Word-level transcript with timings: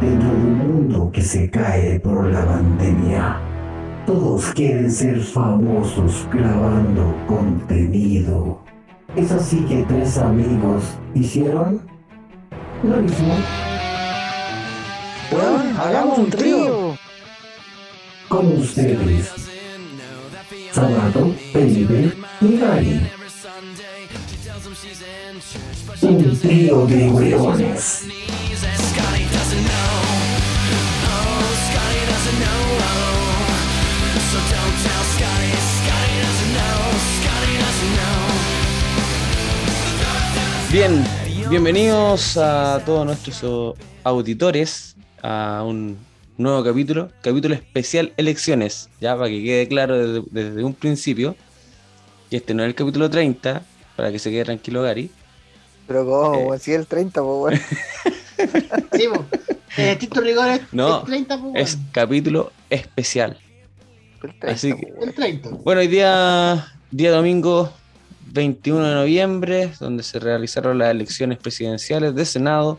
dentro 0.00 0.28
de 0.28 0.36
un 0.36 0.58
mundo 0.58 1.10
que 1.12 1.22
se 1.22 1.50
cae 1.50 1.98
por 2.00 2.26
la 2.26 2.44
pandemia. 2.44 3.40
Todos 4.06 4.52
quieren 4.52 4.90
ser 4.90 5.20
famosos 5.20 6.26
grabando 6.32 7.14
contenido. 7.26 8.60
Es 9.16 9.32
así 9.32 9.58
que 9.68 9.84
tres 9.88 10.18
amigos 10.18 10.84
hicieron 11.14 11.82
lo 12.82 12.96
mismo. 12.98 13.34
Bueno, 15.30 15.82
hagamos 15.82 16.18
un 16.18 16.30
trío. 16.30 16.96
Con 18.28 18.46
ustedes, 18.58 19.32
Sabato, 20.72 21.34
Felipe 21.52 22.12
y 22.40 22.58
Gary. 22.58 23.00
Un 26.02 26.38
trío 26.38 26.86
de 26.86 27.08
hueones. 29.54 29.88
Bien, 40.70 41.02
bienvenidos 41.48 42.36
a 42.36 42.82
todos 42.84 43.06
nuestros 43.06 43.74
auditores 44.04 44.96
a 45.22 45.64
un 45.66 45.96
nuevo 46.36 46.62
capítulo, 46.62 47.10
capítulo 47.22 47.54
especial 47.54 48.12
elecciones, 48.16 48.90
ya 49.00 49.16
para 49.16 49.28
que 49.30 49.42
quede 49.42 49.66
claro 49.68 49.96
desde, 49.98 50.26
desde 50.30 50.64
un 50.64 50.74
principio 50.74 51.34
que 52.30 52.36
este 52.36 52.52
no 52.52 52.62
es 52.62 52.68
el 52.68 52.74
capítulo 52.74 53.08
30, 53.08 53.62
para 53.96 54.12
que 54.12 54.18
se 54.18 54.30
quede 54.30 54.44
tranquilo 54.44 54.82
Gary. 54.82 55.10
Pero 55.86 56.04
como, 56.04 56.54
Eh. 56.54 56.58
si 56.58 56.72
es 56.72 56.78
el 56.80 56.86
30, 56.86 57.22
pues 57.22 57.36
bueno. 57.38 57.60
Sí, 58.96 59.08
rigor 60.20 60.48
es 60.48 60.60
No, 60.72 61.00
el 61.00 61.06
30, 61.06 61.38
po, 61.40 61.52
Es 61.54 61.74
weón. 61.74 61.86
capítulo 61.92 62.52
especial. 62.70 63.36
El 64.22 64.30
30, 64.38 64.46
Así 64.50 64.72
que- 64.74 64.86
weón. 64.92 65.08
El 65.08 65.14
30. 65.14 65.48
Bueno, 65.64 65.80
hoy 65.80 65.88
día, 65.88 66.66
día 66.90 67.12
domingo 67.12 67.72
21 68.32 68.86
de 68.88 68.94
noviembre, 68.94 69.70
donde 69.80 70.02
se 70.02 70.18
realizaron 70.18 70.78
las 70.78 70.90
elecciones 70.90 71.38
presidenciales 71.38 72.14
de 72.14 72.24
Senado, 72.24 72.78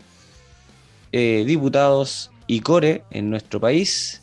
eh, 1.12 1.44
diputados 1.46 2.30
y 2.46 2.60
core 2.60 3.02
en 3.10 3.30
nuestro 3.30 3.60
país. 3.60 4.20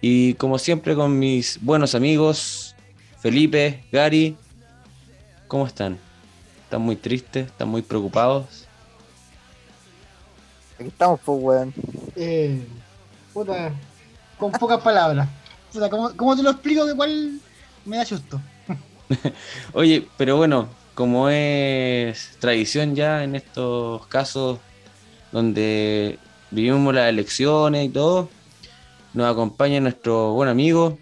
Y 0.00 0.34
como 0.34 0.58
siempre 0.58 0.94
con 0.94 1.18
mis 1.18 1.58
buenos 1.60 1.94
amigos, 1.94 2.74
Felipe, 3.20 3.84
Gary, 3.92 4.36
¿cómo 5.48 5.66
están? 5.66 5.98
¿Están 6.64 6.82
muy 6.82 6.96
tristes? 6.96 7.46
¿Están 7.48 7.68
muy 7.68 7.82
preocupados? 7.82 8.59
Aquí 10.80 10.88
estamos, 10.88 11.20
pues, 11.22 11.38
weón. 11.42 11.74
Eh, 12.16 12.66
puta, 13.34 13.70
con 14.38 14.50
pocas 14.52 14.80
palabras. 14.80 15.28
Puta, 15.70 15.90
¿cómo, 15.90 16.16
cómo 16.16 16.34
te 16.34 16.42
lo 16.42 16.52
explico 16.52 16.86
que 16.86 16.94
cuál 16.94 17.38
me 17.84 17.98
da 17.98 18.06
susto? 18.06 18.40
Oye, 19.74 20.08
pero 20.16 20.38
bueno, 20.38 20.68
como 20.94 21.28
es 21.28 22.34
tradición 22.38 22.94
ya 22.94 23.24
en 23.24 23.36
estos 23.36 24.06
casos 24.06 24.58
donde 25.32 26.18
vivimos 26.50 26.94
las 26.94 27.10
elecciones 27.10 27.84
y 27.84 27.90
todo, 27.90 28.30
nos 29.12 29.30
acompaña 29.30 29.80
nuestro 29.80 30.32
buen 30.32 30.48
amigo, 30.48 30.96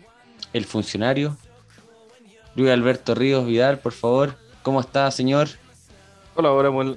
el 0.52 0.64
funcionario, 0.64 1.36
Luis 2.56 2.72
Alberto 2.72 3.14
Ríos 3.14 3.46
Vidal, 3.46 3.78
por 3.78 3.92
favor. 3.92 4.34
¿Cómo 4.64 4.80
está, 4.80 5.08
señor? 5.12 5.48
Hola, 6.34 6.50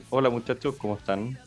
hola 0.10 0.30
muchachos, 0.32 0.74
¿cómo 0.80 0.98
están? 0.98 1.38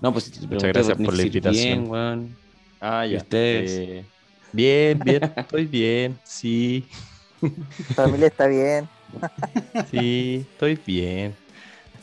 No, 0.00 0.12
pues 0.12 0.30
te 0.30 0.38
pregunté 0.46 0.68
gracias 0.68 0.96
por 0.96 1.14
la 1.14 1.22
invitación. 1.22 1.78
Bien, 1.80 1.90
weón. 1.90 2.36
Ah, 2.80 3.06
¿Y 3.06 3.12
ya. 3.12 3.18
ustedes? 3.18 3.70
eh, 3.70 4.04
bien, 4.52 4.98
bien, 5.04 5.22
estoy 5.36 5.66
bien, 5.66 6.18
sí, 6.24 6.88
Tu 7.40 7.84
familia 7.94 8.26
está 8.28 8.46
bien. 8.46 8.88
sí, 9.90 10.46
estoy 10.52 10.78
bien. 10.86 11.34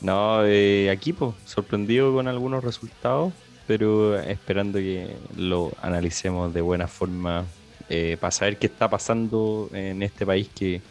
No, 0.02 0.46
eh, 0.46 0.90
aquí, 0.92 1.14
pues, 1.14 1.34
sorprendido 1.46 2.14
con 2.14 2.28
algunos 2.28 2.64
resultados, 2.64 3.34
pero 3.66 4.18
esperando 4.20 4.78
que 4.80 5.16
lo 5.36 5.72
analicemos 5.82 6.54
de 6.54 6.62
buena 6.62 6.88
forma 6.88 7.46
eh, 7.90 8.18
para 8.20 8.32
saber 8.32 8.58
qué 8.58 8.68
está 8.68 8.90
pasando 8.90 9.70
en 9.74 10.04
este 10.04 10.26
país 10.26 10.50
que 10.54 10.82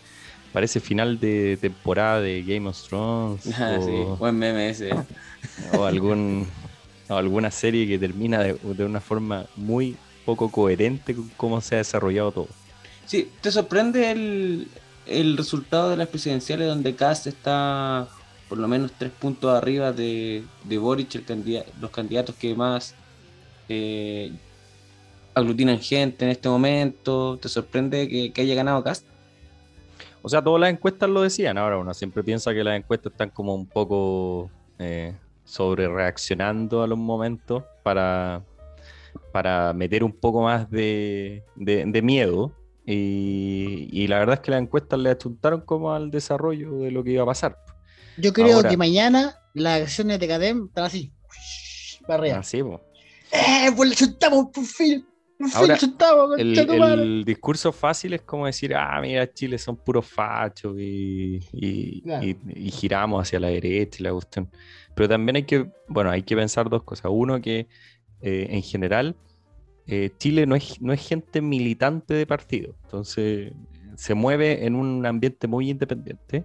parece 0.52 0.80
final 0.80 1.20
de 1.20 1.56
temporada 1.60 2.20
de 2.20 2.42
Game 2.42 2.68
of 2.68 2.80
Thrones 2.88 3.42
Ah, 3.60 3.78
sí, 3.80 4.04
buen 4.18 4.36
meme 4.38 4.70
ese. 4.70 4.90
o 5.74 5.84
algún 5.84 6.46
o 7.08 7.14
alguna 7.14 7.50
serie 7.50 7.86
que 7.86 7.98
termina 7.98 8.42
de, 8.42 8.54
de 8.54 8.84
una 8.84 9.00
forma 9.00 9.46
muy 9.56 9.96
poco 10.24 10.50
coherente 10.50 11.14
con 11.14 11.28
cómo 11.36 11.60
se 11.60 11.76
ha 11.76 11.78
desarrollado 11.78 12.32
todo. 12.32 12.48
Sí, 13.06 13.30
¿te 13.40 13.50
sorprende 13.50 14.10
el, 14.10 14.68
el 15.06 15.36
resultado 15.36 15.90
de 15.90 15.96
las 15.96 16.08
presidenciales 16.08 16.66
donde 16.66 16.94
Kass 16.94 17.26
está 17.26 18.08
por 18.48 18.58
lo 18.58 18.68
menos 18.68 18.92
tres 18.96 19.10
puntos 19.12 19.52
arriba 19.52 19.92
de, 19.92 20.44
de 20.64 20.78
Boric, 20.78 21.14
el 21.14 21.64
los 21.80 21.90
candidatos 21.90 22.34
que 22.36 22.54
más 22.54 22.94
eh, 23.68 24.32
aglutinan 25.34 25.78
gente 25.78 26.24
en 26.24 26.30
este 26.32 26.48
momento? 26.48 27.38
¿Te 27.40 27.48
sorprende 27.48 28.08
que, 28.08 28.32
que 28.32 28.40
haya 28.42 28.54
ganado 28.54 28.82
Cast? 28.82 29.04
O 30.22 30.28
sea, 30.28 30.42
todas 30.42 30.60
las 30.60 30.70
encuestas 30.70 31.08
lo 31.08 31.22
decían. 31.22 31.56
Ahora 31.56 31.78
uno 31.78 31.94
siempre 31.94 32.24
piensa 32.24 32.52
que 32.52 32.64
las 32.64 32.76
encuestas 32.76 33.12
están 33.12 33.30
como 33.30 33.54
un 33.54 33.66
poco 33.66 34.50
eh, 34.78 35.14
sobre 35.46 35.88
reaccionando 35.88 36.82
a 36.82 36.86
los 36.86 36.98
momentos 36.98 37.64
para, 37.82 38.44
para 39.32 39.72
meter 39.72 40.04
un 40.04 40.12
poco 40.12 40.42
más 40.42 40.70
de, 40.70 41.42
de- 41.54 41.84
de 41.86 42.02
miedo. 42.02 42.52
Y, 42.84 43.88
y 43.90 44.06
la 44.06 44.18
verdad 44.18 44.34
es 44.34 44.40
que 44.40 44.50
las 44.50 44.60
encuestas 44.60 44.98
le 45.00 45.10
achuntaron 45.10 45.62
como 45.62 45.92
al 45.94 46.10
desarrollo 46.10 46.72
de 46.78 46.90
lo 46.90 47.02
que 47.02 47.12
iba 47.12 47.22
a 47.22 47.26
pasar. 47.26 47.56
Yo 48.18 48.32
creo 48.32 48.56
Ahora- 48.56 48.68
que 48.68 48.76
mañana 48.76 49.38
las 49.54 49.82
acciones 49.82 50.20
de 50.20 50.28
Cadem 50.28 50.66
están 50.66 50.84
así. 50.84 51.12
Para 52.06 52.20
arriba. 52.20 52.38
Así. 52.38 52.58
¡Eh! 52.58 53.70
Pues 53.74 53.88
le 54.00 54.28
por 54.52 54.64
fin. 54.64 55.06
Ahora, 55.54 55.76
chutamos, 55.76 56.38
El, 56.38 56.58
el 56.58 57.24
discurso 57.24 57.72
fácil 57.72 58.14
es 58.14 58.22
como 58.22 58.46
decir, 58.46 58.74
ah, 58.74 58.98
mira, 59.00 59.30
Chile 59.32 59.58
son 59.58 59.76
puros 59.76 60.06
fachos 60.06 60.74
y, 60.78 61.40
y- 61.52 62.02
Claro. 62.02 62.26
y- 62.26 62.36
y 62.54 62.70
giramos 62.70 63.22
hacia 63.22 63.38
la 63.40 63.48
derecha 63.48 63.98
y 64.00 64.02
la 64.04 64.12
cuestión. 64.12 64.50
Pero 64.94 65.08
también 65.08 65.36
hay 65.36 65.42
que, 65.42 65.68
bueno, 65.88 66.10
hay 66.10 66.22
que 66.22 66.34
pensar 66.36 66.68
dos 66.70 66.82
cosas. 66.84 67.10
Uno, 67.12 67.40
que 67.40 67.68
eh, 68.22 68.46
en 68.50 68.62
general 68.62 69.14
eh, 69.86 70.10
Chile 70.18 70.46
no 70.46 70.56
es, 70.56 70.80
no 70.80 70.92
es 70.92 71.06
gente 71.06 71.40
militante 71.42 72.14
de 72.14 72.26
partido. 72.26 72.74
Entonces 72.84 73.52
se 73.96 74.14
mueve 74.14 74.64
en 74.66 74.74
un 74.74 75.04
ambiente 75.06 75.46
muy 75.46 75.70
independiente. 75.70 76.44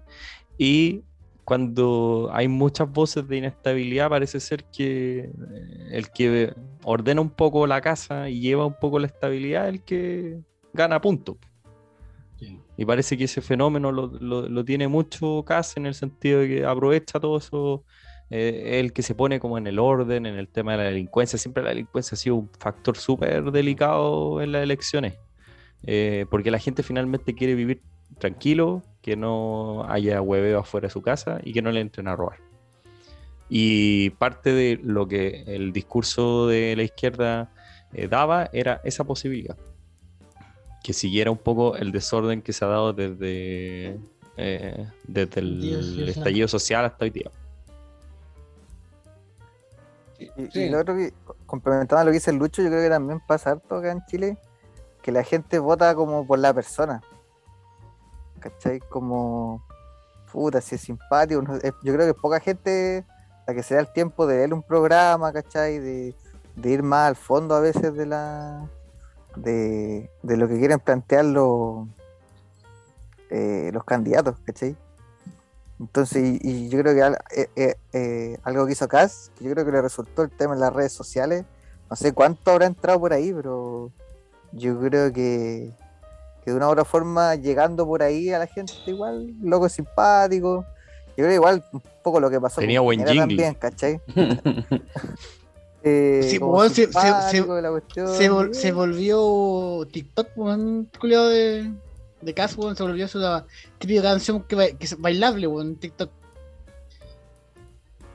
Y 0.58 1.02
cuando 1.52 2.30
hay 2.32 2.48
muchas 2.48 2.90
voces 2.90 3.28
de 3.28 3.36
inestabilidad, 3.36 4.08
parece 4.08 4.40
ser 4.40 4.64
que 4.72 5.20
eh, 5.20 5.32
el 5.92 6.10
que 6.10 6.54
ordena 6.86 7.20
un 7.20 7.30
poco 7.30 7.68
la 7.68 7.82
casa 7.82 8.30
y 8.30 8.40
lleva 8.40 8.66
un 8.66 8.80
poco 8.80 9.00
la 9.00 9.08
estabilidad 9.08 9.68
es 9.68 9.74
el 9.74 9.82
que 9.84 10.40
gana 10.72 11.02
puntos. 11.02 11.36
Sí. 12.40 12.58
Y 12.78 12.86
parece 12.86 13.18
que 13.18 13.26
ese 13.26 13.42
fenómeno 13.42 13.92
lo, 13.92 14.08
lo- 14.08 14.48
lo 14.48 14.64
tiene 14.64 14.88
mucho 14.88 15.44
Cas 15.46 15.76
en 15.76 15.88
el 15.88 15.94
sentido 15.94 16.40
de 16.40 16.48
que 16.48 16.66
aprovecha 16.66 17.20
todo 17.20 17.38
eso, 17.38 17.84
eh, 18.30 18.80
el 18.80 18.94
que 18.94 19.02
se 19.02 19.14
pone 19.14 19.42
como 19.42 19.58
en 19.58 19.68
el 19.68 19.78
orden, 19.78 20.26
en 20.28 20.36
el 20.38 20.48
tema 20.48 20.72
de 20.72 20.78
la 20.78 20.84
delincuencia. 20.86 21.38
Siempre 21.38 21.64
la 21.64 21.72
delincuencia 21.72 22.16
ha 22.16 22.18
sido 22.18 22.38
un 22.38 22.50
factor 22.60 22.96
súper 22.96 23.52
delicado 23.52 24.42
en 24.42 24.54
las 24.54 24.64
elecciones, 24.64 25.20
eh, 25.84 26.26
porque 26.32 26.50
la 26.50 26.60
gente 26.60 26.82
finalmente 26.82 27.34
quiere 27.36 27.56
vivir 27.56 27.82
tranquilo, 28.18 28.84
que 29.02 29.16
no 29.16 29.86
haya 29.90 30.22
hueveo 30.22 30.60
afuera 30.60 30.88
de 30.88 30.92
su 30.92 31.02
casa 31.02 31.40
y 31.44 31.54
que 31.54 31.62
no 31.62 31.72
le 31.72 31.82
entren 31.82 32.08
a 32.08 32.16
robar. 32.16 32.38
Y 33.50 34.12
parte 34.12 34.54
de 34.54 34.80
lo 34.82 35.08
que 35.08 35.44
el 35.48 35.74
discurso 35.74 36.48
de 36.48 36.76
la 36.76 36.84
izquierda 36.84 37.52
eh, 37.94 38.08
daba 38.08 38.50
era 38.54 38.80
esa 38.84 39.04
posibilidad. 39.04 39.58
Que 40.84 40.94
siguiera 40.94 41.32
un 41.32 41.38
poco 41.38 41.76
el 41.76 41.92
desorden 41.92 42.42
que 42.42 42.54
se 42.54 42.64
ha 42.64 42.70
dado 42.70 42.94
desde, 42.94 44.00
eh, 44.38 44.88
desde 45.06 45.42
el 45.42 45.58
Estallido 45.58 45.82
social. 45.82 46.10
estallido 46.10 46.48
social 46.48 46.86
hasta 46.86 47.06
hoy 47.06 47.12
día. 47.12 47.32
Y, 50.54 50.70
lo 50.70 50.80
otro 50.80 50.96
que, 50.96 51.14
complementando 51.46 52.02
a 52.02 52.04
lo 52.06 52.12
que 52.12 52.16
dice 52.16 52.32
el 52.32 52.38
Lucho, 52.38 52.62
yo 52.62 52.70
creo 52.70 52.82
que 52.82 52.90
también 52.90 53.20
pasa 53.20 53.52
harto 53.52 53.76
acá 53.76 53.92
en 53.92 54.06
Chile, 54.06 54.38
que 55.02 55.12
la 55.12 55.24
gente 55.24 55.60
vota 55.60 55.94
como 55.96 56.26
por 56.26 56.40
la 56.40 56.54
persona. 56.54 57.02
¿Cachai? 58.42 58.80
Como, 58.80 59.64
puta, 60.32 60.60
si 60.60 60.76
es 60.76 60.82
simpático. 60.82 61.42
yo 61.84 61.94
creo 61.94 62.06
que 62.08 62.14
poca 62.14 62.42
gente 62.42 63.06
la 63.48 63.54
que 63.54 63.64
se 63.64 63.76
da 63.76 63.82
el 63.82 63.94
tiempo 63.94 64.28
de 64.28 64.38
ver 64.38 64.54
un 64.54 64.64
programa, 64.64 65.32
¿cachai? 65.32 65.80
De, 65.80 66.16
ir 66.64 66.84
más 66.84 67.08
al 67.08 67.16
fondo 67.16 67.56
a 67.56 67.62
veces 67.62 67.94
de 67.96 68.06
la 68.06 68.68
de, 69.36 70.12
de 70.22 70.38
lo 70.38 70.48
que 70.48 70.60
quieren 70.60 70.80
plantear 70.80 71.24
los, 71.24 71.88
eh, 73.30 73.70
los 73.74 73.86
candidatos, 73.86 74.36
¿cachai? 74.46 74.76
Entonces, 75.80 76.40
y, 76.42 76.70
yo 76.70 76.80
creo 76.80 76.94
que 76.94 77.48
eh, 77.56 77.76
eh, 77.94 78.38
algo 78.44 78.66
que 78.66 78.74
hizo 78.74 78.88
Cass, 78.88 79.32
yo 79.40 79.52
creo 79.52 79.66
que 79.66 79.72
le 79.72 79.82
resultó 79.82 80.22
el 80.22 80.30
tema 80.30 80.54
en 80.54 80.60
las 80.60 80.74
redes 80.74 80.92
sociales, 80.92 81.46
no 81.90 81.96
sé 81.96 82.14
cuánto 82.14 82.52
habrá 82.52 82.68
entrado 82.68 83.00
por 83.00 83.14
ahí, 83.14 83.34
pero 83.34 83.92
yo 84.52 84.80
creo 84.80 85.12
que, 85.12 85.72
que 86.44 86.52
de 86.52 86.58
una 86.58 86.68
u 86.68 86.72
otra 86.72 86.86
forma, 86.86 87.36
llegando 87.36 87.86
por 87.86 88.02
ahí 88.04 88.32
a 88.32 88.40
la 88.40 88.48
gente, 88.48 88.74
igual, 88.88 89.34
loco 89.42 89.70
simpático. 89.70 90.66
Yo 91.18 91.26
creo 91.26 91.32
igual 91.34 91.64
un 91.74 91.82
poco 92.04 92.20
lo 92.20 92.30
que 92.30 92.40
pasó 92.40 92.62
Tenía 92.62 92.80
con 92.80 92.86
buen 92.86 93.00
jingle. 93.00 93.20
también, 93.20 93.54
¿cachai? 93.56 94.00
Eh, 95.84 96.20
Sí, 96.24 96.38
se- 96.38 96.70
se- 96.70 96.86
simpático 96.86 97.56
se- 97.56 97.62
la 97.64 97.70
cuestión, 97.72 98.08
Se, 98.16 98.30
vol- 98.32 98.52
y 98.52 98.54
se 98.54 98.72
volvió 98.72 99.84
TikTok, 99.92 100.28
weón, 100.36 100.88
culiado 101.00 101.30
de, 101.30 101.72
de 102.22 102.34
caso, 102.36 102.62
weón, 102.62 102.76
se 102.76 102.84
volvió 102.84 103.08
su 103.08 103.20
típica 103.80 104.04
canción 104.04 104.44
que, 104.44 104.76
que 104.78 104.86
es 104.86 105.00
bailable, 105.02 105.48
weón, 105.48 105.70
en 105.70 105.76
TikTok. 105.78 106.12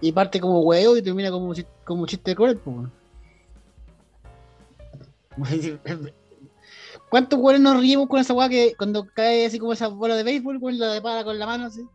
Y 0.00 0.12
parte 0.12 0.38
como 0.40 0.60
huevo 0.60 0.96
y 0.96 1.02
termina 1.02 1.32
como, 1.32 1.52
como 1.84 2.06
chiste 2.06 2.30
de 2.30 2.36
cruel, 2.36 2.56
pues, 2.58 2.76
weón. 2.76 2.92
¿Cuántos 7.08 7.38
weones 7.38 7.62
nos 7.62 7.76
reímos 7.78 8.08
con 8.08 8.20
esa 8.20 8.34
weá 8.34 8.48
que 8.48 8.74
cuando 8.76 9.06
cae 9.14 9.46
así 9.46 9.58
como 9.58 9.72
esa 9.72 9.88
bola 9.88 10.16
de 10.16 10.22
béisbol, 10.24 10.58
weón, 10.60 10.78
la 10.78 10.92
depara 10.92 11.24
con 11.24 11.38
la 11.38 11.46
mano 11.46 11.66
así? 11.66 11.86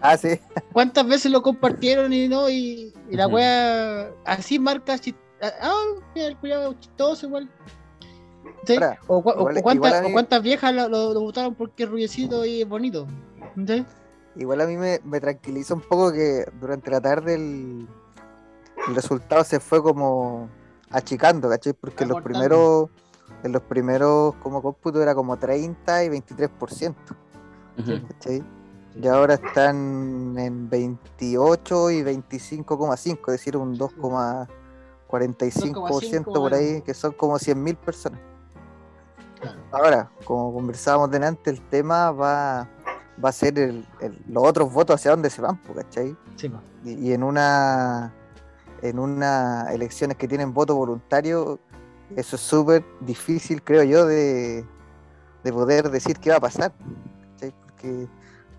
Ah, 0.00 0.16
sí. 0.16 0.38
¿Cuántas 0.72 1.06
veces 1.06 1.30
lo 1.32 1.42
compartieron 1.42 2.12
y 2.12 2.28
no? 2.28 2.48
Y, 2.48 2.92
y 3.10 3.16
la 3.16 3.26
wea 3.28 4.10
así 4.24 4.58
marca 4.58 4.96
Ah, 5.60 5.72
mira, 6.14 6.28
el 6.28 6.36
cuidado 6.36 6.74
chistoso 6.74 7.26
igual. 7.26 7.50
¿Sí? 8.66 8.74
Ahora, 8.74 8.98
o, 9.06 9.22
cua- 9.22 9.34
o- 9.36 9.40
igual- 9.50 9.58
o 9.58 9.62
cuántas, 9.62 9.74
igual 9.76 9.94
a 9.94 10.02
mí- 10.02 10.08
o 10.08 10.12
cuántas 10.12 10.42
viejas 10.42 10.74
lo, 10.74 10.88
lo, 10.88 11.14
lo 11.14 11.20
votaron 11.20 11.54
porque 11.54 11.84
es 11.84 11.88
rubiecito 11.90 12.44
y 12.44 12.62
es 12.62 12.68
bonito. 12.68 13.06
¿Sí? 13.66 13.84
Igual 14.36 14.60
a 14.62 14.66
mí 14.66 14.76
me, 14.76 15.00
me 15.04 15.20
tranquiliza 15.20 15.74
un 15.74 15.80
poco 15.82 16.12
que 16.12 16.44
durante 16.60 16.90
la 16.90 17.00
tarde 17.00 17.34
el, 17.34 17.86
el 18.88 18.94
resultado 18.94 19.44
se 19.44 19.60
fue 19.60 19.82
como 19.82 20.48
achicando, 20.90 21.48
¿cachai? 21.48 21.72
Porque 21.74 22.04
los 22.06 22.22
primeros, 22.22 22.90
en 23.42 23.52
los 23.52 23.62
primeros 23.62 24.34
como 24.36 24.62
cómputo 24.62 25.02
era 25.02 25.14
como 25.14 25.36
30 25.38 26.04
y 26.04 26.08
23%, 26.08 26.94
Ujú. 27.78 28.06
¿cachai? 28.08 28.42
Y 28.94 29.06
ahora 29.08 29.34
están 29.34 30.34
en 30.38 30.70
28 30.70 31.90
y 31.90 32.02
25,5, 32.02 33.18
es 33.28 33.32
decir, 33.32 33.56
un 33.56 33.76
2,45% 33.78 36.24
por 36.32 36.54
ahí, 36.54 36.80
que 36.82 36.94
son 36.94 37.12
como 37.12 37.38
100.000 37.38 37.76
personas. 37.76 38.20
Claro. 39.40 39.58
Ahora, 39.70 40.10
como 40.24 40.52
conversábamos 40.54 41.10
delante, 41.10 41.50
el 41.50 41.60
tema 41.68 42.10
va, 42.10 42.66
va 43.22 43.28
a 43.28 43.32
ser 43.32 43.58
el- 43.58 43.86
el- 44.00 44.18
los 44.28 44.44
otros 44.46 44.72
votos 44.72 44.94
hacia 44.96 45.10
dónde 45.10 45.28
se 45.28 45.42
van, 45.42 45.60
¿cachai? 45.74 46.16
Sí. 46.36 46.50
Y, 46.84 47.08
y 47.08 47.12
en 47.12 47.22
una 47.22 48.14
en 48.82 48.98
unas 48.98 49.70
elecciones 49.72 50.18
que 50.18 50.28
tienen 50.28 50.52
voto 50.52 50.76
voluntario, 50.76 51.58
eso 52.14 52.36
es 52.36 52.42
súper 52.42 52.84
difícil, 53.00 53.62
creo 53.62 53.82
yo, 53.84 54.06
de, 54.06 54.70
de 55.42 55.52
poder 55.52 55.90
decir 55.90 56.18
qué 56.18 56.30
va 56.30 56.36
a 56.36 56.40
pasar. 56.40 56.74
Porque 57.62 58.10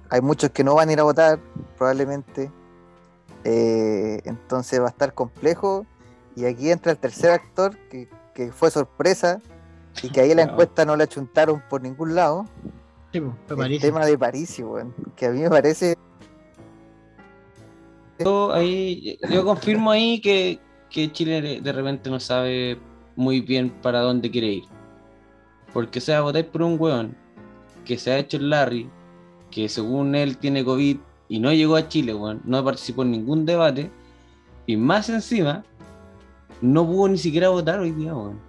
hay 0.10 0.22
muchos 0.22 0.52
que 0.52 0.64
no 0.64 0.76
van 0.76 0.90
a 0.90 0.94
ir 0.94 1.00
a 1.00 1.04
votar, 1.04 1.40
probablemente. 1.78 2.54
eh, 3.44 4.22
entonces 4.26 4.80
va 4.82 4.88
a 4.88 4.90
estar 4.90 5.14
complejo. 5.14 5.88
Y 6.36 6.46
aquí 6.46 6.72
entra 6.72 6.92
el 6.92 7.00
tercer 7.00 7.32
actor, 7.32 7.78
que, 7.90 8.10
que 8.34 8.52
fue 8.52 8.72
sorpresa, 8.72 9.44
y 10.02 10.12
que 10.12 10.22
ahí 10.22 10.36
la 10.36 10.44
encuesta 10.44 10.86
no 10.86 10.96
la 10.96 11.06
achuntaron 11.06 11.64
por 11.70 11.82
ningún 11.82 12.16
lado. 12.16 12.52
Sí, 13.12 13.22
El 13.58 13.80
tema 13.80 14.06
de 14.06 14.18
París, 14.18 14.62
que 15.16 15.26
a 15.28 15.32
mí 15.32 15.42
me 15.42 15.50
parece 15.52 15.96
Yo, 18.20 18.52
ahí, 18.54 19.20
yo 19.30 19.46
confirmo 19.46 19.92
ahí 19.92 20.20
que, 20.22 20.66
que 20.90 21.12
Chile 21.12 21.62
de 21.62 21.72
repente 21.72 22.10
no 22.10 22.20
sabe 22.20 22.88
muy 23.18 23.42
bien 23.42 23.70
para 23.82 24.00
dónde 24.02 24.32
quiere 24.32 24.48
ir. 24.48 24.64
Porque 25.74 26.00
se 26.00 26.14
va 26.14 26.20
a 26.20 26.22
votar 26.22 26.46
por 26.48 26.62
un 26.62 26.80
weón 26.80 27.18
que 27.84 27.98
se 27.98 28.12
ha 28.12 28.20
hecho 28.20 28.38
el 28.38 28.50
Larry, 28.50 28.90
que 29.52 29.68
según 29.68 30.16
él 30.16 30.38
tiene 30.38 30.64
COVID 30.64 30.98
y 31.28 31.40
no 31.40 31.52
llegó 31.52 31.76
a 31.76 31.90
Chile, 31.90 32.14
weón, 32.14 32.42
no 32.46 32.64
participó 32.64 33.02
en 33.02 33.12
ningún 33.12 33.46
debate, 33.46 33.92
y 34.66 34.78
más 34.78 35.10
encima, 35.10 35.64
no 36.62 36.86
pudo 36.86 37.10
ni 37.10 37.18
siquiera 37.18 37.50
votar 37.50 37.80
hoy 37.80 37.92
día, 37.92 38.16
weón. 38.16 38.40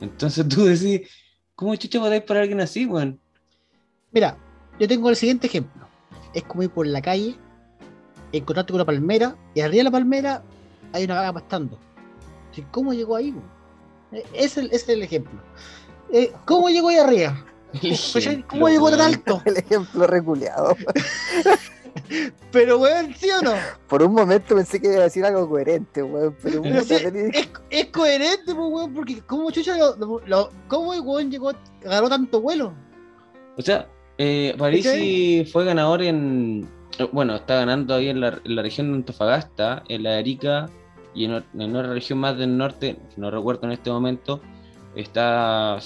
Entonces 0.00 0.46
tú 0.48 0.64
decís, 0.64 1.10
¿cómo 1.54 1.74
chucha 1.76 1.98
votáis 1.98 2.22
por 2.22 2.36
alguien 2.36 2.60
así, 2.60 2.86
weón? 2.86 3.18
Mira, 4.12 4.38
yo 4.78 4.86
tengo 4.86 5.10
el 5.10 5.16
siguiente 5.16 5.46
ejemplo. 5.46 5.86
Es 6.32 6.44
como 6.44 6.62
ir 6.62 6.70
por 6.70 6.86
la 6.86 7.02
calle, 7.02 7.34
encontrarte 8.32 8.72
con 8.72 8.76
una 8.76 8.86
palmera, 8.86 9.36
y 9.54 9.60
arriba 9.60 9.78
de 9.78 9.84
la 9.84 9.90
palmera 9.90 10.42
hay 10.92 11.04
una 11.04 11.14
vaca 11.14 11.32
pastando. 11.32 11.78
¿Cómo 12.70 12.92
llegó 12.94 13.16
ahí? 13.16 13.30
weón? 13.30 13.44
Eh, 14.12 14.24
Ese, 14.34 14.60
ese 14.66 14.74
es 14.76 14.88
el 14.88 15.02
ejemplo. 15.02 15.40
Eh, 16.12 16.32
¿Cómo 16.44 16.68
llegó 16.68 16.88
ahí 16.88 16.96
arriba? 16.98 17.44
¿Cachai? 18.12 18.42
¿Cómo 18.44 18.68
llegó 18.68 18.90
tan 18.90 19.00
alto? 19.00 19.42
el 19.46 19.56
ejemplo 19.56 20.06
reculeado. 20.06 20.76
Pero, 22.52 22.78
weón, 22.78 23.14
¿sí 23.14 23.28
o 23.30 23.42
no? 23.42 23.52
Por 23.88 24.02
un 24.02 24.12
momento 24.12 24.54
pensé 24.54 24.80
que 24.80 24.88
iba 24.88 25.00
a 25.00 25.04
decir 25.04 25.24
algo 25.24 25.48
coherente, 25.48 26.02
weón, 26.02 26.36
pero 26.42 26.62
Pero 26.62 26.80
puta, 26.80 26.98
sí, 26.98 27.04
tenés- 27.04 27.34
es, 27.34 27.48
es 27.70 27.86
coherente, 27.86 28.54
pues, 28.54 28.56
weón, 28.56 28.94
porque 28.94 29.20
¿cómo 29.26 29.50
chucha 29.50 29.76
lo, 29.76 29.96
lo- 29.96 30.20
lo- 30.26 30.50
cómo 30.68 30.94
el 30.94 31.00
weón 31.00 31.30
llegó, 31.30 31.52
agarró 31.84 32.08
tanto 32.08 32.40
vuelo? 32.40 32.74
O 33.56 33.62
sea, 33.62 33.88
eh, 34.18 34.54
Parisi 34.58 35.48
fue 35.50 35.64
ganador 35.64 36.02
en. 36.02 36.68
Bueno, 37.12 37.34
está 37.36 37.56
ganando 37.56 37.94
ahí 37.94 38.08
en 38.08 38.20
la, 38.20 38.40
en 38.44 38.56
la 38.56 38.62
región 38.62 38.88
de 38.90 38.94
Antofagasta, 38.96 39.82
en 39.88 40.02
la 40.02 40.12
de 40.12 40.18
Arica 40.18 40.66
y 41.16 41.24
en, 41.24 41.42
en 41.58 41.74
otra 41.74 41.92
región 41.92 42.18
más 42.20 42.36
del 42.38 42.56
norte, 42.56 42.96
no 43.16 43.30
recuerdo 43.30 43.66
en 43.66 43.72
este 43.72 43.90
momento, 43.90 44.40
está 44.94 45.78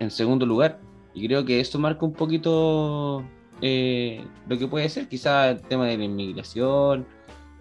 en 0.00 0.10
segundo 0.10 0.46
lugar. 0.46 0.80
Y 1.14 1.26
creo 1.26 1.44
que 1.44 1.60
eso 1.60 1.78
marca 1.78 2.04
un 2.04 2.12
poquito 2.12 3.22
eh, 3.60 4.24
lo 4.48 4.56
que 4.58 4.66
puede 4.68 4.88
ser, 4.88 5.08
quizá 5.08 5.50
el 5.50 5.60
tema 5.60 5.86
de 5.86 5.98
la 5.98 6.04
inmigración, 6.04 7.06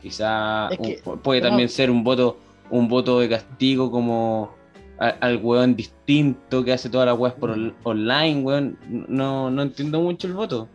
quizá 0.01 0.67
Es 0.69 0.77
que- 0.79 1.01
un- 1.09 1.19
puede 1.19 1.41
no. 1.41 1.47
también 1.49 1.69
ser 1.69 1.89
un 1.91 2.03
voto, 2.03 2.37
un 2.69 2.87
voto 2.87 3.19
de 3.19 3.29
castigo 3.29 3.89
como 3.91 4.51
a- 4.99 5.09
al 5.21 5.37
weón 5.37 5.75
distinto 5.75 6.63
que 6.63 6.73
hace 6.73 6.89
todas 6.89 7.07
las 7.07 7.17
weas 7.17 7.33
por 7.35 7.51
on- 7.51 7.73
online, 7.83 8.41
weón. 8.41 8.77
No, 8.89 9.49
no 9.49 9.61
entiendo 9.63 9.99
mucho 10.01 10.27
el 10.27 10.33
voto. 10.33 10.67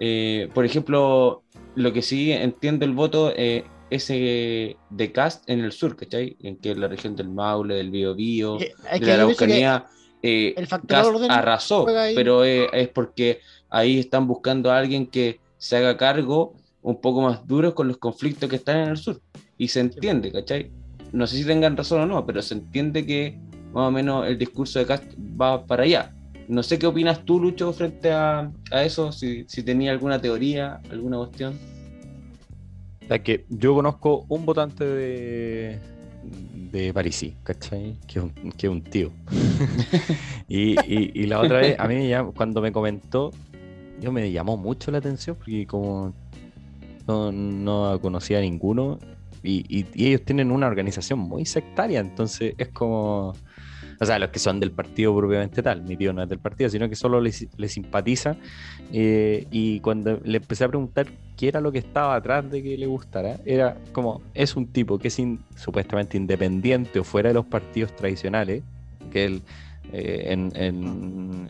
Eh, 0.00 0.48
por 0.54 0.64
ejemplo, 0.64 1.42
lo 1.74 1.92
que 1.92 2.02
sí 2.02 2.32
entiendo 2.32 2.84
el 2.84 2.92
voto 2.92 3.32
eh, 3.34 3.64
ese 3.90 4.76
de 4.90 5.12
Cast 5.12 5.48
en 5.48 5.60
el 5.60 5.72
sur, 5.72 5.96
¿cachai? 5.96 6.36
En 6.42 6.56
que 6.56 6.72
es 6.72 6.78
la 6.78 6.88
región 6.88 7.14
del 7.16 7.28
Maule, 7.28 7.74
del 7.76 7.90
Biobío, 7.90 8.58
es 8.58 8.72
de 8.92 9.00
que 9.00 9.06
la 9.06 9.14
Araucanía. 9.14 9.86
eh, 10.22 10.54
el 10.56 10.66
factor 10.66 11.14
orden 11.14 11.30
arrasó, 11.30 11.86
pero 12.14 12.44
eh, 12.44 12.68
es 12.72 12.88
porque 12.88 13.40
ahí 13.70 13.98
están 13.98 14.26
buscando 14.26 14.70
a 14.70 14.78
alguien 14.78 15.06
que 15.06 15.40
se 15.58 15.76
haga 15.76 15.96
cargo 15.96 16.54
un 16.82 17.00
poco 17.00 17.20
más 17.22 17.46
duro 17.46 17.74
con 17.74 17.88
los 17.88 17.96
conflictos 17.98 18.48
que 18.48 18.56
están 18.56 18.78
en 18.78 18.88
el 18.90 18.96
sur. 18.96 19.20
Y 19.58 19.68
se 19.68 19.80
entiende, 19.80 20.30
¿cachai? 20.32 20.70
No 21.12 21.26
sé 21.26 21.36
si 21.36 21.44
tengan 21.44 21.76
razón 21.76 22.00
o 22.02 22.06
no, 22.06 22.26
pero 22.26 22.42
se 22.42 22.54
entiende 22.54 23.06
que 23.06 23.38
más 23.72 23.88
o 23.88 23.90
menos 23.90 24.26
el 24.26 24.36
discurso 24.38 24.78
de 24.78 24.86
Cast 24.86 25.04
va 25.40 25.64
para 25.64 25.84
allá. 25.84 26.12
No 26.48 26.62
sé 26.62 26.78
qué 26.78 26.86
opinas 26.86 27.24
tú, 27.24 27.40
Lucho, 27.40 27.72
frente 27.72 28.12
a, 28.12 28.50
a 28.70 28.84
eso, 28.84 29.10
si, 29.12 29.44
si 29.48 29.62
tenía 29.62 29.90
alguna 29.90 30.20
teoría, 30.20 30.80
alguna 30.90 31.16
cuestión. 31.18 31.58
O 33.06 33.08
sea, 33.08 33.22
que 33.22 33.46
yo 33.48 33.74
conozco 33.74 34.24
un 34.28 34.44
votante 34.44 34.84
de, 34.84 35.78
de 36.72 36.92
Parisi, 36.92 37.34
¿cachai? 37.44 37.96
Que 38.06 38.18
es 38.18 38.24
un, 38.24 38.30
que 38.52 38.66
es 38.66 38.70
un 38.70 38.82
tío. 38.82 39.12
y, 40.48 40.72
y- 40.92 41.12
y 41.14 41.26
la 41.26 41.40
otra 41.40 41.58
vez, 41.58 41.78
a 41.78 41.86
mí 41.86 42.10
cuando 42.34 42.60
me 42.60 42.72
comentó, 42.72 43.30
yo 44.00 44.10
me 44.12 44.30
llamó 44.32 44.56
mucho 44.56 44.90
la 44.90 44.98
atención 44.98 45.36
porque 45.36 45.66
como 45.66 46.12
no, 47.06 47.30
no 47.32 48.00
conocía 48.00 48.38
a 48.38 48.40
ninguno 48.40 48.98
y, 49.42 49.64
y- 49.68 49.86
y 49.94 50.08
ellos 50.08 50.22
tienen 50.24 50.50
una 50.50 50.66
organización 50.66 51.20
muy 51.20 51.44
sectaria, 51.46 52.00
entonces 52.00 52.54
es 52.58 52.68
como... 52.68 53.34
O 54.00 54.04
sea, 54.06 54.18
los 54.18 54.28
que 54.30 54.38
son 54.38 54.60
del 54.60 54.72
partido 54.72 55.16
propiamente 55.16 55.62
tal, 55.62 55.82
mi 55.82 55.96
tío 55.96 56.12
no 56.12 56.22
es 56.22 56.28
del 56.28 56.38
partido, 56.38 56.68
sino 56.68 56.88
que 56.88 56.96
solo 56.96 57.20
le, 57.20 57.32
le 57.56 57.68
simpatiza. 57.68 58.36
eh, 58.92 59.46
y 59.50 59.80
cuando 59.80 60.20
le 60.24 60.38
empecé 60.38 60.64
a 60.64 60.68
preguntar 60.68 61.06
qué 61.36 61.48
era 61.48 61.60
lo 61.60 61.72
que 61.72 61.78
estaba 61.78 62.14
atrás 62.14 62.50
de 62.50 62.62
que 62.62 62.76
le 62.76 62.86
gustara, 62.86 63.38
era 63.44 63.76
como, 63.92 64.20
es 64.34 64.54
un 64.56 64.66
tipo 64.66 64.98
que 64.98 65.08
es 65.08 65.18
supuestamente 65.56 66.16
independiente 66.16 66.98
o 66.98 67.04
fuera 67.04 67.28
de 67.30 67.34
los 67.34 67.46
partidos 67.46 67.94
tradicionales, 67.96 68.62
que 69.10 69.24
él, 69.24 69.42
eh, 69.92 70.26
en, 70.28 70.52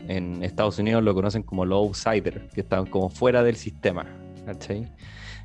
en- 0.07 0.43
Estados 0.43 0.79
Unidos 0.79 1.03
lo 1.03 1.13
conocen 1.13 1.43
como 1.43 1.65
los 1.65 1.77
outsiders, 1.79 2.41
que 2.53 2.61
están 2.61 2.85
como 2.85 3.09
fuera 3.09 3.43
del 3.43 3.55
sistema, 3.55 4.05
¿cachai? 4.45 4.87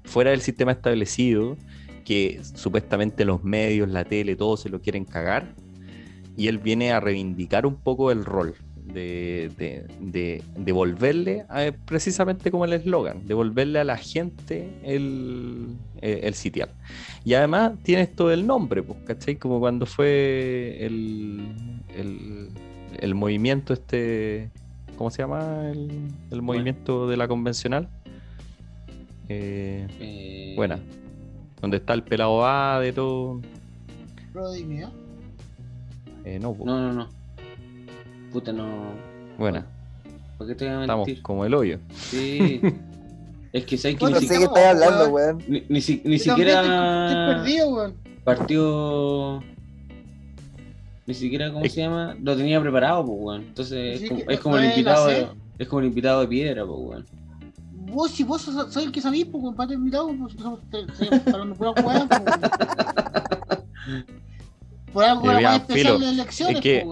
Fuera 0.05 0.31
del 0.31 0.41
sistema 0.41 0.73
establecido, 0.73 1.57
que 2.05 2.41
supuestamente 2.55 3.25
los 3.25 3.43
medios, 3.45 3.89
la 3.89 4.05
tele, 4.05 4.37
todos 4.37 4.61
se 4.61 4.69
lo 4.69 4.81
quieren 4.81 5.05
cagar 5.05 5.55
y 6.37 6.49
él 6.49 6.59
viene 6.59 6.93
a 6.93 7.01
reivindicar 7.01 7.67
un 7.67 7.77
poco 7.77 8.11
el 8.11 8.25
rol. 8.25 8.55
de, 8.85 9.49
de- 9.57 9.87
de 10.01 10.43
devolverle, 10.59 11.47
a- 11.49 11.71
precisamente 11.87 12.51
como 12.51 12.65
el 12.67 12.73
eslogan, 12.75 13.27
devolverle 13.27 13.79
a 13.79 13.85
la 13.85 13.97
gente 13.97 14.69
el, 14.83 15.69
eh, 16.03 16.21
el 16.25 16.35
sitial. 16.35 16.69
Y 17.25 17.35
además 17.35 17.73
tiene 17.85 18.03
esto 18.03 18.27
del 18.29 18.45
nombre, 18.45 18.83
pues, 18.83 18.99
¿cachai? 19.07 19.37
Como 19.37 19.61
cuando 19.61 19.87
fue 19.87 20.79
el, 20.85 21.41
el, 21.97 22.49
el 22.99 23.15
movimiento 23.15 23.73
este, 23.73 24.51
¿cómo 24.99 25.11
se 25.13 25.23
llama? 25.23 25.71
El, 25.71 25.89
el 26.33 26.43
movimiento 26.43 27.09
de 27.09 27.17
la 27.17 27.29
convencional. 27.29 27.89
Eh, 29.29 29.87
Eh, 30.01 30.53
buena. 30.57 30.79
Donde 31.61 31.77
está 31.79 31.95
el 31.95 32.03
pelado 32.03 32.45
A 32.45 32.81
de 32.81 32.93
todo. 32.93 33.41
Pro 34.33 34.51
de 34.51 34.59
dignidad. 34.59 34.93
Eh, 36.25 36.39
no, 36.39 36.53
pues, 36.55 36.67
No, 36.67 36.79
no, 36.81 36.93
no. 36.93 37.09
Puta, 38.33 38.53
no. 38.53 38.67
buena. 39.39 39.67
¿Por 40.39 40.47
qué 40.47 40.55
te 40.55 40.65
voy 40.67 40.75
a 40.75 40.81
Estamos 40.83 41.07
mentir? 41.07 41.23
como 41.23 41.45
el 41.45 41.55
hoyo. 41.55 41.79
Sí. 41.95 42.61
es 43.53 43.65
que 43.67 43.77
sabes 43.79 43.97
que 43.97 44.05
Bueno, 44.05 44.19
ni, 44.21 44.27
No 44.27 44.29
sé 44.29 44.35
si- 44.35 44.41
qué 44.41 44.47
no, 44.47 44.55
estáis 44.57 44.67
hablando, 44.69 45.09
weón. 45.11 45.39
ni, 45.49 45.65
ni 45.69 45.81
si- 45.81 46.03
ni 46.05 46.19
siquiera 46.19 46.61
Estoy, 46.61 47.35
perdido, 47.35 47.69
weón. 47.75 47.95
partió. 48.25 49.41
Ni 51.07 51.15
siquiera, 51.15 51.53
¿cómo 51.53 51.65
Es- 51.65 51.73
se 51.75 51.81
llama? 51.83 52.17
Lo 52.23 52.37
tenía 52.37 52.61
preparado, 52.61 53.05
pues, 53.05 53.19
weón. 53.21 53.43
Entonces 53.43 53.99
Sí, 53.99 54.05
es 54.05 54.11
como, 54.11 54.23
es 54.31 54.41
como 54.41 54.59
el 54.59 54.65
invitado 54.67 55.07
de, 55.09 55.27
es 55.59 55.69
como 55.69 55.81
el 55.81 55.87
invitado 55.87 56.21
de 56.23 56.29
piedra, 56.29 56.65
pues, 56.65 56.79
weón. 56.81 57.07
Vos, 57.95 58.11
si 58.11 58.25
vos 58.25 58.41
sos, 58.41 58.73
sos 58.73 58.83
el 58.85 58.91
que 58.93 59.03
sabís, 59.03 59.27
pues, 59.27 59.43
compadre, 59.45 59.75
invitado, 59.75 60.11
pues, 60.19 60.33
somos 60.41 60.61
hablando 61.27 61.55
pura 61.57 61.73
weá, 61.73 62.07
pues. 62.09 62.23
Por 64.93 65.05
algo 65.05 65.41
ya, 65.41 65.57
especial 65.57 66.01
de 66.01 66.09
elecciones, 66.11 66.57
Es 66.57 66.63
que-. 66.63 66.87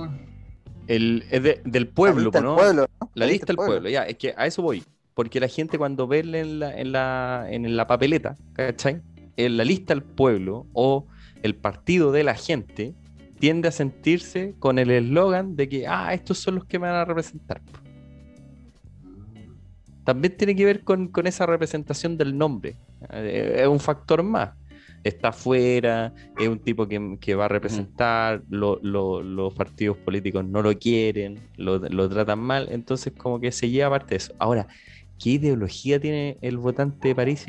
El, 0.87 1.25
es 1.31 1.43
de- 1.43 1.61
del 1.65 1.87
pueblo, 1.89 2.31
La 2.33 2.41
lista 2.41 2.41
po, 2.41 2.45
del 2.45 2.45
¿no? 2.51 2.57
pueblo, 2.57 2.87
¿no? 3.01 3.11
La 3.15 3.27
lista 3.27 3.47
del 3.47 3.57
pueblo, 3.57 3.89
ya, 3.89 4.03
es 4.05 4.17
que 4.17 4.35
a 4.37 4.47
eso 4.47 4.63
voy. 4.63 4.83
Porque 5.15 5.39
la 5.39 5.49
gente 5.49 5.79
cuando 5.79 6.07
ve 6.09 6.21
en 6.21 6.59
la, 6.61 6.77
en 6.81 6.93
la, 6.93 7.47
en 7.49 7.77
la 7.77 7.87
papeleta, 7.87 8.37
¿cachai? 8.55 9.01
En 9.37 9.57
la 9.57 9.65
lista 9.65 9.95
del 9.95 10.03
pueblo 10.03 10.67
o 10.73 11.07
el 11.43 11.55
partido 11.55 12.11
de 12.13 12.25
la 12.25 12.35
gente 12.35 12.95
tiende 13.39 13.69
a 13.69 13.73
sentirse 13.73 14.55
con 14.59 14.79
el 14.79 14.91
eslogan 14.91 15.57
de 15.57 15.69
que, 15.69 15.87
ah, 15.87 16.13
estos 16.13 16.39
son 16.39 16.57
los 16.57 16.65
que 16.65 16.79
me 16.79 16.87
van 16.89 16.97
a 16.97 17.05
representar. 17.05 17.61
También 20.05 20.37
tiene 20.37 20.57
que 20.57 20.65
ver 20.65 20.83
con, 20.83 21.09
con 21.09 21.27
esa 21.27 21.47
representación 21.47 22.17
del 22.17 22.37
nombre. 22.37 22.77
Eh, 23.13 23.59
es 23.61 23.69
un 23.69 23.79
factor 23.81 24.23
más. 24.23 24.51
Está 25.03 25.29
afuera, 25.29 26.13
es 26.39 26.49
un 26.49 26.59
tipo 26.63 26.87
que, 26.87 27.17
que 27.21 27.35
va 27.35 27.47
a 27.47 27.49
representar, 27.49 28.43
lo- 28.51 28.79
lo- 28.83 29.23
los 29.23 29.55
partidos 29.55 29.97
políticos 29.99 30.45
no 30.45 30.61
lo 30.63 30.79
quieren, 30.79 31.49
lo, 31.57 31.79
lo 31.79 32.09
tratan 32.09 32.39
mal, 32.41 32.69
entonces 32.71 33.13
como 33.17 33.41
que 33.41 33.51
se 33.51 33.71
lleva 33.71 33.91
parte 33.91 34.11
de 34.11 34.17
eso. 34.17 34.35
Ahora, 34.39 34.67
¿qué 35.19 35.31
ideología 35.31 35.99
tiene 36.01 36.39
el 36.43 36.59
votante 36.59 37.09
de 37.09 37.15
París? 37.15 37.47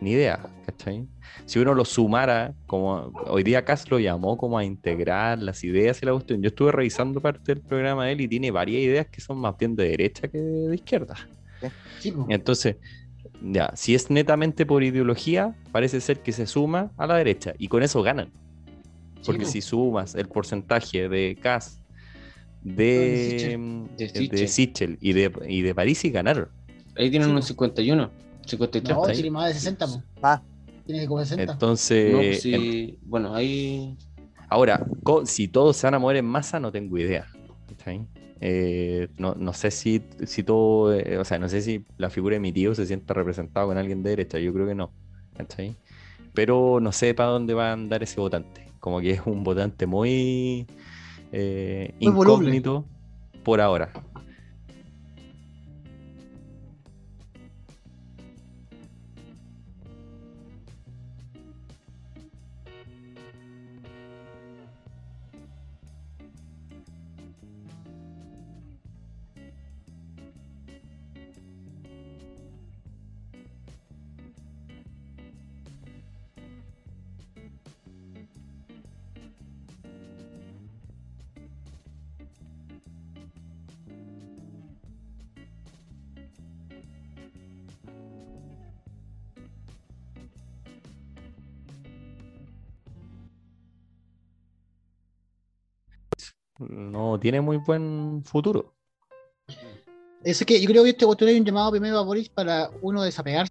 Ni 0.00 0.12
idea, 0.12 0.40
¿cachai? 0.66 1.06
Si 1.46 1.58
uno 1.58 1.74
lo 1.74 1.84
sumara, 1.84 2.54
como 2.66 3.12
hoy 3.28 3.42
día 3.42 3.64
Cas 3.64 3.90
lo 3.90 3.98
llamó 3.98 4.36
como 4.38 4.58
a 4.58 4.64
integrar 4.64 5.38
las 5.38 5.62
ideas 5.64 6.02
y 6.02 6.06
la 6.06 6.12
cuestión, 6.12 6.42
yo 6.42 6.48
estuve 6.48 6.72
revisando 6.72 7.20
parte 7.20 7.54
del 7.54 7.62
programa 7.62 8.06
de 8.06 8.12
él 8.12 8.20
y 8.22 8.28
tiene 8.28 8.50
varias 8.50 8.82
ideas 8.82 9.06
que 9.10 9.20
son 9.20 9.38
más 9.38 9.54
bien 9.58 9.76
de 9.76 9.88
derecha 9.90 10.28
que 10.28 10.38
de 10.38 10.74
izquierda. 10.74 11.14
Pues. 11.58 11.72
Entonces, 12.30 12.76
ya, 13.42 13.72
si 13.74 13.94
es 13.94 14.10
netamente 14.10 14.66
por 14.66 14.82
ideología, 14.82 15.54
parece 15.72 16.00
ser 16.00 16.20
que 16.20 16.32
se 16.32 16.46
suma 16.46 16.92
a 16.96 17.06
la 17.06 17.16
derecha 17.16 17.54
y 17.58 17.68
con 17.68 17.82
eso 17.82 18.02
ganan. 18.02 18.30
Porque 19.24 19.44
Sí, 19.44 19.52
si 19.52 19.60
sumas 19.62 20.14
el 20.14 20.28
porcentaje 20.28 21.08
de 21.08 21.36
Kass, 21.40 21.78
de, 22.62 23.56
De 23.96 24.06
de, 24.06 24.08
Sichel. 24.08 24.48
Sichel 24.48 24.98
y 25.00 25.12
de, 25.12 25.32
y 25.48 25.62
de 25.62 25.74
París, 25.74 26.04
y 26.04 26.10
ganaron. 26.10 26.48
Ahí 26.96 27.10
tienen 27.10 27.26
Sí, 27.28 27.30
unos 27.32 27.42
pues. 27.42 27.48
51, 27.48 28.10
53. 28.46 28.96
No, 28.96 29.02
está 29.02 29.12
tiene 29.14 29.30
más 29.30 29.48
de 29.48 29.54
60, 29.54 29.86
pues. 29.86 30.00
Ah, 30.22 30.42
Tiene 30.86 31.06
como 31.06 31.20
60. 31.20 31.52
Entonces, 31.52 32.12
No, 32.12 32.18
pues 32.18 32.44
en- 32.46 32.98
bueno, 33.02 33.34
ahí. 33.34 33.96
ahora, 34.48 34.86
si 35.24 35.48
todos 35.48 35.76
se 35.76 35.86
van 35.86 35.94
a 35.94 35.98
mover 35.98 36.16
en 36.16 36.26
masa, 36.26 36.58
no 36.60 36.72
tengo 36.72 36.98
idea. 36.98 37.26
¿cachai? 37.68 38.06
Eh, 38.40 39.08
no, 39.18 39.34
no 39.34 39.52
sé 39.52 39.70
si, 39.70 40.02
si 40.24 40.42
todo, 40.42 40.94
eh, 40.94 41.18
o 41.18 41.24
sea, 41.24 41.38
no 41.38 41.48
sé 41.48 41.60
si 41.60 41.84
la 41.98 42.10
figura 42.10 42.34
de 42.34 42.40
mi 42.40 42.52
tío 42.52 42.74
se 42.74 42.86
sienta 42.86 43.14
representado 43.14 43.68
con 43.68 43.76
alguien 43.78 44.02
de 44.02 44.10
derecha, 44.10 44.38
yo 44.38 44.52
creo 44.52 44.66
que 44.66 44.74
no. 44.74 44.92
¿cachai? 45.36 45.76
Pero 46.34 46.78
no 46.80 46.92
sé 46.92 47.14
para 47.14 47.30
dónde 47.30 47.54
va 47.54 47.70
a 47.70 47.72
andar 47.72 48.02
ese 48.02 48.20
votante. 48.20 48.66
Como 48.78 49.00
que 49.00 49.12
es 49.12 49.20
un 49.26 49.44
votante 49.44 49.86
muy 49.86 50.66
eh, 51.32 51.94
voluble. 52.00 52.10
incógnito 52.10 52.84
por 53.42 53.60
ahora. 53.60 53.90
Tiene 97.20 97.40
muy 97.40 97.58
buen 97.58 98.22
futuro. 98.24 98.74
Es 100.22 100.44
que 100.44 100.60
yo 100.60 100.68
creo 100.68 100.82
que 100.82 100.90
este 100.90 101.06
cuestión 101.06 101.30
hay 101.30 101.38
un 101.38 101.44
llamado 101.44 101.70
primero 101.70 101.98
a 101.98 102.02
Boris 102.02 102.28
para 102.28 102.70
uno 102.82 103.02
desapegarse. 103.02 103.49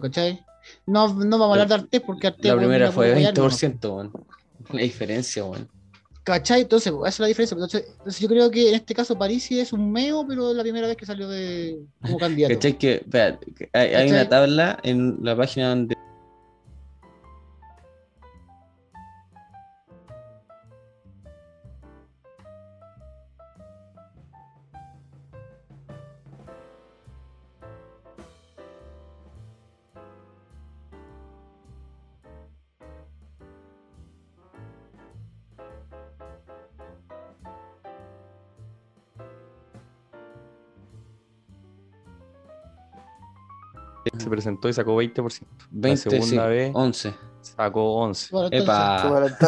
¿Cachai? 0.00 0.44
No, 0.86 1.08
no 1.08 1.38
vamos 1.38 1.48
a 1.48 1.62
hablar 1.62 1.68
de 1.68 1.74
Artés 1.74 2.00
porque 2.00 2.28
Artés 2.28 2.46
La 2.46 2.56
primera 2.56 2.86
no 2.86 2.92
fue 2.92 3.12
puede 3.12 3.26
fallar, 3.26 3.34
20%, 3.34 3.94
weón. 3.94 4.12
La 4.72 4.82
diferencia, 4.82 5.44
weón. 5.44 5.68
¿Cachai? 6.24 6.62
Entonces, 6.62 6.92
esa 6.92 7.08
es 7.08 7.20
la 7.20 7.26
diferencia. 7.26 7.54
Entonces, 7.54 7.84
entonces 7.98 8.20
yo 8.20 8.28
creo 8.28 8.50
que 8.50 8.68
en 8.68 8.76
este 8.76 8.94
caso 8.94 9.18
París 9.18 9.42
sí 9.42 9.58
es 9.58 9.72
un 9.72 9.90
meo, 9.90 10.24
pero 10.26 10.50
es 10.50 10.56
la 10.56 10.62
primera 10.62 10.86
vez 10.86 10.96
que 10.96 11.04
salió 11.04 11.28
de 11.28 11.80
como 12.00 12.16
candidato. 12.18 12.54
¿Cachai? 12.54 12.78
Que, 12.78 12.94
espera, 12.94 13.38
hay, 13.72 13.88
hay 13.94 14.10
una 14.10 14.28
tabla 14.28 14.78
en 14.84 15.18
la 15.22 15.36
página 15.36 15.70
donde. 15.70 15.96
Presentó 44.42 44.68
y 44.68 44.72
sacó 44.72 44.96
20%. 45.00 45.40
20, 45.70 45.88
la 45.88 45.96
segunda 45.96 46.44
sí, 46.44 46.50
vez 46.50 46.70
11. 46.74 47.14
sacó 47.40 47.94
11. 47.94 48.28
Bueno, 48.32 48.48
entonces, 48.50 48.66
Epa. 48.66 49.02
Bueno, 49.08 49.30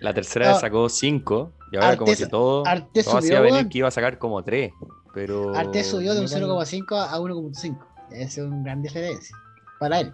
La 0.00 0.12
tercera 0.12 0.48
vez 0.48 0.60
sacó 0.60 0.88
5 0.88 1.52
y 1.72 1.76
ahora 1.76 1.96
como 1.96 2.12
Artes- 2.12 2.18
que 2.18 2.26
todo, 2.26 2.66
Artes 2.66 3.04
todo 3.04 3.20
subió, 3.20 3.36
hacía 3.36 3.40
venir 3.40 3.68
que 3.68 3.78
iba 3.78 3.88
a 3.88 3.90
sacar 3.90 4.18
como 4.18 4.42
3. 4.42 4.72
Pero. 5.14 5.54
Arte 5.56 5.82
subió 5.82 6.12
de 6.14 6.20
un 6.20 6.26
mira, 6.26 6.38
0,5 6.38 6.92
a 6.92 7.18
1,5. 7.18 7.78
Esa 8.10 8.40
es 8.42 8.46
una 8.46 8.62
gran 8.62 8.82
diferencia. 8.82 9.34
Para 9.78 10.00
él. 10.00 10.12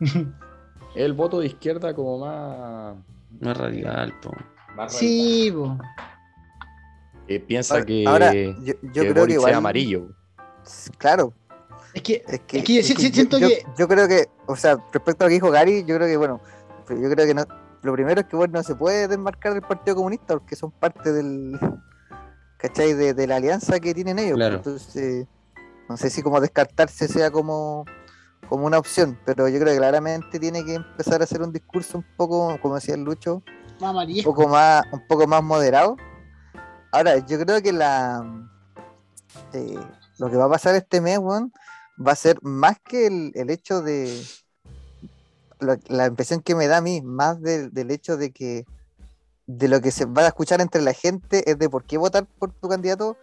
El 0.94 1.12
voto 1.12 1.40
de 1.40 1.46
izquierda 1.48 1.94
como 1.94 2.18
más. 2.18 2.96
Más 3.40 3.56
radical, 3.56 4.14
po. 4.22 4.30
más 4.74 4.94
Sí, 4.94 5.52
po. 5.54 5.78
Eh, 7.28 7.40
piensa 7.40 7.74
Ahora, 7.74 7.86
que, 7.86 8.04
ahora, 8.06 8.32
yo, 8.32 8.52
yo 8.64 8.74
que 8.82 8.92
creo 8.92 9.14
Boric 9.14 9.26
que 9.28 9.32
igual. 9.34 9.50
sea 9.50 9.58
amarillo. 9.58 10.08
Claro, 10.98 11.32
Es 11.94 12.02
que 12.02 12.22
es 12.26 12.40
que, 12.40 12.58
Es 12.58 12.64
que 12.64 12.78
es 12.80 12.86
si- 12.86 12.94
que 12.94 13.00
si- 13.02 13.08
yo- 13.08 13.14
siento 13.14 13.38
yo, 13.38 13.48
que- 13.48 13.64
yo 13.78 13.88
creo 13.88 14.06
que, 14.08 14.28
o 14.46 14.54
sea, 14.56 14.76
respecto 14.92 15.24
a 15.24 15.26
lo 15.26 15.28
que 15.28 15.34
dijo 15.34 15.50
Gary, 15.50 15.84
yo 15.84 15.96
creo 15.96 16.06
que, 16.06 16.16
bueno, 16.16 16.40
yo 16.88 17.10
creo 17.10 17.26
que 17.26 17.34
no, 17.34 17.44
lo 17.82 17.92
primero 17.92 18.20
es 18.20 18.26
que, 18.26 18.36
bueno, 18.36 18.52
no 18.58 18.62
se 18.62 18.74
puede 18.74 19.08
desmarcar 19.08 19.54
del 19.54 19.62
Partido 19.62 19.96
Comunista 19.96 20.34
porque 20.34 20.56
son 20.56 20.70
parte 20.72 21.12
del, 21.12 21.58
¿cachai? 22.58 22.92
De, 22.94 23.14
de 23.14 23.26
la 23.26 23.36
alianza 23.36 23.78
que 23.80 23.94
tienen 23.94 24.18
ellos. 24.18 24.36
Claro. 24.36 24.56
Entonces, 24.56 25.26
no 25.88 25.96
sé 25.96 26.10
si 26.10 26.22
como 26.22 26.40
descartarse 26.40 27.08
sea 27.08 27.30
como, 27.30 27.84
como 28.48 28.66
una 28.66 28.78
opción, 28.78 29.18
pero 29.24 29.48
yo 29.48 29.58
creo 29.58 29.72
que 29.72 29.78
claramente 29.78 30.38
tiene 30.38 30.64
que 30.64 30.74
empezar 30.74 31.20
a 31.20 31.24
hacer 31.24 31.42
un 31.42 31.52
discurso 31.52 31.98
un 31.98 32.06
poco, 32.16 32.58
como 32.60 32.74
decía 32.76 32.94
el 32.94 33.02
Lucho, 33.02 33.42
más 33.80 33.94
un 34.06 34.22
poco 34.24 34.48
más, 34.48 34.84
un 34.92 35.06
poco 35.06 35.26
más 35.26 35.42
moderado. 35.42 35.96
Ahora, 36.92 37.18
yo 37.26 37.38
creo 37.40 37.60
que 37.62 37.72
la 37.72 38.24
eh, 39.52 39.78
lo 40.18 40.30
que 40.30 40.36
va 40.36 40.46
a 40.46 40.50
pasar 40.50 40.74
este 40.74 41.00
mes, 41.00 41.18
weón, 41.18 41.52
va 42.04 42.12
a 42.12 42.16
ser 42.16 42.38
más 42.42 42.76
que 42.80 43.06
el, 43.06 43.32
el 43.34 43.50
hecho 43.50 43.82
de 43.82 44.22
lo- 45.60 45.76
la 45.88 46.06
impresión 46.06 46.40
que 46.40 46.54
me 46.54 46.66
da 46.68 46.78
a 46.78 46.80
mí, 46.82 47.00
más 47.02 47.40
del- 47.40 47.72
del 47.72 47.90
hecho 47.90 48.16
de 48.16 48.30
que 48.32 48.64
de 49.46 49.68
lo 49.68 49.80
que 49.80 49.92
se 49.92 50.04
va 50.06 50.22
a 50.22 50.28
escuchar 50.28 50.60
entre 50.60 50.82
la 50.82 50.92
gente 50.92 51.48
es 51.48 51.56
de 51.58 51.70
por 51.70 51.84
qué 51.84 51.98
votar 51.98 52.26
por 52.38 52.50
tu 52.52 52.68
candidato, 52.68 53.16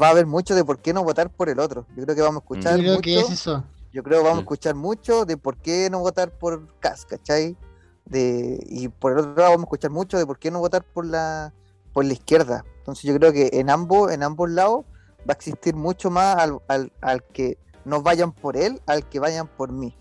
va 0.00 0.08
a 0.08 0.10
haber 0.10 0.24
mucho 0.26 0.54
de 0.54 0.64
por 0.64 0.78
qué 0.78 0.92
no 0.92 1.02
votar 1.02 1.28
por 1.30 1.48
el 1.48 1.58
otro. 1.58 1.86
Yo 1.96 2.04
creo 2.04 2.14
que 2.14 2.22
vamos 2.22 2.42
a 2.42 2.44
Yo 2.44 2.54
escuchar 2.54 2.78
creo 2.78 2.92
mucho. 2.94 3.02
que 3.02 3.20
es 3.20 3.30
eso. 3.30 3.64
Yo 3.92 4.02
creo 4.04 4.18
que 4.20 4.24
vamos 4.24 4.38
a 4.38 4.42
Mm. 4.42 4.44
escuchar 4.44 4.74
mucho 4.76 5.24
de 5.24 5.36
por 5.36 5.56
qué 5.56 5.88
no 5.90 5.98
votar 6.00 6.30
por 6.30 6.68
Cas, 6.78 7.04
¿cachai? 7.04 7.56
De, 8.04 8.64
y 8.68 8.88
por 8.88 9.12
el 9.12 9.18
otro 9.18 9.34
lado 9.34 9.50
vamos 9.50 9.64
a 9.64 9.66
escuchar 9.66 9.90
mucho 9.90 10.18
de 10.18 10.26
por 10.26 10.38
qué 10.38 10.50
no 10.52 10.60
votar 10.60 10.84
por 10.84 11.04
la, 11.04 11.52
por 11.96 12.04
la 12.04 12.12
izquierda. 12.12 12.62
Entonces 12.80 13.04
yo 13.04 13.16
creo 13.18 13.32
que 13.32 13.48
en 13.54 13.70
ambos, 13.70 14.12
en 14.12 14.22
ambos 14.22 14.50
lados 14.50 14.84
va 15.20 15.30
a 15.30 15.32
existir 15.32 15.74
mucho 15.74 16.10
más 16.10 16.36
al, 16.36 16.60
al- 16.68 16.92
al 17.00 17.22
que 17.22 17.56
no 17.86 18.02
vayan 18.02 18.32
por 18.32 18.58
él, 18.58 18.82
al 18.84 19.08
que 19.08 19.18
vayan 19.18 19.46
por 19.48 19.72
mí. 19.72 19.96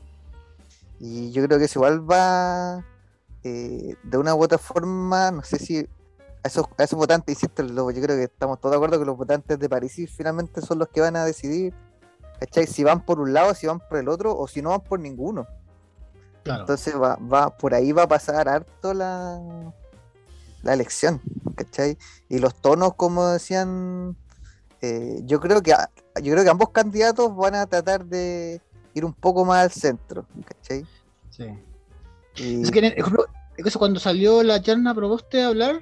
Y 1.00 1.32
yo 1.32 1.42
creo 1.46 1.58
que 1.58 1.64
eso 1.66 1.80
igual 1.80 2.12
va 2.12 2.84
eh, 3.44 3.96
de 4.04 4.18
una 4.18 4.36
u 4.36 4.44
otra 4.44 4.58
forma, 4.58 5.32
no 5.32 5.42
sé 5.44 5.58
si 5.58 5.88
a 6.44 6.48
esos, 6.50 6.66
a 6.78 6.84
esos 6.84 7.00
votantes, 7.00 7.34
insisto, 7.34 7.64
yo 7.64 8.02
creo 8.02 8.18
que 8.18 8.24
estamos 8.24 8.60
todos 8.60 8.74
de 8.74 8.76
acuerdo 8.76 9.00
que 9.00 9.06
los 9.06 9.16
votantes 9.16 9.58
de 9.58 9.70
París 9.70 9.96
finalmente 10.14 10.60
son 10.60 10.80
los 10.80 10.90
que 10.90 11.00
van 11.00 11.16
a 11.16 11.24
decidir 11.24 11.74
¿cachai? 12.42 12.68
Si 12.68 12.84
van 12.84 13.06
por 13.06 13.22
un 13.22 13.34
lado, 13.34 13.54
si 13.54 13.68
van 13.68 13.80
por 13.80 14.00
el 14.00 14.10
otro, 14.10 14.38
o 14.38 14.50
si 14.50 14.62
no 14.62 14.72
van 14.72 14.82
por 14.82 15.00
ninguno. 15.00 15.48
Claro. 16.44 16.60
Entonces 16.64 16.94
va, 17.02 17.16
va, 17.16 17.56
por 17.56 17.74
ahí 17.74 17.94
va 17.94 18.04
a 18.04 18.08
pasar 18.10 18.50
harto 18.50 18.94
la, 18.94 19.40
la 20.66 20.74
elección, 20.74 21.22
¿cachai? 21.56 21.98
Y 22.28 22.40
los 22.40 22.60
tonos, 22.62 22.96
como 22.96 23.28
decían, 23.28 24.18
eh, 24.82 25.20
yo 25.24 25.40
creo 25.40 25.62
que 25.62 25.72
yo 26.22 26.34
creo 26.34 26.44
que 26.44 26.50
ambos 26.50 26.70
candidatos 26.72 27.34
van 27.36 27.56
a 27.56 27.66
tratar 27.68 28.06
de 28.06 28.62
ir 28.94 29.06
un 29.06 29.14
poco 29.14 29.46
más 29.46 29.64
al 29.64 29.72
centro, 29.72 30.26
¿cachai? 30.46 30.86
Sí. 31.30 31.46
Y, 32.38 32.64
Es 32.64 32.72
que, 32.72 32.80
en 32.80 32.86
el- 32.86 32.94
ejemplo, 32.98 33.26
eso 33.58 33.80
cuando 33.80 34.00
salió 34.00 34.44
la 34.44 34.62
charna 34.62 34.94
Proboste 34.94 35.44
a 35.44 35.48
hablar, 35.48 35.82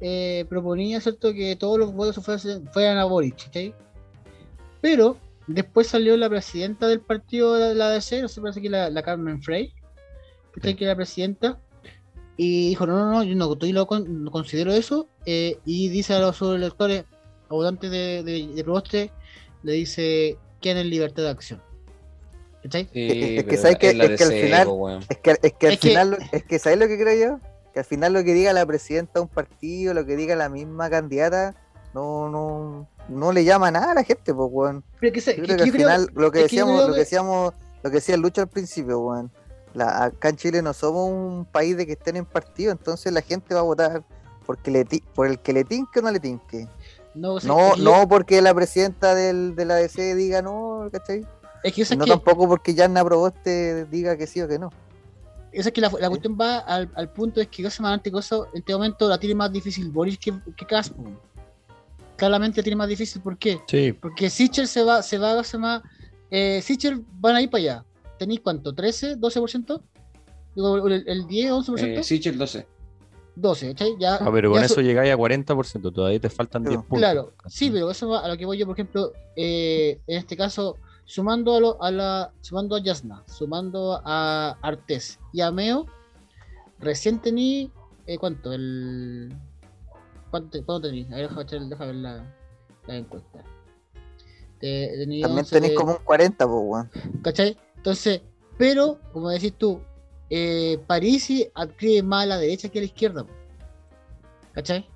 eh, 0.00 0.46
proponía 0.48 1.00
cierto 1.00 1.32
que 1.34 1.56
todos 1.56 1.78
los 1.78 1.92
votos 1.92 2.14
se 2.14 2.20
fuesen- 2.22 2.70
fueran 2.72 2.96
a 2.98 3.04
Boric, 3.04 3.44
¿cachai? 3.46 3.74
Pero 4.80 5.16
después 5.46 5.88
salió 5.88 6.16
la 6.16 6.28
presidenta 6.28 6.86
del 6.86 7.00
partido 7.00 7.54
de 7.54 7.74
la 7.74 7.88
ADC, 7.88 8.22
no 8.22 8.28
sé, 8.28 8.40
parece 8.40 8.62
que 8.62 8.70
la, 8.70 8.88
la 8.90 9.02
Carmen 9.02 9.42
Frey, 9.42 9.74
¿cachai? 10.54 10.76
que 10.76 10.84
era 10.84 10.94
presidenta, 10.96 11.58
y 12.42 12.68
dijo, 12.70 12.86
no, 12.86 12.96
no, 12.98 13.10
no, 13.12 13.22
yo 13.22 13.34
no, 13.34 13.54
no 13.54 13.86
con- 13.86 14.24
no 14.24 14.30
considero 14.30 14.72
eso, 14.72 15.08
eh, 15.26 15.58
y 15.66 15.88
dice 15.90 16.14
a 16.14 16.20
los 16.20 16.36
sus 16.36 16.54
electores, 16.56 17.04
a 17.50 17.54
votantes 17.54 17.90
de, 17.90 18.22
de, 18.22 18.46
de 18.54 18.64
Proboste, 18.64 19.10
le 19.62 19.72
dice, 19.74 20.38
queden 20.62 20.78
en 20.78 20.88
libertad 20.90 21.24
de 21.24 21.28
acción. 21.30 21.60
¿Cachai? 22.62 22.88
Sí, 22.92 23.36
es 23.36 23.44
que 23.44 23.56
sabes 23.58 23.76
que- 23.76 23.90
es 23.90 24.16
que 24.16 24.24
al 24.24 24.32
final-. 24.32 24.68
Es 25.10 25.18
que, 25.18 25.30
es 25.42 25.52
que 25.52 25.66
al 25.66 25.72
Es 25.74 25.80
final, 25.80 26.10
lo- 26.12 26.18
es 26.32 26.44
que 26.44 26.58
¿sabes 26.58 26.78
lo 26.78 26.88
que 26.88 26.98
creo 26.98 27.28
yo? 27.28 27.40
Que 27.74 27.80
al 27.80 27.84
final 27.84 28.12
lo 28.14 28.24
que 28.24 28.32
diga 28.32 28.52
la 28.54 28.64
presidenta 28.64 29.12
de 29.16 29.20
un 29.20 29.28
partido, 29.28 29.92
lo 29.92 30.06
que 30.06 30.16
diga 30.16 30.34
la 30.34 30.48
misma 30.48 30.88
candidata, 30.88 31.54
no, 31.94 32.28
no, 32.30 32.88
no 33.10 33.32
le 33.32 33.44
llama 33.44 33.70
nada 33.70 33.92
a 33.92 33.94
la 33.94 34.02
gente, 34.04 34.32
pues, 34.32 34.48
weón. 34.50 34.82
Pero 34.98 35.12
que 35.12 35.20
se- 35.20 35.36
Yo 35.36 35.42
que- 35.42 35.46
creo 35.46 35.56
que 35.58 35.62
al 35.64 35.70
creo- 35.70 35.80
final, 35.88 36.08
lo 36.14 36.30
que 36.30 36.38
decíamos, 36.40 36.80
lo 36.80 36.86
que 36.88 36.92
que- 36.94 36.98
decíamos, 37.00 37.54
lo 37.82 37.90
que 37.90 37.96
decía 37.96 38.14
el 38.14 38.20
Lucho 38.22 38.40
al 38.40 38.48
principio, 38.48 38.98
weón. 39.00 39.30
La, 39.74 40.04
acá 40.04 40.30
en 40.30 40.36
Chile 40.36 40.62
no 40.62 40.72
somos 40.72 41.10
un 41.10 41.44
país 41.44 41.76
de 41.76 41.86
que 41.86 41.92
estén 41.92 42.16
en 42.16 42.24
partido, 42.24 42.72
entonces 42.72 43.12
la 43.12 43.22
gente 43.22 43.54
va 43.54 43.60
a 43.60 43.64
votar 43.64 44.02
porque 44.46 44.70
le 44.70 44.84
ti- 44.84 45.04
por 45.14 45.26
el 45.28 45.38
que 45.38 45.52
le 45.52 45.64
tinque 45.64 46.00
o 46.00 46.02
no 46.02 46.10
le 46.10 46.18
tinque. 46.20 46.66
no, 47.14 47.34
o 47.34 47.40
sea, 47.40 47.48
No, 47.48 47.76
yo- 47.76 47.82
no 47.84 48.08
porque 48.08 48.42
la 48.42 48.52
presidenta 48.54 49.14
del, 49.14 49.54
de 49.54 49.64
la 49.64 49.76
DC 49.76 50.14
diga 50.16 50.42
no, 50.42 50.88
¿cachai? 50.92 51.24
es 51.62 51.72
que, 51.88 51.96
No 51.96 52.04
que- 52.04 52.10
tampoco 52.10 52.48
porque 52.48 52.74
Yanna 52.74 53.04
Proboste 53.04 53.84
diga 53.86 54.16
que 54.16 54.26
sí 54.26 54.40
o 54.40 54.48
que 54.48 54.58
no. 54.58 54.70
Esa 55.52 55.68
es 55.68 55.72
que 55.74 55.80
la, 55.80 55.90
la 56.00 56.08
cuestión 56.08 56.36
va 56.40 56.58
al, 56.58 56.90
al 56.94 57.12
punto 57.12 57.40
es 57.40 57.48
que 57.48 57.62
cosa 57.62 57.82
más 57.82 58.00
cosa 58.12 58.36
en 58.52 58.58
este 58.60 58.72
momento 58.72 59.08
la 59.08 59.18
tiene 59.18 59.34
más 59.34 59.52
difícil 59.52 59.90
Boris 59.90 60.16
que, 60.18 60.32
que 60.56 60.64
Kass, 60.66 60.90
po. 60.90 61.04
Claramente 62.16 62.58
la 62.60 62.62
tiene 62.62 62.76
más 62.76 62.88
difícil, 62.88 63.20
¿por 63.22 63.36
qué? 63.38 63.60
Sí, 63.66 63.92
Porque 63.92 64.28
Sichel 64.30 64.68
se 64.68 64.82
va, 64.84 65.02
se 65.02 65.16
va, 65.18 65.42
se 65.42 65.56
va, 65.58 65.82
eh, 66.30 66.60
Sichel 66.62 67.04
van 67.12 67.36
a 67.36 67.42
ir 67.42 67.50
para 67.50 67.60
allá. 67.62 67.84
¿Tenéis 68.20 68.40
cuánto? 68.40 68.74
¿13? 68.74 69.16
¿12%? 69.18 69.80
Digo, 70.54 70.86
el, 70.88 71.04
el 71.08 71.26
10, 71.26 71.52
11%? 71.52 71.78
Eh, 72.00 72.02
Sichel 72.02 72.36
12. 72.36 72.66
12, 73.34 73.68
¿cachai? 73.68 73.94
Ya, 73.98 74.16
Ah, 74.16 74.28
pero 74.30 74.50
ya 74.50 74.56
con 74.56 74.64
eso 74.64 74.82
llegáis 74.82 75.10
a 75.10 75.16
40%, 75.16 75.90
todavía 75.90 76.20
te 76.20 76.28
faltan 76.28 76.62
Sí, 76.62 76.68
10 76.68 76.80
puntos. 76.82 76.98
Claro, 76.98 77.32
sí, 77.46 77.70
pero 77.70 77.90
eso 77.90 78.10
va 78.10 78.18
a 78.20 78.28
lo 78.28 78.36
que 78.36 78.44
voy 78.44 78.58
yo, 78.58 78.66
por 78.66 78.74
ejemplo, 78.76 79.12
eh, 79.36 80.02
en 80.06 80.18
este 80.18 80.36
caso, 80.36 80.76
sumando 81.06 81.56
a, 81.56 81.60
lo- 81.60 81.82
a 81.82 81.90
la, 81.90 82.30
sumando 82.42 82.76
a 82.76 82.82
Yasna, 82.82 83.24
sumando 83.26 84.02
a 84.04 84.58
Artés 84.60 85.18
y 85.32 85.40
a 85.40 85.50
Meo, 85.50 85.86
recién 86.78 87.20
tení, 87.20 87.72
eh, 88.06 88.18
¿cuánto? 88.18 88.52
El, 88.52 89.34
¿cuánto, 90.30 90.62
¿Cuánto 90.66 90.88
tení? 90.90 91.06
A 91.10 91.16
ver, 91.16 91.30
déjame, 91.30 91.86
ver 91.86 91.94
la, 91.94 92.34
la 92.86 92.96
encuesta. 92.98 93.42
Te- 94.58 94.90
También 95.22 95.24
11 95.38 95.54
tenéis 95.56 95.70
de- 95.72 95.76
como 95.76 95.92
un 95.92 96.04
40, 96.04 96.46
pues, 96.46 96.60
weón. 96.62 96.90
¿Cachai? 97.22 97.56
Entonces, 97.80 98.20
pero, 98.58 98.98
como 99.14 99.30
decís 99.30 99.54
tú, 99.56 99.80
eh, 100.28 100.78
Parisi 100.86 101.50
adquiere 101.54 102.02
más 102.02 102.24
a 102.24 102.26
la 102.26 102.36
derecha 102.38 102.68
que 102.68 102.78
a 102.78 102.82
la 102.82 102.86
izquierda. 102.86 103.24
¿Cachai? 104.52 104.86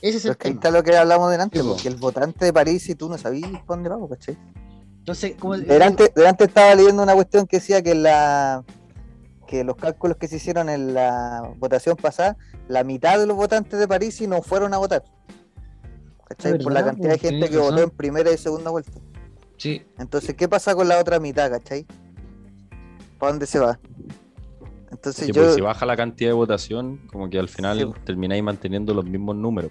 Ese 0.00 0.18
es 0.18 0.24
el 0.24 0.30
es 0.30 0.36
que 0.36 0.46
ahí 0.48 0.54
tema. 0.54 0.60
está 0.60 0.70
lo 0.70 0.84
que 0.84 0.96
hablamos 0.96 1.32
delante, 1.32 1.58
Sí, 1.58 1.66
porque 1.68 1.88
el 1.88 1.96
votante 1.96 2.44
de 2.44 2.52
París, 2.52 2.84
si 2.84 2.94
tú 2.94 3.08
no 3.08 3.18
sabías 3.18 3.50
para 3.50 3.64
dónde 3.66 3.88
vamos, 3.88 4.08
¿cachai? 4.08 4.38
Entonces, 4.98 5.34
como 5.40 5.56
Delante, 5.58 6.12
delante 6.14 6.44
estaba 6.44 6.72
leyendo 6.76 7.02
una 7.02 7.14
cuestión 7.14 7.48
que 7.48 7.56
decía 7.56 7.82
que 7.82 7.94
la 7.96 8.64
que 9.48 9.64
los 9.64 9.74
cálculos 9.74 10.16
que 10.16 10.28
se 10.28 10.36
hicieron 10.36 10.68
en 10.68 10.94
la 10.94 11.52
votación 11.58 11.96
pasada, 11.96 12.36
la 12.68 12.84
mitad 12.84 13.18
de 13.18 13.26
los 13.26 13.36
votantes 13.36 13.80
de 13.80 13.88
París 13.88 14.20
no 14.28 14.42
fueron 14.42 14.72
a 14.74 14.78
votar. 14.78 15.02
¿Cachai? 16.28 16.56
Por 16.60 16.72
la 16.72 16.84
cantidad 16.84 17.10
de 17.10 17.18
gente 17.18 17.50
que 17.50 17.58
votó 17.58 17.82
en 17.82 17.90
primera 17.90 18.30
y 18.30 18.38
segunda 18.38 18.70
vuelta. 18.70 18.92
Sí, 19.60 19.82
Entonces, 19.98 20.34
¿qué 20.34 20.48
pasa 20.48 20.74
con 20.74 20.88
la 20.88 20.98
otra 20.98 21.20
mitad, 21.20 21.50
cachai? 21.50 21.84
¿Para 23.18 23.32
dónde 23.32 23.44
se 23.46 23.58
va? 23.58 23.78
Entonces 24.90 25.26
Sí, 25.26 25.32
yo... 25.32 25.42
pues, 25.42 25.54
si 25.54 25.60
baja 25.60 25.84
la 25.84 25.96
cantidad 25.96 26.30
de 26.30 26.34
votación, 26.34 26.96
como 27.12 27.28
que 27.28 27.38
al 27.38 27.48
final 27.48 27.78
Sí, 27.78 27.84
pues. 27.84 28.04
termináis 28.06 28.42
manteniendo 28.42 28.94
los 28.94 29.04
mismos 29.04 29.36
números. 29.36 29.70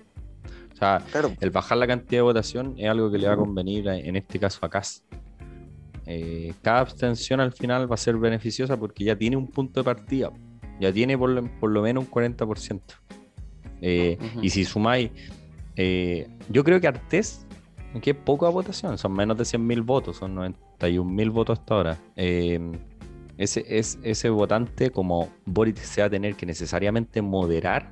O 0.73 0.77
sea, 0.77 1.03
Claro, 1.11 1.31
el 1.39 1.49
bajar 1.49 1.77
la 1.79 1.87
cantidad 1.87 2.19
de 2.19 2.21
votación 2.21 2.75
es 2.77 2.87
algo 2.87 3.11
que 3.11 3.17
le 3.17 3.27
va 3.27 3.33
a 3.33 3.37
convenir, 3.37 3.89
a- 3.89 3.97
en 3.97 4.15
este 4.15 4.39
caso, 4.39 4.59
a 4.63 4.69
CAS. 4.69 5.03
Eh, 6.05 6.53
cada 6.61 6.79
abstención 6.81 7.39
al 7.39 7.51
final 7.51 7.89
va 7.91 7.95
a 7.95 7.97
ser 7.97 8.15
beneficiosa 8.17 8.77
porque 8.77 9.03
ya 9.03 9.15
tiene 9.15 9.37
un 9.37 9.47
punto 9.47 9.79
de 9.79 9.83
partida. 9.83 10.31
Ya 10.79 10.93
tiene 10.93 11.17
por 11.17 11.31
lo, 11.31 11.43
por 11.59 11.71
lo 11.71 11.81
menos 11.81 12.03
un 12.05 12.09
40%. 12.11 12.93
Eh. 13.81 14.17
Y 14.41 14.49
si 14.51 14.65
sumáis, 14.65 15.09
eh, 15.75 16.27
yo 16.49 16.63
creo 16.63 16.79
que 16.79 16.87
Artés, 16.87 17.45
que 18.01 18.11
es 18.11 18.15
poca 18.15 18.47
votación, 18.49 18.97
son 18.97 19.13
menos 19.13 19.37
de 19.37 19.43
100.000 19.45 19.83
votos, 19.83 20.17
son 20.17 20.35
91.000 20.35 21.29
votos 21.31 21.59
hasta 21.59 21.73
ahora. 21.73 21.97
Eh, 22.15 22.59
ese, 23.37 23.65
es, 23.67 23.97
ese 24.03 24.29
votante, 24.29 24.91
como 24.91 25.29
Boric 25.45 25.77
se 25.77 26.01
va 26.01 26.07
a 26.07 26.09
tener 26.09 26.35
que 26.35 26.45
necesariamente 26.45 27.21
moderar, 27.21 27.91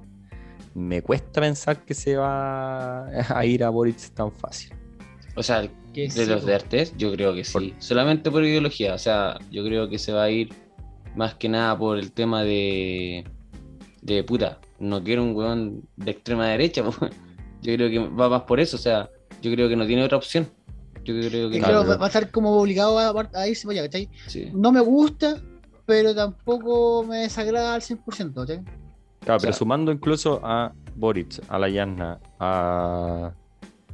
me 0.76 1.02
cuesta 1.02 1.42
pensar 1.42 1.84
que 1.86 1.94
se 1.94 2.16
va 2.18 3.08
a 3.08 3.46
ir 3.46 3.64
a 3.64 3.70
Boric 3.70 3.98
tan 4.14 4.32
fácil. 4.32 4.74
o 5.36 5.42
sea, 5.42 5.62
de 5.62 6.10
sí, 6.12 6.26
los 6.28 6.46
de 6.46 6.54
Artés, 6.54 6.94
yo 6.98 7.12
creo 7.14 7.34
que 7.34 7.44
sí. 7.44 7.54
Por- 7.54 7.82
Solamente 7.82 8.30
por 8.30 8.44
ideología. 8.44 8.94
O 8.94 8.98
sea, 9.00 9.40
yo 9.50 9.64
creo 9.64 9.90
que 9.90 9.98
se 9.98 10.12
va 10.14 10.24
a 10.26 10.30
ir 10.30 10.54
más 11.16 11.34
que 11.34 11.50
nada 11.50 11.76
por 11.78 11.98
el 11.98 12.12
tema 12.12 12.44
de. 12.44 13.24
de 14.04 14.24
puta. 14.24 14.60
no 14.80 15.04
quiero 15.04 15.24
un 15.24 15.36
weón 15.36 15.82
de 15.96 16.12
extrema 16.12 16.48
derecha. 16.50 16.84
Yo 17.64 17.74
creo 17.74 17.90
que 17.90 17.98
va 18.16 18.30
más 18.30 18.44
por 18.44 18.60
eso, 18.60 18.76
o 18.78 18.80
sea, 18.80 19.10
yo 19.42 19.52
creo 19.52 19.70
que 19.70 19.76
no 19.76 19.86
tiene 19.86 20.04
otra 20.04 20.18
opción. 20.18 20.48
Yo 21.04 21.14
creo 21.30 21.50
que 21.50 21.60
no. 21.60 21.86
va 21.98 22.04
a 22.04 22.08
estar 22.08 22.30
como 22.32 22.52
obligado 22.60 23.00
a, 23.00 23.30
a 23.34 23.48
irse 23.48 23.66
para 23.66 23.80
allá, 23.80 23.90
¿cachai? 23.90 24.10
Sí. 24.28 24.50
No 24.54 24.72
me 24.74 24.82
gusta, 24.82 25.42
pero 25.86 26.14
tampoco 26.14 27.04
me 27.04 27.20
desagrada 27.20 27.76
al 27.76 27.82
100%, 27.82 28.34
¿cachai? 28.34 28.64
Claro, 28.64 28.66
O 28.66 29.24
sea- 29.24 29.38
pero 29.40 29.54
sumando 29.54 29.92
incluso 29.92 30.42
a 30.44 30.74
Boric, 30.96 31.42
a 31.48 31.60
la 31.60 31.70
Yasna, 31.70 32.20
a, 32.40 33.32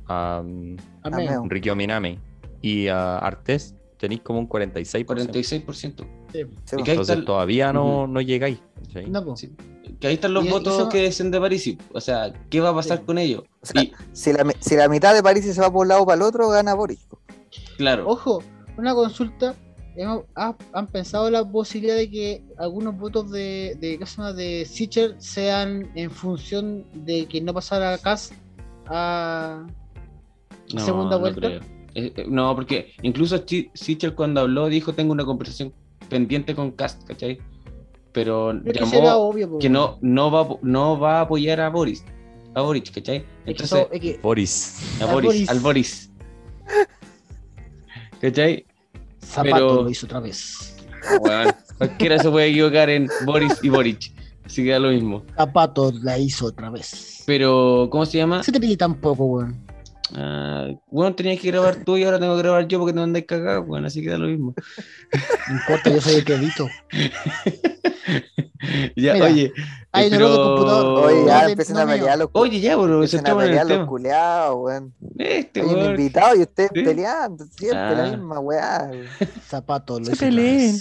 a 0.08 0.42
menos. 0.44 1.18
meo. 1.18 1.44
Riccio 1.48 1.76
Minami 1.76 2.18
y 2.62 2.88
a 2.88 3.18
Artés, 3.20 3.76
tenéis 3.98 4.22
como 4.22 4.40
un 4.40 4.50
46%. 4.50 5.06
46%. 5.06 5.66
Sí. 5.76 5.96
Sí, 6.32 6.76
ahí 6.78 6.84
Entonces 6.88 7.26
todavía 7.26 7.72
no, 7.72 8.04
Ujú. 8.04 8.08
no 8.08 8.22
llegáis. 8.22 8.60
No, 9.08 9.24
po. 9.24 9.36
Que 10.00 10.08
ahí 10.08 10.14
están 10.16 10.34
los 10.34 10.46
Y- 10.46 10.48
y 10.48 10.52
votos 10.52 10.74
eso- 10.80 10.90
que 10.90 11.02
decían 11.04 11.32
de 11.32 11.40
París. 11.40 11.78
O 11.94 12.00
sea, 12.02 12.34
¿qué 12.50 12.60
va 12.62 12.70
a 12.70 12.76
pasar 12.76 13.00
Sí. 13.00 13.04
con 13.06 13.18
ellos? 13.18 13.44
O 13.62 13.66
sea, 13.66 13.84
Y, 13.84 13.92
si, 14.14 14.32
la, 14.34 14.44
mi- 14.44 14.54
si 14.60 14.76
la 14.76 14.88
mitad 14.88 15.14
de 15.14 15.22
París 15.24 15.46
se 15.54 15.60
va 15.62 15.72
por 15.72 15.82
un 15.82 15.90
lado 15.90 16.04
o 16.04 16.06
para 16.06 16.16
el 16.16 16.22
otro, 16.22 16.50
gana 16.50 16.74
Boris. 16.74 17.08
claro, 17.78 18.08
Ojo, 18.08 18.42
una 18.78 18.94
consulta. 18.96 19.56
¿Han 20.74 20.88
pensado 20.88 21.30
la 21.30 21.48
posibilidad 21.48 21.96
de 21.96 22.10
que 22.10 22.44
algunos 22.58 22.98
votos 22.98 23.30
de, 23.30 23.78
de, 23.80 24.00
¿qué 24.00 24.06
se 24.08 24.18
llama? 24.18 24.34
de 24.34 24.66
Sichel 24.66 25.16
sean 25.20 25.92
en 25.94 26.10
función 26.10 26.84
de 27.06 27.28
que 27.28 27.40
no 27.42 27.54
pasara 27.54 27.96
Cas 28.00 28.32
a 28.88 29.68
no, 30.74 30.80
segunda 30.80 31.18
vuelta? 31.18 31.48
Eh, 31.48 31.62
eh, 32.16 32.26
no, 32.28 32.56
porque 32.56 32.94
incluso 33.04 33.38
Sichel 33.76 34.16
cuando 34.16 34.42
habló 34.42 34.68
dijo 34.68 34.94
tengo 34.94 35.12
una 35.12 35.26
conversación 35.26 35.72
pendiente 36.10 36.56
con 36.56 36.72
Cast, 36.72 37.04
¿cachai? 37.04 37.38
Pero 38.14 38.54
llamó 38.64 39.16
obvio. 39.16 39.58
que 39.60 39.70
no, 39.70 39.98
no, 40.02 40.32
va, 40.32 40.48
no 40.62 41.00
va 41.00 41.18
a 41.18 41.22
apoyar 41.22 41.60
a 41.60 41.70
Boris, 41.70 42.04
a 42.54 42.62
Boris, 42.62 42.90
¿cachai? 42.92 43.18
Es 43.18 43.24
que 43.24 43.52
Entonces, 43.52 43.70
so- 43.70 43.90
es 43.92 44.00
que- 44.00 44.20
Boris. 44.22 45.02
a 45.02 45.04
a 45.04 45.12
Boris, 45.14 45.28
Boris. 45.30 45.50
al 45.50 45.60
Boris. 45.60 46.12
¿Cachai? 48.22 48.66
Zapato 49.22 49.56
pero- 49.56 49.84
lo 49.84 49.90
hizo 49.90 50.06
otra 50.06 50.20
vez. 50.20 50.76
Weón, 51.22 51.54
cualquiera 51.78 52.18
se 52.20 52.30
puede 52.30 52.48
equivocar 52.50 52.90
en 52.90 53.10
Boris 53.26 53.60
y 53.62 53.70
Boric. 53.70 54.14
Así 54.46 54.64
que 54.64 54.72
da 54.72 54.80
lo 54.80 54.90
mismo. 54.90 55.24
Zapato 55.36 55.92
la 56.02 56.18
hizo 56.18 56.46
otra 56.46 56.70
vez. 56.70 57.24
Pero, 57.26 57.88
¿cómo 57.92 58.06
se 58.06 58.18
llama? 58.18 58.44
Se 58.44 58.52
te 58.52 58.60
pide 58.60 58.78
tan 58.78 58.96
poco, 58.96 59.26
weón. 59.26 59.63
Ah, 60.16 60.68
bueno, 60.92 61.16
tenías 61.16 61.40
que 61.42 61.48
grabar 61.50 61.84
tú 61.84 61.98
y 61.98 62.04
ahora 62.04 62.20
tengo 62.20 62.36
que 62.36 62.44
grabar 62.44 62.68
yo 62.68 62.80
porque 62.80 62.94
te 62.94 63.00
andáis 63.00 63.26
cagado, 63.26 63.64
bueno, 63.64 63.88
así 63.88 64.02
que 64.04 64.10
da 64.10 64.18
lo 64.18 64.28
mismo. 64.28 64.54
No 65.50 65.56
importa, 65.56 65.90
yo 65.90 66.02
soy 66.02 66.16
el 66.16 66.26
que 66.26 66.34
edito. 66.36 66.68
ya, 68.96 69.14
Mira, 69.14 69.26
oye, 69.26 69.54
hay 69.92 70.08
un 70.08 70.14
error 70.14 70.32
de 70.32 70.38
computador. 70.38 71.06
Oye, 71.06 71.22
no 71.22 71.28
ya 71.28 71.74
no 71.74 71.80
a 71.82 71.86
pelear 71.88 72.18
los, 72.18 72.30
oye, 72.34 72.60
ya, 72.60 72.76
bro, 72.76 72.94
empiecen 72.96 73.28
a 73.28 73.38
pelear 73.38 73.72
el 73.72 73.78
los 73.80 73.88
culeados, 73.88 74.56
weón. 74.60 74.94
Este, 75.18 75.62
Hay 75.62 75.68
un 75.68 75.76
weón. 75.76 75.90
invitado 75.92 76.36
y 76.36 76.42
ustedes 76.42 76.72
Sí. 76.74 76.82
peleando, 76.84 77.46
siempre 77.46 77.80
Ah. 77.80 77.92
la 77.94 78.12
misma 78.12 78.40
weá. 78.40 78.88
weón. 78.92 79.08
Zapato 79.48 80.00
lo 80.00 80.06
Se 80.06 80.16
peleen. 80.16 80.76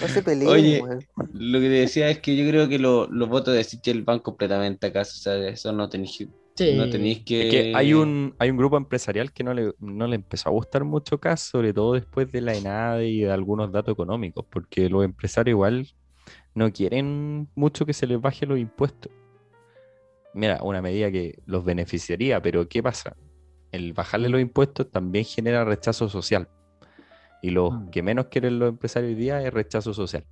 No 0.00 0.08
se 0.08 0.22
peleen, 0.22 0.50
Oye, 0.50 0.82
weón. 0.82 1.04
Lo 1.34 1.60
que 1.60 1.66
te 1.66 1.72
decía 1.74 2.08
es 2.08 2.18
que 2.20 2.36
yo 2.36 2.48
creo 2.48 2.68
que 2.68 2.78
lo- 2.78 3.06
los 3.08 3.28
votos 3.28 3.54
de 3.54 3.64
Sichel 3.64 4.02
van 4.02 4.20
completamente 4.20 4.86
acá, 4.88 5.02
o 5.02 5.04
sea, 5.04 5.34
eso 5.48 5.72
no 5.72 5.88
tenéis 5.88 6.16
que... 6.18 6.28
Sí. 6.54 6.74
No 6.76 6.88
tenéis 6.90 7.20
que... 7.24 7.42
Es 7.42 7.50
que 7.50 7.72
hay 7.74 7.94
un, 7.94 8.34
hay 8.38 8.50
un 8.50 8.56
grupo 8.56 8.76
empresarial 8.76 9.32
que 9.32 9.42
no 9.42 9.54
le, 9.54 9.72
no 9.80 10.06
le 10.06 10.16
empezó 10.16 10.48
a 10.48 10.52
gustar 10.52 10.84
mucho 10.84 11.18
CAS, 11.18 11.40
sobre 11.40 11.72
todo 11.72 11.94
después 11.94 12.30
de 12.30 12.40
la 12.42 12.54
ENADE 12.54 13.08
y 13.08 13.20
de 13.22 13.30
algunos 13.32 13.72
datos 13.72 13.92
económicos, 13.92 14.44
porque 14.50 14.88
los 14.90 15.04
empresarios 15.04 15.54
igual 15.54 15.88
no 16.54 16.70
quieren 16.72 17.48
mucho 17.54 17.86
que 17.86 17.94
se 17.94 18.06
les 18.06 18.20
baje 18.20 18.44
los 18.46 18.58
impuestos. 18.58 19.10
Mira, 20.34 20.60
una 20.62 20.82
medida 20.82 21.10
que 21.10 21.38
los 21.46 21.64
beneficiaría, 21.64 22.40
pero 22.42 22.68
¿qué 22.68 22.82
pasa? 22.82 23.16
El 23.70 23.92
bajarle 23.94 24.28
los 24.28 24.40
impuestos 24.40 24.90
también 24.90 25.24
genera 25.24 25.64
rechazo 25.64 26.08
social. 26.08 26.48
Y 27.40 27.50
lo 27.50 27.70
Mm. 27.70 27.90
que 27.90 28.02
menos 28.02 28.26
quieren 28.26 28.58
los 28.58 28.68
empresarios 28.68 29.10
hoy 29.10 29.14
día 29.14 29.42
es 29.42 29.52
rechazo 29.52 29.94
social. 29.94 30.24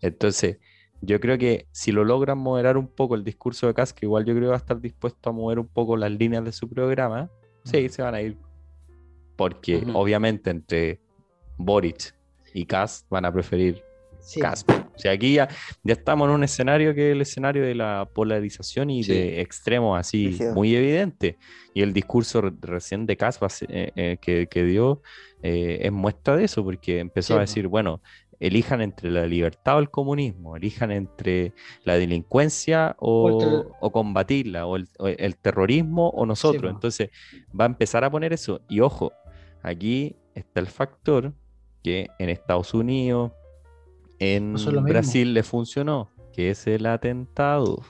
Entonces, 0.00 0.58
yo 1.00 1.20
creo 1.20 1.38
que 1.38 1.66
si 1.72 1.92
lo 1.92 2.04
logran 2.04 2.38
moderar 2.38 2.76
un 2.76 2.88
poco 2.88 3.14
el 3.14 3.24
discurso 3.24 3.66
de 3.66 3.74
Kass, 3.74 3.92
que 3.92 4.06
igual 4.06 4.24
yo 4.24 4.32
creo 4.34 4.44
que 4.44 4.48
va 4.48 4.54
a 4.54 4.58
estar 4.58 4.80
dispuesto 4.80 5.30
a 5.30 5.32
mover 5.32 5.58
un 5.58 5.68
poco 5.68 5.96
las 5.96 6.10
líneas 6.10 6.44
de 6.44 6.52
su 6.52 6.68
programa, 6.68 7.30
sí, 7.64 7.88
se 7.88 8.02
van 8.02 8.14
a 8.14 8.22
ir. 8.22 8.36
Porque 9.36 9.76
Ujú. 9.78 9.98
obviamente 9.98 10.50
entre 10.50 11.00
Boric 11.58 12.14
y 12.54 12.64
Kass 12.64 13.04
van 13.10 13.24
a 13.24 13.32
preferir 13.32 13.82
Sí. 14.18 14.40
Kass. 14.40 14.64
O 14.68 14.98
sea, 14.98 15.12
aquí 15.12 15.34
ya, 15.34 15.46
ya 15.84 15.92
estamos 15.92 16.26
en 16.28 16.34
un 16.34 16.42
escenario 16.42 16.94
que 16.94 17.10
es 17.10 17.12
el 17.14 17.20
escenario 17.20 17.62
de 17.62 17.74
la 17.76 18.08
polarización 18.12 18.90
y 18.90 19.04
Sí. 19.04 19.12
de 19.12 19.40
extremos 19.40 19.96
así 19.98 20.28
Rígido. 20.28 20.54
muy 20.54 20.74
evidente. 20.74 21.38
Y 21.74 21.82
el 21.82 21.92
discurso 21.92 22.40
re- 22.40 22.52
recién 22.60 23.06
de 23.06 23.16
Kass 23.16 23.38
eh, 23.68 23.92
eh, 23.94 24.16
que, 24.20 24.48
que 24.48 24.64
dio 24.64 25.02
eh, 25.42 25.80
es 25.82 25.92
muestra 25.92 26.34
de 26.34 26.44
eso, 26.44 26.64
porque 26.64 26.98
empezó 26.98 27.34
Sí, 27.34 27.36
a 27.36 27.40
decir, 27.40 27.68
bueno, 27.68 28.00
elijan 28.40 28.80
entre 28.80 29.10
la 29.10 29.26
libertad 29.26 29.76
o 29.76 29.78
el 29.80 29.90
comunismo, 29.90 30.56
elijan 30.56 30.90
entre 30.90 31.52
la 31.84 31.94
delincuencia 31.96 32.96
o, 32.98 33.70
combatirla, 33.92 34.66
o 34.66 34.76
el, 34.76 34.88
o 34.98 35.06
el 35.08 35.36
terrorismo 35.36 36.08
o 36.10 36.26
nosotros. 36.26 36.70
Entonces 36.72 37.10
va 37.58 37.64
a 37.64 37.68
empezar 37.68 38.04
a 38.04 38.10
poner 38.10 38.32
eso. 38.32 38.60
Y 38.68 38.80
ojo, 38.80 39.12
aquí 39.62 40.16
está 40.34 40.60
el 40.60 40.66
factor 40.66 41.32
que 41.82 42.08
en 42.18 42.28
Estados 42.28 42.74
Unidos, 42.74 43.32
en. 44.18 44.54
Brasil 44.84 45.34
le 45.34 45.42
funcionó, 45.42 46.10
que 46.32 46.50
es 46.50 46.66
el 46.66 46.86
atentado. 46.86 47.82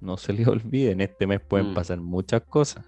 No 0.00 0.16
se 0.16 0.32
le 0.32 0.46
olviden, 0.48 1.00
este 1.00 1.26
mes 1.26 1.40
pueden 1.40 1.72
Mm. 1.72 1.74
pasar 1.74 2.00
muchas 2.00 2.42
cosas. 2.42 2.84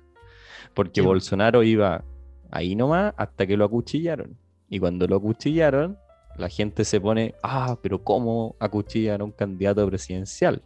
Porque 0.74 1.00
Sí. 1.00 1.06
Bolsonaro 1.06 1.62
iba 1.62 2.04
ahí 2.50 2.76
nomás 2.76 3.14
hasta 3.16 3.46
que 3.46 3.56
lo 3.56 3.64
acuchillaron. 3.64 4.36
Y 4.68 4.78
cuando 4.78 5.06
lo 5.08 5.16
acuchillaron, 5.16 5.98
la 6.40 6.48
gente 6.48 6.84
se 6.84 7.00
pone, 7.00 7.34
ah, 7.42 7.78
pero 7.82 8.02
¿cómo 8.02 8.56
acuchillan 8.58 9.20
a 9.20 9.24
un 9.24 9.32
candidato 9.32 9.86
presidencial? 9.86 10.62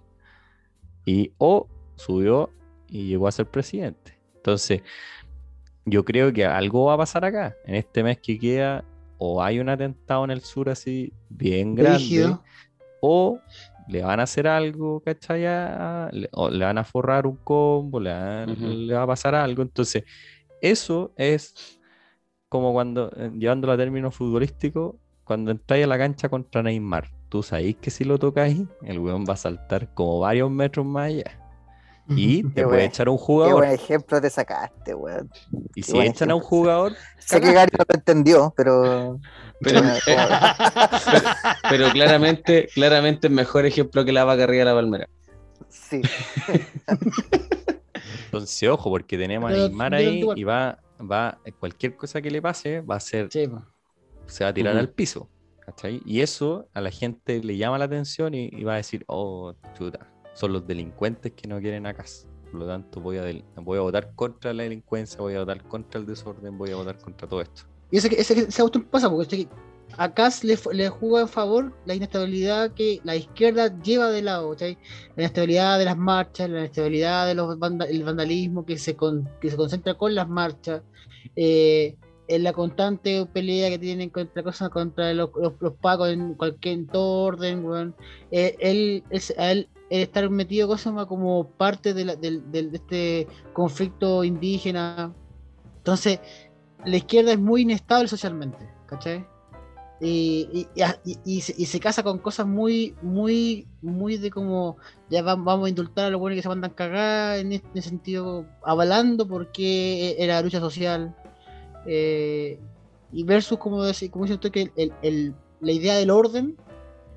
Y 1.04 1.32
o 1.38 1.68
subió 1.96 2.50
y 2.88 3.08
llegó 3.08 3.28
a 3.28 3.32
ser 3.32 3.46
presidente. 3.46 4.18
Entonces, 4.36 4.82
yo 5.84 6.04
creo 6.04 6.32
que 6.32 6.44
algo 6.46 6.86
va 6.86 6.94
a 6.94 6.98
pasar 6.98 7.24
acá. 7.24 7.54
En 7.66 7.74
este 7.74 8.02
mes 8.02 8.18
que 8.18 8.38
queda, 8.38 8.84
o 9.18 9.42
hay 9.42 9.58
un 9.58 9.68
atentado 9.68 10.24
en 10.24 10.30
el 10.30 10.40
sur 10.40 10.68
así 10.70 11.12
bien 11.28 11.74
grande, 11.74 12.36
o 13.00 13.38
le 13.88 14.02
van 14.02 14.20
a 14.20 14.22
hacer 14.22 14.46
algo, 14.46 15.00
¿cachai? 15.00 15.42
Le- 16.12 16.28
o 16.32 16.48
le 16.48 16.64
van 16.64 16.78
a 16.78 16.84
forrar 16.84 17.26
un 17.26 17.36
combo, 17.36 18.00
le, 18.00 18.10
van- 18.10 18.86
le 18.86 18.94
va 18.94 19.02
a 19.02 19.06
pasar 19.06 19.34
algo. 19.34 19.62
Entonces, 19.62 20.04
eso 20.60 21.12
es 21.16 21.78
como 22.48 22.72
cuando, 22.72 23.10
eh, 23.16 23.30
llevándolo 23.36 23.72
a 23.72 23.76
términos 23.76 24.14
futbolísticos, 24.14 24.94
cuando 25.24 25.50
entráis 25.50 25.84
a 25.84 25.88
la 25.88 25.98
cancha 25.98 26.28
contra 26.28 26.62
Neymar. 26.62 27.10
Tú 27.28 27.42
sabéis 27.42 27.76
que 27.80 27.90
si 27.90 28.04
lo 28.04 28.18
tocáis, 28.18 28.60
el 28.82 28.98
weón 29.00 29.24
va 29.28 29.34
a 29.34 29.36
saltar 29.36 29.92
como 29.94 30.20
varios 30.20 30.50
metros 30.50 30.86
más 30.86 31.06
allá. 31.06 31.40
Y 32.06 32.42
te 32.42 32.48
Qué 32.48 32.62
puede 32.64 32.66
buen- 32.66 32.80
echar 32.90 33.08
a 33.08 33.10
un 33.12 33.16
Qué 33.16 33.24
jugador. 33.24 33.54
buen 33.60 33.70
ejemplo 33.70 34.20
te 34.20 34.28
sacaste, 34.30 34.94
weón. 34.94 35.30
Y 35.74 35.80
qué 35.82 35.90
si 35.90 35.98
echan 36.00 36.30
a 36.30 36.34
un 36.34 36.42
jugador, 36.42 36.92
Sé 37.18 37.40
que 37.40 37.52
Gary 37.52 37.70
no 37.78 37.84
lo 37.88 37.94
entendió, 37.94 38.52
pero. 38.56 39.18
Pero, 39.60 39.80
Como- 39.80 39.94
pero, 40.06 41.28
pero 41.70 41.88
claramente, 41.92 42.68
claramente 42.74 43.28
es 43.28 43.32
mejor 43.32 43.64
ejemplo 43.64 44.04
que 44.04 44.12
la 44.12 44.24
vaca 44.24 44.44
arriba 44.44 44.60
de 44.60 44.70
la 44.70 44.74
palmera. 44.74 45.08
Sí. 45.70 46.02
entonces 48.26 48.68
ojo, 48.68 48.90
porque 48.90 49.16
tenemos 49.16 49.50
a 49.50 49.54
Neymar 49.54 49.94
ahí 49.94 50.24
y 50.36 50.44
va, 50.44 50.78
va, 51.00 51.38
cualquier 51.58 51.96
cosa 51.96 52.20
que 52.20 52.30
le 52.30 52.42
pase, 52.42 52.80
va 52.80 52.96
a 52.96 53.00
ser 53.00 53.28
Sí. 53.30 53.48
Se 54.26 54.44
va 54.44 54.50
a 54.50 54.54
tirar 54.54 54.76
al 54.76 54.88
piso. 54.90 55.28
¿cachai? 55.64 56.02
Y 56.04 56.20
eso 56.20 56.68
a 56.74 56.80
la 56.82 56.90
gente 56.90 57.42
le 57.42 57.56
llama 57.56 57.78
la 57.78 57.86
atención 57.86 58.34
y, 58.34 58.50
y 58.52 58.64
va 58.64 58.74
a 58.74 58.76
decir, 58.76 59.02
oh, 59.08 59.54
chuta, 59.78 60.10
son 60.34 60.52
los 60.52 60.66
delincuentes 60.66 61.32
que 61.32 61.48
no 61.48 61.58
quieren 61.60 61.86
a 61.86 61.94
casa. 61.94 62.28
Por 62.50 62.60
lo 62.60 62.66
tanto, 62.66 63.00
voy 63.00 63.16
a, 63.16 63.22
del- 63.22 63.44
voy 63.56 63.78
a 63.78 63.80
votar 63.80 64.12
contra 64.14 64.52
la 64.52 64.62
delincuencia, 64.64 65.18
voy 65.20 65.34
a 65.34 65.40
votar 65.40 65.62
contra 65.64 65.98
el 66.00 66.06
desorden, 66.06 66.58
voy 66.58 66.70
a 66.70 66.76
votar 66.76 66.98
contra 66.98 67.26
todo 67.26 67.40
esto. 67.40 67.62
Y 67.90 67.96
ese, 67.96 68.08
ese, 68.20 68.40
ese 68.40 68.62
auto 68.62 68.82
pasa 68.84 69.08
porque 69.10 69.22
este- 69.42 69.54
a 69.96 70.12
Kass 70.12 70.44
le, 70.44 70.58
le 70.72 70.88
juega 70.88 71.20
en 71.22 71.28
favor 71.28 71.72
la 71.86 71.94
inestabilidad 71.94 72.72
que 72.72 73.00
la 73.04 73.16
izquierda 73.16 73.80
lleva 73.82 74.10
de 74.10 74.22
lado, 74.22 74.50
¿cachai? 74.50 74.76
La 75.16 75.22
inestabilidad 75.24 75.78
de 75.78 75.84
las 75.86 75.96
marchas, 75.96 76.50
la 76.50 76.58
inestabilidad 76.60 77.26
del 77.26 78.04
vandalismo 78.04 78.66
que 78.66 78.76
se, 78.76 78.96
con- 78.96 79.28
que 79.40 79.50
se 79.50 79.56
concentra 79.56 79.94
con 79.94 80.14
las 80.14 80.28
marchas, 80.28 80.82
eh, 81.36 81.96
en 82.28 82.42
la 82.42 82.52
constante 82.52 83.26
pelea 83.26 83.68
que 83.70 83.78
tienen 83.78 84.10
contra 84.10 84.42
cosas 84.42 84.70
contra 84.70 85.12
los, 85.12 85.30
los, 85.60 85.74
pacos 85.74 86.08
en 86.08 86.34
cualquier 86.34 86.84
orden, 86.92 87.64
weón. 87.64 87.94
Eh, 88.30 88.56
él, 88.60 89.04
es, 89.10 89.34
a 89.38 89.52
él, 89.52 89.68
el 89.90 90.02
estar 90.02 90.28
metido 90.30 90.66
cosas 90.68 91.06
como 91.06 91.48
parte 91.50 91.92
de, 91.94 92.04
la- 92.04 92.16
del- 92.16 92.50
del- 92.50 92.70
de 92.70 92.76
este 92.78 93.28
conflicto 93.52 94.24
indígena. 94.24 95.14
Entonces, 95.78 96.20
la 96.84 96.96
izquierda 96.96 97.32
es 97.32 97.38
muy 97.38 97.62
inestable 97.62 98.08
socialmente, 98.08 98.68
¿cachai? 98.86 99.26
y, 100.00 100.48
y, 100.52 100.82
y- 101.04 101.18
y 101.24 101.40
se, 101.40 101.54
y 101.56 101.66
se 101.66 101.80
casa 101.80 102.02
con 102.02 102.18
cosas 102.18 102.46
muy, 102.46 102.94
muy, 103.00 103.66
muy 103.80 104.16
de 104.18 104.30
como 104.30 104.76
ya 105.08 105.22
va- 105.22 105.36
vamos 105.36 105.66
a 105.66 105.68
indultar 105.68 106.06
a 106.06 106.10
los 106.10 106.20
buenos 106.20 106.36
que 106.36 106.42
se 106.42 106.48
mandan 106.48 106.72
cagar 106.72 107.38
en 107.38 107.52
este 107.52 107.80
sentido, 107.80 108.44
avalando 108.64 109.26
porque 109.26 110.16
era 110.18 110.42
lucha 110.42 110.60
social. 110.60 111.14
Eh, 111.86 112.58
y 113.12 113.24
versus, 113.24 113.58
como, 113.58 113.82
decía- 113.82 114.10
como 114.10 114.24
dice 114.24 114.34
usted, 114.34 114.50
que 114.50 114.72
el- 114.76 114.92
el- 115.02 115.34
la 115.60 115.72
idea 115.72 115.96
del 115.96 116.10
orden, 116.10 116.56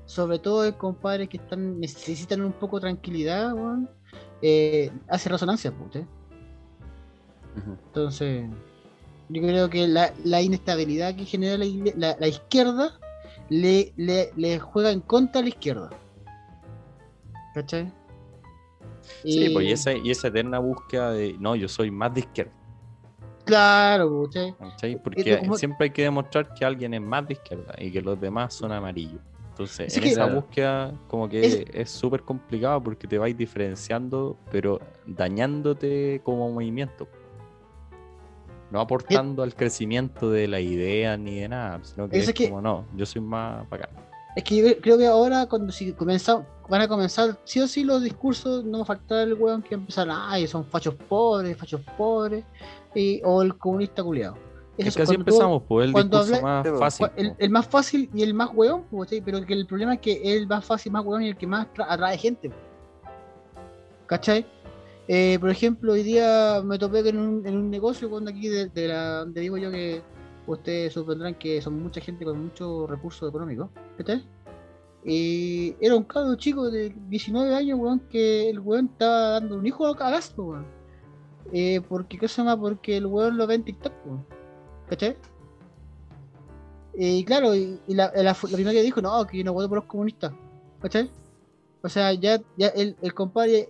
sobre 0.06 0.38
todo 0.38 0.64
en 0.64 0.72
compadres 0.72 1.28
que 1.28 1.36
están 1.38 1.80
necesitan 1.80 2.40
un 2.42 2.52
poco 2.52 2.76
de 2.78 2.82
tranquilidad, 2.82 3.52
eh, 4.42 4.90
hace 5.08 5.28
resonancia, 5.28 5.70
pues, 5.72 5.86
¿usted? 5.86 6.04
Ujú. 7.56 7.72
Entonces, 7.86 8.48
yo 9.28 9.42
creo 9.42 9.68
que 9.68 9.86
la, 9.88 10.12
la 10.24 10.40
inestabilidad 10.40 11.14
que 11.16 11.24
genera 11.24 11.58
la, 11.58 11.66
la- 11.96 12.16
la 12.18 12.28
izquierda 12.28 12.98
le, 13.50 13.92
le, 13.96 14.30
le 14.36 14.58
juega 14.58 14.90
en 14.92 15.00
contra 15.00 15.40
a 15.40 15.42
la 15.42 15.48
izquierda. 15.50 15.90
¿Cachai? 17.54 17.92
Sí, 19.24 19.48
pues 19.50 19.66
y 19.66 19.72
esa, 19.72 19.92
y 19.94 20.10
esa 20.10 20.28
eterna 20.28 20.58
búsqueda 20.58 21.10
de, 21.12 21.36
no, 21.40 21.56
yo 21.56 21.66
soy 21.68 21.90
más 21.90 22.14
de 22.14 22.20
izquierda, 22.20 22.52
Claro. 23.48 24.28
Porque 25.02 25.40
siempre 25.56 25.84
hay 25.86 25.90
que 25.90 26.02
demostrar 26.02 26.52
que 26.54 26.64
alguien 26.64 26.92
es 26.94 27.00
más 27.00 27.26
de 27.26 27.32
izquierda 27.32 27.74
y 27.78 27.90
que 27.90 28.02
los 28.02 28.20
demás 28.20 28.52
son 28.54 28.72
amarillos. 28.72 29.20
Entonces, 29.50 29.92
Sí 29.92 29.98
en 30.00 30.06
esa 30.06 30.24
Claro. 30.26 30.34
búsqueda 30.42 30.92
como 31.08 31.28
que 31.28 31.66
Es- 31.72 31.90
súper 31.90 32.22
complicado 32.22 32.80
porque 32.82 33.08
te 33.08 33.18
vais 33.18 33.36
diferenciando, 33.36 34.36
pero 34.52 34.78
dañándote 35.06 36.20
como 36.22 36.50
movimiento. 36.52 37.08
No 38.70 38.80
aportando 38.80 39.42
al 39.42 39.54
crecimiento 39.54 40.30
de 40.30 40.46
la 40.46 40.60
idea 40.60 41.16
ni 41.16 41.40
de 41.40 41.48
nada, 41.48 41.80
sino 41.82 42.08
que 42.08 42.18
es 42.18 42.28
es 42.28 42.34
que- 42.34 42.50
como, 42.50 42.60
no, 42.60 42.84
yo 42.94 43.06
soy 43.06 43.22
más 43.22 43.68
bacán. 43.70 43.88
Es 44.36 44.44
que 44.44 44.56
yo 44.56 44.80
creo 44.80 44.98
que 44.98 45.06
ahora 45.06 45.46
cuando 45.46 45.72
si 45.72 45.92
comenzamos, 45.94 46.44
van 46.68 46.82
a 46.82 46.86
comenzar 46.86 47.36
sí 47.44 47.60
o 47.60 47.66
sí 47.66 47.82
los 47.82 48.02
discursos, 48.02 48.62
no 48.64 48.78
va 48.78 48.82
a 48.82 48.86
faltar 48.86 49.26
el 49.26 49.34
weón 49.34 49.62
que 49.62 49.74
va 49.74 49.80
a 49.80 49.80
empezar, 49.80 50.08
ay, 50.10 50.46
son 50.46 50.64
fachos 50.66 50.94
pobres, 50.94 51.56
fachos 51.56 51.80
pobres, 51.96 52.44
y, 52.98 53.20
o 53.24 53.42
el 53.42 53.56
comunista 53.56 54.02
culiado. 54.02 54.36
Es 54.76 54.94
que 54.94 55.02
así 55.02 55.14
empezamos, 55.16 55.62
pues 55.66 55.86
el 55.86 55.92
cuando 55.92 56.18
discurso 56.20 56.46
habla- 56.46 56.70
más 56.72 56.78
fácil. 56.98 57.34
el, 57.38 57.50
más 57.50 57.66
fácil 57.66 58.10
y 58.14 58.22
el 58.22 58.32
más 58.32 58.50
weón, 58.54 58.84
¿cachai? 58.96 59.20
pero 59.20 59.44
que 59.44 59.52
el 59.54 59.66
problema 59.66 59.94
es 59.94 60.00
que 60.00 60.36
el 60.36 60.46
más 60.46 60.64
fácil, 60.64 60.92
más 60.92 61.04
weón 61.04 61.22
y 61.22 61.28
el 61.30 61.36
que 61.36 61.46
más 61.48 61.66
tra- 61.74 61.86
atrae 61.88 62.16
gente. 62.16 62.52
¿Cachai? 64.06 64.46
Eh, 65.08 65.36
por 65.40 65.50
ejemplo, 65.50 65.92
hoy 65.94 66.02
día 66.02 66.60
me 66.64 66.78
topé 66.78 67.02
que 67.02 67.08
en 67.08 67.18
un, 67.18 67.46
en 67.46 67.56
un 67.56 67.70
negocio 67.70 68.08
cuando 68.08 68.30
aquí 68.30 68.48
de, 68.48 68.66
de 68.68 68.88
la, 68.88 69.18
donde 69.20 69.40
digo 69.40 69.56
yo 69.56 69.70
que 69.70 70.02
ustedes 70.46 70.92
supondrán 70.92 71.34
que 71.34 71.60
son 71.60 71.82
mucha 71.82 72.00
gente 72.00 72.24
con 72.24 72.40
muchos 72.44 72.88
recursos 72.88 73.28
económicos. 73.28 73.70
¿Cachai? 73.96 74.24
Y 75.04 75.74
era 75.80 75.96
un 75.96 76.04
cabro 76.04 76.34
chico 76.36 76.70
de 76.70 76.94
19 77.08 77.54
años, 77.54 77.78
weón, 77.80 78.00
que 78.10 78.50
el 78.50 78.60
weón 78.60 78.90
estaba 78.92 79.30
dando 79.40 79.56
un 79.56 79.66
hijo 79.66 79.86
a 79.86 79.94
gasto, 79.94 80.42
weón. 80.44 80.77
Eh, 81.52 81.80
porque, 81.88 82.18
¿qué 82.18 82.28
se 82.28 82.42
llama? 82.42 82.58
Porque 82.58 82.96
el 82.96 83.06
weón 83.06 83.36
lo 83.36 83.46
ve 83.46 83.54
en 83.54 83.64
TikTok. 83.64 83.92
¿Cachai? 84.88 85.16
Y 86.94 87.24
claro, 87.24 87.54
y, 87.54 87.78
la, 87.88 88.10
primera 88.34 88.72
que 88.72 88.82
dijo, 88.82 89.00
no, 89.00 89.26
que 89.26 89.44
no 89.44 89.52
voto 89.52 89.68
por 89.68 89.78
los 89.78 89.84
comunistas. 89.86 90.32
¿Cachai? 90.80 91.10
O 91.82 91.88
sea, 91.88 92.12
ya, 92.12 92.40
el, 92.58 92.96
el 93.00 93.14
compadre 93.14 93.68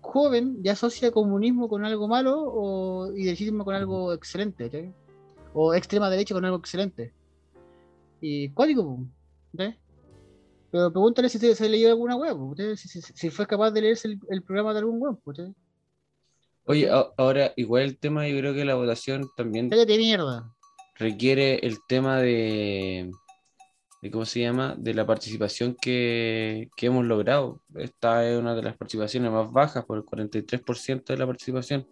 joven 0.00 0.62
ya 0.62 0.72
asocia 0.72 1.10
comunismo 1.10 1.68
con 1.68 1.84
algo 1.84 2.06
malo 2.06 2.34
o 2.38 3.12
idealismo 3.14 3.64
con 3.64 3.74
algo 3.74 4.12
excelente, 4.12 4.64
¿cachai? 4.64 4.94
O 5.54 5.74
extrema 5.74 6.10
derecha 6.10 6.34
con 6.34 6.44
algo 6.44 6.58
excelente. 6.58 7.12
Y 8.20 8.50
cuático, 8.50 8.98
¿cachai? 9.52 9.78
Pero 10.70 10.92
pregúntale 10.92 11.28
si 11.28 11.38
se, 11.38 11.54
se 11.54 11.68
leyó 11.68 11.88
alguna 11.88 12.16
web, 12.16 12.36
si, 12.76 13.00
si, 13.00 13.30
fue 13.30 13.46
capaz 13.46 13.70
de 13.70 13.80
leerse 13.80 14.08
el, 14.08 14.20
el 14.28 14.42
programa 14.42 14.72
de 14.72 14.80
algún 14.80 15.00
web, 15.00 15.16
¿cachai? 15.24 15.54
Oye, 16.66 16.90
a- 16.90 17.06
ahora, 17.16 17.52
igual 17.56 17.82
el 17.84 17.98
tema, 17.98 18.26
yo 18.28 18.38
creo 18.38 18.54
que 18.54 18.64
la 18.64 18.74
votación 18.74 19.28
también 19.36 19.70
Cállate 19.70 19.96
mierda. 19.98 20.52
requiere 20.96 21.56
el 21.66 21.78
tema 21.86 22.18
de, 22.20 23.10
de 24.02 24.10
¿cómo 24.10 24.24
se 24.24 24.40
llama? 24.40 24.74
De 24.76 24.92
la 24.94 25.06
participación 25.06 25.76
que, 25.80 26.68
que 26.76 26.86
hemos 26.86 27.04
logrado. 27.04 27.62
Esta 27.76 28.28
es 28.28 28.38
una 28.38 28.54
de 28.54 28.62
las 28.62 28.76
participaciones 28.76 29.30
más 29.30 29.50
bajas, 29.52 29.84
por 29.84 29.98
el 29.98 30.04
43% 30.04 31.12
de 31.12 31.18
la 31.18 31.26
participación 31.26 31.86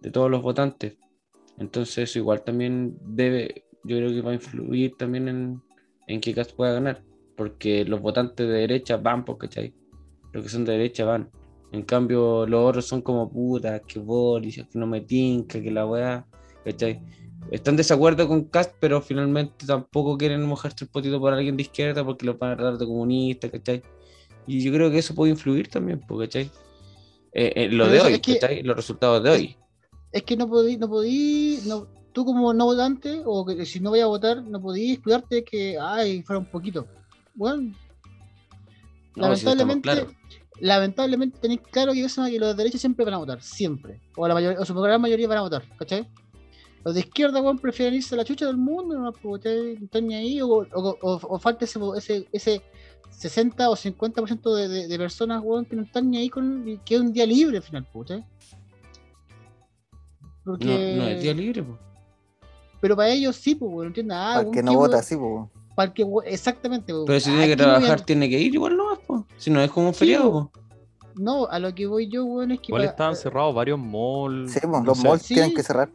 de 0.00 0.10
todos 0.10 0.30
los 0.30 0.40
votantes. 0.42 0.96
Entonces 1.58 1.98
eso 2.10 2.18
igual 2.18 2.42
también 2.44 2.96
debe, 3.00 3.64
yo 3.84 3.96
creo 3.96 4.10
que 4.10 4.20
va 4.22 4.30
a 4.30 4.34
influir 4.34 4.94
también 4.96 5.28
en, 5.28 5.60
en 6.06 6.20
que 6.20 6.32
Cast 6.34 6.52
pueda 6.54 6.72
ganar, 6.72 7.02
porque 7.36 7.84
los 7.84 8.00
votantes 8.00 8.46
de 8.46 8.52
derecha 8.54 8.96
van, 8.96 9.24
pues, 9.24 9.38
¿cachai? 9.38 9.74
Los 10.32 10.44
que 10.44 10.48
son 10.50 10.64
de 10.64 10.72
derecha 10.72 11.04
van. 11.04 11.30
En 11.72 11.82
cambio, 11.82 12.46
los 12.46 12.68
otros 12.68 12.86
son 12.86 13.02
como 13.02 13.30
putas, 13.30 13.82
que 13.86 13.98
Boris, 13.98 14.56
que 14.56 14.78
no 14.78 14.86
me 14.86 15.02
tinca, 15.02 15.60
que 15.60 15.70
la 15.70 15.86
weá, 15.86 16.26
¿cachai? 16.64 17.00
Están 17.50 17.76
de 17.76 17.80
desacuerdo 17.80 18.26
con 18.28 18.44
Cast, 18.44 18.74
pero 18.80 19.00
finalmente 19.00 19.66
tampoco 19.66 20.16
quieren 20.16 20.44
mojarse 20.46 20.84
el 20.84 20.90
potito 20.90 21.18
por 21.20 21.32
alguien 21.32 21.56
de 21.56 21.62
izquierda 21.62 22.04
porque 22.04 22.26
los 22.26 22.38
van 22.38 22.52
a 22.52 22.56
tratar 22.56 22.78
de 22.78 22.86
comunistas, 22.86 23.50
¿cachai? 23.50 23.82
Y 24.46 24.60
yo 24.62 24.72
creo 24.72 24.90
que 24.90 24.98
eso 24.98 25.14
puede 25.14 25.32
influir 25.32 25.68
también, 25.68 26.00
¿cachai? 26.00 26.50
Eh, 27.32 27.52
eh, 27.54 27.68
lo 27.70 27.84
Pero 27.84 27.92
de 27.94 28.00
hoy, 28.00 28.20
que- 28.20 28.38
¿cachai? 28.38 28.62
Los 28.62 28.76
resultados 28.76 29.22
de 29.22 29.30
hoy. 29.30 29.56
es 30.10 30.22
que 30.22 30.36
no 30.36 30.48
podí, 30.48 30.78
no 30.78 30.88
podí, 30.88 31.60
no, 31.66 31.86
tú 32.12 32.24
como 32.24 32.52
no 32.54 32.64
votante, 32.64 33.20
o 33.26 33.44
que 33.44 33.66
si 33.66 33.78
no 33.80 33.90
voy 33.90 34.00
a 34.00 34.06
votar, 34.06 34.42
no 34.42 34.60
podías 34.60 34.98
cuidarte 35.00 35.44
que, 35.44 35.76
ay, 35.78 36.22
fuera 36.22 36.40
un 36.40 36.46
poquito. 36.46 36.86
Bueno, 37.34 37.72
No, 39.16 39.36
si 39.36 39.44
lamentablemente, 39.44 39.82
claros. 39.82 40.12
Lamentablemente 40.60 41.38
tenéis 41.38 41.60
claro 41.70 41.92
que, 41.92 42.04
eso, 42.04 42.24
que 42.24 42.38
los 42.38 42.48
de 42.50 42.54
derecha 42.54 42.78
siempre 42.78 43.04
van 43.04 43.14
a 43.14 43.18
votar, 43.18 43.42
siempre. 43.42 44.00
O 44.16 44.26
la 44.26 44.34
mayoría, 44.34 44.60
o 44.60 44.64
su 44.64 44.74
gran 44.74 45.00
mayoría 45.00 45.28
van 45.28 45.38
a 45.38 45.42
votar, 45.42 45.64
¿cachai? 45.76 46.08
Los 46.84 46.94
de 46.94 47.00
izquierda, 47.00 47.40
weón, 47.42 47.58
prefieren 47.58 47.94
irse 47.94 48.14
a 48.14 48.18
la 48.18 48.24
chucha 48.24 48.46
del 48.46 48.56
mundo, 48.56 48.94
no, 48.98 49.12
no 49.22 49.36
están 49.36 50.06
ni 50.06 50.14
ahí, 50.14 50.40
o, 50.40 50.46
o, 50.48 50.64
o- 50.72 51.20
o 51.34 51.38
falta 51.38 51.64
ese, 51.64 51.78
ese, 51.96 52.28
ese 52.32 52.62
60 53.10 53.68
o 53.68 53.74
50% 53.76 54.54
de, 54.54 54.68
de, 54.68 54.88
de 54.88 54.98
personas, 54.98 55.42
weón, 55.44 55.64
que 55.64 55.74
no 55.76 55.82
están 55.82 56.10
ni 56.10 56.18
ahí 56.18 56.28
con, 56.30 56.64
que 56.84 56.94
es 56.94 57.00
un 57.00 57.12
día 57.12 57.26
libre 57.26 57.56
al 57.58 57.62
final, 57.62 57.86
¿cachai? 57.92 58.24
Porque... 60.44 60.94
No, 60.96 61.02
no 61.04 61.08
es 61.08 61.20
día 61.22 61.34
libre, 61.34 61.62
pues. 61.62 61.78
Pero 62.80 62.96
para 62.96 63.10
ellos 63.10 63.34
sí, 63.36 63.54
pues, 63.54 63.70
bueno, 63.72 63.88
¿entiendes? 63.88 64.16
Ah, 64.18 64.34
Para 64.36 64.50
que 64.50 64.62
no 64.62 64.70
¿qué 64.70 64.76
vota 64.76 64.90
weón? 64.92 65.00
así, 65.00 65.16
pues. 65.16 65.48
Para 65.78 65.94
que, 65.94 66.04
exactamente. 66.26 66.92
Pero 67.06 67.20
si 67.20 67.30
tiene 67.30 67.46
que 67.46 67.56
¿qué 67.56 67.62
voy 67.62 67.70
a- 67.72 67.78
trabajar, 67.78 68.00
tiene 68.00 68.28
que 68.28 68.36
ir 68.40 68.52
igual 68.52 68.76
no 68.76 68.98
pues. 69.06 69.22
Si 69.36 69.48
no 69.48 69.60
es 69.60 69.70
como 69.70 69.86
un 69.86 69.94
Sí, 69.94 70.00
feriado. 70.00 70.50
No, 71.14 71.46
a 71.46 71.60
lo 71.60 71.72
que 71.72 71.86
voy 71.86 72.10
yo, 72.10 72.24
weón, 72.24 72.50
es 72.50 72.58
que. 72.58 72.66
Igual 72.70 72.82
estaban 72.82 73.14
cerrados 73.14 73.54
varios 73.54 73.78
malls. 73.78 74.50
Sí, 74.52 74.58
pues, 74.60 74.82
los 74.84 75.04
malls 75.04 75.22
Sí. 75.22 75.34
tienen 75.34 75.54
que 75.54 75.62
cerrar. 75.62 75.88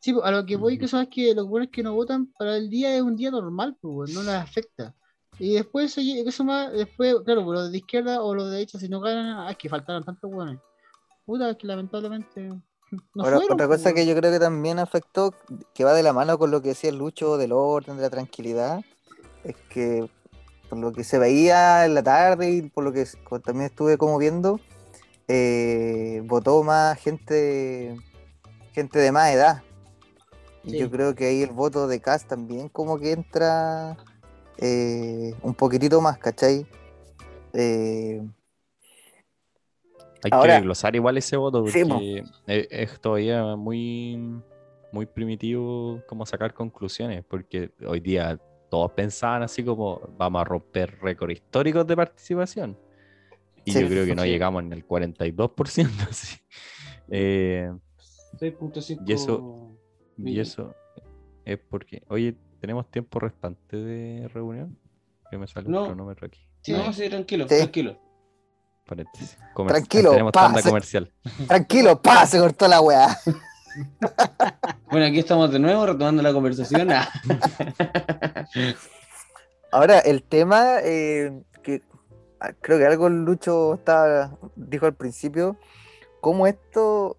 Sí, 0.00 0.12
pues, 0.12 0.22
a 0.26 0.30
lo 0.32 0.44
que 0.44 0.56
voy, 0.56 0.74
Ujú. 0.74 0.80
que 0.82 0.88
sabes 0.88 1.08
que 1.10 1.34
los 1.34 1.48
buenos 1.48 1.70
que 1.72 1.82
no 1.82 1.94
votan 1.94 2.26
para 2.38 2.58
el 2.58 2.68
día 2.68 2.94
es 2.94 3.00
un 3.00 3.16
día 3.16 3.30
normal, 3.30 3.74
pues, 3.80 4.12
no 4.12 4.20
les 4.22 4.34
afecta. 4.34 4.94
Y 5.38 5.54
después, 5.54 5.96
eso, 5.96 6.44
más, 6.44 6.70
después, 6.70 7.14
claro, 7.24 7.50
los 7.50 7.72
de 7.72 7.78
izquierda 7.78 8.20
o 8.22 8.34
los 8.34 8.44
de 8.50 8.50
derecha, 8.56 8.78
si 8.78 8.90
no 8.90 9.00
ganan, 9.00 9.46
ah, 9.46 9.50
es 9.50 9.56
que 9.56 9.70
faltaron 9.70 10.04
tantos 10.04 10.30
weones. 10.30 10.58
Puta, 11.24 11.48
es 11.48 11.56
que 11.56 11.66
lamentablemente. 11.66 12.52
No 12.90 13.24
Ahora, 13.24 13.36
fueron, 13.36 13.52
otra 13.54 13.68
cosa 13.68 13.92
que 13.92 14.06
yo 14.06 14.16
creo 14.16 14.32
que 14.32 14.38
también 14.38 14.78
afectó, 14.78 15.34
que 15.74 15.84
va 15.84 15.92
de 15.92 16.02
la 16.02 16.12
mano 16.12 16.38
con 16.38 16.50
lo 16.50 16.62
que 16.62 16.70
decía 16.70 16.90
el 16.90 16.96
Lucho 16.96 17.36
del 17.36 17.52
orden, 17.52 17.96
de 17.96 18.02
la 18.02 18.10
tranquilidad, 18.10 18.80
es 19.44 19.56
que 19.68 20.08
por 20.68 20.78
lo 20.78 20.92
que 20.92 21.04
se 21.04 21.18
veía 21.18 21.84
en 21.84 21.94
la 21.94 22.02
tarde 22.02 22.50
y 22.50 22.62
por 22.62 22.84
lo 22.84 22.92
que 22.92 23.06
también 23.44 23.66
estuve 23.66 23.98
como 23.98 24.18
viendo, 24.18 24.60
eh, 25.26 26.22
votó 26.24 26.62
más 26.62 26.98
gente, 26.98 27.96
gente 28.72 28.98
de 28.98 29.12
más 29.12 29.30
edad. 29.32 29.62
Y 30.64 30.78
yo 30.78 30.90
creo 30.90 31.14
que 31.14 31.26
ahí 31.26 31.42
el 31.42 31.52
voto 31.52 31.86
de 31.86 32.00
Cas 32.00 32.26
también 32.26 32.68
como 32.68 32.98
que 32.98 33.12
entra 33.12 33.96
eh, 34.58 35.34
un 35.42 35.54
poquitito 35.54 36.00
más, 36.00 36.18
¿cachai? 36.18 36.66
Eh, 37.54 38.22
Hay 40.24 40.30
Ahora- 40.32 40.56
que 40.58 40.62
glosar 40.64 40.94
igual 40.96 41.16
ese 41.18 41.36
voto 41.36 41.66
Sí, 41.68 41.82
po. 41.84 41.90
porque 41.90 42.24
es, 42.46 42.66
es 42.70 43.00
todavía 43.00 43.56
muy, 43.56 44.18
muy 44.92 45.06
primitivo 45.06 46.02
como 46.08 46.26
sacar 46.26 46.52
conclusiones, 46.54 47.24
porque 47.28 47.70
hoy 47.86 48.00
día 48.00 48.38
todos 48.70 48.92
pensaban 48.92 49.42
así 49.42 49.62
como 49.64 50.00
vamos 50.18 50.40
a 50.40 50.44
romper 50.44 50.98
récords 51.00 51.34
históricos 51.34 51.86
de 51.86 51.96
participación. 51.96 52.76
Y 53.64 53.72
Sí, 53.72 53.80
yo 53.82 53.88
creo 53.88 54.06
que 54.06 54.14
no 54.14 54.22
sí. 54.22 54.28
llegamos 54.30 54.64
ni 54.64 54.72
al 54.72 54.84
42%. 54.86 55.88
Así. 56.10 56.38
Eh, 57.10 57.70
6.5 58.38 59.02
Y 59.06 59.12
eso- 59.12 59.76
y 60.18 60.40
eso 60.40 60.74
es 61.44 61.58
porque, 61.70 62.02
oye, 62.08 62.34
¿tenemos 62.60 62.90
tiempo 62.90 63.18
restante 63.20 63.76
de 63.76 64.28
reunión? 64.28 64.76
Que 65.30 65.38
me 65.38 65.46
sale 65.46 65.68
No. 65.68 65.80
un 65.82 65.86
cronómetro 65.88 66.26
aquí. 66.26 66.40
Sí. 66.62 66.72
No, 66.72 66.92
sí, 66.92 67.08
tranquilo, 67.08 67.46
Sí. 67.48 67.56
tranquilo. 67.56 67.98
Paréntesis. 68.88 69.36
Comer- 69.54 69.72
Tranquilo, 69.74 70.10
Tenemos 70.12 70.32
pa, 70.32 70.40
tanda 70.46 70.62
se- 70.62 70.68
comercial. 70.70 71.12
tranquilo, 71.46 72.00
pa, 72.02 72.26
se 72.26 72.38
cortó 72.40 72.66
la 72.66 72.80
weá. 72.80 73.16
Bueno, 74.90 75.06
aquí 75.06 75.18
estamos 75.20 75.52
de 75.52 75.58
nuevo 75.60 75.86
retomando 75.86 76.22
la 76.22 76.32
conversación. 76.32 76.90
Ah, 76.90 77.08
Ahora, 79.70 79.98
el 79.98 80.22
tema 80.22 80.78
eh, 80.82 81.42
que 81.62 81.82
ah, 82.40 82.52
creo 82.60 82.78
que 82.78 82.86
algo 82.86 83.08
Lucho 83.10 83.74
estaba, 83.74 84.36
dijo 84.56 84.86
al 84.86 84.94
principio, 84.94 85.56
cómo 86.20 86.46
esto 86.46 87.18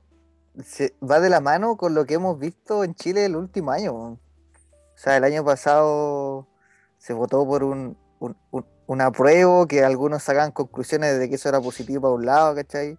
se 0.63 0.95
va 1.08 1.19
de 1.19 1.29
la 1.29 1.39
mano 1.41 1.77
con 1.77 1.93
lo 1.93 2.05
que 2.05 2.15
hemos 2.15 2.39
visto 2.39 2.84
en 2.84 2.95
Chile 2.95 3.25
el 3.25 3.36
último 3.36 3.71
año. 3.71 3.93
O 3.93 4.17
sea, 4.95 5.15
el 5.17 5.23
año 5.23 5.45
pasado 5.45 6.47
se 6.97 7.13
votó 7.13 7.45
por 7.45 7.63
un, 7.63 7.95
un, 8.19 8.36
un- 8.51 8.65
un 8.89 9.02
apruebo 9.02 9.67
que 9.67 9.84
algunos 9.84 10.23
sacan 10.23 10.52
conclusiones 10.52 11.19
de 11.19 11.30
que 11.30 11.36
eso 11.36 11.47
era 11.47 11.62
positivo 11.62 12.02
para 12.02 12.13
un 12.15 12.25
lado, 12.25 12.56
¿cachai? 12.56 12.97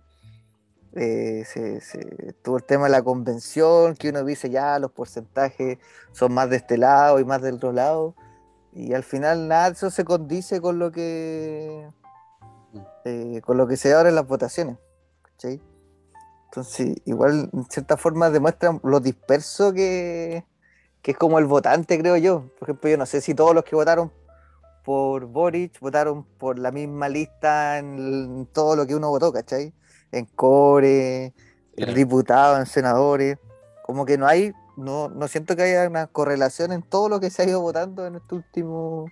Eh, 0.95 1.43
se, 1.45 1.81
se- 1.81 2.33
tuvo 2.45 2.59
el 2.59 2.65
tema 2.65 2.85
de 2.85 2.91
la 2.91 3.03
convención, 3.03 3.97
que 3.97 4.11
uno 4.11 4.23
dice 4.25 4.51
ya 4.51 4.79
los 4.79 4.93
porcentajes 4.93 5.79
son 6.13 6.33
más 6.33 6.49
de 6.49 6.57
este 6.59 6.79
lado 6.79 7.19
y 7.19 7.25
más 7.25 7.43
del 7.43 7.57
otro 7.57 7.73
lado. 7.73 8.15
Y 8.73 8.93
al 8.95 9.03
final 9.03 9.49
nada 9.49 9.67
eso 9.71 9.91
se 9.91 10.05
condice 10.05 10.61
con 10.61 10.79
lo 10.79 10.93
que 10.93 11.89
eh, 13.05 13.41
con 13.45 13.57
lo 13.57 13.67
que 13.67 13.77
se 13.77 13.89
da 13.89 13.97
ahora 13.97 14.11
en 14.11 14.15
las 14.15 14.29
votaciones. 14.29 14.79
¿cachai? 15.23 15.61
Entonces, 16.45 16.99
igual 17.05 17.51
en 17.53 17.65
cierta 17.69 17.97
forma 17.97 18.31
demuestran 18.31 18.81
lo 18.85 19.01
disperso 19.01 19.73
que, 19.73 20.45
que 21.03 21.11
es 21.11 21.17
como 21.17 21.41
el 21.41 21.47
votante, 21.47 21.99
creo 21.99 22.17
yo. 22.17 22.45
Por 22.61 22.69
ejemplo, 22.69 22.91
yo 22.91 22.97
no 22.97 23.07
sé 23.07 23.21
si 23.21 23.35
todos 23.35 23.57
los 23.57 23.65
que 23.65 23.75
votaron 23.75 24.13
por 24.91 25.27
Boric 25.27 25.79
votaron 25.79 26.25
por 26.25 26.59
la 26.59 26.73
misma 26.73 27.09
lista 27.09 27.79
en, 27.79 28.49
todo 28.53 28.75
lo 28.75 28.89
que 28.89 28.97
uno 28.97 29.09
votó, 29.09 29.33
¿cachai? 29.33 29.73
En 30.11 30.25
core, 30.25 31.27
en 31.27 31.33
Claro. 31.77 31.95
diputados, 31.95 32.59
en 32.59 32.67
senadores. 32.67 33.39
Como 33.87 34.05
que 34.05 34.19
no 34.19 34.27
hay, 34.27 34.51
no, 34.77 35.09
no 35.09 35.29
siento 35.29 35.55
que 35.55 35.63
haya 35.63 35.89
una 35.89 36.09
correlación 36.09 36.73
en 36.73 36.83
todo 36.83 37.09
lo 37.09 37.21
que 37.21 37.31
se 37.31 37.43
ha 37.43 37.49
ido 37.49 37.61
votando 37.61 38.05
en 38.05 38.17
este 38.17 38.35
último, 38.35 39.07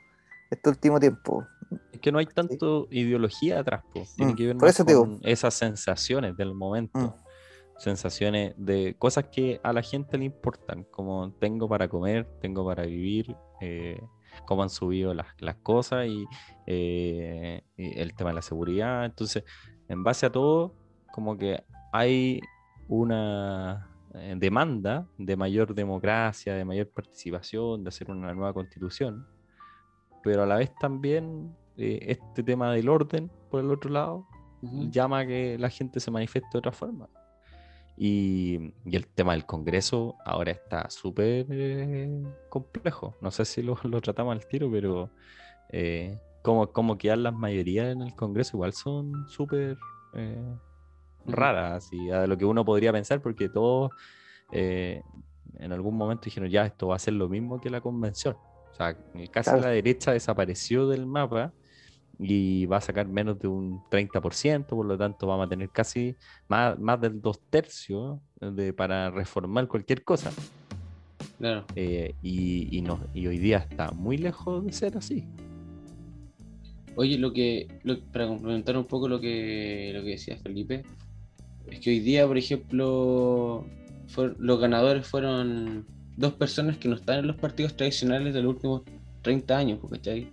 este 0.51 0.69
último 0.69 0.99
tiempo. 0.99 1.47
Es 1.93 2.01
que 2.01 2.11
no 2.11 2.19
hay 2.19 2.27
tanto 2.27 2.89
ideología 2.91 3.61
atrás, 3.61 3.85
po. 3.95 4.03
Tiene 4.17 4.33
Mm, 4.33 4.37
que 4.37 4.47
ver 4.49 4.57
por 4.57 4.69
eso 4.69 4.85
con 4.85 5.21
esas 5.23 5.55
sensaciones 5.55 6.37
del 6.37 6.55
momento. 6.55 6.99
Mm. 6.99 7.15
Sensaciones 7.79 8.53
de 8.57 8.97
cosas 8.99 9.27
que 9.31 9.61
a 9.63 9.73
la 9.73 9.83
gente 9.83 10.19
le 10.19 10.25
importan, 10.25 10.83
como 10.91 11.33
tengo 11.35 11.69
para 11.69 11.87
comer, 11.87 12.27
tengo 12.41 12.67
para 12.67 12.83
vivir, 12.83 13.37
eh, 13.61 14.01
cómo 14.43 14.63
han 14.63 14.71
subido 14.71 15.15
las, 15.15 15.27
las 15.39 15.57
cosas 15.57 16.07
y, 16.07 16.27
eh, 16.67 17.63
y 17.77 17.99
el 17.99 18.15
tema 18.15 18.31
de 18.31 18.37
la 18.37 18.43
seguridad. 18.43 19.05
Entonces, 19.05 19.45
en 19.89 20.03
base 20.03 20.27
a 20.27 20.33
todo, 20.33 20.75
como 21.13 21.37
que 21.37 21.63
hay 21.93 22.41
una 22.89 23.91
eh, 24.15 24.35
demanda 24.37 25.07
de 25.19 25.37
mayor 25.37 25.75
democracia, 25.75 26.55
de 26.55 26.65
mayor 26.65 26.89
participación, 26.89 27.85
de 27.85 27.89
hacer 27.89 28.11
una 28.11 28.35
nueva 28.35 28.53
constitución 28.53 29.27
pero 30.23 30.43
a 30.43 30.47
la 30.47 30.57
vez 30.57 30.75
también 30.75 31.57
eh, 31.77 31.99
este 32.03 32.43
tema 32.43 32.73
del 32.73 32.89
orden, 32.89 33.31
por 33.51 33.61
el 33.61 33.71
otro 33.71 33.91
lado, 33.91 34.27
llama 34.61 35.21
a 35.21 35.27
que 35.27 35.57
la 35.59 35.71
gente 35.71 36.01
se 36.01 36.11
manifieste 36.11 36.49
de 36.53 36.59
otra 36.59 36.73
forma. 36.73 37.09
Y, 38.01 38.73
y 38.85 38.95
el 38.97 39.07
tema 39.09 39.33
del 39.33 39.45
Congreso 39.45 40.17
ahora 40.25 40.53
está 40.53 40.89
súper 40.89 41.47
eh, 41.51 42.23
complejo. 42.49 43.17
No 43.21 43.31
sé 43.33 43.45
si 43.45 43.63
lo, 43.63 43.77
lo 43.85 44.01
tratamos 44.01 44.33
al 44.37 44.47
tiro, 44.47 44.71
pero 44.71 45.11
eh, 45.71 46.19
como, 46.43 46.69
como 46.73 46.97
quedan 46.97 47.25
las 47.25 47.35
mayorías 47.35 47.89
en 47.93 48.03
el 48.03 48.15
Congreso 48.15 48.57
igual 48.57 48.73
son 48.73 49.29
súper 49.29 49.77
eh, 50.15 50.57
raras 51.27 51.93
y 51.93 52.11
a 52.11 52.27
lo 52.27 52.39
que 52.39 52.45
uno 52.45 52.65
podría 52.65 52.93
pensar, 52.93 53.21
porque 53.21 53.49
todos 53.49 53.91
eh, 54.53 55.03
en 55.59 55.73
algún 55.73 55.97
momento 55.97 56.25
dijeron, 56.27 56.49
ya, 56.49 56.65
esto 56.67 56.89
va 56.89 56.97
a 56.97 56.99
ser 57.01 57.15
lo 57.15 57.29
mismo 57.29 57.61
que 57.61 57.69
la 57.69 57.81
convención. 57.81 58.37
O 58.71 58.75
sea, 58.75 58.95
casi 59.33 59.51
Claro. 59.51 59.63
la 59.63 59.71
derecha 59.71 60.13
desapareció 60.13 60.87
del 60.87 61.05
mapa 61.05 61.53
y 62.19 62.67
va 62.67 62.79
a 62.79 62.81
sacar 62.81 63.07
menos 63.09 63.39
de 63.39 63.47
un 63.49 63.81
30%, 63.91 64.67
por 64.67 64.87
lo 64.87 64.99
tanto 64.99 65.27
vamos 65.27 65.47
a 65.47 65.49
tener 65.49 65.71
casi 65.71 66.17
más, 66.49 66.79
más 66.79 67.01
del 67.01 67.21
dos 67.21 67.41
tercios 67.49 68.19
de, 68.41 68.73
para 68.73 69.11
reformar 69.11 69.69
cualquier 69.69 70.03
cosa. 70.05 70.31
Claro. 71.39 71.65
Eh, 71.77 72.15
y, 72.23 72.77
y, 72.77 72.83
no, 72.83 72.99
y 73.15 73.27
hoy 73.29 73.39
día 73.39 73.59
está 73.59 73.91
muy 73.93 74.19
lejos 74.19 74.65
de 74.65 74.73
ser 74.73 74.97
así. 74.97 75.25
Oye, 76.97 77.17
lo 77.19 77.33
que, 77.33 77.69
lo- 77.85 78.01
para 78.13 78.27
complementar 78.27 78.77
un 78.77 78.85
poco 78.85 79.09
lo 79.09 79.21
que, 79.21 79.93
lo 79.95 80.03
que 80.03 80.11
decía 80.11 80.37
Felipe, 80.37 80.83
es 81.71 81.79
que 81.81 81.91
hoy 81.91 82.01
día, 82.01 82.27
por 82.27 82.37
ejemplo, 82.37 83.65
fue- 84.09 84.35
los 84.39 84.59
ganadores 84.59 85.07
fueron 85.07 85.87
dos 86.17 86.33
personas 86.33 86.77
que 86.79 86.89
no 86.89 86.97
están 86.97 87.21
en 87.21 87.29
los 87.29 87.37
partidos 87.37 87.77
tradicionales 87.77 88.35
de 88.35 88.43
los 88.43 88.55
últimos 88.57 88.83
30 89.23 89.57
años, 89.59 89.79
¿cachai? 89.89 90.33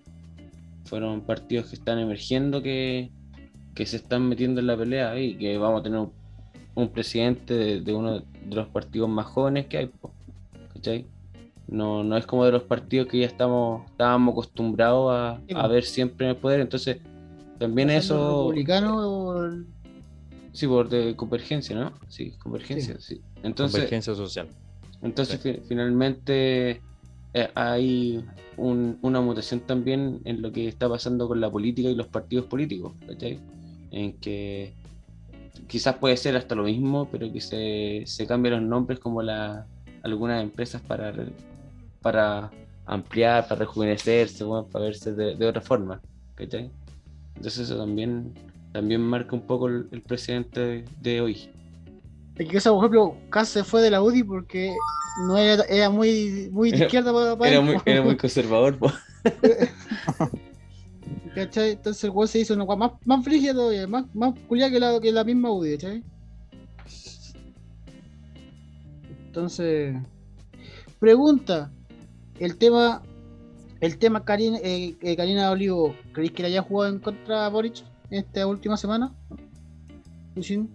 Fueron 0.86 1.22
partidos 1.22 1.68
que 1.70 1.76
están 1.76 2.00
emergiendo, 2.00 2.62
que, 2.62 3.12
que 3.74 3.86
se 3.86 3.98
están 3.98 4.28
metiendo 4.30 4.62
en 4.62 4.68
la 4.68 4.78
pelea 4.78 5.20
y 5.20 5.36
que 5.38 5.58
vamos 5.58 5.82
a 5.82 5.84
tener 5.84 6.00
un, 6.00 6.12
un 6.76 6.90
presidente 6.90 7.54
de, 7.54 7.82
de 7.82 7.94
uno 7.94 8.20
de 8.20 8.56
los 8.56 8.68
partidos 8.70 9.10
más 9.10 9.26
jóvenes 9.26 9.66
que 9.68 9.78
hay, 9.80 9.92
¿cachai? 10.74 11.08
No, 11.68 12.04
no 12.04 12.16
es 12.16 12.26
como 12.28 12.46
de 12.46 12.52
los 12.52 12.64
partidos 12.64 13.08
que 13.08 13.18
ya 13.20 13.26
estamos, 13.26 13.90
estábamos 13.90 14.34
acostumbrados 14.34 15.12
a, 15.12 15.42
Sí, 15.48 15.56
a 15.58 15.68
ver 15.68 15.84
siempre 15.84 16.28
en 16.28 16.32
el 16.36 16.38
poder. 16.38 16.60
Entonces, 16.62 16.98
también 17.58 17.88
¿Los 17.88 18.06
eso. 18.06 18.44
republicanos 18.50 19.04
o 19.04 19.46
el- 19.46 19.66
Sí, 20.54 20.68
por 20.68 20.88
de 20.88 21.16
convergencia, 21.16 21.76
¿no? 21.76 21.92
Sí, 22.08 22.32
convergencia, 22.38 22.98
sí. 23.00 23.20
Entonces, 23.44 23.78
Convergencia 23.82 24.14
social. 24.16 24.48
entonces 25.02 25.42
Sí. 25.42 25.58
finalmente 25.68 26.82
eh, 27.36 27.50
hay 27.56 28.26
un- 28.58 28.98
una 29.02 29.22
mutación 29.22 29.62
también 29.62 30.22
en 30.26 30.42
lo 30.42 30.52
que 30.52 30.68
está 30.70 30.90
pasando 30.90 31.28
con 31.28 31.42
la 31.42 31.52
política 31.52 31.90
y 31.90 31.96
los 31.96 32.08
partidos 32.08 32.48
políticos, 32.48 32.94
¿cachai? 33.08 33.40
En 33.92 34.18
que 34.20 34.74
quizás 35.68 35.98
puede 35.98 36.18
ser 36.18 36.36
hasta 36.38 36.56
lo 36.56 36.64
mismo, 36.64 37.10
pero 37.12 37.32
que 37.32 37.42
se, 37.42 38.04
se 38.06 38.28
cambien 38.28 38.56
los 38.56 38.64
nombres 38.64 39.00
como 39.00 39.22
la, 39.22 39.68
algunas 40.04 40.44
empresas 40.44 40.82
para, 40.84 41.14
para 42.02 42.52
ampliar, 42.86 43.48
para 43.48 43.60
rejuvenecerse, 43.62 44.44
bueno, 44.46 44.68
para 44.68 44.86
verse 44.86 45.14
de, 45.14 45.36
de 45.36 45.48
otra 45.48 45.62
forma, 45.62 46.02
¿cachai? 46.36 46.72
Entonces 47.36 47.70
eso 47.70 47.78
también, 47.78 48.34
también 48.72 49.02
marca 49.02 49.36
un 49.36 49.46
poco 49.46 49.68
el, 49.68 49.88
el 49.92 50.04
de, 50.04 50.86
de 51.02 51.22
hoy. 51.22 51.50
Es 52.38 52.50
que, 52.50 52.60
por 52.70 52.78
ejemplo, 52.80 53.18
Kass 53.30 53.50
se 53.50 53.64
fue 53.64 53.82
de 53.82 53.92
la 53.92 54.02
UDI 54.02 54.24
porque 54.24 54.74
no 55.26 55.38
era, 55.38 55.64
era 55.64 55.90
muy, 55.90 56.50
muy 56.52 56.72
de 56.72 56.84
izquierda 56.84 57.14
para, 57.14 57.38
para 57.38 57.52
Era 57.52 57.60
él, 57.60 57.66
muy, 57.66 57.78
era 57.86 58.02
muy 58.02 58.18
conservador. 58.18 58.78
¿cachai? 61.36 61.72
Entonces 61.72 62.04
el 62.04 62.10
weón 62.12 62.28
se 62.28 62.40
hizo 62.40 62.54
una 62.54 62.66
más, 62.76 62.92
más 63.06 63.24
frígida 63.24 63.54
todavía, 63.54 63.88
más, 63.88 64.06
más 64.16 64.34
culiada 64.48 64.72
que 64.72 64.80
la, 64.80 65.00
que 65.00 65.12
la 65.12 65.24
misma 65.24 65.52
UDI, 65.52 65.78
¿cachai? 65.78 66.04
Entonces, 69.28 69.96
pregunta, 71.00 71.72
el 72.40 72.58
tema, 72.58 73.04
el 73.82 73.98
tema 73.98 74.24
Karina, 74.24 74.58
eh, 74.64 74.96
eh, 75.02 75.16
Karina 75.18 75.52
Olivo, 75.52 75.94
¿creéis 76.14 76.32
que 76.32 76.44
le 76.44 76.48
haya 76.50 76.62
jugado 76.62 76.94
en 76.94 77.00
contra 77.00 77.44
de 77.44 77.50
Boric 77.50 77.84
esta 78.10 78.48
última 78.48 78.78
semana? 78.78 79.14
¿Sí? 80.42 80.66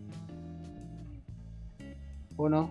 ¿O 2.43 2.49
no? 2.49 2.71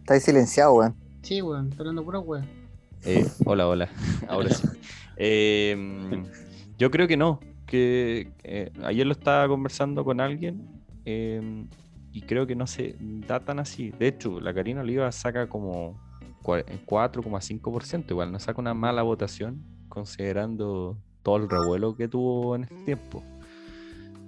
Está 0.00 0.14
ahí 0.14 0.20
silenciado, 0.20 0.74
weón. 0.74 0.96
Sí, 1.22 1.40
weón, 1.40 1.66
estoy 1.68 1.78
hablando 1.82 2.04
pura 2.04 2.18
weón. 2.18 2.44
Eh, 3.04 3.24
hola, 3.44 3.68
hola. 3.68 3.88
Ahora 4.28 4.50
sí. 4.50 4.66
Eh, 5.16 6.24
yo 6.76 6.90
creo 6.90 7.06
que 7.06 7.16
no. 7.16 7.38
Que 7.66 8.32
eh, 8.42 8.72
ayer 8.82 9.06
lo 9.06 9.12
estaba 9.12 9.46
conversando 9.46 10.04
con 10.04 10.20
alguien 10.20 10.66
eh, 11.04 11.66
y 12.12 12.22
creo 12.22 12.48
que 12.48 12.56
no 12.56 12.66
se 12.66 12.96
da 13.28 13.38
tan 13.38 13.60
así. 13.60 13.90
De 13.92 14.08
hecho, 14.08 14.40
la 14.40 14.52
Karina 14.52 14.80
Oliva 14.80 15.10
saca 15.12 15.48
como 15.48 16.00
cua- 16.42 16.64
4,5%. 16.84 18.10
Igual 18.10 18.32
no 18.32 18.40
saca 18.40 18.60
una 18.60 18.74
mala 18.74 19.02
votación 19.02 19.62
considerando 19.88 20.98
todo 21.22 21.36
el 21.36 21.48
revuelo 21.48 21.94
que 21.94 22.08
tuvo 22.08 22.56
en 22.56 22.64
este 22.64 22.84
tiempo. 22.86 23.22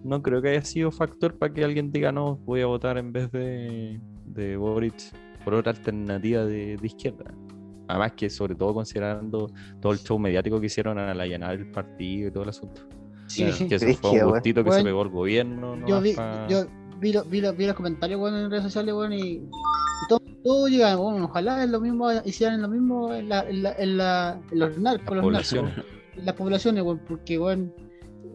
No 0.05 0.23
creo 0.23 0.41
que 0.43 0.51
haya 0.51 0.63
sido 0.63 0.91
factor 0.93 1.35
para 1.39 1.53
que 1.53 1.65
alguien 1.65 1.91
diga 1.91 2.13
no, 2.13 2.37
voy 2.45 2.61
a 2.61 2.67
votar 2.67 2.99
en 2.99 3.11
vez 3.13 3.31
de, 3.33 4.01
de 4.27 4.57
Boric 4.57 4.95
por 5.45 5.55
otra 5.55 5.73
alternativa 5.73 6.45
de, 6.45 6.77
de 6.77 6.87
izquierda. 6.87 7.33
Además 7.89 8.13
que 8.13 8.31
sobre 8.31 8.55
todo 8.55 8.73
considerando 8.75 9.51
todo 9.81 9.93
el 9.93 9.99
show 9.99 10.19
mediático 10.19 10.61
que 10.61 10.67
hicieron 10.67 10.99
al 10.99 11.21
allanar 11.21 11.55
el 11.55 11.71
partido 11.71 12.29
y 12.29 12.31
todo 12.31 12.43
el 12.45 12.49
asunto. 12.51 12.83
Sí, 13.27 13.45
Claro, 13.45 13.69
Que 13.69 13.75
eso 13.77 13.95
fue 14.01 14.23
un 14.25 14.31
gustito 14.31 14.63
que 14.63 14.71
Weón, 14.71 14.81
se 14.83 14.85
pegó 14.85 15.03
el 15.03 15.09
gobierno. 15.09 15.75
yo 15.77 15.81
nomás 15.87 16.03
vi, 16.03 16.13
pa- 16.15 16.47
yo 16.49 16.65
vi, 17.01 17.13
lo- 17.13 17.25
vi, 17.25 17.41
lo- 17.41 17.53
vi 17.55 17.67
los 17.67 17.75
comentarios 17.75 18.21
bueno, 18.21 18.39
en 18.41 18.51
redes 18.51 18.65
sociales 18.65 18.95
bueno, 18.95 19.15
y, 19.15 19.21
y 19.21 19.49
todo, 20.09 20.21
todo 20.43 20.69
llega, 20.69 20.97
bueno, 20.97 21.25
ojalá 21.25 21.65
es 21.65 21.71
lo 21.71 21.81
mismo, 21.81 22.11
hicieran 22.25 22.61
lo 22.61 22.69
mismo 22.69 23.13
en, 23.15 23.29
la, 23.31 23.49
en, 23.49 23.63
la, 23.63 23.73
en, 23.73 23.97
la, 23.97 24.41
en 24.51 24.59
los 24.59 24.79
narcos, 24.79 25.17
Las 25.17 25.25
los 25.25 25.33
narcos, 25.33 25.51
poblaciones. 25.55 25.73
en 26.17 26.27
las 26.27 26.35
poblaciones, 26.35 26.85
bueno, 26.85 27.01
porque 27.09 27.39
bueno, 27.39 27.71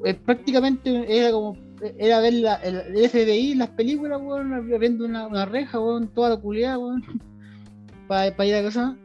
eh, 0.06 0.14
prácticamente 0.14 1.06
era 1.08 1.32
como 1.32 1.58
era 1.97 2.20
ver 2.20 2.34
la, 2.34 2.56
el, 2.56 2.76
el 2.95 3.10
FBI, 3.10 3.56
las 3.56 3.70
películas, 3.70 4.20
weón, 4.22 4.68
viendo 4.80 5.06
una, 5.06 5.28
una 5.28 5.45
reja, 5.45 5.80
weón, 5.80 6.08
toda 6.10 6.30
la 6.32 6.38
culiada, 6.38 6.78
weón, 6.78 7.04
para 8.08 8.45
ir 8.45 8.56
a 8.56 8.64
casa. 8.64 8.97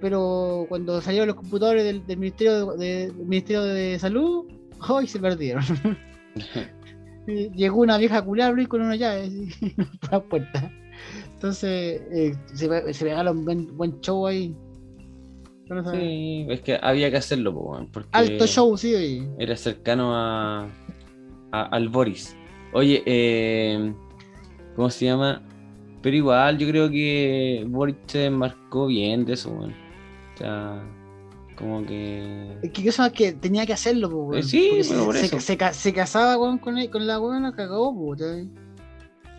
Pero 0.00 0.66
cuando 0.68 1.00
salieron 1.00 1.28
los 1.28 1.36
computadores 1.36 1.84
del, 1.84 2.06
del 2.06 2.18
Ministerio 2.18 2.76
de, 2.76 3.08
del 3.08 3.16
Ministerio 3.16 3.62
de 3.62 3.98
Salud, 3.98 4.46
hoy 4.88 5.06
se 5.06 5.18
perdieron. 5.18 5.64
Llegó 7.26 7.80
una 7.80 7.96
vieja 7.96 8.22
culiada 8.22 8.54
con 8.66 8.82
una 8.82 8.96
llave 8.96 9.30
por 10.00 10.12
la 10.12 10.22
puerta. 10.22 10.70
Entonces, 11.34 12.02
eh, 12.12 12.34
se, 12.52 12.92
se 12.92 13.04
pegaron 13.04 13.38
un 13.38 13.44
buen, 13.44 13.76
buen 13.76 14.00
show 14.00 14.26
ahí. 14.26 14.54
Sí, 15.92 16.46
es 16.50 16.60
que 16.60 16.78
había 16.80 17.10
que 17.10 17.16
hacerlo, 17.16 17.54
po, 17.54 17.60
weón, 17.72 17.88
porque 17.90 18.08
Alto 18.12 18.46
show, 18.46 18.76
sí, 18.76 18.94
oye. 18.94 19.28
era 19.38 19.56
cercano 19.56 20.14
a, 20.14 20.68
a- 21.52 21.62
al 21.70 21.88
Boris. 21.88 22.36
Oye, 22.74 23.02
eh, 23.06 23.94
¿cómo 24.76 24.90
se 24.90 25.06
llama? 25.06 25.42
Pero 26.02 26.16
igual, 26.16 26.58
yo 26.58 26.68
creo 26.68 26.90
que 26.90 27.64
Boris 27.66 27.96
se 28.06 28.28
marcó 28.28 28.88
bien 28.88 29.24
de 29.24 29.32
eso, 29.34 29.50
weón. 29.52 29.72
O 30.34 30.36
sea, 30.38 30.82
como 31.56 31.86
que. 31.86 32.58
Es 32.62 32.70
que 32.72 32.84
cosa 32.84 33.10
que 33.10 33.32
tenía 33.32 33.64
que 33.64 33.72
hacerlo, 33.72 34.10
po, 34.10 34.16
weón. 34.24 34.40
Eh, 34.40 34.42
sí, 34.42 34.70
pero 34.86 35.06
por 35.06 35.16
se, 35.16 35.26
eso. 35.26 35.40
se, 35.40 35.46
se 35.46 35.56
ca- 35.56 35.72
se 35.72 35.92
casaba 35.94 36.36
weón, 36.36 36.58
con, 36.58 36.76
él- 36.76 36.90
con 36.90 37.06
la 37.06 37.18
weona, 37.18 37.54
cagó, 37.54 37.94
po, 37.94 38.16
¿sabes? 38.18 38.46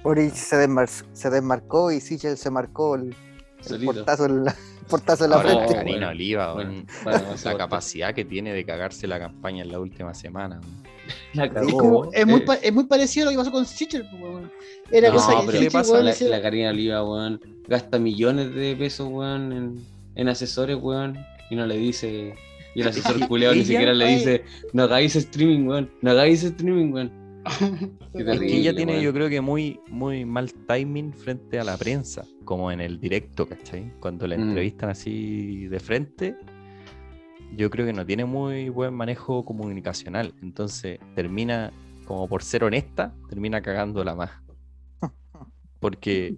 Orich 0.04 0.34
se, 0.34 0.56
desmar- 0.68 1.06
se 1.14 1.30
desmarcó 1.30 1.92
y 1.92 2.00
Sichel 2.02 2.36
se 2.38 2.50
marcó 2.50 2.96
el, 2.96 3.16
el 3.70 3.86
portazo 3.86 4.26
en 4.26 4.46
la, 4.46 4.56
portazo 4.88 5.26
en 5.26 5.30
la 5.32 5.36
Ahora, 5.38 5.50
frente. 5.50 5.74
Karina 5.74 5.92
bueno. 5.98 6.08
Oliva, 6.10 6.54
Bueno, 6.54 6.72
weón, 6.72 6.88
bueno, 7.04 7.24
la 7.46 7.58
capacidad 7.58 8.14
que 8.14 8.26
tiene 8.26 8.54
de 8.54 8.66
cagarse 8.66 9.08
la 9.08 9.20
campaña 9.20 9.64
en 9.64 9.72
la 9.72 9.80
última 9.80 10.14
semana. 10.14 10.60
La 11.34 11.46
Es, 11.46 11.52
cagó, 11.54 11.78
como- 11.78 12.00
weón. 12.02 12.10
es 12.14 12.26
muy, 12.26 12.40
Eh, 12.42 12.60
es 12.64 12.74
muy 12.74 12.84
parecido 12.86 13.28
a 13.28 13.32
lo 13.32 13.32
que 13.32 13.38
pasó 13.38 13.52
con 13.52 13.66
Sichel, 13.66 14.08
weón. 14.20 14.52
Era 14.92 15.10
No, 15.10 15.16
cosa 15.16 15.32
que 15.32 15.46
pero 15.46 15.52
¿qué 15.52 15.52
le 15.52 15.70
Sichel, 15.70 15.72
pasa? 15.72 16.02
la, 16.26 16.30
la 16.38 16.42
Karina 16.42 16.70
Oliva, 16.70 17.04
weón, 17.04 17.42
gasta 17.68 18.00
millones 18.00 18.54
de 18.56 18.76
pesos, 18.76 19.08
weón, 19.10 19.52
en, 19.54 19.86
en 20.16 20.30
asesores, 20.30 20.78
weón, 20.80 21.18
y 21.50 21.56
no 21.56 21.66
le 21.66 21.78
dice. 21.78 22.36
Y 22.74 22.82
el 22.82 22.88
asesor 22.90 23.20
culeado 23.28 23.56
ni 23.56 23.64
siquiera 23.66 23.94
le 23.94 24.06
dice, 24.08 24.44
no 24.74 24.84
hagáis 24.84 25.16
streaming, 25.16 25.68
weón, 25.68 25.92
no 26.02 26.12
hagáis 26.12 26.44
streaming, 26.44 26.92
weón. 26.92 27.25
Que 28.14 28.56
ella 28.56 28.74
tiene, 28.74 29.02
yo 29.02 29.12
creo 29.14 29.28
que 29.30 29.42
muy, 29.42 29.80
muy 29.90 30.24
mal 30.26 30.52
timing 30.54 31.14
frente 31.14 31.60
a 31.60 31.64
la 31.66 31.78
prensa, 31.78 32.26
como 32.46 32.72
en 32.72 32.80
el 32.80 32.98
directo, 33.00 33.46
¿cachai? 33.48 33.92
Cuando 34.00 34.26
la 34.26 34.38
Mm. 34.38 34.42
entrevistan 34.42 34.90
así 34.90 35.68
de 35.68 35.80
frente, 35.82 36.36
yo 37.58 37.70
creo 37.70 37.86
que 37.86 37.92
no 37.94 38.06
tiene 38.06 38.24
muy 38.26 38.70
buen 38.70 38.94
manejo 38.94 39.44
comunicacional. 39.44 40.34
Entonces 40.42 41.00
termina, 41.14 41.72
como 42.06 42.28
por 42.30 42.42
ser 42.42 42.64
honesta, 42.64 43.14
termina 43.30 43.62
cagándola 43.62 44.16
más. 44.16 44.32
Porque 45.80 46.38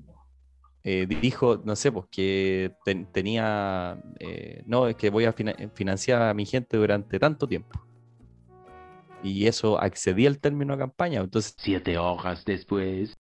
eh, 0.84 1.06
dijo, 1.22 1.62
no 1.64 1.76
sé, 1.76 1.92
pues 1.92 2.06
que 2.10 2.72
ten- 2.86 3.06
tenía, 3.12 4.02
eh, 4.20 4.64
no, 4.66 4.88
es 4.88 4.96
que 4.96 5.10
voy 5.12 5.26
a 5.26 5.34
fina- 5.34 5.56
financiar 5.74 6.22
a 6.24 6.34
mi 6.34 6.46
gente 6.46 6.76
durante 6.78 7.20
tanto 7.20 7.48
tiempo. 7.48 7.80
Y 9.24 9.48
eso 9.48 9.80
accedía 9.82 10.30
al 10.30 10.40
término 10.40 10.74
de 10.74 10.80
campaña. 10.80 11.22
Entonces 11.22 11.56
Siete 11.58 11.98
hojas 11.98 12.44
después. 12.46 13.18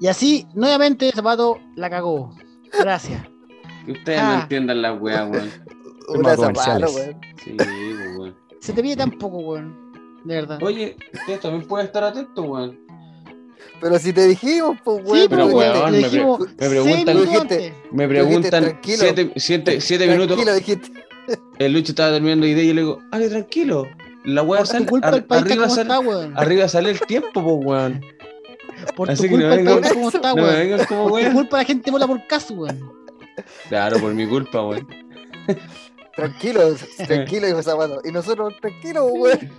Y 0.00 0.08
así, 0.08 0.46
nuevamente, 0.54 1.10
Zapato 1.12 1.58
la 1.76 1.88
cagó. 1.88 2.34
Gracias. 2.78 3.22
Que 3.86 3.92
ustedes 3.92 4.18
Ah. 4.20 4.34
no 4.36 4.42
entiendan 4.42 4.82
la 4.82 4.92
weá, 4.94 5.26
weón. 5.30 5.50
Una 6.08 6.36
comerciales. 6.36 6.94
weón. 6.94 7.20
Sí, 7.44 7.52
pues, 7.56 7.68
weón. 8.18 8.36
Se 8.60 8.72
te 8.72 8.82
pide 8.82 8.96
tan 8.96 9.10
poco, 9.12 9.38
weón. 9.38 9.92
De 10.24 10.34
verdad. 10.36 10.58
Oye, 10.62 10.96
ustedes 11.12 11.40
también 11.40 11.66
pueden 11.66 11.86
estar 11.86 12.02
atentos, 12.04 12.44
weón. 12.46 12.78
Pero 13.80 13.98
si 13.98 14.12
te 14.12 14.26
dijimos, 14.26 14.76
pues, 14.84 15.04
weón. 15.04 15.18
sí, 15.18 15.26
pero, 15.28 15.46
weón, 15.46 15.92
me 15.92 16.08
pre- 16.08 16.10
me 16.68 17.04
preguntan-. 17.04 17.72
Me 17.92 18.08
preguntan 18.08 18.50
tranquilo. 18.50 18.98
siete, 18.98 19.32
siete, 19.36 19.80
siete 19.80 20.06
minutos. 20.08 20.36
Tranquilo, 20.36 20.54
dijiste. 20.54 20.92
El 21.58 21.72
Lucho 21.72 21.92
estaba 21.92 22.12
terminando 22.12 22.46
de 22.46 22.52
idea 22.52 22.64
y 22.64 22.68
yo 22.68 22.74
le 22.74 22.80
digo, 22.82 22.98
Ale, 23.12 23.28
tranquilo. 23.28 23.88
La 24.24 24.42
weá 24.42 24.64
sale. 24.64 24.86
culpa 24.86 25.08
ar- 25.08 25.24
arriba, 25.30 25.68
sale, 25.68 25.82
está, 25.82 25.98
weón. 26.00 26.32
arriba 26.36 26.68
sale 26.68 26.90
el 26.90 27.00
tiempo, 27.00 27.32
pues, 27.42 27.66
weón. 27.66 28.00
Por 28.96 29.10
Así 29.10 29.28
tu 29.28 29.36
que 29.36 29.42
no 29.44 29.48
culpa 29.50 29.54
el 29.54 29.58
vengan- 29.60 29.80
país 29.80 29.84
está 29.86 29.94
como 29.94 30.08
está, 30.08 30.28
No 30.34 30.42
weón. 30.42 30.86
como 30.88 31.08
Por 31.08 31.22
tu 31.24 31.32
culpa 31.32 31.56
la 31.58 31.64
gente 31.64 31.90
mola 31.90 32.06
por 32.06 32.26
caso, 32.26 32.54
weón. 32.54 32.92
Claro, 33.68 33.98
por 33.98 34.14
mi 34.14 34.26
culpa, 34.28 34.62
weón. 34.66 34.86
Tranquilo, 36.14 36.74
tranquilo, 37.06 37.46
dijo 37.46 37.62
Zapato. 37.62 38.00
Y 38.04 38.12
nosotros, 38.12 38.54
tranquilo, 38.60 39.06
weón. 39.06 39.50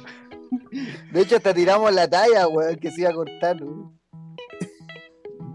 De 1.12 1.22
hecho, 1.22 1.38
hasta 1.38 1.54
tiramos 1.54 1.92
la 1.94 2.08
talla, 2.10 2.48
weón, 2.48 2.76
que 2.78 2.92
se 2.92 3.02
iba 3.02 3.10
a 3.10 3.14
cortar, 3.14 3.62
weón. 3.62 3.98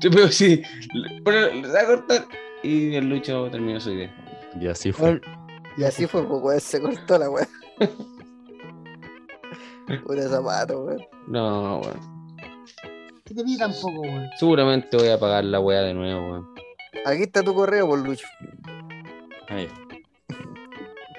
Yo 0.01 0.11
pero 0.11 0.29
sí, 0.31 0.63
le- 0.93 1.23
pero 1.25 1.53
le 1.53 1.67
voy 1.69 1.77
a 1.77 1.87
cortar. 1.87 2.25
Y 2.63 2.95
el 2.95 3.09
Lucho 3.09 3.49
terminó 3.51 3.81
su 3.81 3.91
idea. 3.93 4.15
Y 4.61 4.67
así 4.67 4.93
fue. 4.93 5.21
Y 5.79 5.85
así 5.85 6.07
fue, 6.07 6.27
pues, 6.27 6.43
weón, 6.43 6.61
se 6.61 6.81
cortó 6.81 7.19
la 7.19 7.31
weón. 7.31 7.47
Pura 10.05 10.23
Zapato, 10.29 10.85
weón. 10.85 11.03
No, 11.29 11.81
weón. 11.81 12.01
¿Qué 13.25 13.35
te 13.35 13.45
pide 13.45 13.59
tan 13.59 13.73
poco, 13.73 14.01
weón? 14.01 14.29
Seguramente 14.39 14.97
voy 14.97 15.09
a 15.09 15.19
pagar 15.19 15.45
la 15.45 15.61
weá 15.61 15.83
de 15.83 15.95
nuevo, 15.95 16.31
weón. 16.31 16.49
Aquí 17.07 17.23
está 17.23 17.43
tu 17.43 17.55
correo, 17.55 17.87
por 17.87 17.99
Lucho. 18.01 18.27
Ahí, 19.49 19.69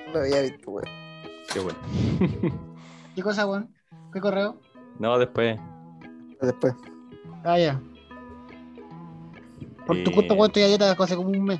No 0.07 0.13
lo 0.13 0.19
había 0.19 0.41
visto, 0.41 0.71
weón. 0.71 0.87
qué 1.53 1.59
bueno. 1.59 1.79
¿Qué 3.15 3.21
cosa, 3.23 3.47
weón? 3.47 3.73
¿Qué 4.13 4.19
correo? 4.19 4.57
No, 4.99 5.17
después. 5.17 5.57
Después. 6.41 6.73
Ah, 7.43 7.57
ya. 7.57 7.79
Por 9.87 10.03
tu 10.03 10.11
Eh, 10.11 10.13
culpa, 10.13 10.33
weón, 10.33 10.47
estoy 10.47 10.63
a 10.63 10.67
dieta 10.67 10.91
hace 10.91 11.15
como 11.15 11.29
un 11.29 11.43
mes. 11.43 11.59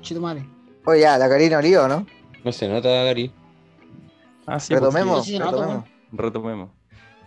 Chito 0.00 0.20
madre. 0.20 0.44
Oye, 0.84 1.02
ya, 1.02 1.16
la 1.18 1.28
Karina 1.28 1.58
Oliva, 1.58 1.86
¿no? 1.86 2.04
No 2.44 2.52
se 2.52 2.68
nota, 2.68 2.88
Gary. 2.88 3.32
Ah, 4.46 4.58
sí, 4.58 4.74
pues, 4.74 4.82
retomemos, 4.82 5.24
sí, 5.24 5.32
sí, 5.32 5.38
no, 5.38 5.50
retomemos. 5.50 5.84
retomemos. 6.12 6.70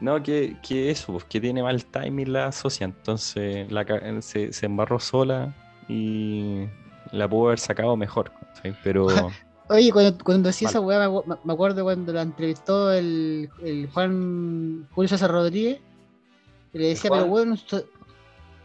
No, 0.01 0.21
que, 0.21 0.57
que 0.67 0.91
eso, 0.91 1.13
pues 1.13 1.23
que 1.23 1.39
tiene 1.39 1.63
mal 1.63 1.85
timing 1.85 2.33
la 2.33 2.51
socia, 2.51 2.83
entonces 2.85 3.71
la, 3.71 3.85
ca- 3.85 4.21
se, 4.21 4.51
se 4.51 4.65
embarró 4.65 4.99
sola 4.99 5.55
y 5.87 6.65
la 7.11 7.29
pudo 7.29 7.47
haber 7.47 7.59
sacado 7.59 7.95
mejor. 7.95 8.31
Pero 8.83 9.07
Oye, 9.69 9.91
cuando, 9.91 10.23
cuando 10.23 10.47
decía 10.47 10.65
Mal. 10.67 10.71
esa 10.71 10.79
weá, 10.81 10.99
me, 10.99 11.05
acu- 11.05 11.39
me 11.43 11.53
acuerdo 11.53 11.83
cuando 11.83 12.11
la 12.11 12.21
entrevistó 12.23 12.91
el, 12.91 13.49
el 13.63 13.89
Juan 13.91 14.87
Julio 14.91 15.07
César 15.07 15.31
Rodríguez. 15.31 15.79
Y 16.73 16.77
le 16.77 16.87
decía, 16.89 17.09
pero 17.09 17.27
bueno, 17.27 17.53
esto- 17.53 17.85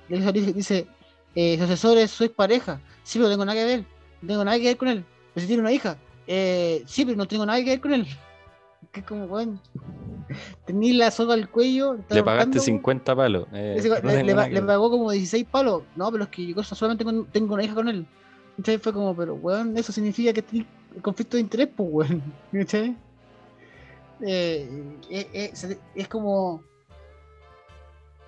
le 0.09 0.33
dice, 0.53 0.89
eh, 1.37 1.57
su 1.57 1.65
asesor 1.65 1.97
es 1.99 2.11
sois 2.11 2.31
pareja. 2.31 2.81
Sí, 3.05 3.19
pero 3.19 3.29
no 3.29 3.35
tengo 3.35 3.45
nada 3.45 3.59
que 3.59 3.65
ver. 3.65 3.85
No 4.21 4.29
tengo 4.29 4.45
nada 4.45 4.59
que 4.59 4.65
ver 4.65 4.77
con 4.77 4.89
él. 4.89 5.05
Pero 5.33 5.43
si 5.43 5.47
tiene 5.47 5.63
una 5.63 5.73
hija. 5.73 5.97
Eh, 6.33 6.85
sí, 6.87 7.05
pero 7.05 7.17
no 7.17 7.27
tengo 7.27 7.45
nada 7.45 7.59
que 7.59 7.71
ver 7.71 7.81
con 7.81 7.93
él. 7.93 8.07
Que 8.93 9.01
es 9.01 9.07
como, 9.07 9.25
weón. 9.25 9.61
Tení 10.65 10.93
la 10.93 11.11
soga 11.11 11.35
al 11.35 11.51
cuello. 11.51 11.95
le 11.95 12.23
pagaste 12.23 12.31
ahorcando, 12.31 12.61
50 12.61 13.17
palos. 13.17 13.49
eh, 13.53 13.83
no 14.05 14.47
le, 14.47 14.63
pagó 14.63 14.91
como 14.91 15.11
16 15.11 15.45
palos. 15.51 15.83
No, 15.97 16.13
pero 16.13 16.25
es 16.25 16.31
que 16.31 16.47
yo 16.47 16.63
solamente 16.63 17.05
tengo 17.33 17.55
una 17.55 17.65
hija 17.65 17.75
con 17.75 17.89
él. 17.89 18.07
Entonces 18.57 18.81
fue 18.81 18.93
como, 18.93 19.17
pero 19.17 19.35
weón, 19.35 19.77
eso 19.77 19.91
significa 19.91 20.33
que 20.33 20.43
tiene 20.43 20.67
conflicto 21.03 21.37
de 21.37 21.41
interés, 21.41 21.69
pues 21.77 21.89
weón. 21.91 22.23
¿Cachai? 22.53 22.97
Eh, 24.25 24.71
eh, 25.11 25.53
es 25.97 26.09
como 26.09 26.63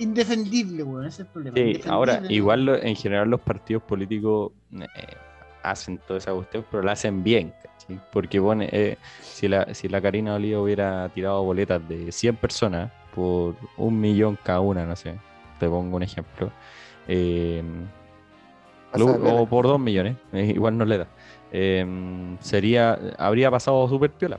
indefendible, 0.01 0.83
weón, 0.83 1.07
ese 1.07 1.23
es 1.23 1.29
el 1.29 1.33
problema. 1.33 1.57
Sí, 1.57 1.81
ahora, 1.89 2.21
igual 2.29 2.69
en 2.69 2.97
general 2.97 3.31
los 3.31 3.41
partidos 3.43 3.85
políticos 3.85 4.51
hacen 5.63 5.99
toda 5.99 6.19
esa 6.19 6.33
cuestión, 6.33 6.65
pero 6.71 6.83
la 6.83 6.93
hacen 6.93 7.23
bien, 7.23 7.53
¿cachai? 7.63 8.01
Porque 8.13 8.39
bueno, 8.39 8.65
eh, 8.65 8.97
si, 9.21 9.49
la, 9.49 9.73
si 9.75 9.89
la 9.89 10.01
Karina 10.01 10.35
Oliva 10.35 10.61
hubiera 10.61 11.09
tirado 11.11 11.43
boletas 11.43 11.87
de 11.89 12.11
100 12.13 12.37
personas 12.37 12.91
por 13.15 13.57
un 13.77 14.01
millón 14.01 14.39
cada 14.43 14.61
una, 14.61 14.85
no 14.85 14.97
sé, 14.97 15.19
te 15.59 15.69
pongo 15.69 15.97
un 15.97 16.03
ejemplo, 16.03 16.51
eh, 17.09 17.63
piola. 18.95 19.35
o 19.35 19.47
por 19.47 19.67
2 19.67 19.79
millones, 19.81 20.17
eh, 20.33 20.53
igual 20.55 20.77
no 20.77 20.85
le 20.85 20.99
da, 20.99 21.07
eh, 21.53 22.37
sería, 22.41 22.99
habría 23.19 23.51
pasado 23.51 23.87
súper 23.89 24.11
piola. 24.11 24.39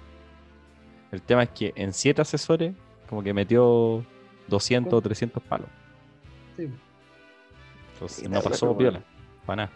El 1.12 1.22
tema 1.22 1.44
es 1.44 1.50
que 1.50 1.74
en 1.76 1.94
7 1.94 2.22
asesores, 2.22 2.74
como 3.08 3.22
que 3.22 3.34
metió 3.34 4.04
200 4.48 4.94
o 4.94 5.02
300 5.02 5.44
palos. 5.44 5.68
Sí. 6.58 6.70
Entonces 7.94 8.30
no 8.30 8.42
pasó 8.42 8.76
piola, 8.76 9.02
para 9.46 9.68
nada. 9.68 9.72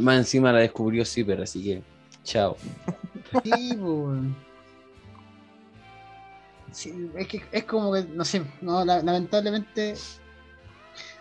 Más 0.00 0.18
encima 0.18 0.52
la 0.52 0.60
descubrió 0.60 1.04
Zipper, 1.04 1.42
así 1.42 1.62
que. 1.62 1.82
Chao. 2.24 2.56
Sí. 3.44 3.78
Sí, 6.72 7.10
es 7.16 7.28
que 7.28 7.42
es 7.50 7.64
como 7.64 7.92
que, 7.92 8.04
no 8.04 8.24
sé, 8.24 8.42
no, 8.60 8.84
la- 8.84 9.02
lamentablemente. 9.02 9.94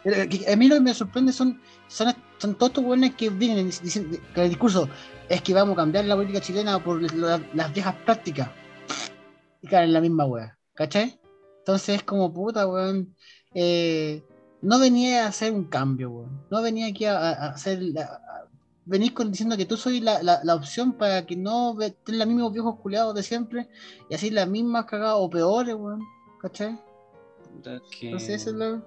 que 0.04 0.46
A 0.52 0.56
mí 0.56 0.68
lo 0.68 0.76
que 0.76 0.82
me 0.82 0.94
sorprende 0.94 1.32
son, 1.32 1.62
son, 1.88 2.14
son 2.38 2.56
todos 2.56 2.70
estos 2.72 2.84
weones 2.84 3.16
que 3.16 3.30
vienen 3.30 3.68
diciendo 3.68 4.18
con 4.34 4.44
el 4.44 4.50
discurso. 4.50 4.90
es 5.30 5.42
que 5.42 5.54
vamos 5.54 5.74
a 5.74 5.78
cambiar 5.78 6.06
la 6.06 6.16
política 6.16 6.40
chilena 6.42 6.82
por 6.84 7.02
la- 7.14 7.42
las 7.54 7.74
viejas 7.74 7.96
prácticas. 8.06 8.50
Y 9.62 9.68
caen 9.68 9.86
en 9.86 9.94
la 9.94 10.02
misma 10.02 10.26
wea, 10.26 10.58
¿cachai? 10.74 11.20
Entonces 11.60 11.96
es 11.98 12.04
como 12.04 12.34
puta, 12.34 12.68
weón. 12.68 13.16
eh, 13.54 14.24
no 14.62 14.80
venía 14.80 15.26
a 15.26 15.30
hacer 15.30 15.52
un 15.54 15.66
cambio, 15.66 16.10
weón. 16.12 16.46
No 16.52 16.62
venía 16.62 16.88
aquí 16.88 17.06
a, 17.06 17.32
hacer. 17.32 17.80
a- 18.00 18.47
venís 18.88 19.12
con, 19.12 19.30
diciendo 19.32 19.58
que 19.58 19.66
tú 19.66 19.78
soy 19.78 20.00
la, 20.00 20.24
la- 20.24 20.40
la 20.44 20.56
opción 20.56 20.94
para 20.94 21.26
que 21.26 21.36
no 21.36 21.80
estén 21.82 22.18
los 22.18 22.28
mismos 22.28 22.54
viejos 22.54 22.80
culeados 22.80 23.14
de 23.16 23.24
siempre 23.24 23.68
y 24.10 24.16
así 24.16 24.30
las 24.30 24.48
mismas 24.48 24.86
cagadas 24.86 25.18
o 25.20 25.30
peores, 25.30 25.76
weón. 25.76 26.02
¿cachai? 26.42 26.80
Que 28.00 28.08
Entonces 28.08 28.42
eso 28.42 28.50
es 28.52 28.56
lo. 28.56 28.82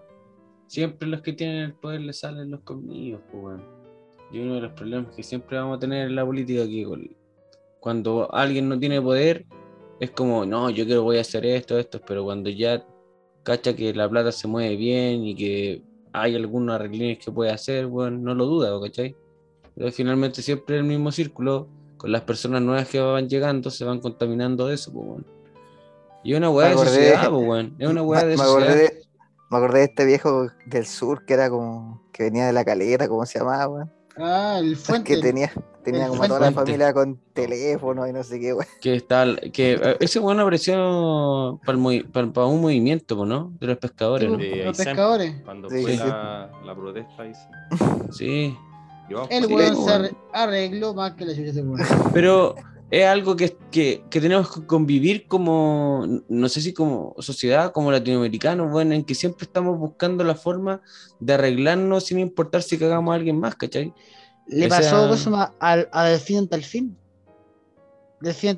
Siempre 0.66 1.08
los 1.08 1.20
que 1.20 1.32
tienen 1.32 1.56
el 1.64 1.74
poder 1.74 2.00
les 2.00 2.20
salen 2.20 2.50
los 2.50 2.60
colmillos, 2.60 3.20
pues, 3.30 3.42
weón. 3.44 3.64
Y 4.32 4.38
uno 4.38 4.54
de 4.54 4.60
los 4.62 4.72
problemas 4.72 5.14
que 5.14 5.22
siempre 5.22 5.58
vamos 5.58 5.76
a 5.76 5.80
tener 5.80 6.06
en 6.06 6.14
la 6.14 6.24
política 6.24 6.64
que 6.64 6.86
cuando 7.80 8.32
alguien 8.32 8.68
no 8.68 8.78
tiene 8.78 9.02
poder, 9.02 9.44
es 9.98 10.12
como, 10.12 10.46
no, 10.46 10.70
yo 10.70 10.84
quiero 10.86 11.02
voy 11.02 11.18
a 11.18 11.22
hacer 11.22 11.44
esto, 11.44 11.76
esto, 11.78 12.00
pero 12.06 12.22
cuando 12.24 12.48
ya 12.48 12.86
cacha 13.42 13.74
que 13.74 13.92
la 13.92 14.08
plata 14.08 14.30
se 14.30 14.46
mueve 14.46 14.76
bien 14.76 15.24
y 15.24 15.34
que 15.34 15.82
hay 16.12 16.36
algunos 16.36 16.74
arreglines 16.76 17.18
que 17.24 17.32
puede 17.32 17.50
hacer, 17.50 17.86
bueno, 17.86 18.18
no 18.18 18.34
lo 18.34 18.46
duda, 18.46 18.80
¿cachai? 18.80 19.16
Pero 19.76 19.90
finalmente 19.92 20.42
siempre 20.42 20.76
el 20.76 20.84
mismo 20.84 21.10
círculo, 21.12 21.68
con 21.96 22.12
las 22.12 22.22
personas 22.22 22.62
nuevas 22.62 22.88
que 22.88 23.00
van 23.00 23.28
llegando, 23.28 23.70
se 23.70 23.84
van 23.84 24.00
contaminando 24.00 24.66
de 24.66 24.74
eso, 24.74 24.92
pues, 24.92 25.06
weón. 25.06 25.26
Y 26.22 26.32
es 26.32 26.38
una 26.38 26.50
weá 26.50 26.68
de 26.68 26.74
acordé- 26.74 26.86
sociedad, 26.88 27.30
pues, 27.30 27.46
weón. 27.48 27.74
Es 27.78 27.88
una 27.88 28.02
weá 28.02 28.22
me, 28.22 28.28
de 28.28 28.36
me 28.36 28.42
acordé 28.42 28.66
sociedad. 28.68 28.90
de, 28.90 29.02
me 29.50 29.56
acordé 29.56 29.78
de 29.78 29.84
este 29.86 30.04
viejo 30.04 30.48
del 30.66 30.86
sur 30.86 31.24
que 31.24 31.34
era 31.34 31.48
como. 31.50 32.02
que 32.12 32.24
venía 32.24 32.46
de 32.46 32.52
la 32.52 32.64
caleta, 32.64 33.08
¿cómo 33.08 33.24
se 33.26 33.38
llamaba, 33.38 33.68
weón? 33.68 33.90
Ah, 34.18 34.58
el 34.60 34.76
fuente. 34.76 35.14
Que 35.14 35.22
tenía, 35.22 35.50
tenía 35.82 36.04
El 36.04 36.10
como 36.10 36.26
toda 36.26 36.40
la 36.40 36.52
Fuente. 36.52 36.60
familia 36.72 36.92
con 36.92 37.18
teléfono 37.32 38.06
y 38.06 38.12
no 38.12 38.22
sé 38.22 38.38
qué, 38.38 38.52
weón. 38.52 38.66
que 38.82 38.94
está 38.96 39.24
que 39.52 39.72
eh, 39.74 39.96
ese 40.00 40.18
bueno 40.18 40.42
apareció 40.42 41.58
para, 41.64 41.78
un 42.46 42.60
movimiento 42.60 43.24
¿no? 43.24 43.52
de 43.58 43.66
los 43.68 43.78
pescadores 43.78 44.28
Sí, 44.28 44.32
¿no? 44.32 44.38
De 44.38 44.64
los 44.64 44.76
pescadores. 44.76 45.34
Cuando 45.44 45.70
Sí, 45.70 45.82
fue 45.82 45.92
sí. 45.92 45.98
la, 45.98 46.50
la 46.66 46.74
protesta 46.74 47.22
ahí 47.22 47.32
sí. 48.10 48.54
El 49.30 49.46
weón 49.46 49.76
se 49.84 49.90
arre- 49.90 50.16
arregló 50.32 50.94
más 50.94 51.12
que 51.14 51.24
la 51.26 51.34
chucha 51.34 51.50
ese 51.50 51.62
weón. 51.62 51.80
pero 52.14 52.54
es 52.90 53.04
algo 53.06 53.36
que, 53.36 53.56
que, 53.70 54.02
que 54.10 54.20
tenemos 54.20 54.52
que 54.52 54.66
convivir 54.66 55.26
como 55.28 56.06
no 56.28 56.48
sé 56.48 56.60
si 56.60 56.72
como 56.72 57.14
sociedad 57.18 57.70
como 57.72 57.92
latinoamericanos 57.92 58.70
bueno 58.70 58.94
en 58.94 59.04
que 59.04 59.14
siempre 59.14 59.44
estamos 59.44 59.78
buscando 59.78 60.24
la 60.24 60.34
forma 60.34 60.80
de 61.20 61.34
arreglarnos 61.34 62.04
sin 62.06 62.18
importar 62.18 62.62
si 62.62 62.78
cagamos 62.78 63.12
a 63.12 63.14
alguien 63.16 63.38
más 63.38 63.54
¿cachai? 63.54 63.92
Le 64.48 64.66
O 64.66 64.68
pasó 64.68 65.06
sea- 65.06 65.14
eso 65.14 65.36
a, 65.36 65.54
a, 65.60 65.86
a 65.92 66.04
Delfín 66.06 66.38
ante 66.38 66.56
el 66.56 66.64
fin. 66.64 66.96
Delfín 68.20 68.56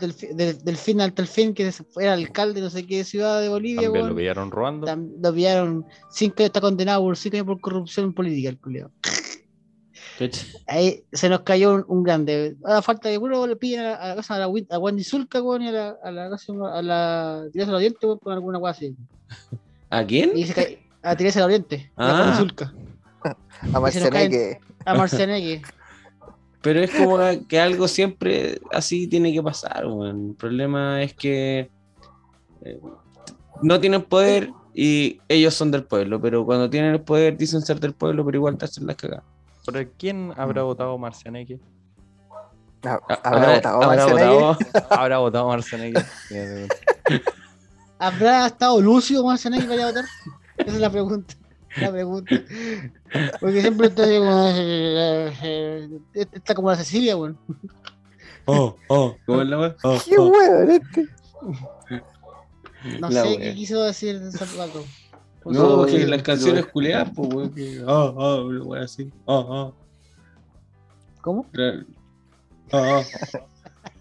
Delfín 0.64 1.00
ante 1.00 1.22
el 1.22 1.28
fin, 1.28 1.55
que 1.55 1.70
era 2.00 2.14
alcalde 2.14 2.55
de 2.55 2.61
no 2.62 2.70
sé 2.70 2.84
qué 2.84 3.05
ciudad 3.05 3.40
de 3.40 3.48
Bolivia, 3.48 3.82
también 3.82 4.09
lo 4.09 4.16
pillaron 4.16 4.50
robando. 4.50 4.86
Tam- 4.88 5.12
Lo 5.22 5.32
pillaron 5.32 5.84
cinco 6.11 6.36
años, 6.38 6.46
está 6.46 6.61
condenado 6.61 7.03
por 7.03 7.16
cinco 7.16 7.36
años 7.36 7.46
por 7.46 7.61
corrupción 7.61 8.12
política, 8.12 8.48
el 8.48 8.59
culiao. 8.59 8.90
Ahí 10.67 11.05
se 11.13 11.29
nos 11.29 11.41
cayó 11.41 11.75
un, 11.75 11.85
un 11.89 12.03
grande. 12.03 12.57
A 12.65 12.83
falta 12.83 13.09
de 13.09 13.19
puro 13.19 13.47
le 13.47 13.57
pillan 13.57 13.87
a, 13.87 13.95
a 13.95 14.09
la 14.09 14.17
casa 14.17 14.35
a 14.35 14.39
la 14.39 14.45
a 14.71 14.79
Wendy 14.79 15.05
Zulka, 15.05 15.43
weón, 15.43 15.63
y 15.63 15.69
a 15.69 15.73
la, 15.73 15.97
a 16.03 16.11
la 16.11 16.31
casa 16.31 16.53
a 16.73 16.83
la 16.83 17.43
del 17.53 17.75
Oriente, 17.75 18.07
weón, 18.07 18.19
con 18.19 18.33
alguna 18.33 18.59
weá 18.59 18.73
así. 18.73 18.95
¿a 19.91 20.05
quién? 20.05 20.33
Y 20.37 20.47
se 20.47 20.55
cae, 20.55 20.83
a 21.03 21.17
Teresa 21.17 21.41
del 21.41 21.47
Oriente, 21.47 21.91
a 21.97 22.11
Ah. 22.11 22.23
Wendy 22.23 22.37
Zulka, 22.39 22.75
A 23.75 23.81
Marcianeque. 23.81 24.59
a 24.85 24.95
Marcianeque. 24.95 25.63
Pero 26.61 26.81
es 26.81 26.91
como 26.95 27.19
que 27.49 27.59
algo 27.59 27.89
siempre 27.89 28.61
así 28.71 29.09
tiene 29.09 29.33
que 29.33 29.43
pasar, 29.43 29.87
weón. 29.87 30.29
El 30.31 30.35
problema 30.37 31.03
es 31.03 31.13
que 31.15 31.71
eh, 32.65 32.81
no 33.63 33.81
tienen 33.81 34.03
poder 34.03 34.51
y 34.75 35.21
ellos 35.29 35.55
son 35.55 35.71
del 35.71 35.85
pueblo, 35.85 36.21
pero 36.21 36.45
cuando 36.47 36.71
tienen 36.71 36.93
el 36.95 37.01
poder 37.01 37.37
dicen 37.37 37.63
ser 37.63 37.81
del 37.81 37.95
pueblo, 37.95 38.25
pero 38.25 38.39
igual 38.39 38.57
te 38.57 38.65
hacen 38.67 38.87
las 38.87 38.97
cagadas. 38.97 39.25
¿Pero 39.65 39.91
quién 39.99 40.33
habrá 40.37 40.63
votado 40.63 40.97
Marcianeque? 40.99 41.61
Ah, 42.85 42.99
Ah, 43.09 43.21
¿Habrá 43.25 43.55
votado 43.55 43.83
habrá 43.83 44.07
Marcianeque? 44.07 44.35
votado- 44.35 44.87
¿Habrá 44.91 45.19
votado 45.19 45.49
Marcianeque? 45.49 46.03
¿Habrá 47.99 48.47
estado 48.47 48.81
Lucio 48.81 49.23
Marcianeque 49.25 49.67
para 49.69 49.87
votar? 49.87 50.05
Esa 50.57 50.71
es 50.73 50.81
la 50.81 50.91
pregunta. 50.91 51.35
La 51.77 51.91
pregunta. 51.93 52.35
Porque 53.41 53.61
siempre 53.63 53.87
está, 53.87 54.03
así 54.03 54.19
como, 54.19 54.49
eh, 54.49 55.33
eh, 56.15 56.27
está 56.33 56.55
como 56.55 56.71
la 56.71 56.77
Cecilia, 56.77 57.17
weón. 57.17 57.39
Oh, 58.45 58.77
oh, 58.89 59.17
¿cómo 59.25 59.43
es 59.43 59.49
la 59.49 59.59
wea? 59.59 59.77
Oh, 59.85 59.99
¡Qué 60.05 60.19
oh. 60.19 60.27
weón 60.29 60.71
este! 60.73 61.09
No 62.99 63.09
La 63.09 63.23
sé 63.23 63.29
wea. 63.29 63.39
qué 63.39 63.55
quiso 63.55 63.83
decir 63.85 64.19
de 64.21 64.33
No, 65.45 65.86
Sí, 65.88 65.97
que 65.99 66.07
las 66.07 66.18
sí, 66.20 66.24
canciones 66.24 66.64
sí. 66.64 66.70
culeadas, 66.70 67.11
pues, 67.14 67.28
weón. 67.34 67.55
que- 67.55 67.82
Oh, 67.86 68.14
oh, 68.16 68.49
wea 68.66 68.82
así. 68.84 69.11
Oh, 69.24 69.38
oh. 69.49 69.74
¿Cómo? 71.20 71.47
Oh, 72.72 72.78
oh. 72.78 73.03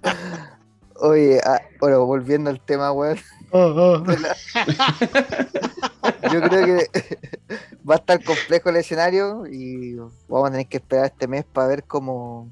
Oye, 1.03 1.39
ah, 1.43 1.59
bueno, 1.79 2.05
volviendo 2.05 2.49
al 2.51 2.61
tema, 2.61 2.91
weón. 2.91 3.17
Yo 6.31 6.41
creo 6.41 6.65
que 6.65 6.87
va 7.89 7.95
a 7.95 7.97
estar 7.97 8.23
complejo 8.23 8.69
el 8.69 8.77
escenario 8.77 9.45
y 9.47 9.95
vamos 10.29 10.47
a 10.47 10.51
tener 10.51 10.67
que 10.67 10.77
esperar 10.77 11.05
este 11.07 11.27
mes 11.27 11.43
para 11.43 11.67
ver 11.67 11.83
cómo, 11.83 12.49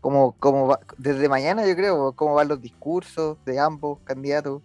cómo, 0.00 0.36
cómo 0.38 0.68
va, 0.68 0.80
desde 0.98 1.28
mañana 1.28 1.66
yo 1.66 1.74
creo, 1.74 2.12
cómo 2.12 2.34
van 2.34 2.48
los 2.48 2.60
discursos 2.60 3.36
de 3.44 3.58
ambos 3.58 3.98
candidatos. 4.04 4.62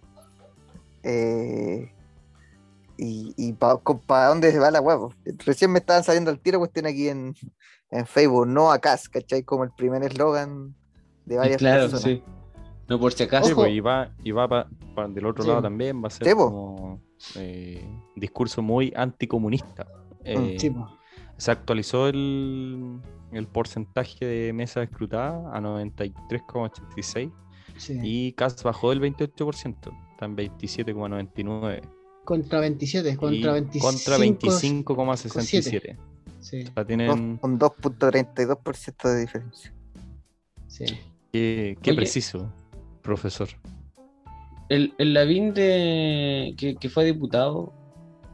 Eh, 1.02 1.90
y 2.98 3.32
y 3.36 3.52
para 3.54 4.26
dónde 4.28 4.52
se 4.52 4.58
va 4.58 4.70
la 4.70 4.80
huevo. 4.80 5.14
Recién 5.46 5.70
me 5.72 5.78
estaban 5.78 6.04
saliendo 6.04 6.30
al 6.30 6.40
tiro 6.40 6.58
cuestión 6.58 6.86
aquí 6.86 7.08
en, 7.08 7.34
en 7.90 8.06
Facebook, 8.06 8.46
no 8.46 8.70
a 8.72 8.78
CAS, 8.80 9.08
¿cachai? 9.08 9.42
Como 9.44 9.64
el 9.64 9.70
primer 9.70 10.02
eslogan 10.02 10.74
de 11.24 11.36
Y 11.36 11.38
varias 11.38 11.58
claro, 11.58 11.82
personas. 11.88 12.02
sí. 12.02 12.22
No 12.88 12.98
por 12.98 13.12
si 13.12 13.22
acaso. 13.22 13.54
Pues, 13.54 13.70
y 13.72 13.80
va, 13.80 14.14
y 14.24 14.30
va 14.32 14.48
pa- 14.48 14.68
pa- 14.94 15.08
del 15.08 15.26
otro 15.26 15.42
Sí. 15.44 15.48
lado 15.50 15.62
también, 15.62 16.02
va 16.02 16.08
a 16.08 16.10
ser 16.10 16.26
Sí, 16.26 16.34
como 16.34 17.00
eh, 17.36 17.86
discurso 18.16 18.62
muy 18.62 18.92
anticomunista. 18.96 19.86
Eh, 20.24 20.56
Sí, 20.58 20.70
po. 20.70 20.88
se 21.36 21.50
actualizó 21.50 22.08
el, 22.08 22.98
el 23.32 23.46
porcentaje 23.46 24.24
de 24.24 24.52
mesas 24.52 24.84
escrutadas 24.84 25.44
a 25.54 25.60
93,86 25.60 27.30
Sí. 27.76 27.98
y 28.02 28.32
CAS 28.32 28.62
bajó 28.62 28.90
del 28.90 29.00
28%, 29.00 29.92
está 30.12 30.24
en 30.24 30.34
27,99 30.36 31.82
Contra 32.28 32.60
27, 32.60 33.08
y 33.08 33.16
contra 33.16 33.52
25. 33.54 33.86
contra 33.86 34.18
25,67. 34.18 35.96
Sí, 36.40 36.64
O 36.68 36.74
sea, 36.74 36.84
tienen 36.84 37.38
Un 37.40 37.58
2.32% 37.58 39.08
de 39.14 39.20
diferencia. 39.20 39.72
sí. 40.66 40.84
qué, 41.32 41.78
qué 41.80 41.90
Oye. 41.92 41.96
preciso, 41.96 42.52
profesor. 43.00 43.48
El, 44.68 44.92
el 44.98 45.14
Lavín 45.14 45.54
de, 45.54 46.54
que, 46.58 46.76
que 46.76 46.90
fue 46.90 47.06
diputado 47.06 47.72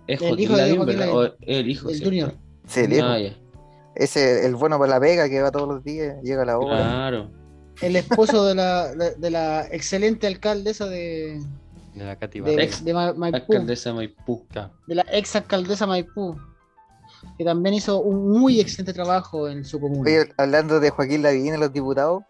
es 0.09 0.21
El 0.21 0.27
Joaquín 0.29 0.45
hijo 0.45 0.57
Lavín, 0.57 0.77
Joaquín 0.79 0.99
¿verdad? 0.99 1.15
Lavín. 1.15 1.31
O 1.31 1.37
el 1.47 1.71
hijo, 1.71 1.89
El 1.89 1.95
¿cierto? 1.95 2.11
Junior. 2.11 2.35
Sí, 2.67 2.81
el 2.81 2.93
hijo. 2.95 3.05
Ah, 3.07 3.19
ya. 3.21 3.37
Ese, 3.95 4.45
el 4.45 4.57
bueno 4.57 4.77
para 4.77 4.91
la 4.95 5.01
pega 5.01 5.29
que 5.29 5.41
va 5.41 5.53
todos 5.53 5.69
los 5.69 5.85
días, 5.85 6.17
llega 6.25 6.43
a 6.43 6.47
la 6.47 6.59
hora. 6.59 6.77
Claro. 6.79 7.31
El 7.81 7.95
esposo 7.95 8.45
de 8.47 8.57
la, 8.57 8.93
de, 8.93 9.15
de 9.15 9.31
la 9.31 9.67
excelente 9.71 10.27
alcaldesa 10.27 10.87
de, 10.87 11.41
De 11.95 12.05
la 12.05 12.17
Katy 12.17 12.41
de. 12.41 12.63
Ex- 12.63 12.85
de 12.85 12.93
Ma- 12.93 13.13
Maipú. 13.13 13.37
Alcaldesa 13.37 13.91
de 13.91 13.97
Maipú. 13.97 14.47
De 14.87 14.95
la 14.95 15.05
ex 15.13 15.37
alcaldesa 15.37 15.87
Maipú, 15.87 16.37
que 17.39 17.45
también 17.45 17.75
hizo 17.75 18.01
un 18.01 18.31
muy 18.39 18.61
excelente 18.61 18.93
trabajo 18.93 19.49
en 19.49 19.65
su 19.65 19.81
comuna. 19.81 20.03
Oye, 20.03 20.33
hablando 20.37 20.81
de 20.81 20.91
Joaquín 20.91 21.23
Lavín 21.23 21.55
y 21.55 21.57
los 21.57 21.73
diputados, 21.73 22.23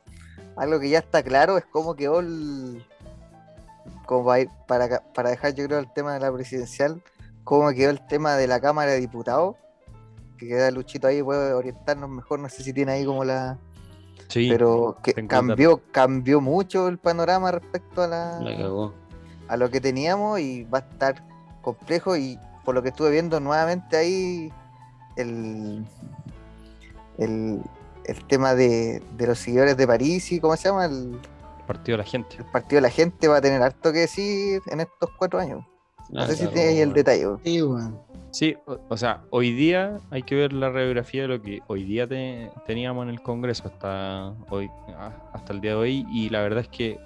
algo 0.56 0.78
que 0.80 0.90
ya 0.90 0.98
está 0.98 1.22
claro 1.22 1.56
es 1.58 1.64
cómo 1.70 1.94
quedó 1.96 2.20
el. 2.20 2.84
Como 4.06 4.26
para, 4.26 4.40
ir- 4.42 4.50
para, 4.66 5.00
para 5.14 5.30
dejar, 5.30 5.54
yo 5.54 5.64
creo, 5.66 5.78
el 5.78 5.90
tema 5.92 6.12
de 6.14 6.20
la 6.20 6.30
presidencial, 6.32 7.02
cómo 7.42 7.70
quedó 7.72 7.88
el 7.90 8.06
tema 8.06 8.36
de 8.36 8.46
la 8.46 8.60
Cámara 8.60 8.92
de 8.92 9.00
Diputados. 9.00 9.56
Que 10.36 10.48
queda 10.48 10.70
Luchito 10.72 11.06
ahí, 11.06 11.22
puede 11.22 11.52
orientarnos 11.54 12.10
mejor, 12.10 12.40
no 12.40 12.48
sé 12.48 12.62
si 12.62 12.72
tiene 12.74 12.92
ahí 12.92 13.04
como 13.06 13.24
la. 13.24 13.56
Sí, 14.28 14.48
pero 14.50 14.96
que 15.02 15.12
cambió, 15.28 15.80
cambió 15.92 16.40
mucho 16.40 16.88
el 16.88 16.98
panorama 16.98 17.52
respecto 17.52 18.02
a 18.02 18.08
la. 18.08 18.40
La 18.40 18.56
cagó. 18.56 18.92
A 19.54 19.56
lo 19.56 19.70
que 19.70 19.80
teníamos 19.80 20.40
y 20.40 20.64
va 20.64 20.78
a 20.78 20.82
estar 20.82 21.22
complejo 21.62 22.16
y 22.16 22.38
por 22.64 22.74
lo 22.74 22.82
que 22.82 22.88
estuve 22.90 23.10
viendo 23.10 23.40
nuevamente 23.40 23.96
ahí 23.96 24.52
el, 25.16 25.84
el, 27.18 27.60
el 28.04 28.24
tema 28.26 28.54
de, 28.54 29.02
de 29.16 29.26
los 29.26 29.38
seguidores 29.38 29.76
de 29.76 29.86
París 29.86 30.30
y 30.32 30.40
cómo 30.40 30.56
se 30.56 30.68
llama 30.68 30.86
el, 30.86 31.18
partido 31.66 31.96
de 31.96 32.04
la 32.04 32.08
gente. 32.10 32.36
el 32.38 32.44
partido 32.46 32.76
de 32.78 32.82
la 32.82 32.90
gente 32.90 33.28
va 33.28 33.36
a 33.38 33.40
tener 33.40 33.62
harto 33.62 33.92
que 33.92 34.00
decir 34.00 34.60
en 34.66 34.80
estos 34.80 35.10
cuatro 35.18 35.40
años 35.40 35.64
No 36.10 36.26
sé 36.26 36.36
si 36.36 36.46
tienes 36.48 36.72
ahí 36.74 36.80
el 36.80 36.92
detalle. 36.92 37.26
Sí. 37.44 37.60
Sí, 38.32 38.56
o, 38.66 38.78
o 38.88 38.96
sea, 38.96 39.22
hoy 39.30 39.52
día 39.52 40.00
hay 40.10 40.24
que 40.24 40.34
ver 40.34 40.52
la 40.52 40.68
radiografía 40.68 41.22
de 41.22 41.28
lo 41.28 41.40
que 41.40 41.60
hoy 41.68 41.84
día 41.84 42.08
te- 42.08 42.50
teníamos 42.66 43.04
en 43.04 43.10
el 43.10 43.22
Congreso 43.22 43.68
hasta 43.68 44.34
hoy, 44.50 44.68
ah, 44.98 45.12
hasta 45.32 45.52
el 45.52 45.60
día 45.60 45.70
de 45.70 45.76
hoy, 45.76 46.04
y 46.10 46.28
la 46.30 46.42
verdad 46.42 46.62
es 46.62 46.68
que 46.68 46.98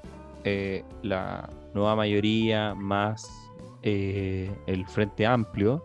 eh, 0.44 0.84
la 1.02 1.50
nueva 1.74 1.94
mayoría 1.96 2.74
más 2.74 3.28
eh, 3.82 4.50
el 4.66 4.86
Frente 4.86 5.26
Amplio 5.26 5.82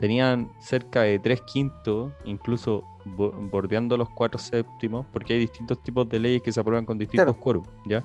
tenían 0.00 0.50
cerca 0.60 1.02
de 1.02 1.18
tres 1.18 1.40
quintos, 1.42 2.12
incluso 2.24 2.84
bo- 3.04 3.32
bordeando 3.32 3.96
los 3.96 4.08
cuatro 4.10 4.38
séptimos, 4.38 5.06
porque 5.12 5.32
hay 5.34 5.38
distintos 5.40 5.82
tipos 5.82 6.06
de 6.08 6.18
leyes 6.18 6.42
que 6.42 6.52
se 6.52 6.60
aprueban 6.60 6.84
con 6.84 6.98
distintos 6.98 7.24
Claro. 7.24 7.40
quórum, 7.40 7.64
¿ya? 7.86 8.04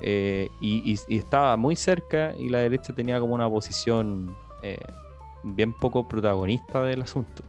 Eh, 0.00 0.48
y, 0.60 0.92
y- 0.92 0.98
y 1.08 1.18
estaba 1.18 1.56
muy 1.56 1.74
cerca 1.74 2.32
y 2.38 2.48
la 2.48 2.58
derecha 2.58 2.92
tenía 2.94 3.18
como 3.18 3.34
una 3.34 3.48
posición 3.50 4.36
eh, 4.62 4.78
bien 5.42 5.72
poco 5.72 6.06
protagonista 6.06 6.82
del 6.84 7.02
asunto. 7.02 7.42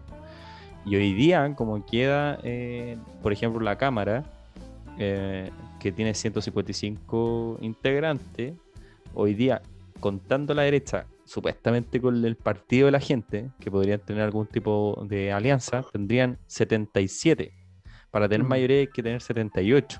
Y 0.86 0.96
hoy 0.96 1.14
día, 1.14 1.54
como 1.56 1.86
queda, 1.86 2.40
eh, 2.44 2.98
por 3.22 3.32
ejemplo, 3.32 3.62
la 3.62 3.78
Cámara, 3.78 4.24
que 4.98 5.92
tiene 5.96 6.14
155 6.14 7.58
integrantes, 7.62 8.54
hoy 9.14 9.34
día, 9.34 9.62
contando 10.00 10.54
la 10.54 10.64
derecha, 10.64 11.06
supuestamente 11.26 12.02
con 12.02 12.24
el 12.26 12.36
partido 12.36 12.86
de 12.88 12.92
la 12.92 13.00
gente, 13.00 13.50
que 13.60 13.72
podrían 13.72 14.00
tener 14.00 14.24
algún 14.24 14.48
tipo 14.48 15.06
de 15.10 15.32
alianza, 15.32 15.84
tendrían 15.92 16.38
77. 16.48 17.52
Para 18.12 18.28
tener 18.30 18.46
Mm. 18.46 18.50
mayoría 18.50 18.80
hay 18.80 18.88
que 18.88 19.02
tener 19.04 19.22
78. 19.22 20.00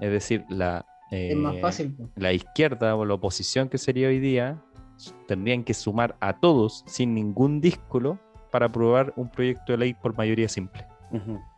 Es 0.00 0.10
decir, 0.10 0.44
la, 0.48 0.86
Es 1.10 1.36
más 1.36 1.56
eh, 1.56 1.60
fácil. 1.60 1.96
la 2.16 2.32
izquierda 2.32 2.94
o 2.96 3.04
la 3.04 3.14
oposición 3.14 3.68
que 3.68 3.78
sería 3.78 4.08
hoy 4.08 4.20
día 4.20 4.62
tendrían 5.26 5.64
que 5.64 5.74
sumar 5.74 6.16
a 6.20 6.38
todos 6.38 6.84
sin 6.86 7.14
ningún 7.14 7.60
díscolo 7.60 8.18
para 8.50 8.66
aprobar 8.66 9.12
un 9.16 9.28
proyecto 9.30 9.72
de 9.72 9.78
ley 9.78 9.94
por 9.94 10.16
mayoría 10.16 10.48
simple. 10.48 10.84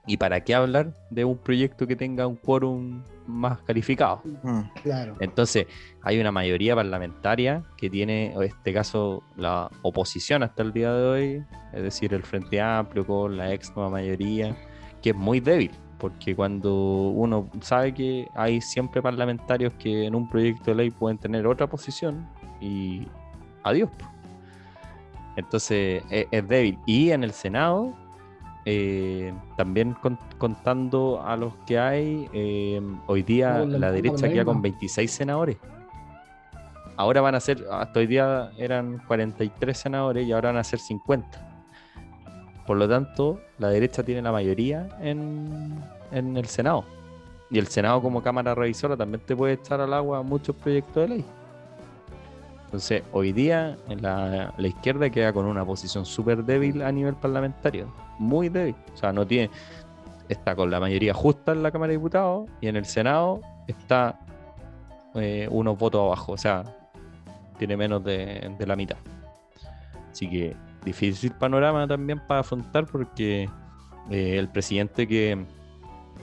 ¿Y 0.07 0.17
para 0.17 0.41
qué 0.43 0.55
hablar 0.55 0.95
de 1.11 1.25
un 1.25 1.37
proyecto 1.39 1.87
que 1.87 1.97
tenga 1.97 2.27
un 2.27 2.37
quórum 2.37 3.03
más 3.27 3.61
calificado? 3.63 4.23
Mm. 4.43 4.61
Claro. 4.83 5.17
Entonces, 5.21 5.67
hay 6.03 6.21
una 6.21 6.33
mayoría 6.33 6.75
parlamentaria 6.75 7.65
que 7.77 7.91
tiene, 7.91 8.33
en 8.33 8.43
este 8.43 8.73
caso, 8.73 9.23
la 9.37 9.71
oposición 9.83 10.43
hasta 10.43 10.63
el 10.63 10.73
día 10.73 10.93
de 10.93 11.05
hoy, 11.05 11.45
es 11.73 11.83
decir, 11.83 12.15
el 12.15 12.23
Frente 12.23 12.61
Amplio 12.61 13.07
con 13.07 13.37
la 13.37 13.53
ex 13.53 13.75
nueva 13.75 13.91
mayoría, 13.91 14.57
que 15.03 15.11
es 15.11 15.17
muy 15.17 15.41
débil, 15.41 15.71
porque 15.99 16.35
cuando 16.35 16.75
uno 16.75 17.49
sabe 17.61 17.93
que 17.93 18.29
hay 18.35 18.61
siempre 18.61 19.03
parlamentarios 19.03 19.75
que 19.75 20.07
en 20.07 20.15
un 20.15 20.29
proyecto 20.29 20.71
de 20.71 20.77
ley 20.77 20.91
pueden 20.91 21.19
tener 21.19 21.47
otra 21.47 21.67
posición 21.67 22.29
y 22.61 23.07
adiós. 23.63 23.91
Entonces, 25.37 26.03
e- 26.11 26.27
es, 26.31 26.49
débil. 26.49 26.79
Y 26.87 27.11
en 27.11 27.25
el 27.25 27.33
Senado, 27.33 27.95
eh, 28.65 29.33
también 29.57 29.95
con- 29.95 30.19
contando 30.39 31.23
a 31.25 31.37
los 31.37 31.55
que 31.67 31.79
hay, 31.79 32.29
eh, 32.33 32.81
hoy 33.07 33.23
día 33.23 33.65
la- 33.67 33.91
derecha 33.93 34.29
queda 34.29 34.45
con 34.45 34.57
misma. 34.57 34.63
26 34.63 35.11
senadores. 35.11 35.57
Ahora 36.97 37.21
van 37.23 37.35
a 37.35 37.41
ser, 37.41 37.65
hasta 37.71 37.99
hoy 38.01 38.07
día 38.07 38.51
eran 38.59 38.99
43 39.07 39.79
senadores 39.79 40.27
y 40.27 40.33
ahora 40.33 40.51
van 40.51 40.59
a 40.59 40.65
ser 40.65 40.79
50. 40.81 41.47
Por 42.67 42.77
lo 42.77 42.87
tanto, 42.89 43.41
la 43.59 43.69
derecha 43.69 44.03
tiene 44.03 44.21
la 44.23 44.33
mayoría 44.33 44.89
en, 45.01 45.83
en 46.13 46.37
el 46.37 46.47
Senado. 46.47 46.85
Y 47.51 47.59
el 47.59 47.67
Senado 47.69 48.01
como 48.03 48.23
Cámara 48.23 48.55
Revisora 48.55 48.97
también 48.97 49.23
te 49.25 49.35
puede 49.35 49.55
echar 49.55 49.81
al 49.81 49.93
agua 49.95 50.23
muchos 50.23 50.55
proyectos 50.55 50.95
de 51.03 51.09
ley. 51.17 51.25
Entonces, 52.67 53.03
hoy 53.13 53.33
día 53.33 53.77
en 53.89 54.03
la, 54.03 54.53
la 54.57 54.69
izquierda 54.69 55.11
queda 55.11 55.33
con 55.33 55.47
una 55.47 55.65
posición 55.65 56.05
súper 56.07 56.45
débil 56.45 56.83
a 56.83 56.93
nivel 56.93 57.15
parlamentario. 57.17 57.93
Muy 58.21 58.49
débil. 58.51 58.77
O 58.95 58.97
sea, 58.97 59.13
no 59.13 59.27
tiene. 59.27 59.51
Está 60.29 60.55
con 60.55 60.71
la 60.71 60.79
mayoría 60.79 61.13
justa 61.13 61.53
en 61.53 61.63
la 61.63 61.71
Cámara 61.73 61.91
de 61.91 61.97
Diputados 61.97 62.49
y 62.61 62.69
en 62.69 62.77
el 62.77 62.85
Senado 62.85 63.41
está 63.67 64.21
eh, 65.15 65.49
unos 65.51 65.77
votos 65.77 66.03
abajo. 66.03 66.33
O 66.33 66.37
sea, 66.37 66.63
tiene 67.59 67.77
menos 67.77 68.05
de, 68.05 68.55
de 68.59 68.67
la 68.67 68.77
mitad. 68.77 68.97
Así 70.13 70.29
que 70.29 70.55
difícil 70.85 71.33
panorama 71.33 71.87
también 71.89 72.21
para 72.29 72.41
afrontar 72.41 72.87
porque 72.87 73.49
eh, 74.11 74.37
el 74.39 74.49
presidente 74.49 75.09
que, 75.09 75.45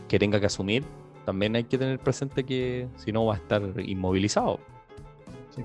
que 0.07 0.19
tenga 0.19 0.39
que 0.39 0.45
asumir 0.45 0.83
también 1.25 1.55
hay 1.57 1.65
que 1.65 1.77
tener 1.77 1.99
presente 1.99 2.45
que 2.45 2.87
si 2.95 3.11
no 3.11 3.25
va 3.25 3.33
a 3.33 3.37
estar 3.37 3.61
inmovilizado. 3.81 4.59
Sí. 5.53 5.63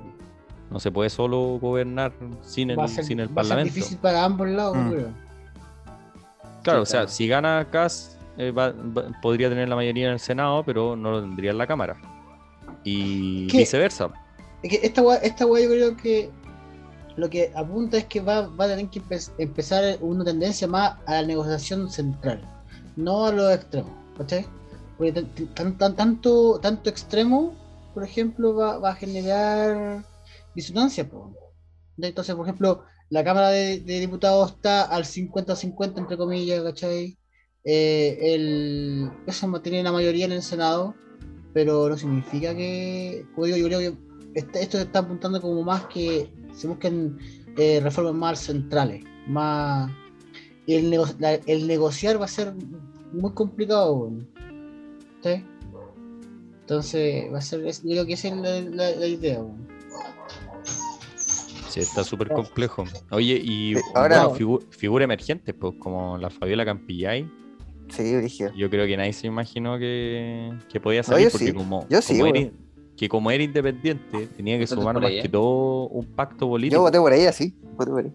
No 0.71 0.81
se 0.81 0.91
puede 0.91 1.11
solo 1.11 1.59
gobernar 1.61 2.13
sin 2.41 2.71
el, 2.71 2.89
ser, 2.89 3.05
sin 3.05 3.21
el 3.21 3.29
va 3.29 3.35
Parlamento. 3.43 3.73
difícil 3.73 3.99
para 3.99 4.25
ambos 4.25 4.49
lados, 4.49 4.77
Mm. 4.77 5.32
Claro, 6.63 6.83
o 6.83 6.87
sea, 6.87 7.09
si 7.09 7.27
gana 7.29 7.69
Kass, 7.71 8.19
eh, 8.39 8.51
va- 8.51 8.73
va- 8.73 9.09
podría 9.21 9.49
tener 9.49 9.69
la 9.69 9.77
mayoría 9.77 10.07
en 10.07 10.13
el 10.15 10.21
Senado, 10.21 10.63
pero 10.65 10.97
no 10.97 11.11
lo 11.11 11.21
tendría 11.21 11.51
en 11.51 11.59
la 11.59 11.67
Cámara. 11.67 11.97
Y 12.85 13.47
¿Qué? 13.49 13.59
viceversa. 13.59 14.11
Es 14.63 14.71
que 14.71 14.87
esta 14.87 15.03
weá, 15.03 15.17
esta 15.19 15.45
yo 15.45 15.53
creo 15.55 15.97
que 15.97 16.31
lo 17.17 17.29
que 17.29 17.53
apunta 17.55 17.99
es 17.99 18.05
que 18.07 18.21
va, 18.21 18.47
va 18.47 18.65
a 18.65 18.69
tener 18.69 18.89
que 18.89 19.03
empe- 19.03 19.31
empezar 19.39 19.99
una 20.01 20.25
tendencia 20.25 20.67
más 20.69 20.99
a 21.07 21.15
la 21.21 21.27
negociación 21.27 21.91
central, 21.91 22.41
no 22.97 23.27
a 23.27 23.33
los 23.33 23.53
extremos, 23.53 23.91
¿cachai? 24.17 24.47
Porque 24.97 25.13
tan- 25.13 25.55
tan- 25.55 25.79
tan- 25.79 25.97
tanto, 25.97 26.59
tanto 26.61 26.89
extremo, 26.91 27.55
por 27.93 28.05
ejemplo, 28.05 28.55
va, 28.55 28.79
va 28.79 28.91
a 28.91 28.95
generar 28.95 30.05
disonancia. 30.55 31.09
po. 31.09 31.35
Entonces, 31.99 32.35
por 32.35 32.47
ejemplo, 32.47 32.85
la 33.13 33.23
Cámara 33.23 33.51
de, 33.51 33.79
Diputados 33.81 34.53
está 34.53 34.85
al 34.85 35.05
50-50, 35.05 35.99
entre 35.99 36.17
comillas, 36.17 36.63
¿cachai? 36.63 37.19
Eh, 37.63 38.19
el, 38.23 39.11
eso 39.27 39.47
mantiene 39.49 39.83
la 39.83 39.93
mayoría 39.93 40.25
en 40.25 40.33
el 40.33 40.43
Senado, 40.43 40.95
pero 41.53 41.91
no 41.91 41.97
significa 41.99 42.57
que, 42.57 43.27
como 43.35 43.45
digo, 43.45 43.59
yo 43.59 43.67
creo 43.67 43.79
que 43.81 43.99
esto 44.35 44.79
se 44.79 44.85
está 44.85 45.01
apuntando 45.01 45.43
como 45.43 45.63
más 45.63 45.85
que 45.89 46.33
se 46.55 46.67
busquen 46.67 47.19
eh, 47.59 47.81
reformas 47.83 48.15
más 48.15 48.39
centrales, 48.41 49.05
más 49.29 49.93
el, 50.67 50.91
negociar 51.67 52.19
va 52.19 52.25
a 52.25 52.29
ser 52.29 52.55
muy 53.13 53.33
complicado. 53.35 54.11
¿Sí? 55.23 55.45
Entonces 56.63 57.31
va 57.31 57.39
a 57.39 57.43
ser, 57.43 57.63
yo 57.63 57.81
creo 57.83 58.07
que 58.07 58.15
esa 58.15 58.29
es 58.29 58.37
la, 58.37 58.61
la- 58.63 58.97
la 58.97 59.07
idea. 59.07 59.45
Sí, 61.73 61.81
está 61.81 62.05
súper 62.05 62.29
complejo. 62.29 62.85
Oye, 63.11 63.41
y 63.43 63.75
Sí, 63.77 63.81
ahora- 63.95 64.27
bueno, 64.27 64.39
figu- 64.39 64.67
figura 64.71 65.05
emergente, 65.05 65.55
pues 65.55 65.75
como 65.79 66.19
la 66.19 66.29
Fabiola 66.29 66.65
Campillay, 66.67 67.27
Sí, 67.89 68.03
dije. 68.17 68.51
yo 68.55 68.69
creo 68.69 68.87
que 68.87 68.97
nadie 68.97 69.13
se 69.15 69.27
imaginó 69.27 69.79
que, 69.79 70.53
que 70.69 70.81
podía 70.81 71.01
No, 71.01 71.05
salir 71.05 71.27
yo 71.27 71.31
porque 71.33 71.47
sí, 71.47 71.53
como, 71.55 71.87
yo 71.89 72.03
sí, 72.03 72.19
como 72.19 72.35
era, 72.35 72.51
que 72.97 73.09
como 73.09 73.31
era 73.31 73.43
independiente, 73.43 74.27
tenía 74.37 74.59
que 74.59 74.67
sumar 74.67 75.01
más 75.01 75.11
ella. 75.11 75.23
que 75.23 75.29
todo 75.31 75.89
un 75.89 76.05
pacto 76.05 76.47
político. 76.49 76.77
Yo 76.79 76.83
voté 76.83 76.99
por 76.99 77.13
ahí 77.13 77.25
así. 77.25 77.55
Voté 77.77 77.91
por 77.91 78.05
ahí. 78.05 78.13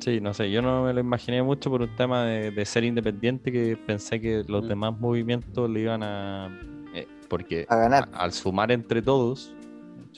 Sí, 0.00 0.20
no 0.20 0.34
sé, 0.34 0.50
yo 0.50 0.60
no 0.60 0.82
me 0.84 0.92
lo 0.92 1.00
imaginé 1.00 1.42
mucho 1.42 1.70
por 1.70 1.80
un 1.80 1.94
tema 1.96 2.24
de, 2.24 2.50
de 2.50 2.64
ser 2.66 2.84
independiente 2.84 3.50
que 3.50 3.76
pensé 3.76 4.20
que 4.20 4.44
los 4.46 4.64
Mm. 4.64 4.68
demás 4.68 5.00
movimientos 5.00 5.70
le 5.70 5.80
iban 5.80 6.02
a... 6.02 6.60
eh, 6.94 7.06
porque 7.28 7.64
A 7.68 7.76
ganar. 7.76 8.08
a- 8.12 8.18
al 8.24 8.32
sumar 8.32 8.70
entre 8.70 9.00
todos, 9.00 9.54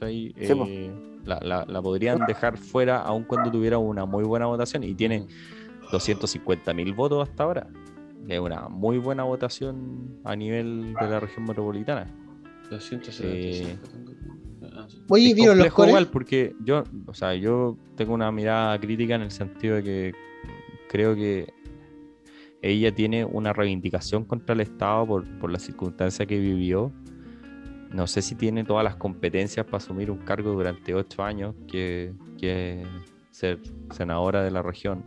¿cachai? 0.00 0.34
Sí, 0.38 0.54
po. 0.54 0.66
Eh, 0.68 0.90
la, 1.24 1.40
la- 1.42 1.64
la 1.66 1.82
podrían 1.82 2.20
dejar 2.26 2.56
fuera 2.56 3.00
aun 3.00 3.24
cuando 3.24 3.50
tuviera 3.50 3.78
una 3.78 4.04
muy 4.06 4.24
buena 4.24 4.46
votación 4.46 4.84
y 4.84 4.94
tiene 4.94 5.26
250 5.90 6.72
mil 6.74 6.92
votos 6.94 7.28
hasta 7.28 7.42
ahora. 7.44 7.66
Es 8.28 8.38
una 8.40 8.68
muy 8.68 8.98
buena 8.98 9.22
votación 9.24 10.18
a 10.24 10.34
nivel 10.36 10.94
de 11.00 11.06
la 11.08 11.20
región 11.20 11.44
metropolitana. 11.46 12.06
275. 12.70 13.88
tengo. 13.92 14.12
Ah, 14.76 14.86
sí. 14.88 14.98
Oye, 15.08 15.34
es 15.66 15.72
igual 15.88 16.08
porque 16.08 16.54
yo, 16.64 16.82
o 17.06 17.14
sea, 17.14 17.34
yo 17.34 17.76
tengo 17.96 18.14
una 18.14 18.30
mirada 18.32 18.78
crítica 18.80 19.14
en 19.14 19.22
el 19.22 19.30
sentido 19.30 19.76
de 19.76 19.82
que 19.82 20.12
creo 20.88 21.14
que 21.14 21.52
ella 22.62 22.92
tiene 22.94 23.24
una 23.24 23.52
reivindicación 23.52 24.24
contra 24.24 24.54
el 24.54 24.60
Estado 24.62 25.06
por, 25.06 25.38
por 25.38 25.50
la 25.52 25.58
circunstancia 25.58 26.26
que 26.26 26.38
vivió. 26.38 26.92
No 27.90 28.06
sé 28.06 28.20
si 28.22 28.34
tiene 28.34 28.64
todas 28.64 28.84
las 28.84 28.96
competencias 28.96 29.64
para 29.66 29.78
asumir 29.78 30.10
un 30.10 30.18
cargo 30.18 30.52
durante 30.52 30.94
ocho 30.94 31.22
años, 31.22 31.54
que, 31.68 32.12
que 32.38 32.82
es 32.82 32.88
ser 33.30 33.60
senadora 33.90 34.42
de 34.42 34.50
la 34.50 34.62
región. 34.62 35.04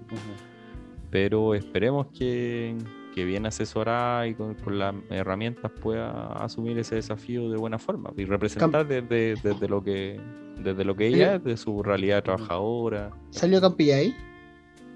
Pero 1.10 1.56
esperemos 1.56 2.08
que, 2.08 2.76
que 3.16 3.26
bien 3.26 3.46
asesorada 3.46 4.28
y 4.28 4.36
con, 4.36 4.54
con 4.56 4.78
las 4.78 4.94
herramientas 5.10 5.72
pueda 5.82 6.28
asumir 6.44 6.78
ese 6.78 6.96
desafío 6.96 7.50
de 7.50 7.58
buena 7.58 7.80
forma 7.80 8.12
y 8.16 8.26
representar 8.26 8.88
desde, 8.88 9.36
desde 9.42 9.68
lo 9.68 9.84
que 9.84 10.20
desde 10.58 10.84
lo 10.84 10.94
que 10.96 11.08
ella 11.08 11.36
es, 11.36 11.44
de 11.44 11.56
su 11.58 11.82
realidad 11.82 12.22
trabajadora. 12.22 13.12
¿Salió 13.30 13.62
Campilla 13.62 13.96
ahí? 13.96 14.14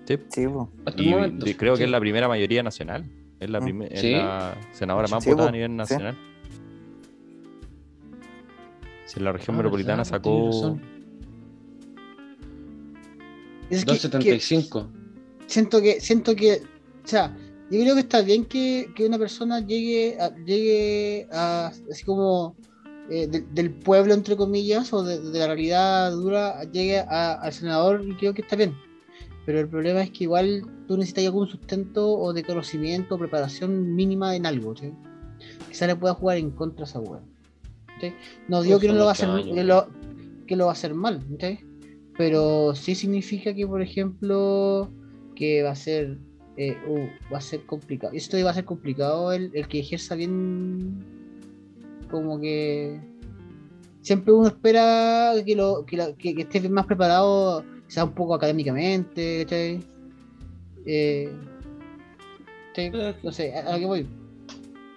Sí. 0.06 0.18
Sí, 0.28 0.42
Y, 0.98 1.54
creo 1.56 1.76
sí. 1.76 1.80
que 1.80 1.86
es 1.86 1.90
la 1.92 2.00
primera 2.02 2.28
mayoría 2.28 2.62
nacional. 2.64 3.06
Es 3.40 3.50
la, 3.50 3.62
Mm. 3.62 3.82
es 3.84 4.02
¿Sí? 4.02 4.12
la 4.12 4.56
senadora 4.72 5.08
más 5.08 5.24
Sí, 5.24 5.30
votada 5.32 5.50
a 5.50 5.52
nivel 5.54 5.72
sí. 5.72 5.76
nacional. 5.78 6.18
Si 9.06 9.20
la 9.20 9.32
región 9.32 9.56
Ah, 9.56 9.58
metropolitana 9.58 10.06
sacó. 10.06 10.48
razón. 10.48 10.82
Es 13.70 13.80
que- 13.86 13.86
que 13.86 13.92
275. 13.94 14.88
siento 15.48 15.82
que, 15.82 16.00
siento 16.02 16.36
que, 16.36 16.62
o 17.04 17.08
sea, 17.08 17.36
yo 17.72 17.80
creo 17.82 17.96
que 17.96 18.02
está 18.02 18.22
bien 18.22 18.46
que, 18.46 18.92
que 18.96 19.06
una 19.06 19.18
persona 19.18 19.60
llegue 19.62 20.18
a, 20.20 20.36
llegue 20.46 21.28
a, 21.32 21.72
así 21.90 22.04
como 22.06 22.56
eh, 23.10 23.28
de- 23.28 23.42
del 23.42 23.72
pueblo, 23.72 24.14
entre 24.14 24.38
comillas, 24.38 24.94
o 24.94 25.04
de, 25.04 25.20
de 25.20 25.38
la 25.40 25.48
realidad 25.48 26.12
dura, 26.14 26.64
llegue 26.72 27.00
a- 27.00 27.34
al 27.34 27.52
senador 27.52 28.02
y 28.08 28.16
creo 28.16 28.34
que 28.34 28.42
está 28.44 28.56
bien. 28.56 28.74
Pero 29.46 29.60
el 29.60 29.68
problema 29.68 30.02
es 30.04 30.12
que 30.12 30.24
igual 30.24 30.64
tú 30.88 30.96
necesitas 30.96 31.26
algún 31.26 31.48
sustento 31.50 32.10
o 32.14 32.32
de 32.32 32.44
conocimiento 32.44 33.16
o 33.16 33.18
preparación 33.18 33.94
mínima 33.94 34.36
en 34.38 34.46
algo, 34.46 34.74
¿sí? 34.78 34.94
Quizá 35.68 35.86
le 35.88 35.98
pueda 35.98 36.14
jugar 36.14 36.38
en 36.38 36.52
contra 36.52 36.86
a 36.86 36.88
esa 36.88 37.00
wea. 37.02 37.20
¿Sí? 38.10 38.14
No 38.48 38.62
digo 38.62 38.80
que 38.80 38.88
no 38.88 38.94
lo 38.96 39.06
va 39.06 39.10
a 39.10 39.14
hacer, 39.14 39.30
que 39.54 39.64
lo, 39.64 39.88
que 40.48 40.56
lo 40.56 40.66
va 40.66 40.72
a 40.72 40.74
hacer 40.74 40.94
mal, 40.94 41.22
¿sí? 41.40 41.60
pero 42.18 42.76
sí 42.76 42.96
significa 42.96 43.54
que, 43.54 43.66
por 43.66 43.82
ejemplo, 43.82 44.90
que 45.36 45.64
va 45.64 45.72
a 45.72 45.76
ser 45.76 46.18
eh, 46.58 46.78
uh, 46.88 47.34
va 47.34 47.38
a 47.40 47.42
ser 47.42 47.66
complicado. 47.66 48.14
Esto 48.14 48.38
va 48.44 48.52
a 48.52 48.54
ser 48.54 48.66
complicado 48.66 49.34
el, 49.34 49.50
el 49.54 49.68
que 49.68 49.80
ejerza 49.80 50.14
bien 50.16 51.04
como 52.12 52.40
que 52.40 53.00
siempre 54.02 54.32
uno 54.34 54.48
espera 54.50 55.34
que 55.44 55.56
lo 55.56 55.84
que, 55.86 55.98
la- 55.98 56.14
que- 56.14 56.36
que 56.36 56.44
esté 56.44 56.70
más 56.70 56.86
preparado, 56.86 57.64
sea 57.88 58.04
un 58.04 58.14
poco 58.14 58.36
académicamente. 58.36 59.48
Eh, 60.86 61.32
¿cachai? 62.76 63.16
no 63.24 63.32
sé, 63.32 63.56
a, 63.56 63.62
a 63.62 63.74
lo 63.74 63.80
que 63.80 63.86
voy. 63.86 64.08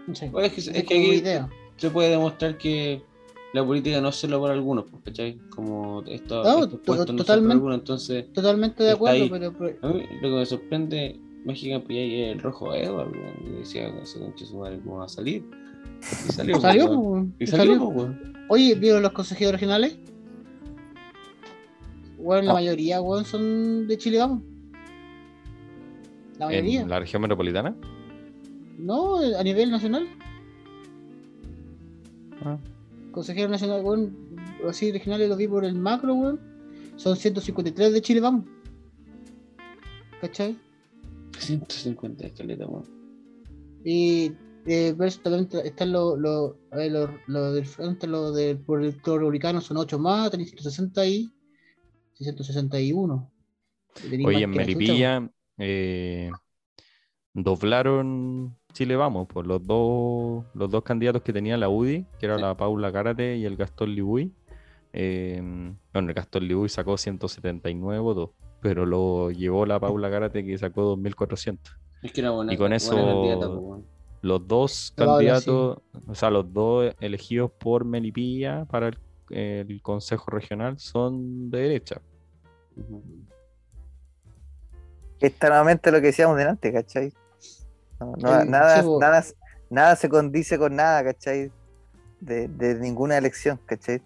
No 0.06 0.14
sé. 0.14 0.30
Es 0.42 0.52
que, 0.52 0.60
es 0.60 0.68
aquí 0.76 0.94
idea. 0.94 1.48
Se 1.76 1.90
puede 1.90 2.10
demostrar 2.10 2.56
que 2.58 3.02
la 3.52 3.64
política 3.64 4.00
no 4.00 4.08
es 4.10 4.16
solo 4.16 4.40
para 4.40 4.54
algunos, 4.54 4.84
pues, 4.90 5.02
¿cachai? 5.04 5.38
Como 5.50 6.02
esto, 6.06 6.42
No, 6.42 6.50
estos 6.64 6.70
to- 6.70 6.82
puestos 6.82 6.86
no 6.86 6.96
son 6.96 7.06
para 7.06 7.16
totalmente. 7.16 7.52
algunos, 7.54 7.78
entonces 7.78 8.32
Totalmente 8.32 8.82
de 8.84 8.90
acuerdo, 8.92 9.22
ahí. 9.24 9.30
pero, 9.30 9.52
pero- 9.52 9.76
a 9.82 9.92
mí 9.92 10.02
lo 10.20 10.28
que 10.28 10.34
me 10.34 10.46
sorprende, 10.46 11.20
México 11.44 11.78
pues 11.80 11.90
ahí 11.98 12.22
el 12.22 12.40
rojo 12.40 12.74
Edward, 12.74 13.12
weón, 13.12 13.34
y 13.46 13.58
decía 13.60 13.88
ese 14.02 14.18
conche 14.18 14.44
su 14.46 14.58
madre 14.58 14.80
cómo 14.84 14.98
va 14.98 15.04
a 15.04 15.08
salir. 15.08 15.44
Y 16.28 16.32
salió, 16.32 16.60
salió, 16.60 16.86
pues, 16.86 16.98
weón. 16.98 17.34
Y 17.38 17.46
salió, 17.46 17.64
salió. 17.74 17.84
pues, 17.86 17.96
weón. 17.96 18.36
Oye, 18.48 18.74
¿vieron 18.74 19.02
los 19.02 19.12
consejeros 19.12 19.52
regionales? 19.52 19.96
Bueno, 22.18 22.42
la 22.42 22.48
No. 22.48 22.54
mayoría, 22.54 23.00
weón, 23.00 23.24
son 23.24 23.86
de 23.86 23.98
Chile, 23.98 24.18
vamos. 24.18 24.42
La 26.38 26.46
mayoría. 26.46 26.82
En 26.82 26.88
la 26.88 26.98
región 27.00 27.22
metropolitana. 27.22 27.74
No, 28.78 29.16
a 29.16 29.42
nivel 29.42 29.70
nacional. 29.70 30.06
Ah. 32.46 32.58
Consejero 33.10 33.48
nacional, 33.48 33.82
weón, 33.82 34.16
así 34.68 34.92
regionales 34.92 35.28
lo 35.28 35.36
vi 35.36 35.48
por 35.48 35.64
el 35.64 35.74
macro, 35.74 36.14
weón. 36.14 36.40
Son 36.96 37.16
153 37.16 37.92
de 37.92 38.00
Chile, 38.00 38.20
vamos. 38.20 38.44
¿Cachai? 40.20 40.56
150 41.38 42.26
escaletas, 42.26 42.68
weón. 42.68 42.84
Y 43.84 44.32
eh, 44.66 44.94
versus 44.96 45.22
también 45.22 45.48
están 45.64 45.92
los 45.92 46.18
lo, 46.18 46.58
ver, 46.70 46.92
lo, 46.92 47.10
lo 47.26 47.52
del 47.52 47.66
frente, 47.66 48.06
lo 48.06 48.32
del 48.32 48.58
por 48.58 48.82
el 48.82 48.92
republicano 48.92 49.60
son 49.60 49.76
8 49.76 49.98
más, 49.98 50.30
tenéis 50.30 50.50
160 50.50 51.06
y 51.06 51.32
161. 52.14 53.32
Tenéis 53.94 54.26
Oye, 54.26 54.34
más 54.34 54.42
en 54.42 54.50
Melipilla 54.50 55.30
eh, 55.58 56.30
doblaron 57.32 58.56
Chile 58.76 58.94
Vamos 58.94 59.26
por 59.26 59.46
los 59.46 59.66
dos, 59.66 60.44
los 60.52 60.70
dos 60.70 60.82
candidatos 60.82 61.22
que 61.22 61.32
tenía 61.32 61.56
la 61.56 61.70
UDI, 61.70 62.04
que 62.18 62.26
era 62.26 62.36
la 62.36 62.54
Paula 62.54 62.92
Cárate 62.92 63.38
y 63.38 63.46
el 63.46 63.56
Gastón 63.56 63.94
Libuy. 63.94 64.30
Eh, 64.92 65.40
bueno, 65.94 66.08
el 66.10 66.14
Gastón 66.14 66.46
Libuy 66.46 66.68
sacó 66.68 66.98
179 66.98 67.98
votos, 68.00 68.30
pero 68.60 68.84
lo 68.84 69.30
llevó 69.30 69.64
la 69.64 69.80
Paula 69.80 70.10
Cárate 70.10 70.44
que 70.44 70.58
sacó 70.58 70.82
2400. 70.82 71.74
Es 72.02 72.12
que 72.12 72.20
era 72.20 72.32
buena. 72.32 72.52
Y 72.52 72.56
con 72.58 72.64
buena 72.64 72.76
eso- 72.76 72.94
candidata, 72.94 73.48
pues. 73.48 73.82
Los 74.20 74.46
dos 74.46 74.92
candidatos, 74.94 75.78
o 76.06 76.14
sea, 76.14 76.28
los 76.28 76.52
dos 76.52 76.94
elegidos 77.00 77.50
por 77.52 77.86
Melipilla 77.86 78.66
para 78.66 78.88
el, 78.88 78.98
el 79.30 79.80
Consejo 79.80 80.30
Regional 80.30 80.78
son 80.78 81.50
de 81.50 81.60
derecha. 81.60 82.02
Está 85.18 85.48
nuevamente 85.48 85.90
lo 85.90 85.98
que 86.00 86.08
decíamos 86.08 86.36
delante, 86.36 86.72
¿cachai? 86.72 87.10
No, 88.00 88.12
no- 88.16 88.44
nada, 88.44 88.82
nada, 89.00 89.24
nada 89.70 89.96
se 89.96 90.08
condice 90.08 90.58
con 90.58 90.76
nada, 90.76 91.02
¿cachai? 91.04 91.50
De, 92.20 92.48
de 92.48 92.74
ninguna 92.76 93.16
elección, 93.18 93.58
¿cachai? 93.66 94.02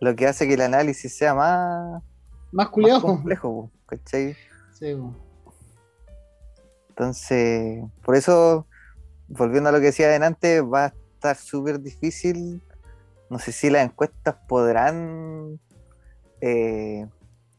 Lo 0.00 0.14
que 0.16 0.26
hace 0.26 0.46
que 0.48 0.54
el 0.54 0.62
análisis 0.62 1.14
sea 1.16 1.34
más, 1.34 2.02
Más 2.52 3.02
complejo, 3.02 3.70
¿cachai? 3.86 4.36
Sí, 4.78 4.94
bo. 4.94 5.14
Entonces, 6.90 7.82
por 8.04 8.16
eso, 8.16 8.66
volviendo 9.28 9.68
a 9.68 9.72
lo 9.72 9.78
que 9.78 9.86
decía 9.86 10.06
adelante, 10.06 10.60
va 10.60 10.84
a 10.86 10.94
estar 11.14 11.36
súper 11.36 11.80
difícil. 11.80 12.62
No 13.30 13.38
sé 13.38 13.52
si 13.52 13.70
las 13.70 13.84
encuestas 13.84 14.36
podrán 14.48 15.60
eh, 16.40 17.06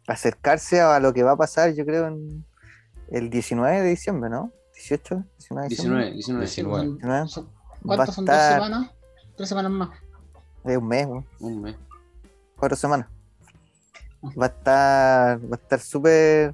acercarse 0.08 0.82
a 0.82 1.00
lo 1.00 1.14
que 1.14 1.24
va 1.24 1.32
a 1.32 1.38
pasar, 1.38 1.74
yo 1.74 1.86
creo, 1.86 2.08
en 2.08 2.46
el 3.10 3.30
19 3.30 3.82
de 3.82 3.90
diciembre, 3.90 4.30
¿no? 4.30 4.52
18, 4.98 5.24
19 5.38 5.64
de 5.64 5.70
diciembre. 5.70 6.12
19, 6.12 6.46
19. 6.46 6.46
19. 6.46 6.78
Son- 6.78 6.98
19. 6.98 7.28
son- 7.28 7.46
Va 7.46 7.96
¿Cuántas 7.96 8.16
son? 8.16 8.26
¿Dos 8.26 8.36
estar- 8.36 8.54
semanas? 8.64 8.92
¿Tres 9.36 9.50
semanas 9.50 9.72
más? 9.72 9.90
De 10.64 10.78
un 10.78 10.88
mes, 10.88 11.08
weón, 11.08 11.26
Un 11.40 11.62
mes. 11.62 11.76
cuatro 12.58 12.76
semanas. 12.78 13.08
Va 14.40 14.46
a 14.46 14.50
estar, 14.50 15.40
va 15.52 15.56
a 15.56 15.60
estar 15.60 15.80
súper, 15.80 16.54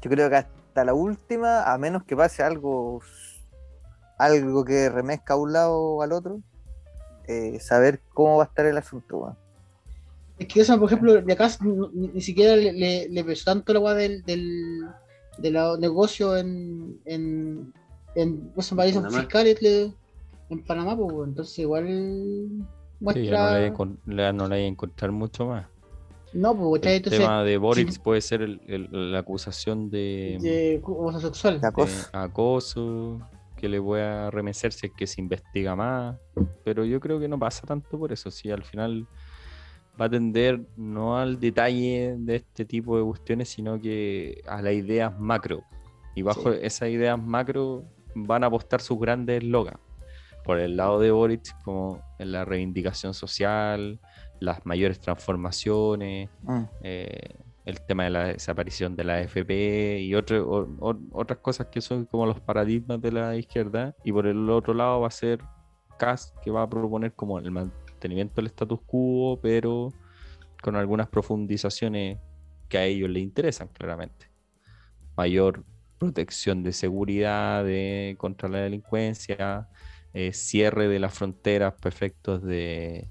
yo 0.00 0.10
creo 0.10 0.30
que 0.30 0.36
hasta 0.36 0.84
la 0.84 0.94
última, 0.94 1.64
a 1.64 1.76
menos 1.78 2.04
que 2.04 2.14
pase 2.14 2.44
algo, 2.44 3.00
algo 4.16 4.64
que 4.64 4.88
remezca 4.88 5.34
a 5.34 5.36
un 5.36 5.52
lado 5.52 5.76
o 5.76 6.02
al 6.02 6.12
otro, 6.12 6.40
eh, 7.26 7.58
saber 7.60 8.00
cómo 8.14 8.36
va 8.36 8.44
a 8.44 8.46
estar 8.46 8.64
el 8.66 8.78
asunto. 8.78 9.36
Es 10.38 10.46
que 10.46 10.60
eso, 10.60 10.78
por 10.78 10.86
ejemplo, 10.86 11.20
de 11.20 11.32
acá 11.32 11.48
ni, 11.92 12.08
ni 12.08 12.20
siquiera 12.20 12.54
le, 12.54 12.72
le, 12.72 13.08
le 13.08 13.24
pesó 13.24 13.46
tanto 13.46 13.72
la 13.74 13.80
weá 13.80 13.94
del, 13.94 14.22
del, 14.22 14.86
de 15.38 15.50
los 15.50 15.78
negocios 15.78 16.38
en, 16.40 16.98
en, 17.04 17.72
en 18.14 18.52
esos 18.56 18.76
países 18.76 19.00
Panamá. 19.00 19.20
fiscales 19.20 19.62
le- 19.62 19.92
en 20.50 20.64
Panamá, 20.64 20.96
pues, 20.96 21.28
entonces 21.28 21.58
igual 21.58 21.86
Sí, 21.86 22.64
muestra. 23.00 23.22
ya 23.24 23.38
no 23.38 23.50
le, 23.50 24.24
hay 24.24 24.32
no 24.32 24.54
encontrar 24.54 25.12
mucho 25.12 25.46
más. 25.46 25.66
no, 26.32 26.56
pues. 26.56 26.82
El 26.84 26.88
entonces, 26.92 27.20
tema 27.20 27.42
de 27.44 27.56
Boric 27.58 27.90
sí. 27.90 27.98
puede 28.00 28.20
ser 28.20 28.42
el- 28.42 28.60
el- 28.66 29.12
la 29.12 29.20
acusación 29.20 29.90
de, 29.90 30.38
de 30.40 30.80
homosexual. 30.84 31.60
De 31.60 31.66
acoso. 31.66 32.08
de 32.12 32.18
acoso, 32.18 33.20
que 33.56 33.68
le 33.68 33.78
voy 33.78 34.00
a 34.00 34.30
remecer 34.30 34.72
si 34.72 34.86
es 34.86 34.92
que 34.96 35.06
se 35.06 35.20
investiga 35.20 35.74
más. 35.76 36.16
Pero 36.64 36.84
yo 36.84 37.00
creo 37.00 37.18
que 37.20 37.28
no 37.28 37.38
pasa 37.38 37.66
tanto 37.66 37.98
por 37.98 38.12
eso. 38.12 38.30
Si 38.30 38.50
al 38.50 38.62
final 38.64 39.06
va 40.00 40.06
a 40.06 40.10
tender 40.10 40.60
no 40.76 41.16
al 41.18 41.38
detalle 41.40 42.14
de 42.18 42.36
este 42.36 42.64
tipo 42.64 42.96
de 42.98 43.04
cuestiones, 43.04 43.48
sino 43.48 43.80
que 43.80 44.42
a 44.46 44.62
las 44.62 44.72
ideas 44.74 45.18
macro. 45.18 45.62
Y 46.14 46.22
bajo 46.22 46.52
esas 46.52 46.88
ideas 46.90 47.20
macro 47.20 47.84
van 48.14 48.44
a 48.44 48.46
apostar 48.48 48.80
sus 48.80 48.98
grandes 48.98 49.42
eslogans. 49.42 49.78
Por 50.44 50.58
el 50.58 50.76
lado 50.76 50.98
de 50.98 51.10
Boric, 51.10 51.54
como 51.62 52.00
en 52.18 52.32
la 52.32 52.44
reivindicación 52.44 53.12
social, 53.14 54.00
las 54.40 54.64
mayores 54.64 54.98
transformaciones, 55.00 56.28
Mm. 56.42 56.62
eh, 56.82 57.34
el 57.64 57.80
tema 57.82 58.04
de 58.04 58.10
la 58.10 58.24
desaparición 58.28 58.96
de 58.96 59.04
la 59.04 59.14
AFP 59.16 60.00
y 60.00 60.14
otro- 60.14 60.48
o- 60.48 60.68
o- 60.80 60.98
otras 61.12 61.40
cosas 61.40 61.66
que 61.66 61.82
son 61.82 62.06
como 62.06 62.24
los 62.24 62.40
paradigmas 62.40 63.00
de 63.02 63.12
la 63.12 63.36
izquierda. 63.36 63.94
Y 64.04 64.12
por 64.12 64.26
el 64.26 64.48
otro 64.48 64.72
lado 64.72 65.00
va 65.02 65.08
a 65.08 65.10
ser 65.10 65.40
Kass 65.98 66.32
que 66.42 66.50
va 66.50 66.62
a 66.62 66.68
proponer 66.70 67.12
como 67.12 67.38
el 67.38 67.50
mantenimiento 67.98 68.34
del 68.40 68.46
status 68.48 68.80
quo, 68.86 69.40
pero 69.42 69.96
con 70.62 70.76
algunas 70.76 71.08
profundizaciones 71.08 72.20
que 72.68 72.78
a 72.78 72.84
ellos 72.86 73.10
les 73.10 73.22
interesan 73.22 73.68
claramente. 73.68 74.26
Mayor 75.16 75.64
protección 75.98 76.62
de 76.62 76.72
seguridad 76.72 77.64
contra 78.18 78.48
la 78.48 78.60
delincuencia, 78.60 79.68
eh, 80.12 80.32
cierre 80.32 80.88
de 80.88 81.00
las 81.00 81.14
fronteras 81.14 81.74
para 81.80 81.94
efectos 81.94 82.42
de, 82.42 83.10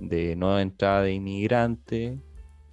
de 0.00 0.36
no 0.36 0.58
entrada 0.60 1.02
de 1.02 1.14
inmigrantes. 1.14 2.20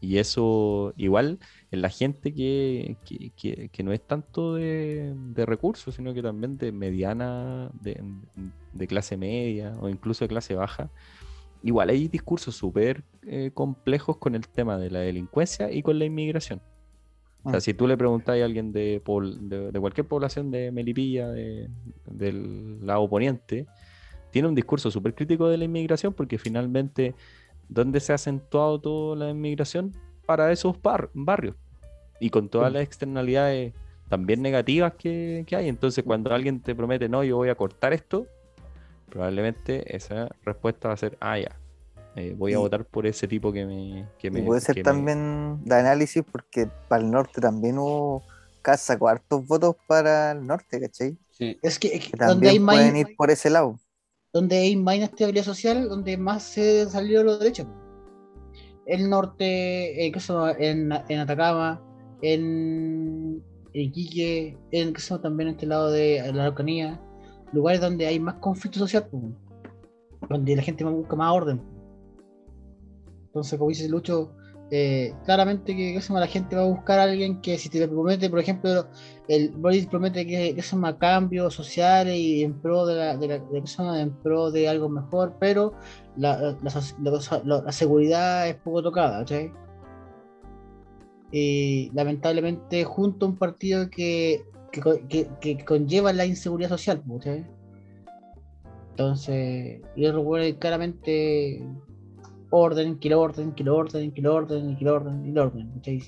Y 0.02 0.18
eso 0.20 0.93
igual 0.97 1.39
en 1.72 1.82
la 1.82 1.89
gente 1.89 2.34
que, 2.34 3.00
que- 3.06 3.32
que- 3.36 3.70
no 3.84 3.93
es 3.93 4.06
tanto 4.06 4.56
de, 4.56 5.14
recursos, 5.45 5.95
sino 5.95 6.14
que 6.14 6.24
también 6.24 6.58
de 6.58 6.72
mediana, 6.72 7.72
de 8.72 8.88
clase 8.88 9.18
media 9.18 9.76
o 9.80 9.89
incluso 9.89 10.26
de 10.26 10.30
clase 10.30 10.56
baja. 10.56 10.91
Igual 11.64 11.89
hay 11.89 12.07
discursos 12.07 12.55
súper 12.55 13.03
eh, 13.24 13.51
complejos 13.53 14.18
con 14.18 14.34
el 14.36 14.47
tema 14.47 14.78
de 14.78 14.89
la 14.89 14.99
delincuencia 14.99 15.72
y 15.72 15.82
con 15.82 15.99
la 15.99 16.05
inmigración. 16.05 16.62
O 17.43 17.49
sea, 17.49 17.60
Mm. 17.60 17.62
si 17.62 17.74
tú 17.74 17.88
le 17.88 17.97
preguntas 17.97 18.38
a 18.39 18.45
alguien 18.45 18.72
de, 18.72 19.01
de, 19.41 19.72
de 19.72 19.80
cualquier 19.80 20.07
población 20.07 20.51
de 20.51 20.72
Melipilla, 20.72 21.30
de- 21.30 21.70
del 22.05 22.86
lado 22.86 23.10
poniente, 23.10 23.66
tiene 24.32 24.47
un 24.47 24.55
discurso 24.55 24.91
súper 24.91 25.16
crítico 25.16 25.47
de 25.47 25.57
la 25.57 25.66
inmigración 25.66 26.14
porque 26.14 26.38
finalmente 26.38 27.16
¿dónde 27.68 27.99
se 27.99 28.12
ha 28.12 28.16
acentuado 28.16 28.80
toda 28.80 29.16
la 29.16 29.30
inmigración? 29.30 29.91
Para 30.26 30.51
esos 30.51 30.82
bar- 30.82 31.10
barrios. 31.14 31.55
Y 32.20 32.30
con 32.30 32.49
todas 32.49 32.72
las 32.72 32.84
externalidades 32.84 33.74
también 34.10 34.41
negativas 34.41 34.93
que, 34.95 35.43
que 35.47 35.55
hay. 35.55 35.68
Entonces, 35.70 36.03
cuando 36.03 36.34
alguien 36.34 36.60
te 36.62 36.76
promete, 36.76 37.07
no, 37.10 37.24
yo 37.24 37.38
voy 37.38 37.49
a 37.49 37.55
cortar 37.55 37.93
esto, 37.93 38.28
probablemente 39.10 39.95
esa 39.95 40.30
respuesta 40.45 40.88
va 40.89 40.93
a 40.93 40.97
ser, 40.97 41.18
ah, 41.20 41.38
ya, 41.39 41.55
eh, 42.16 42.34
voy 42.38 42.51
a 42.53 42.55
Y- 42.55 42.57
votar 42.60 42.86
por 42.86 43.05
ese 43.05 43.28
tipo 43.28 43.51
que 43.51 43.66
me... 43.66 44.07
Que 44.18 44.28
Y 44.28 44.32
me 44.32 44.41
puede 44.43 44.62
ser 44.62 44.76
que 44.76 44.82
me- 44.82 44.86
también 44.86 45.64
de 45.66 45.76
análisis 45.76 46.24
porque 46.32 46.68
para 46.88 47.03
el 47.03 47.12
norte 47.12 47.41
también 47.41 47.78
hubo 47.78 48.24
casi 48.62 48.86
sacó 48.86 49.07
hartos 49.07 49.45
votos 49.47 49.76
para 49.88 50.32
el 50.34 50.45
norte, 50.45 50.80
¿cachai? 50.80 51.18
Sí. 51.32 51.57
Es 51.62 51.80
que, 51.80 51.88
es 51.95 52.05
que 52.05 52.12
Que 52.18 52.26
donde 52.26 52.49
hay 52.49 52.57
también 52.57 52.66
pueden 52.66 52.97
ir 52.97 53.16
por 53.16 53.32
ese 53.32 53.49
lado. 53.49 53.80
donde 54.34 54.57
hay 54.57 54.76
más 54.76 54.95
inestabilidad 54.97 55.43
social, 55.45 55.88
donde 55.89 56.18
más 56.18 56.43
se 56.43 56.86
salió 56.89 57.24
los 57.24 57.39
derechos. 57.39 57.68
El 58.86 59.10
norte, 59.10 60.05
eh. 60.07 60.12
En, 60.60 60.91
en 61.10 61.20
Atacama, 61.20 61.82
en, 62.22 63.41
en 63.74 63.82
Iquique, 63.82 64.57
en 64.72 64.93
¿qué 64.93 64.99
se 65.01 65.10
llama? 65.10 65.22
también 65.22 65.49
en 65.49 65.55
este 65.55 65.66
lado 65.68 65.91
de 65.91 66.22
la 66.34 66.43
Araucanía, 66.43 66.99
lugares 67.52 67.82
donde 67.82 68.08
hay 68.08 68.20
más 68.20 68.36
conflicto 68.36 68.80
social, 68.80 69.10
donde 70.30 70.56
la 70.56 70.62
gente 70.62 70.84
busca 70.84 71.16
más 71.16 71.34
orden. 71.34 71.62
Entonces, 73.28 73.58
como 73.58 73.70
dice 73.70 73.88
Lucho, 73.88 74.32
eh, 74.72 75.16
claramente 75.26 75.76
que, 75.76 76.00
la 76.10 76.28
gente 76.28 76.56
va 76.56 76.62
a 76.62 76.66
buscar 76.66 77.00
a 77.00 77.04
alguien 77.04 77.41
que 77.41 77.58
si 77.58 77.70
te 77.70 77.88
promete, 77.88 78.30
por 78.30 78.39
ejemplo, 78.39 78.88
el 79.28 79.50
Boris 79.52 79.88
promete 79.88 80.28
que, 80.28 80.54
que 80.54 80.62
son 80.62 80.82
más 80.82 80.95
cambios 80.95 81.56
sociales 81.56 82.16
y 82.16 82.43
en 82.43 82.60
pro 82.62 82.86
de 82.86 82.95
la, 82.95 83.18
de 83.18 83.28
la, 83.28 83.39
de, 83.39 83.62
¿qué 83.62 83.68
se 83.68 83.78
llama? 83.78 84.00
en 84.00 84.12
pro 84.12 84.52
de 84.52 84.70
algo 84.70 84.88
mejor, 84.88 85.38
pero 85.39 85.74
la, 86.18 86.56
la, 86.62 87.72
seguridad 87.72 88.47
es 88.47 88.56
poco 88.58 88.84
tocada, 88.84 89.20
¿cachai? 89.20 89.52
Y 91.32 91.89
lamentablemente 91.93 92.84
junto 92.84 93.26
a 93.26 93.30
un 93.30 93.38
partido 93.38 93.89
que, 93.89 94.45
que, 94.72 94.82
que- 95.09 95.30
que 95.41 95.65
conlleva 95.65 96.13
la 96.13 96.26
inseguridad 96.26 96.70
social, 96.70 97.01
¿cachai? 97.07 97.45
Entonces, 98.91 99.82
yo 99.95 100.11
recuerdo 100.11 100.59
claramente 100.59 101.63
orden, 102.49 102.97
que 102.99 103.07
el 103.09 103.13
orden, 103.13 103.53
que 103.53 103.63
el 103.63 103.70
orden, 103.70 104.11
que 104.11 104.20
el 104.22 104.28
orden, 104.28 104.76
que 104.76 104.84
el 104.84 104.88
orden, 104.89 105.26
y 105.26 105.30
el 105.30 105.38
orden, 105.38 105.72
¿cachai? 105.76 106.01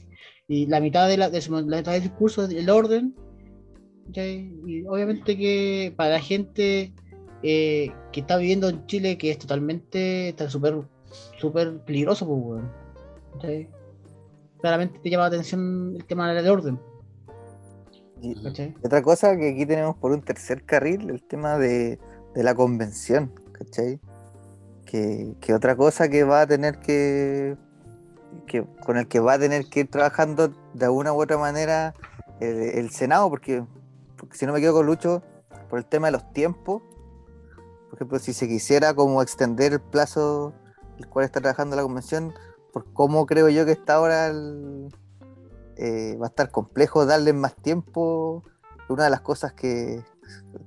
Y 0.47 0.65
la 0.65 0.79
mitad 0.81 1.07
de 1.07 1.17
la, 1.17 1.29
de 1.29 1.41
su- 1.41 1.53
la 1.53 1.77
mitad 1.77 1.93
del 1.93 2.01
discurso 2.01 2.43
es 2.43 2.49
el 2.51 2.69
orden, 2.69 3.15
¿cachai? 4.07 4.53
Y 4.65 4.85
obviamente 4.87 5.37
que 5.37 5.93
para 5.95 6.11
la 6.11 6.19
gente 6.19 6.93
eh, 7.43 7.91
que 8.11 8.19
está 8.19 8.37
viviendo 8.37 8.69
en 8.69 8.85
Chile, 8.85 9.17
que 9.17 9.31
es 9.31 9.37
totalmente, 9.39 10.29
está 10.29 10.49
súper, 10.49 10.75
súper 11.39 11.79
peligroso, 11.85 12.27
pues. 12.27 12.63
Claramente 14.59 14.99
te 14.99 15.09
llama 15.09 15.23
la 15.23 15.27
atención 15.29 15.93
el 15.95 16.05
tema 16.05 16.31
del 16.33 16.47
orden, 16.47 16.79
Y 18.21 18.41
¿cachai? 18.41 18.75
otra 18.83 19.01
cosa 19.01 19.35
que 19.35 19.49
aquí 19.49 19.65
tenemos 19.65 19.95
por 19.97 20.11
un 20.11 20.21
tercer 20.21 20.63
carril, 20.63 21.09
el 21.09 21.23
tema 21.23 21.57
de, 21.57 21.99
de 22.35 22.43
la 22.43 22.53
convención, 22.53 23.33
¿cachai? 23.51 23.99
Que, 24.85 25.35
que 25.39 25.53
otra 25.53 25.75
cosa 25.75 26.09
que 26.09 26.23
va 26.23 26.41
a 26.41 26.47
tener 26.47 26.79
que, 26.79 27.57
que 28.45 28.65
con 28.85 28.97
el 28.97 29.07
que 29.07 29.19
va 29.19 29.33
a 29.33 29.39
tener 29.39 29.65
que 29.69 29.81
ir 29.81 29.89
trabajando 29.89 30.53
de 30.73 30.89
una 30.89 31.13
u 31.13 31.21
otra 31.21 31.37
manera 31.37 31.95
el, 32.39 32.57
el 32.57 32.89
Senado, 32.91 33.29
porque, 33.29 33.63
porque 34.17 34.37
si 34.37 34.45
no 34.45 34.53
me 34.53 34.61
quedo 34.61 34.73
con 34.73 34.85
Lucho, 34.85 35.23
por 35.69 35.79
el 35.79 35.85
tema 35.85 36.07
de 36.07 36.11
los 36.11 36.31
tiempos, 36.33 36.83
por 37.89 37.95
ejemplo, 37.95 38.19
si 38.19 38.33
se 38.33 38.47
quisiera 38.47 38.93
como 38.93 39.21
extender 39.21 39.73
el 39.73 39.81
plazo 39.81 40.53
el 40.97 41.07
cual 41.07 41.25
está 41.25 41.41
trabajando 41.41 41.75
la 41.75 41.83
convención, 41.83 42.33
por 42.71 42.91
cómo 42.93 43.25
creo 43.25 43.49
yo 43.49 43.65
que 43.65 43.71
está 43.71 43.95
ahora 43.95 44.27
el, 44.27 44.89
eh, 45.81 46.17
va 46.17 46.27
a 46.27 46.29
estar 46.29 46.51
complejo 46.51 47.05
darle 47.05 47.33
más 47.33 47.55
tiempo. 47.55 48.43
Una 48.89 49.05
de 49.05 49.09
las 49.09 49.21
cosas 49.21 49.53
que, 49.53 50.03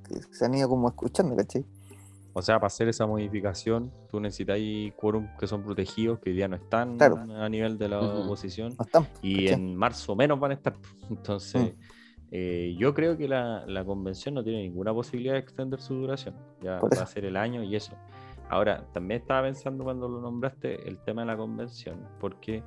que 0.09 0.21
se 0.31 0.45
han 0.45 0.55
ido 0.55 0.69
como 0.69 0.89
escuchando, 0.89 1.37
¿cachai? 1.37 1.65
O 2.33 2.43
sea, 2.43 2.57
para 2.57 2.67
hacer 2.67 2.89
esa 2.89 3.07
modificación, 3.07 3.93
tú 4.11 4.19
necesitas 4.19 4.59
quórum 4.97 5.29
que 5.39 5.47
son 5.47 5.63
protegidos, 5.63 6.19
que 6.19 6.31
hoy 6.31 6.37
día 6.37 6.49
no 6.49 6.57
están 6.57 6.97
Claro. 6.97 7.17
a 7.39 7.49
nivel 7.49 7.79
de 7.79 7.89
la 7.89 8.01
Ujú. 8.03 8.23
oposición. 8.25 8.75
No 8.79 8.85
están, 8.85 9.07
Y 9.23 9.45
¿cachai? 9.47 9.53
en 9.61 9.77
marzo 9.77 10.17
menos 10.17 10.41
van 10.41 10.51
a 10.51 10.55
estar. 10.55 10.75
Entonces, 11.11 11.75
Mm. 11.75 11.79
eh, 12.33 12.75
yo 12.79 12.93
creo 12.95 13.17
que 13.17 13.29
la, 13.29 13.65
la 13.67 13.85
convención 13.85 14.35
no 14.35 14.43
tiene 14.43 14.63
ninguna 14.63 14.93
posibilidad 14.93 15.35
de 15.35 15.41
extender 15.41 15.81
su 15.81 15.95
duración. 15.95 16.35
Ya 16.61 16.81
va 16.81 17.03
a 17.03 17.07
ser 17.07 17.25
el 17.25 17.37
año 17.37 17.63
y 17.63 17.77
eso. 17.77 17.93
Ahora, 18.51 18.85
también 18.93 19.21
estaba 19.21 19.43
pensando 19.43 19.85
cuando 19.85 20.09
lo 20.09 20.21
nombraste 20.21 20.89
el 20.89 20.99
tema 21.05 21.23
de 21.23 21.27
la 21.29 21.37
convención, 21.37 22.01
porque 22.21 22.63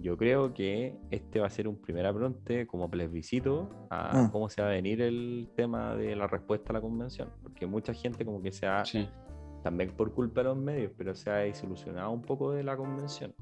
yo 0.00 0.16
creo 0.16 0.52
que 0.52 0.96
este 1.10 1.40
va 1.40 1.46
a 1.46 1.50
ser 1.50 1.66
un 1.68 1.76
primer 1.80 2.04
apronte 2.06 2.66
como 2.66 2.90
plebiscito 2.90 3.68
a 3.90 4.24
Mm. 4.24 4.30
cómo 4.30 4.48
se 4.48 4.60
va 4.62 4.68
a 4.68 4.70
venir 4.72 5.00
el 5.02 5.48
tema 5.56 5.94
de 5.94 6.14
la 6.16 6.26
respuesta 6.26 6.70
a 6.70 6.74
la 6.74 6.80
convención. 6.80 7.30
Porque 7.42 7.66
mucha 7.66 7.94
gente 7.94 8.24
como 8.24 8.42
que 8.42 8.52
se 8.52 8.66
ha 8.66 8.84
Sí. 8.84 9.08
también 9.62 9.90
por 9.90 10.12
culpa 10.12 10.40
de 10.42 10.48
los 10.48 10.56
medios, 10.58 10.92
pero 10.96 11.14
se 11.14 11.30
ha 11.30 11.36
desilusionado 11.36 12.10
un 12.10 12.22
poco 12.22 12.52
de 12.52 12.62
la 12.64 12.76
convención. 12.76 13.34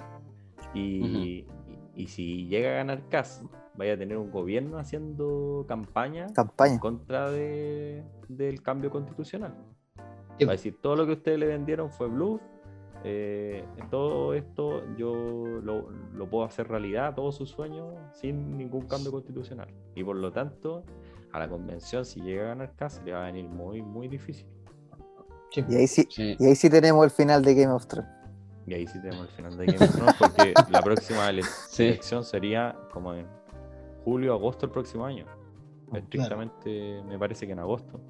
Y, 0.74 0.80
y- 0.80 1.46
y 1.94 2.06
si 2.06 2.46
llega 2.46 2.70
a 2.70 2.74
ganar 2.74 3.08
Cas, 3.08 3.44
vaya 3.76 3.94
a 3.94 3.98
tener 3.98 4.16
un 4.16 4.30
gobierno 4.30 4.78
haciendo 4.78 5.64
campaña 5.68 6.26
Campaña. 6.34 6.74
en 6.74 6.78
contra 6.78 7.30
de, 7.30 8.02
del 8.28 8.62
cambio 8.62 8.90
constitucional. 8.90 9.54
Va 10.44 10.48
a 10.48 10.52
decir, 10.52 10.76
todo 10.80 10.96
lo 10.96 11.06
que 11.06 11.12
ustedes 11.12 11.38
le 11.38 11.46
vendieron 11.46 11.90
fue 11.90 12.08
bluff, 12.08 12.40
eh, 13.04 13.64
todo 13.90 14.34
esto 14.34 14.82
yo 14.96 15.12
lo, 15.14 15.90
lo 15.90 16.28
puedo 16.30 16.44
hacer 16.44 16.68
realidad, 16.68 17.14
todos 17.14 17.36
sus 17.36 17.50
sueños, 17.50 17.94
sin 18.12 18.56
ningún 18.56 18.86
cambio 18.86 19.10
constitucional. 19.12 19.68
Y 19.94 20.04
por 20.04 20.16
lo 20.16 20.30
tanto, 20.32 20.84
a 21.32 21.38
la 21.38 21.48
convención, 21.48 22.04
si 22.04 22.20
llega 22.20 22.44
a 22.44 22.48
ganar 22.48 22.74
Cas, 22.76 23.02
le 23.04 23.12
va 23.12 23.22
a 23.22 23.26
venir 23.26 23.48
muy, 23.48 23.82
muy 23.82 24.08
difícil. 24.08 24.46
Sí. 25.50 25.64
Y 25.68 25.74
ahí 25.76 25.86
sí, 25.86 26.06
Sí. 26.10 26.36
y 26.38 26.46
ahí 26.46 26.54
sí 26.54 26.70
tenemos 26.70 27.04
el 27.04 27.10
final 27.10 27.42
de 27.44 27.54
Game 27.54 27.72
of 27.72 27.86
Thrones. 27.86 28.10
Y 28.66 28.74
ahí 28.74 28.86
sí 28.86 29.00
tenemos 29.02 29.26
el 29.28 29.32
final 29.34 29.56
de 29.56 29.66
Game 29.66 29.84
of 29.84 29.92
Thrones, 29.94 30.14
porque 30.18 30.54
la 30.70 30.80
próxima 30.82 31.28
ele- 31.28 31.42
Sí. 31.68 31.84
elección 31.84 32.24
sería 32.24 32.76
como 32.92 33.12
en 33.14 33.26
julio, 34.04 34.32
agosto 34.34 34.66
del 34.66 34.72
próximo 34.72 35.04
año. 35.04 35.26
Oh, 35.90 35.96
Estrictamente 35.96 37.02
me 37.06 37.18
parece 37.18 37.46
que 37.46 37.52
en 37.52 37.58
agosto. 37.58 38.00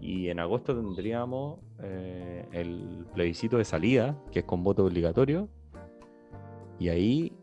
Y 0.00 0.28
en 0.28 0.38
agosto 0.38 0.74
tendríamos 0.76 1.58
eh, 1.82 2.46
el 2.52 3.06
plebiscito 3.14 3.58
de 3.58 3.64
salida, 3.64 4.16
que 4.30 4.40
es 4.40 4.44
con 4.44 4.62
voto 4.62 4.84
obligatorio. 4.84 5.48
Y 6.78 6.88
ahí, 6.88 7.36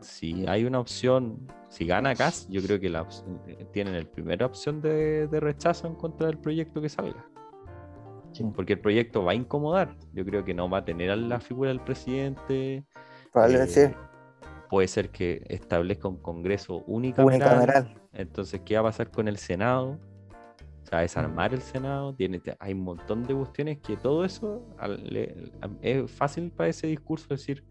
si 0.00 0.46
hay 0.46 0.64
una 0.64 0.80
opción, 0.80 1.46
si 1.68 1.86
gana 1.86 2.14
CAS, 2.14 2.46
yo 2.48 2.62
creo 2.62 2.78
que 2.80 2.88
la, 2.90 3.06
eh, 3.46 3.66
tienen 3.72 3.98
la 3.98 4.04
primera 4.04 4.46
opción 4.46 4.80
de, 4.80 5.26
de 5.26 5.40
rechazo 5.40 5.86
en 5.86 5.94
contra 5.94 6.26
del 6.26 6.38
proyecto 6.38 6.80
que 6.80 6.88
salga. 6.88 7.26
Sí. 8.32 8.44
Porque 8.54 8.74
el 8.74 8.80
proyecto 8.80 9.24
va 9.24 9.32
a 9.32 9.34
incomodar. 9.34 9.96
Yo 10.12 10.24
creo 10.24 10.44
que 10.44 10.54
no 10.54 10.68
va 10.68 10.78
a 10.78 10.84
tener 10.84 11.10
a 11.10 11.16
la 11.16 11.40
figura 11.40 11.70
del 11.70 11.80
presidente. 11.80 12.84
Probablemente 13.32 13.84
eh, 13.84 13.96
Puede 14.70 14.88
ser 14.88 15.10
que 15.10 15.44
establezca 15.48 16.08
un 16.08 16.18
congreso 16.18 16.84
unicameral. 16.86 17.56
unicameral. 17.56 18.02
Entonces, 18.12 18.60
¿qué 18.64 18.74
va 18.74 18.80
a 18.80 18.84
pasar 18.84 19.10
con 19.10 19.28
el 19.28 19.38
Senado? 19.38 19.98
Sea, 20.88 21.00
desarmar 21.00 21.52
el 21.52 21.60
Senado. 21.60 22.14
Tiene, 22.14 22.40
hay 22.58 22.72
un 22.72 22.80
montón 22.80 23.22
de 23.24 23.34
cuestiones 23.34 23.78
que 23.78 23.96
todo 23.96 24.24
eso 24.24 24.62
al- 24.78 25.04
le- 25.04 25.52
am- 25.60 25.78
es 25.82 26.10
fácil 26.10 26.50
para 26.50 26.70
ese 26.70 26.86
discurso 26.86 27.26
decir, 27.28 27.64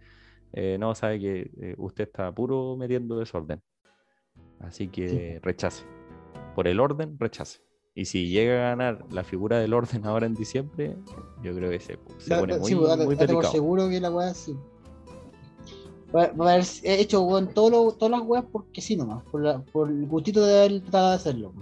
eh, 0.54 0.78
no, 0.80 0.94
sabe 0.94 1.20
que 1.20 1.52
eh, 1.60 1.76
usted 1.78 2.04
está 2.06 2.32
puro 2.34 2.76
metiendo 2.78 3.18
desorden. 3.18 3.62
Así 4.60 4.88
que 4.88 5.40
rechace. 5.42 5.84
Por 6.56 6.68
el 6.68 6.80
orden, 6.80 7.18
rechace. 7.20 7.60
Y 7.96 8.06
si 8.06 8.30
llega 8.30 8.68
a 8.68 8.70
ganar 8.76 9.06
la 9.12 9.24
figura 9.24 9.58
del 9.60 9.74
orden 9.74 10.06
ahora 10.06 10.28
en 10.28 10.36
diciembre, 10.36 10.96
yo 11.42 11.56
creo 11.56 11.72
que 11.72 11.80
se, 11.80 11.98
se 12.20 12.36
pone 12.38 12.58
muy, 12.60 12.70
sí, 12.70 12.76
pues, 12.76 12.90
date- 12.90 13.06
muy 13.06 13.16
date 13.16 13.26
por 13.26 13.36
delicado. 13.36 13.52
seguro 13.54 13.90
que 13.90 14.00
la 14.00 14.12
weá 14.12 14.34
sí. 14.36 14.56
Va, 16.16 16.28
va 16.40 16.52
a 16.52 16.54
haber 16.54 16.66
hecho 16.84 17.22
weón, 17.24 17.54
todo 17.54 17.70
lo- 17.70 17.92
todas 17.94 18.12
las 18.20 18.22
weas 18.28 18.46
porque 18.52 18.80
sí 18.82 18.96
nomás, 18.96 19.24
por, 19.26 19.42
la- 19.42 19.60
por 19.60 19.90
el 19.90 20.06
gustito 20.06 20.46
de 20.46 20.58
haber 20.60 20.82
tratado 20.82 21.10
de 21.10 21.16
hacerlo. 21.16 21.54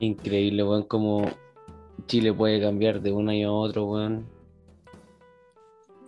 Increíble, 0.00 0.64
weón, 0.64 0.82
como 0.84 1.30
Chile 2.06 2.32
puede 2.32 2.60
cambiar 2.60 3.00
de 3.00 3.12
un 3.12 3.28
año 3.28 3.50
a 3.50 3.52
otro, 3.52 3.86
weón. 3.86 4.26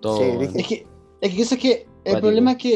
Todo. 0.00 0.16
Sí, 0.16 0.22
weón. 0.24 0.56
Es 0.56 0.66
que, 0.66 0.86
es 1.20 1.34
que 1.34 1.42
eso 1.42 1.54
es 1.54 1.60
que 1.60 1.86
el 2.04 2.20
problema 2.20 2.52
es 2.52 2.58
que 2.58 2.74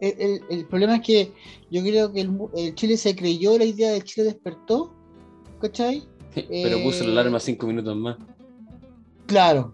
el, 0.00 0.14
el- 0.20 0.42
el 0.50 0.66
problema 0.66 0.96
es 0.96 1.02
que 1.02 1.32
yo 1.70 1.82
creo 1.82 2.12
que 2.12 2.20
el, 2.20 2.38
el 2.56 2.74
Chile 2.74 2.96
se 2.96 3.16
creyó 3.16 3.56
la 3.58 3.64
idea 3.64 3.90
de 3.90 4.02
Chile 4.02 4.26
despertó, 4.26 4.92
¿cachai? 5.60 6.02
Pero 6.34 6.82
puso 6.82 7.04
la 7.04 7.10
eh, 7.10 7.12
alarma 7.12 7.40
cinco 7.40 7.66
minutos 7.66 7.96
más. 7.96 8.16
Claro, 9.26 9.72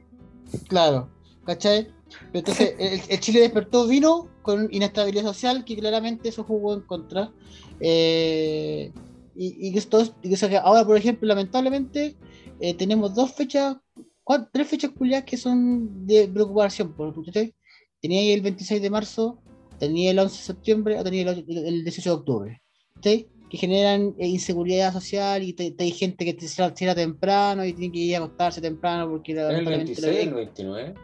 claro, 0.68 1.08
¿cachai? 1.44 1.88
Pero 2.32 2.38
entonces 2.38 2.74
el, 2.78 3.00
el 3.08 3.20
Chile 3.20 3.40
despertó 3.40 3.86
vino 3.88 4.28
con 4.42 4.68
inestabilidad 4.70 5.24
social 5.24 5.64
que 5.64 5.76
claramente 5.76 6.28
eso 6.28 6.44
jugó 6.44 6.72
en 6.74 6.82
contra. 6.82 7.32
eh, 7.80 8.92
y, 9.38 9.68
y 9.68 9.72
que 9.72 9.78
esto 9.78 10.00
es- 10.00 10.12
y 10.22 10.34
que 10.34 10.56
ahora, 10.56 10.84
por 10.84 10.96
ejemplo, 10.96 11.26
lamentablemente 11.28 12.16
eh, 12.60 12.74
tenemos 12.74 13.14
dos 13.14 13.32
fechas, 13.32 13.76
cua- 14.24 14.48
tres 14.52 14.66
fechas 14.68 14.90
culiadas 14.90 15.24
que 15.24 15.36
son 15.36 16.06
de 16.06 16.26
preocupación, 16.28 16.92
por- 16.92 17.14
¿cachai? 17.24 17.54
tenía 18.02 18.20
ahí 18.20 18.32
el 18.32 18.40
26 18.42 18.82
de 18.82 18.90
marzo, 18.90 19.38
tenía 19.78 20.10
el 20.10 20.18
11 20.18 20.36
de 20.36 20.42
septiembre 20.42 20.98
o 20.98 21.04
tenía 21.04 21.22
el, 21.30 21.44
el 21.48 21.84
18 21.84 22.10
de 22.10 22.16
octubre. 22.16 22.62
¿sí? 23.02 23.26
Que 23.48 23.56
generan 23.56 24.14
eh, 24.18 24.26
inseguridad 24.28 24.92
social 24.92 25.42
y 25.42 25.52
te, 25.52 25.70
te- 25.70 25.84
hay 25.84 25.92
gente 25.92 26.24
que 26.24 26.34
te 26.34 26.46
cierra, 26.48 26.74
cierra 26.76 26.94
temprano 26.94 27.64
y 27.64 27.72
tiene 27.72 27.92
que 27.92 27.98
ir 28.00 28.14
a 28.16 28.18
acostarse 28.18 28.60
temprano 28.60 29.08
porque 29.08 29.32
¿El 29.32 29.38
lamentablemente 29.38 29.92
26 30.02 30.24
el 30.24 30.30
lo- 30.30 30.36
29? 30.36 30.94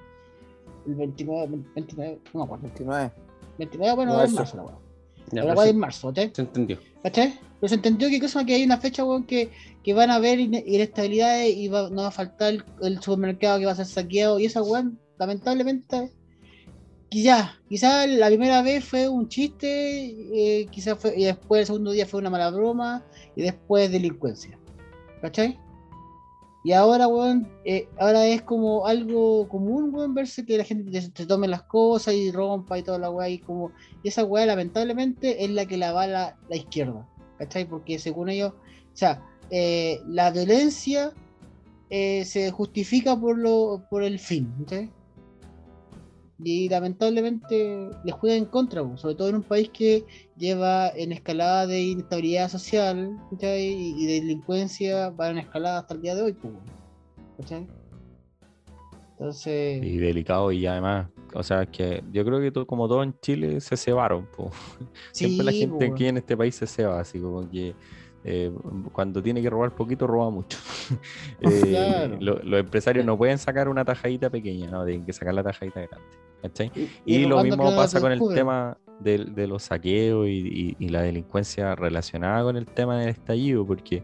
el 0.86 0.94
29, 0.94 1.62
29, 1.74 2.20
no 2.34 2.40
me 2.40 2.44
acuerdo. 2.44 2.62
29. 2.64 3.12
29, 3.58 3.94
bueno, 3.94 4.12
No, 4.14 4.22
es 4.24 4.32
marzo 4.32 4.56
la 5.32 5.44
weá 5.54 5.64
se- 5.64 5.70
es 5.70 5.74
marzo, 5.76 6.12
¿sí? 6.14 6.30
se 6.34 6.42
entendió. 6.42 6.78
¿Cachai? 7.02 7.38
Pero 7.64 7.70
se 7.70 7.74
entendió 7.76 8.10
que, 8.10 8.20
cosa, 8.20 8.44
que 8.44 8.56
hay 8.56 8.62
una 8.62 8.76
fecha, 8.76 9.04
que, 9.26 9.50
que 9.82 9.94
van 9.94 10.10
a 10.10 10.16
haber 10.16 10.38
ine- 10.38 10.62
inestabilidades 10.66 11.56
y 11.56 11.70
no 11.70 11.94
va 11.94 12.08
a 12.08 12.10
faltar 12.10 12.62
el, 12.82 13.00
supermercado 13.00 13.58
que 13.58 13.64
va 13.64 13.72
a 13.72 13.76
ser 13.76 13.86
saqueado. 13.86 14.38
Y 14.38 14.44
esa 14.44 14.62
weón, 14.62 15.00
lamentablemente, 15.18 16.12
quizás, 17.08 17.52
quizás 17.66 18.06
la 18.06 18.26
primera 18.26 18.60
vez 18.60 18.84
fue 18.84 19.08
un 19.08 19.30
chiste, 19.30 20.10
eh, 20.34 20.66
quizás 20.70 20.98
fue, 20.98 21.14
y 21.16 21.24
después 21.24 21.60
el 21.60 21.66
segundo 21.68 21.92
día 21.92 22.04
fue 22.04 22.20
una 22.20 22.28
mala 22.28 22.50
broma, 22.50 23.02
y 23.34 23.40
después 23.40 23.90
delincuencia. 23.90 24.58
¿Cachai? 25.22 25.58
Y 26.64 26.72
ahora, 26.72 27.08
weón, 27.08 27.48
eh, 27.64 27.88
ahora 27.98 28.26
es 28.26 28.42
como 28.42 28.86
algo 28.86 29.48
común, 29.48 29.88
weón, 29.94 30.12
verse 30.12 30.44
que 30.44 30.58
la 30.58 30.64
gente 30.64 31.00
se 31.00 31.24
tome 31.24 31.48
las 31.48 31.62
cosas 31.62 32.12
y 32.12 32.30
rompa 32.30 32.78
y 32.78 32.82
toda 32.82 32.98
la 32.98 33.08
weá, 33.08 33.30
y 33.30 33.38
como, 33.38 33.72
y 34.02 34.08
esa 34.08 34.22
weá 34.22 34.44
lamentablemente 34.44 35.42
es 35.42 35.50
la 35.50 35.64
que 35.64 35.78
la 35.78 35.92
va 35.92 36.06
la, 36.06 36.36
la 36.50 36.56
izquierda, 36.56 37.08
¿cachai? 37.38 37.64
Porque 37.64 37.98
según 37.98 38.28
ellos, 38.28 38.52
o 38.52 38.96
sea, 38.96 39.22
eh, 39.50 40.00
la 40.06 40.30
violencia 40.30 41.12
eh, 41.90 42.24
se 42.24 42.50
justifica 42.50 43.18
por 43.18 43.38
lo 43.38 43.84
por 43.90 44.02
el 44.02 44.18
fin, 44.18 44.52
¿cachai? 44.60 44.90
Y 46.42 46.68
lamentablemente 46.68 47.88
les 48.04 48.14
juega 48.14 48.36
en 48.36 48.46
contra, 48.46 48.82
sobre 48.96 49.14
todo 49.14 49.28
en 49.28 49.36
un 49.36 49.42
país 49.42 49.70
que 49.70 50.04
lleva 50.36 50.88
en 50.88 51.12
escalada 51.12 51.66
de 51.66 51.80
inestabilidad 51.80 52.50
social 52.50 53.16
¿cachai? 53.30 53.66
y 53.66 54.06
de 54.06 54.20
delincuencia, 54.20 55.10
va 55.10 55.30
en 55.30 55.38
escalada 55.38 55.78
hasta 55.78 55.94
el 55.94 56.02
día 56.02 56.14
de 56.16 56.22
hoy, 56.22 56.36
¿cachai? 57.38 57.66
Entonces, 59.24 59.82
Y 59.82 59.96
delicado 59.96 60.52
y 60.52 60.66
además, 60.66 61.08
o 61.32 61.42
sea, 61.42 61.64
que 61.64 62.04
yo 62.12 62.24
creo 62.26 62.40
que 62.40 62.50
todo, 62.50 62.66
como 62.66 62.86
todo 62.86 63.02
en 63.02 63.18
Chile 63.20 63.58
se 63.62 63.74
cebaron. 63.76 64.26
po. 64.36 64.50
Siempre 65.12 65.44
la 65.46 65.52
sí, 65.52 65.60
gente 65.60 65.86
aquí 65.86 66.06
en 66.06 66.18
este 66.18 66.36
país 66.36 66.54
se 66.54 66.66
ceba, 66.66 67.00
así 67.00 67.18
como 67.18 67.48
que 67.50 67.74
eh, 68.22 68.52
cuando 68.92 69.22
tiene 69.22 69.40
que 69.40 69.48
robar 69.48 69.74
poquito, 69.74 70.06
roba 70.06 70.28
mucho. 70.30 70.58
Eh, 71.40 71.70
Claro. 71.70 72.16
lo- 72.20 72.42
los 72.42 72.60
empresarios 72.60 73.04
no 73.04 73.16
pueden 73.16 73.38
sacar 73.38 73.68
una 73.70 73.82
tajadita 73.84 74.28
pequeña, 74.30 74.70
no, 74.70 74.84
tienen 74.84 75.06
que 75.06 75.12
sacar 75.14 75.32
la 75.34 75.42
tajadita 75.42 75.80
grande. 75.80 76.06
¿cachai? 76.42 76.70
y 77.06 77.14
Y 77.16 77.24
lo 77.24 77.42
mismo 77.42 77.74
pasa 77.74 78.00
con 78.00 78.12
el 78.12 78.20
tema 78.34 78.76
de, 79.00 79.46
los 79.46 79.62
saqueos 79.62 80.26
y 80.28 80.88
la 80.90 81.00
delincuencia 81.00 81.74
relacionada 81.74 82.42
con 82.44 82.56
el 82.58 82.66
tema 82.66 82.98
del 83.00 83.08
estallido, 83.08 83.66
porque 83.66 84.02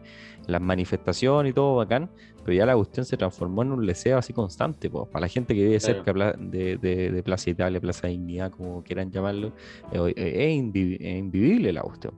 las 0.50 0.60
manifestaciones 0.60 1.50
y 1.50 1.54
todo 1.54 1.76
bacán, 1.76 2.10
pero 2.44 2.52
ya 2.56 2.66
la 2.66 2.74
cuestión 2.76 3.04
se 3.06 3.16
transformó 3.16 3.62
en 3.62 3.72
un 3.72 3.86
leseo 3.86 4.18
así 4.18 4.32
constante, 4.32 4.88
po. 4.90 5.06
para 5.06 5.22
la 5.22 5.28
gente 5.28 5.54
que 5.54 5.62
vive 5.64 5.78
Claro. 5.78 6.04
cerca 6.04 6.36
de, 6.38 6.76
de- 6.78 7.10
de 7.12 7.22
Plaza 7.22 7.50
Italia, 7.50 7.80
Plaza 7.80 8.08
Dignidad, 8.08 8.50
como 8.50 8.82
quieran 8.82 9.10
llamarlo, 9.10 9.48
eh, 9.92 10.12
eh, 10.16 10.46
es, 10.48 10.62
invi- 10.62 10.96
es 11.00 11.18
invivible 11.18 11.72
la 11.72 11.82
cuestión. 11.82 12.14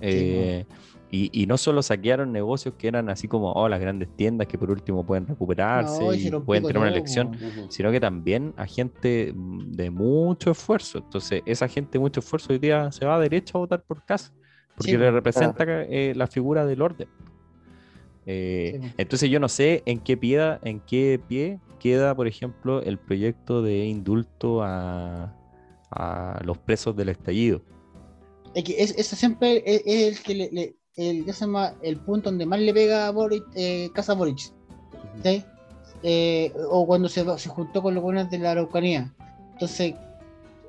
Eh, 0.00 0.64
y, 1.10 1.42
y 1.42 1.46
no 1.46 1.58
solo 1.58 1.82
saquearon 1.82 2.32
negocios 2.32 2.74
que 2.78 2.88
eran 2.88 3.10
así 3.10 3.28
como 3.28 3.52
oh, 3.52 3.68
las 3.68 3.78
grandes 3.80 4.08
tiendas 4.16 4.46
que 4.48 4.56
por 4.56 4.70
último 4.70 5.04
pueden 5.04 5.26
recuperarse 5.26 6.02
No, 6.02 6.14
y 6.14 6.30
pueden 6.46 6.64
tener 6.64 6.78
una 6.80 6.88
elección, 6.88 7.30
po. 7.32 7.36
Ujú. 7.46 7.66
sino 7.70 7.90
que 7.90 8.00
también 8.00 8.54
a 8.56 8.66
gente 8.66 9.34
de 9.36 9.90
mucho 9.90 10.50
esfuerzo. 10.52 10.98
Entonces, 10.98 11.42
esa 11.44 11.68
gente 11.68 11.92
de 11.92 11.98
mucho 11.98 12.20
esfuerzo 12.20 12.52
hoy 12.52 12.58
día 12.58 12.90
se 12.92 13.04
va 13.04 13.20
derecho 13.20 13.58
a 13.58 13.60
votar 13.60 13.82
por 13.82 14.02
casa, 14.06 14.32
porque 14.74 14.92
Sí, 14.92 14.96
le 14.96 15.10
representa 15.10 15.64
eh, 15.68 16.14
la 16.16 16.26
figura 16.26 16.64
del 16.64 16.80
orden. 16.80 17.08
Eh, 18.26 18.72
Sí, 18.74 18.78
po. 18.78 18.94
entonces 18.98 19.30
yo 19.30 19.40
no 19.40 19.48
sé 19.48 19.82
en 19.86 19.98
qué 20.00 20.16
pie, 20.16 20.58
en 20.62 20.80
qué 20.80 21.20
pie 21.28 21.58
queda, 21.80 22.14
por 22.14 22.26
ejemplo, 22.26 22.80
el 22.82 22.98
proyecto 22.98 23.62
de 23.62 23.86
indulto 23.86 24.62
a, 24.62 25.34
a 25.90 26.40
los 26.44 26.58
presos 26.58 26.96
del 26.96 27.08
estallido. 27.08 27.62
Es 28.54 28.64
que 28.64 28.82
es- 28.82 28.94
eso 28.98 29.16
siempre 29.16 29.62
es, 29.66 29.82
es 29.86 30.18
el 30.18 30.22
que 30.24 30.34
le, 30.34 30.50
le- 30.52 30.76
el, 30.96 31.24
¿qué 31.24 31.32
se 31.32 31.40
llama? 31.46 31.74
el 31.82 31.96
punto 31.96 32.30
donde 32.30 32.44
más 32.46 32.60
le 32.60 32.72
pega 32.74 33.06
a 33.06 33.10
Boric, 33.10 33.44
eh, 33.54 33.90
Casa 33.94 34.14
Boric. 34.14 34.38
¿sí? 35.22 35.42
Eh, 36.02 36.52
o 36.70 36.86
cuando 36.86 37.08
se, 37.08 37.24
juntó 37.48 37.82
con 37.82 37.94
los 37.94 38.02
buenos 38.02 38.30
de 38.30 38.38
la 38.38 38.52
Araucanía. 38.52 39.12
Entonces, 39.52 39.94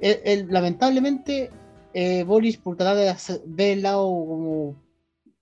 él- 0.02 0.20
él, 0.24 0.48
lamentablemente, 0.50 1.50
eh, 1.94 2.24
Boris, 2.24 2.58
por 2.58 2.76
tratar 2.78 2.98
de 2.98 3.42
ver 3.46 3.72
el 3.78 3.84
lado 3.84 4.04
como 4.08 4.76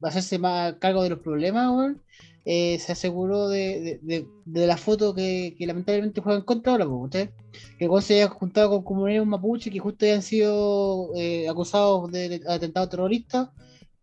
hacerse 0.02 0.40
más 0.40 0.74
cargo 0.76 1.04
de 1.04 1.10
los 1.10 1.20
problemas, 1.20 1.70
weón, 1.72 2.02
eh, 2.46 2.80
se 2.80 2.92
aseguró 2.94 3.50
de, 3.50 3.80
de- 3.82 4.00
de- 4.02 4.28
de 4.46 4.68
la 4.68 4.76
foto 4.78 5.14
que, 5.14 5.56
que 5.58 5.68
lamentablemente 5.68 6.22
juega 6.22 6.40
en 6.40 6.46
contra 6.46 6.72
ahora, 6.72 6.88
¿cachai? 7.04 7.30
que 7.78 7.88
cuando 7.88 8.02
se 8.02 8.16
haya 8.16 8.28
juntado 8.30 8.70
con 8.72 8.84
comunidades 8.84 9.28
mapuche 9.28 9.70
que 9.70 9.78
justo 9.80 10.06
hayan 10.06 10.22
sido 10.24 11.12
eh, 11.16 11.48
acusados 11.48 12.12
de, 12.12 12.42
atentados 12.48 12.90
terroristas, 12.90 13.50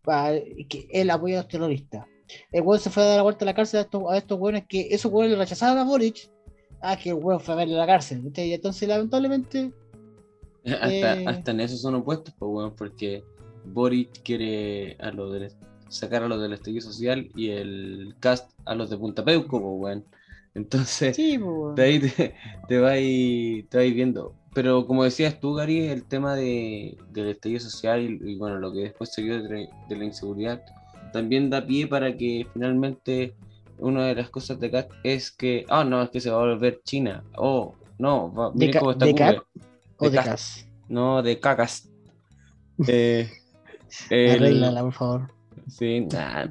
para 0.03 0.39
que 0.69 0.87
él 0.91 1.09
apoya 1.09 1.39
a 1.39 1.41
los 1.41 1.47
terroristas. 1.49 2.05
El 2.51 2.61
weón 2.61 2.79
se 2.79 2.89
fue 2.89 3.03
a 3.03 3.07
dar 3.07 3.17
la 3.17 3.23
vuelta 3.23 3.43
a 3.43 3.47
la 3.47 3.53
cárcel 3.55 3.79
a 3.79 3.83
estos, 3.83 4.03
a 4.09 4.17
estos 4.17 4.39
weones 4.39 4.65
que 4.67 4.87
esos 4.91 5.11
weones 5.11 5.31
le 5.31 5.37
rechazaban 5.37 5.77
a 5.77 5.83
Boric. 5.83 6.29
Ah, 6.81 6.95
que 6.97 7.09
el 7.09 7.15
weón 7.15 7.41
fue 7.41 7.53
a 7.53 7.57
verle 7.57 7.75
a 7.75 7.79
la 7.79 7.87
cárcel. 7.87 8.21
Y 8.33 8.53
entonces, 8.53 8.87
lamentablemente, 8.87 9.73
Hasta, 10.65 11.19
Eh. 11.19 11.25
hasta 11.27 11.51
en 11.51 11.59
eso 11.61 11.75
son 11.77 11.95
opuestos, 11.95 12.33
pues, 12.37 12.49
weón, 12.51 12.75
porque 12.75 13.23
Boric 13.65 14.21
quiere 14.23 14.95
a 14.99 15.11
los 15.11 15.33
del- 15.33 15.51
sacar 15.89 16.23
a 16.23 16.27
los 16.27 16.41
del 16.41 16.53
estallido 16.53 16.81
social 16.81 17.29
y 17.35 17.49
el 17.49 18.15
cast 18.19 18.51
a 18.65 18.75
los 18.75 18.89
de 18.89 18.97
Punta 18.97 19.23
Peuco, 19.25 19.59
pues, 19.61 19.73
weón. 19.81 20.05
Entonces, 20.55 21.15
sí, 21.15 21.37
pues, 21.37 21.75
de 21.75 21.83
ahí 21.83 21.99
te, 21.99 22.35
te 22.67 22.79
vais 22.79 23.69
te 23.69 23.91
viendo. 23.91 24.33
Pero 24.53 24.87
como 24.87 25.03
decías 25.03 25.39
tú, 25.39 25.53
Gary, 25.53 25.87
el 25.87 26.03
tema 26.05 26.35
de, 26.35 26.97
del 27.11 27.29
estallido 27.29 27.59
social 27.59 28.01
y, 28.01 28.31
y, 28.31 28.35
bueno, 28.35 28.57
lo 28.57 28.71
que 28.73 28.79
después 28.79 29.11
se 29.13 29.21
vio 29.21 29.41
de, 29.43 29.69
de 29.87 29.95
la 29.95 30.05
inseguridad, 30.05 30.63
también 31.13 31.49
da 31.49 31.65
pie 31.65 31.87
para 31.87 32.15
que 32.17 32.47
finalmente 32.51 33.35
una 33.77 34.07
de 34.07 34.15
las 34.15 34.29
cosas 34.29 34.59
de 34.59 34.71
CAC 34.71 34.91
es 35.03 35.31
que, 35.31 35.65
ah, 35.69 35.83
no, 35.83 36.01
es 36.01 36.09
que 36.09 36.19
se 36.19 36.29
va 36.29 36.37
a 36.37 36.45
volver 36.45 36.81
China. 36.83 37.23
Oh, 37.37 37.75
no, 37.97 38.33
va, 38.33 38.51
De 38.53 38.71
cómo 38.71 38.91
está 38.91 39.05
de. 39.05 39.15
CAC 39.15 39.45
o 39.97 40.09
de 40.09 40.17
CAC. 40.17 40.39
No, 40.89 41.21
de 41.21 41.39
cacas. 41.39 41.89
Eh, 42.87 43.27
el- 44.11 44.31
Arréglala, 44.35 44.81
por 44.83 44.93
favor. 44.93 45.38
Sí, 45.69 46.07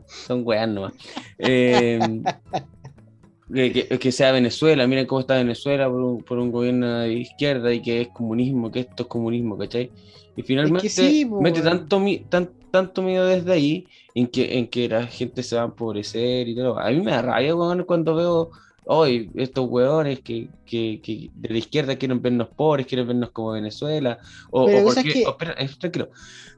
son 0.07 0.43
weas 0.47 0.69
nomás. 0.69 0.93
Eh, 1.39 1.99
que, 3.53 3.73
que- 3.73 3.99
que 3.99 4.13
sea 4.13 4.33
Venezuela, 4.33 4.87
miren 4.87 5.07
cómo 5.07 5.21
está 5.21 5.37
Venezuela 5.37 5.89
por 5.89 6.01
un, 6.03 6.23
por 6.25 6.39
un 6.39 6.51
gobierno 6.53 7.01
de 7.01 7.13
izquierda 7.15 7.73
y 7.73 7.81
que 7.83 8.03
es 8.03 8.09
comunismo, 8.09 8.71
que 8.71 8.81
esto 8.81 9.05
es 9.05 9.09
comunismo, 9.09 9.57
¿cachai? 9.59 9.91
Y 10.37 10.43
finalmente 10.43 10.89
sí, 10.89 11.25
po, 11.25 11.41
mete 11.41 11.61
weón. 11.61 11.89
tanto, 11.89 12.03
tan- 12.29 12.51
tanto 12.71 13.03
miedo 13.03 13.27
desde 13.27 13.53
ahí 13.53 13.87
en 14.15 14.27
que, 14.29 14.59
en 14.59 14.69
que 14.69 14.89
la 14.89 15.07
gente 15.07 15.43
se 15.43 15.57
va 15.57 15.63
a 15.63 15.65
empobrecer 15.67 16.49
y 16.49 16.55
todo. 16.55 16.79
A 16.79 16.91
mí 16.91 17.01
me 17.01 17.11
da 17.13 17.23
rabia, 17.23 17.55
cuando 17.87 18.15
veo 18.15 18.51
hoy 18.91 19.31
estos 19.35 19.69
weones 19.69 20.21
que, 20.21 20.49
que, 20.65 21.01
que 21.03 21.31
de 21.35 21.49
la 21.51 21.59
izquierda 21.59 21.97
quieren 21.97 22.23
vernos 22.23 22.49
pobres, 22.57 22.87
quieren 22.87 23.07
vernos 23.07 23.31
como 23.33 23.53
Venezuela, 23.53 24.19
o, 24.51 24.63
o 24.63 24.85
porque, 24.85 25.03
que- 25.13 25.27
o 25.27 25.31
espera, 25.31 25.55
tranquilo, 25.79 26.09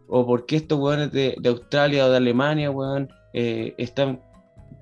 o 0.06 0.24
porque 0.24 0.56
estos 0.56 0.78
weones 0.78 1.10
de, 1.12 1.34
de 1.40 1.48
Australia 1.48 2.06
o 2.06 2.10
de 2.10 2.16
Alemania, 2.16 2.70
weón, 2.70 3.08
eh, 3.32 3.74
están 3.78 4.20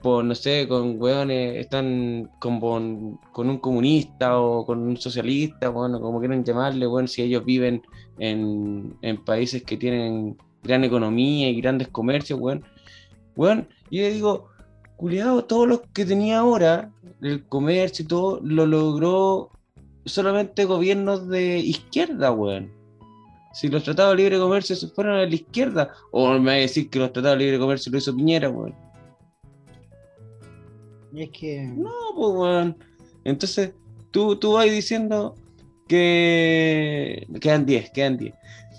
por, 0.03 0.25
no 0.25 0.35
sé, 0.35 0.69
con 0.69 1.01
weones, 1.01 1.57
están 1.57 2.31
con, 2.39 2.61
con, 2.61 3.19
con 3.33 3.49
un 3.51 3.59
comunista 3.59 4.39
o 4.39 4.65
con 4.67 4.79
un 4.81 4.97
socialista, 4.97 5.71
bueno, 5.71 6.01
como 6.01 6.21
quieran 6.21 6.45
llamarle, 6.45 6.87
bueno, 6.87 7.09
si 7.09 7.23
ellos 7.23 7.45
viven 7.45 7.83
en, 8.19 8.95
en 9.03 9.25
países 9.25 9.63
que 9.65 9.77
tienen 9.79 10.37
gran 10.63 10.85
economía 10.85 11.49
y 11.49 11.61
grandes 11.61 11.89
comercios, 11.89 12.39
weón, 12.39 12.63
weón, 13.37 13.69
yo 13.91 14.07
digo, 14.09 14.49
culiado, 14.97 15.45
todo 15.45 15.67
lo 15.67 15.83
que 15.93 16.05
tenía 16.05 16.41
ahora, 16.41 16.93
el 17.23 17.45
comercio 17.47 18.05
y 18.05 18.09
todo, 18.09 18.41
lo 18.43 18.67
logró 18.67 19.51
solamente 20.05 20.65
gobiernos 20.65 21.29
de 21.29 21.59
izquierda, 21.59 22.33
weón. 22.33 22.73
Si 23.53 23.69
los 23.69 23.83
tratados 23.83 24.13
de 24.13 24.23
libre 24.23 24.39
comercio 24.39 24.77
se 24.77 24.89
fueron 24.89 25.17
a 25.17 25.27
la 25.27 25.35
izquierda, 25.35 25.93
o 26.11 26.31
me 26.39 26.47
va 26.47 26.53
a 26.53 26.57
decir 26.57 26.91
que 26.91 26.99
los 26.99 27.13
tratados 27.13 27.39
de 27.39 27.45
libre 27.45 27.59
comercio 27.59 27.91
lo 27.91 27.99
hizo 27.99 28.15
Piñera, 28.15 28.49
weón. 28.51 28.75
Y 31.13 31.23
es 31.23 31.31
que. 31.31 31.63
No, 31.63 31.91
pues, 32.15 32.35
weón. 32.35 32.77
Entonces, 33.25 33.73
tú, 34.11 34.37
tú 34.37 34.53
vas 34.53 34.71
diciendo 34.71 35.35
que 35.89 37.27
quedan 37.41 37.67
10, 37.67 37.91
quedan 37.91 38.17
10. 38.19 38.35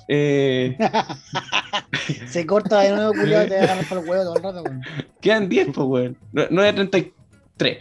Eh, 0.08 0.78
Se 2.28 2.46
corta 2.46 2.80
de 2.82 2.92
nuevo, 2.92 3.14
culiado, 3.14 3.48
te 3.48 3.56
va 3.56 3.62
a 3.62 3.64
agarrar 3.64 3.88
por 3.88 3.98
el 4.00 4.10
huevo 4.10 4.24
todo 4.24 4.38
el 4.38 4.44
rato, 4.44 4.64
weón. 4.64 4.82
quedan 5.22 5.50
10, 5.50 5.68
pues, 5.74 5.88
weón. 5.88 6.18
9 6.32 6.70
a 6.70 6.76
33. 6.76 7.78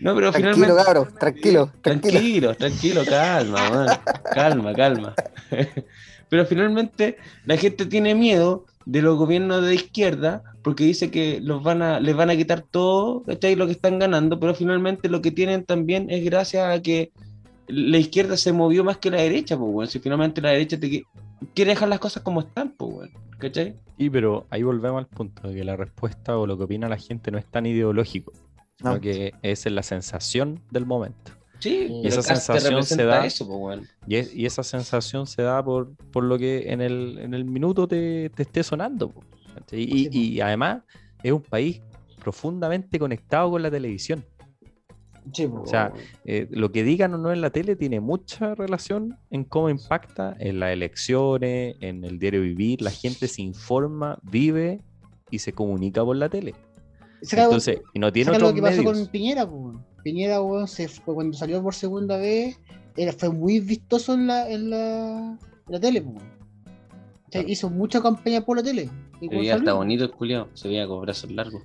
No, 0.00 0.14
pero 0.14 0.30
Tranquilo, 0.32 0.54
finalmente. 0.54 1.18
tranquilo, 1.18 1.70
tranquilo. 1.82 2.52
Tranquilo, 2.52 2.54
tranquilo, 2.54 3.02
calma, 3.08 3.70
man. 3.70 3.88
calma, 4.32 4.72
calma. 4.74 5.14
Pero 6.28 6.46
finalmente 6.46 7.16
la 7.44 7.56
gente 7.56 7.86
tiene 7.86 8.14
miedo 8.14 8.64
de 8.86 9.02
los 9.02 9.18
gobiernos 9.18 9.64
de 9.66 9.74
izquierda 9.74 10.42
porque 10.62 10.84
dice 10.84 11.10
que 11.10 11.40
los 11.42 11.62
van 11.62 11.82
a, 11.82 11.98
les 11.98 12.14
van 12.14 12.30
a 12.30 12.36
quitar 12.36 12.62
todo, 12.62 13.24
¿cachai? 13.24 13.56
Lo 13.56 13.66
que 13.66 13.72
están 13.72 13.98
ganando, 13.98 14.38
pero 14.38 14.54
finalmente 14.54 15.08
lo 15.08 15.20
que 15.22 15.32
tienen 15.32 15.64
también 15.64 16.08
es 16.08 16.24
gracias 16.24 16.68
a 16.68 16.80
que 16.80 17.10
la 17.66 17.98
izquierda 17.98 18.36
se 18.36 18.52
movió 18.52 18.84
más 18.84 18.98
que 18.98 19.10
la 19.10 19.18
derecha, 19.20 19.58
pues, 19.58 19.70
weón. 19.72 19.88
Si 19.90 19.98
finalmente 19.98 20.40
la 20.40 20.50
derecha 20.50 20.78
te 20.78 20.88
qui- 20.88 21.04
quiere 21.54 21.72
dejar 21.72 21.88
las 21.88 21.98
cosas 21.98 22.22
como 22.22 22.40
están, 22.40 22.70
pues, 22.76 22.92
weón. 22.94 23.10
¿Cachai? 23.38 23.74
Sí, 23.98 24.08
pero 24.10 24.46
ahí 24.50 24.62
volvemos 24.62 24.98
al 25.00 25.06
punto 25.06 25.48
de 25.48 25.54
que 25.56 25.64
la 25.64 25.74
respuesta 25.76 26.38
o 26.38 26.46
lo 26.46 26.56
que 26.56 26.64
opina 26.64 26.88
la 26.88 26.96
gente 26.98 27.30
no 27.32 27.38
es 27.38 27.46
tan 27.46 27.66
ideológico, 27.66 28.32
sino 28.80 28.94
No. 28.94 29.00
que 29.00 29.34
es 29.42 29.66
en 29.66 29.74
la 29.74 29.82
sensación 29.82 30.60
del 30.70 30.86
momento. 30.86 31.32
Sí, 31.58 31.88
Y 31.90 32.06
esa 32.06 32.22
sensación 32.22 32.82
se 32.84 33.04
da- 33.04 33.26
eso, 33.26 33.46
pues. 33.46 33.80
Y, 34.06 34.16
es- 34.16 34.34
y 34.34 34.46
esa 34.46 34.62
sensación 34.62 35.26
se 35.26 35.42
da 35.42 35.62
por, 35.62 35.94
por 36.10 36.24
lo 36.24 36.38
que 36.38 36.72
en 36.72 36.80
el, 36.80 37.18
en 37.18 37.34
el 37.34 37.44
minuto 37.44 37.86
te, 37.86 38.30
te 38.30 38.44
esté 38.44 38.62
sonando. 38.62 39.12
Y, 39.70 40.40
además 40.40 40.82
es 41.22 41.32
un 41.32 41.42
país 41.42 41.82
profundamente 42.18 42.98
conectado 42.98 43.50
con 43.50 43.62
la 43.62 43.70
televisión. 43.70 44.24
Sí. 45.34 45.44
O 45.52 45.66
sea, 45.66 45.92
eh, 46.24 46.48
lo 46.50 46.72
que 46.72 46.82
digan 46.82 47.12
o 47.12 47.18
no 47.18 47.30
en 47.30 47.42
la 47.42 47.50
tele 47.50 47.76
tiene 47.76 48.00
mucha 48.00 48.54
relación 48.54 49.18
en 49.30 49.44
cómo 49.44 49.68
impacta 49.68 50.34
en 50.40 50.60
las 50.60 50.72
elecciones, 50.72 51.76
en 51.80 52.04
el 52.04 52.18
diario 52.18 52.40
vivir. 52.40 52.80
La 52.80 52.90
gente 52.90 53.28
se 53.28 53.42
informa, 53.42 54.18
vive 54.22 54.80
y 55.30 55.40
se 55.40 55.52
comunica 55.52 56.02
por 56.02 56.16
la 56.16 56.30
tele. 56.30 56.54
Saca- 57.22 57.44
Entonces, 57.44 57.80
y 57.92 57.98
no 57.98 58.12
tiene 58.12 58.30
otros 58.30 58.50
lo 58.50 58.54
que 58.54 58.62
pasó 58.62 58.82
con 58.84 59.06
Piñera, 59.08 59.48
po. 59.48 59.74
Piñera, 60.02 60.38
se 60.66 60.88
fue, 60.88 61.14
cuando 61.14 61.36
salió 61.36 61.62
por 61.62 61.74
segunda 61.74 62.16
vez, 62.16 62.58
era, 62.96 63.12
fue 63.12 63.28
muy 63.30 63.60
vistoso 63.60 64.14
en 64.14 64.26
la, 64.26 64.48
en 64.50 64.70
la, 64.70 65.18
en 65.38 65.38
la 65.68 65.80
tele, 65.80 66.00
po. 66.02 66.10
O 66.12 67.32
sea, 67.32 67.42
hizo 67.46 67.68
mucha 67.70 68.00
campaña 68.02 68.40
por 68.40 68.56
la 68.56 68.62
tele. 68.62 68.88
Y 69.20 69.28
Se 69.28 69.34
veía 69.36 69.54
hasta 69.56 69.72
bonito 69.74 70.04
el 70.04 70.10
culiao, 70.10 70.48
se 70.54 70.68
veía 70.68 70.86
con 70.86 71.02
brazos 71.02 71.30
largos. 71.30 71.62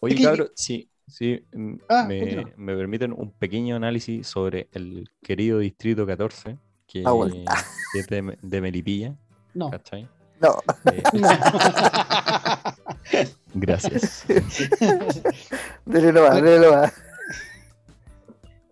Oye, 0.00 0.14
Es 0.14 0.20
que- 0.20 0.24
cabrón, 0.26 0.48
sí, 0.54 0.88
sí, 1.08 1.44
mm, 1.52 1.74
Ah, 1.88 2.04
me, 2.08 2.46
me 2.56 2.74
permiten 2.76 3.12
un 3.12 3.32
pequeño 3.32 3.76
análisis 3.76 4.26
sobre 4.26 4.68
el 4.72 5.10
querido 5.22 5.58
Distrito 5.58 6.06
14, 6.06 6.56
que, 6.86 7.02
Ah, 7.04 7.10
bueno. 7.12 7.34
que 7.92 7.98
es 7.98 8.06
de, 8.06 8.38
de 8.40 8.60
Melipilla, 8.60 9.14
No. 9.54 9.70
¿cachai? 9.70 10.08
No, 10.40 10.54
Eh, 10.90 11.02
no. 11.12 11.28
gracias. 13.54 14.24
dele 15.86 16.12
nomás, 16.12 16.42
dele 16.42 16.60
nomás. 16.66 16.92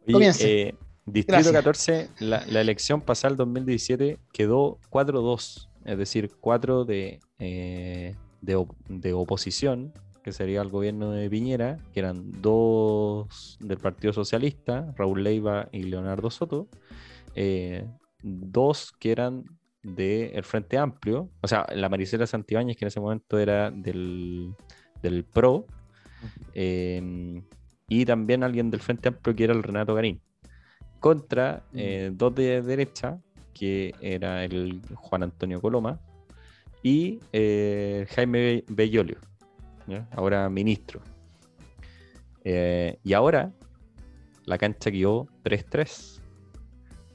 Oye, 0.07 0.12
Comience. 0.12 0.68
eh, 0.68 0.74
Distrito 1.07 1.51
Gracias. 1.53 1.55
14, 1.55 2.09
la, 2.20 2.45
la 2.47 2.61
elección 2.61 3.01
pasada 3.01 3.32
el 3.32 3.36
2017 3.39 4.18
quedó 4.32 4.78
4-2, 4.91 5.68
es 5.86 5.99
decir, 5.99 6.30
4 6.39 6.84
de, 6.84 7.20
eh, 7.39 8.14
de, 8.43 8.57
op- 8.57 8.76
de 8.89 9.12
oposición, 9.14 9.93
que 10.22 10.32
sería 10.32 10.61
el 10.61 10.68
gobierno 10.68 11.11
de 11.12 11.30
Piñera, 11.30 11.78
que 11.95 12.01
eran 12.01 12.30
dos 12.43 13.57
del 13.61 13.78
Partido 13.78 14.12
Socialista, 14.12 14.93
Raúl 14.99 15.24
Leiva 15.24 15.68
y 15.72 15.84
Leonardo 15.84 16.30
Soto, 16.30 16.68
eh, 17.34 17.86
dos 18.22 18.93
que 18.99 19.12
eran 19.12 19.45
del 19.83 20.45
Frente 20.45 20.79
Amplio, 20.79 21.31
o 21.41 21.49
sea, 21.49 21.66
la 21.74 21.89
Maricela 21.89 22.26
Santibáñez, 22.26 22.76
que 22.76 22.85
en 22.85 22.89
ese 22.89 23.01
momento 23.01 23.39
era 23.39 23.70
del, 23.70 24.55
del 25.03 25.24
PRO, 25.24 25.66
eh, 26.55 27.43
y 27.89 28.05
también 28.05 28.43
alguien 28.43 28.70
del 28.70 28.81
Frente 28.81 29.09
Amplio 29.09 29.35
que 29.35 29.45
era 29.45 29.55
el 29.55 29.62
Renato 29.62 29.95
Garín, 29.95 30.20
contra 31.01 31.64
eh, 31.74 32.11
dos 32.12 32.35
de 32.35 32.62
derecha, 32.62 33.18
que 33.55 33.95
era 34.01 34.45
el 34.45 34.81
Juan 34.95 35.24
Antonio 35.24 35.61
Coloma 35.61 36.01
y 36.83 37.18
eh, 37.33 38.07
Jaime 38.11 38.64
Bellolio, 38.68 39.18
¿ya? 39.87 40.09
ahora 40.12 40.49
ministro. 40.49 41.01
Eh, 42.45 42.99
y 43.03 43.12
ahora 43.14 43.53
la 44.45 44.59
cancha 44.59 44.91
quedó 44.91 45.26
3-3, 45.45 46.17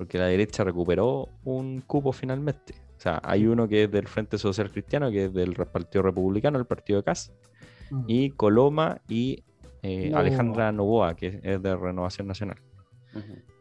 porque 0.03 0.17
la 0.17 0.25
derecha 0.25 0.63
recuperó 0.65 1.29
un 1.45 1.79
cupo 1.81 2.11
finalmente. 2.11 2.73
O 2.97 2.99
sea, 3.03 3.21
hay 3.23 3.47
uno 3.47 3.67
que 3.69 3.83
es 3.85 3.91
del 3.91 4.07
Frente 4.07 4.37
Social 4.37 4.69
Cristiano, 4.71 5.09
que 5.09 5.25
es 5.25 5.33
del 5.33 5.53
Partido 5.55 6.01
Republicano, 6.03 6.59
el 6.59 6.65
Partido 6.65 6.99
de 6.99 7.03
Cas, 7.05 7.31
Mm. 7.89 8.03
y 8.07 8.29
Coloma 8.31 9.01
y 9.07 9.43
eh. 9.81 10.11
Alejandra 10.15 10.71
Novoa, 10.71 11.15
que 11.15 11.39
es 11.43 11.61
de 11.61 11.75
Renovación 11.75 12.27
Nacional. 12.27 12.57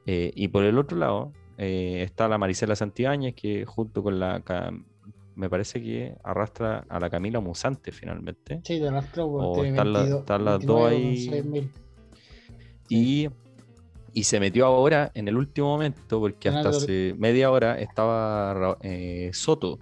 Eh, 0.07 0.33
y 0.35 0.49
por 0.49 0.65
el 0.65 0.79
otro 0.79 0.97
lado 0.97 1.33
eh, 1.59 2.03
está 2.03 2.27
la 2.29 2.39
Marisela 2.39 2.75
Santibáñez, 2.77 3.35
que 3.35 3.65
junto 3.65 4.03
con 4.03 4.19
la. 4.19 4.43
Me 5.35 5.49
parece 5.49 5.83
que 5.83 6.15
arrastra 6.25 6.85
a 6.89 7.01
la 7.01 7.09
Camila 7.11 7.41
Musante 7.41 7.91
finalmente. 7.93 8.61
Sí, 8.65 8.79
de 8.79 8.89
arrastró, 8.89 9.63
están 9.65 9.93
la- 9.93 9.99
22, 10.01 10.21
están 10.21 10.45
las 10.45 10.65
dos 10.67 10.91
29 10.91 11.37
ahí. 11.37 11.43
con 11.43 11.53
6.000. 11.53 11.71
Y, 12.89 13.29
y 14.15 14.25
se 14.25 14.41
metió 14.41 14.67
ahora 14.67 15.11
en 15.15 15.29
el 15.29 15.37
último 15.37 15.69
momento, 15.69 16.21
porque 16.21 16.49
hasta 16.49 16.63
Leonardo- 16.63 16.79
hace 16.79 17.15
media 17.19 17.51
hora 17.51 17.79
estaba 17.81 18.77
eh, 18.83 19.31
Soto, 19.33 19.79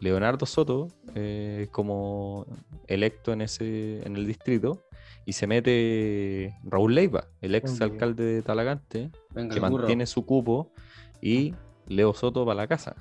Leonardo 0.00 0.46
Soto, 0.46 0.88
eh, 1.14 1.68
como 1.70 2.46
electo 2.86 3.32
en, 3.32 3.42
ese, 3.42 4.00
en 4.04 4.16
el 4.16 4.26
distrito, 4.26 4.82
y 5.24 5.32
se 5.34 5.46
mete 5.46 6.54
Raúl 6.64 6.94
Leiva, 6.94 7.26
el 7.40 7.54
ex 7.54 7.80
alcalde 7.84 8.24
de 8.24 8.42
Talagante, 8.42 9.10
Venga, 9.34 9.54
que 9.54 9.60
mantiene 9.60 10.06
su 10.06 10.24
cupo, 10.26 10.72
y 11.20 11.54
Leo 11.86 12.12
Soto 12.14 12.44
para 12.44 12.56
la 12.56 12.66
casa. 12.66 12.96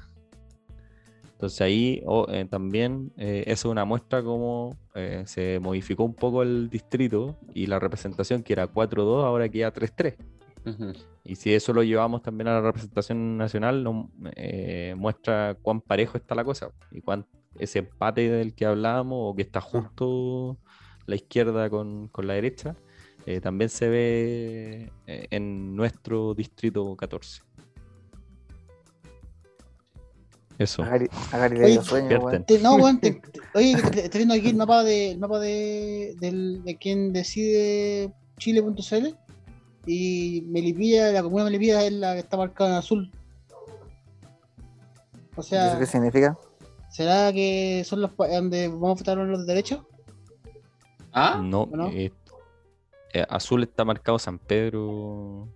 Entonces 1.38 1.62
ahí 1.62 2.02
oh, 2.08 2.26
eh, 2.30 2.46
también 2.50 3.14
eh, 3.16 3.44
eso 3.46 3.68
es 3.68 3.72
una 3.72 3.86
muestra 3.86 4.24
como 4.24 4.76
eh, 4.96 5.22
se 5.28 5.60
modificó 5.60 6.04
un 6.04 6.16
poco 6.16 6.42
el 6.42 6.68
distrito 6.68 7.38
y 7.54 7.68
la 7.68 7.78
representación 7.78 8.42
que 8.42 8.54
era 8.54 8.74
4-2 8.74 9.24
ahora 9.24 9.48
queda 9.48 9.72
3-3. 9.72 10.16
Ujú. 10.66 10.94
Y 11.24 11.36
si 11.36 11.54
eso 11.54 11.74
lo 11.74 11.84
llevamos 11.84 12.24
también 12.24 12.48
a 12.48 12.54
la 12.54 12.62
representación 12.62 13.38
nacional, 13.38 13.86
eh, 14.36 14.96
muestra 14.98 15.56
cuán 15.62 15.80
parejo 15.80 16.18
está 16.18 16.34
la 16.34 16.44
cosa 16.44 16.72
y 16.90 17.02
cuán 17.02 17.28
ese 17.60 17.80
empate 17.80 18.32
del 18.32 18.56
que 18.56 18.66
hablábamos 18.66 19.20
o 19.22 19.36
que 19.36 19.44
está 19.44 19.62
justo 19.62 20.58
la 21.06 21.16
izquierda 21.16 21.70
con, 21.70 22.08
con 22.08 22.26
la 22.26 22.34
derecha, 22.34 22.76
también 23.42 23.70
se 23.70 23.90
ve 23.90 24.92
en 25.06 25.76
nuestro 25.76 26.34
distrito 26.34 26.96
14. 26.96 27.42
Eso. 30.60 30.82
Agari, 30.84 31.08
Agari 31.32 31.58
le 31.58 31.64
Oye, 31.66 31.72
dio 31.74 31.84
sueño, 31.84 32.08
weón. 32.20 32.20
despierten. 32.42 32.46
Te- 32.46 32.64
no, 32.64 32.76
weón, 32.76 33.00
te- 33.00 33.12
te- 33.32 33.42
oye, 33.54 33.72
estoy 33.74 34.10
viendo 34.20 34.34
aquí 34.34 34.50
el 34.50 34.56
mapa 34.56 34.84
de, 34.84 35.12
el 35.12 35.20
mapa 35.20 35.40
de, 35.40 36.16
del, 36.20 36.64
de 36.64 36.78
quien 36.78 37.14
decide 37.14 38.12
Chile.cl 38.38 39.16
y 39.86 40.44
Melipilla, 40.48 41.12
la 41.12 41.24
comuna 41.24 41.44
de 41.46 41.52
Melipilla 41.52 41.84
es 41.86 41.94
la 41.94 42.14
que 42.14 42.20
está 42.20 42.38
marcada 42.38 42.72
en 42.72 42.76
azul. 42.78 43.12
O 45.36 45.42
¿Y 45.42 45.44
sea, 45.44 45.70
¿Eso 45.70 45.80
qué 45.80 45.86
significa? 45.86 46.38
¿será 46.90 47.32
que 47.32 47.84
son 47.86 48.02
los 48.02 48.12
donde 48.18 48.68
vamos 48.70 48.90
a 48.92 49.04
votar 49.04 49.18
los 49.18 49.42
de 49.42 49.46
derecha? 49.46 49.84
¿Ah? 51.14 51.40
No, 51.44 51.70
eh, 51.92 52.12
eh, 53.14 53.26
azul 53.30 53.64
está 53.64 53.86
marcado 53.86 54.18
San 54.20 54.40
Pedro. 54.40 55.48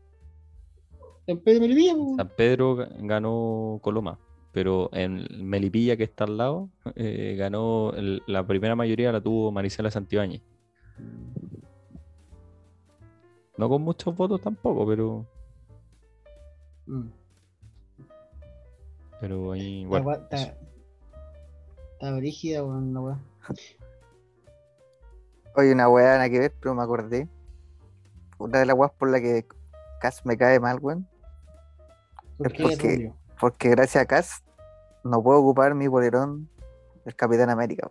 En 1.27 1.39
Pedro 1.39 1.61
Melipilla. 1.61 1.93
San 2.17 2.29
Pedro 2.35 2.75
ga- 2.77 2.89
ganó 2.99 3.79
Coloma, 3.81 4.19
pero 4.51 4.89
en 4.93 5.27
Melipilla, 5.47 5.95
que 5.97 6.03
está 6.03 6.25
al 6.25 6.37
lado, 6.37 6.69
eh, 6.95 7.35
ganó 7.37 7.91
el- 7.93 8.21
la 8.27 8.45
primera 8.45 8.75
mayoría 8.75 9.11
la 9.11 9.21
tuvo 9.21 9.51
Marisela 9.51 9.89
Santibáñez. 9.91 10.41
No 13.57 13.69
con 13.69 13.81
muchos 13.81 14.15
votos 14.15 14.41
tampoco, 14.41 14.85
pero, 14.87 15.25
Mm. 16.87 17.07
pero 19.19 19.51
ahí, 19.51 19.83
Está 19.83 19.99
bueno. 20.01 20.11
está, 20.23 20.37
está 21.93 22.11
brígida, 22.15 22.63
weón, 22.63 22.93
la 22.93 22.99
weá. 23.01 23.19
Oye, 25.55 25.73
una 25.73 25.89
weá 25.89 26.13
nada 26.15 26.29
que 26.29 26.39
ver, 26.39 26.53
pero 26.59 26.73
me 26.73 26.81
acordé. 26.83 27.27
Una 28.39 28.59
de 28.59 28.65
las 28.65 28.75
weas 28.75 28.91
por 28.93 29.11
la 29.11 29.19
que 29.21 29.45
Cas 29.99 30.25
me 30.25 30.35
cae 30.37 30.59
mal, 30.59 30.79
weón. 30.81 31.07
¿Por 32.37 32.47
Es 32.47 32.53
qué, 32.53 32.63
porque-? 32.63 33.13
Porque 33.41 33.69
gracias 33.69 34.03
a 34.03 34.05
Cas 34.05 34.43
no 35.03 35.23
puedo 35.23 35.39
ocupar 35.39 35.73
mi 35.73 35.89
polerón 35.89 36.47
del 37.03 37.15
Capitán 37.15 37.49
América. 37.49 37.89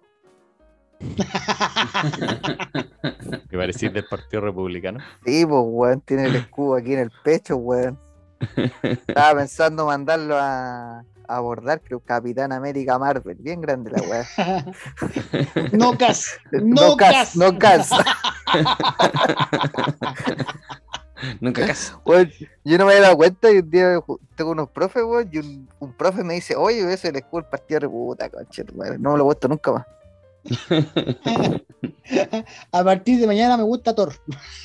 Que 1.00 1.08
parecís 3.56 3.92
del 3.92 4.04
Partido 4.04 4.42
Republicano. 4.42 5.00
Sí, 5.24 5.44
pues, 5.44 5.62
weón, 5.66 6.00
tiene 6.02 6.26
el 6.26 6.36
escudo 6.36 6.76
aquí 6.76 6.92
en 6.92 7.00
el 7.00 7.10
pecho, 7.24 7.56
weón. 7.56 7.98
Estaba 8.82 9.40
pensando 9.40 9.86
mandarlo 9.86 10.36
a, 10.38 11.00
a 11.00 11.36
abordar, 11.36 11.80
creo, 11.80 11.98
Capitán 11.98 12.52
América 12.52 12.96
Marvel. 12.98 13.36
Bien 13.40 13.60
grande 13.60 13.90
la 13.90 14.02
weá. 14.02 14.24
no 15.72 15.98
cas, 15.98 16.38
no, 16.52 16.96
cas. 16.96 17.34
no 17.34 17.58
Cas. 17.58 17.90
Nunca. 21.40 21.74
Weón, 22.04 22.30
yo 22.64 22.78
no 22.78 22.86
me 22.86 22.92
había 22.92 23.04
dado 23.04 23.16
cuenta 23.16 23.50
y 23.50 23.58
un 23.58 23.70
día 23.70 24.00
tengo 24.36 24.50
unos 24.52 24.70
profes, 24.70 25.02
weón, 25.04 25.28
y 25.32 25.38
un, 25.38 25.68
un 25.78 25.92
profe 25.92 26.24
me 26.24 26.34
dice, 26.34 26.56
oye, 26.56 26.80
eso 26.80 26.88
es 26.88 27.04
el 27.04 27.16
escudo 27.16 27.42
del 27.42 27.50
partido 27.50 27.80
de 27.80 27.88
puta, 27.88 28.28
conchete, 28.30 28.72
weón. 28.74 29.00
No 29.02 29.12
me 29.12 29.18
lo 29.18 29.24
he 29.24 29.26
puesto 29.26 29.48
nunca 29.48 29.72
más. 29.72 29.86
A 32.72 32.82
partir 32.82 33.20
de 33.20 33.26
mañana 33.26 33.58
me 33.58 33.62
gusta 33.62 33.94
Thor. 33.94 34.14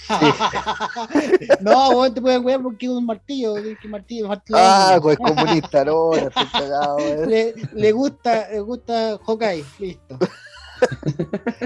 no, 1.62 1.90
weón, 1.90 2.14
te 2.14 2.22
pueden 2.22 2.46
wear 2.46 2.62
porque 2.62 2.86
es 2.86 2.92
un 2.92 3.06
martillo. 3.06 3.56
Que 3.56 3.88
martillo 3.88 4.28
la 4.28 4.42
Ah, 4.54 5.00
pues 5.02 5.18
comunista, 5.18 5.84
no, 5.84 6.12
no 6.12 6.16
estoy 6.16 6.46
cagado, 6.48 6.98
le, 7.26 7.54
le 7.74 7.92
gusta, 7.92 8.48
le 8.50 8.62
gusta 8.62 9.18
Hawkeye, 9.26 9.66
listo. 9.80 10.18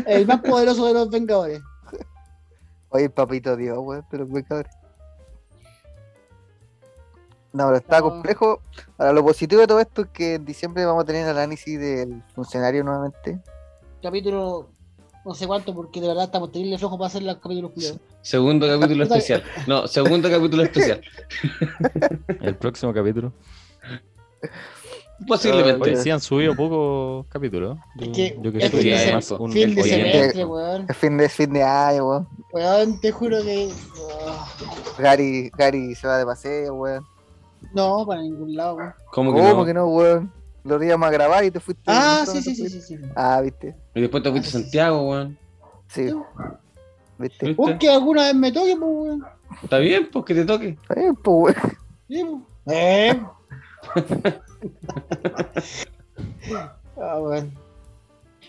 El 0.05 0.25
más 0.27 0.41
poderoso 0.41 0.85
de 0.87 0.93
los 0.93 1.09
Vengadores. 1.09 1.61
Oye, 2.89 3.09
papito 3.09 3.55
Dios, 3.55 3.77
weón, 3.79 4.05
pero 4.09 4.25
muy 4.25 4.43
cabrón. 4.43 4.78
No, 7.59 7.65
pero 7.65 7.77
está 7.77 7.99
No. 7.99 8.09
complejo. 8.09 8.61
Ahora, 8.97 9.11
lo 9.11 9.21
positivo 9.21 9.59
de 9.59 9.67
todo 9.67 9.81
esto 9.81 10.03
es 10.03 10.07
que 10.13 10.35
en 10.35 10.45
diciembre 10.45 10.85
vamos 10.85 11.03
a 11.03 11.05
tener 11.05 11.23
el 11.27 11.37
análisis 11.37 11.77
del 11.77 12.23
funcionario 12.33 12.85
nuevamente. 12.85 13.37
Capítulo 14.01 14.69
no 15.25 15.33
sé 15.35 15.45
cuánto, 15.45 15.75
porque 15.75 15.99
de 15.99 16.07
verdad 16.07 16.23
estamos 16.23 16.51
teniendo 16.53 16.77
flojos 16.79 16.97
para 16.97 17.07
hacer 17.07 17.21
los 17.21 17.35
capítulos 17.37 17.71
culiados. 17.71 17.99
Segundo 18.21 18.65
capítulo 18.79 19.03
especial. 19.03 19.43
No, 19.67 19.87
segundo 19.87 20.29
capítulo 20.29 20.63
especial. 20.63 21.01
El 22.41 22.55
próximo 22.55 22.93
capítulo. 22.93 23.33
Posiblemente. 25.27 25.81
Oye, 25.91 25.97
sí 25.97 26.09
han 26.09 26.21
subido 26.21 26.55
pocos 26.55 27.25
capítulos. 27.27 27.77
Es 27.99 28.07
Yo, 28.07 28.13
que 28.13 28.39
yo 28.41 28.51
que 28.53 28.57
es 28.59 28.71
fin 28.71 28.79
de 28.83 28.95
además 28.97 29.31
un 29.31 29.51
Fin 29.51 29.75
de 29.75 29.83
semestre, 29.83 30.45
weón. 30.45 30.85
Es 30.89 30.95
fin 30.97 31.17
de, 31.17 31.27
fin 31.27 31.51
de 31.53 31.61
año, 31.63 32.07
weón. 32.07 32.27
Weón, 32.53 33.01
te 33.01 33.11
juro 33.11 33.41
que. 33.43 33.69
ah, 34.25 34.47
Gary, 34.97 35.51
Gary 35.57 35.93
se 35.95 36.07
va 36.07 36.17
de 36.17 36.25
paseo, 36.25 36.73
weón. 36.75 37.05
No, 37.73 38.05
para 38.05 38.21
ningún 38.21 38.55
lado, 38.55 38.75
weón. 38.75 38.93
¿Cómo 39.11 39.33
que 39.33 39.39
¿Cómo 39.41 39.53
no? 39.53 39.65
que 39.65 39.73
no, 39.73 39.87
weón? 39.87 40.31
Lo 40.63 40.83
íbamos 40.83 41.07
a 41.07 41.11
grabar 41.11 41.43
y 41.45 41.51
te 41.51 41.59
fuiste. 41.59 41.83
Ah, 41.87 42.23
sí, 42.27 42.41
sí, 42.41 42.53
sí, 42.55 42.69
sí, 42.69 42.81
sí. 42.81 42.97
Ah, 43.15 43.39
viste. 43.41 43.75
Y 43.95 44.01
después 44.01 44.21
te 44.23 44.29
fuiste 44.29 44.49
a 44.49 44.51
Santiago, 44.51 45.09
weón. 45.09 45.37
Sí. 45.87 46.13
¿Viste? 47.17 47.47
¿Viste? 47.47 47.77
Que 47.79 47.89
alguna 47.89 48.23
vez 48.23 48.35
me 48.35 48.51
toque, 48.51 48.75
pues, 48.77 48.91
weón. 48.93 49.25
Está 49.63 49.77
bien, 49.79 50.09
pues 50.11 50.25
que 50.25 50.35
te 50.35 50.45
toque. 50.45 50.69
Está 50.81 50.95
bien, 50.95 51.15
pues, 51.15 51.55
weón. 51.55 51.77
Sí, 52.07 52.25
pues. 52.65 52.75
Eh. 52.77 53.21
ah, 57.01 57.19
weón. 57.19 57.53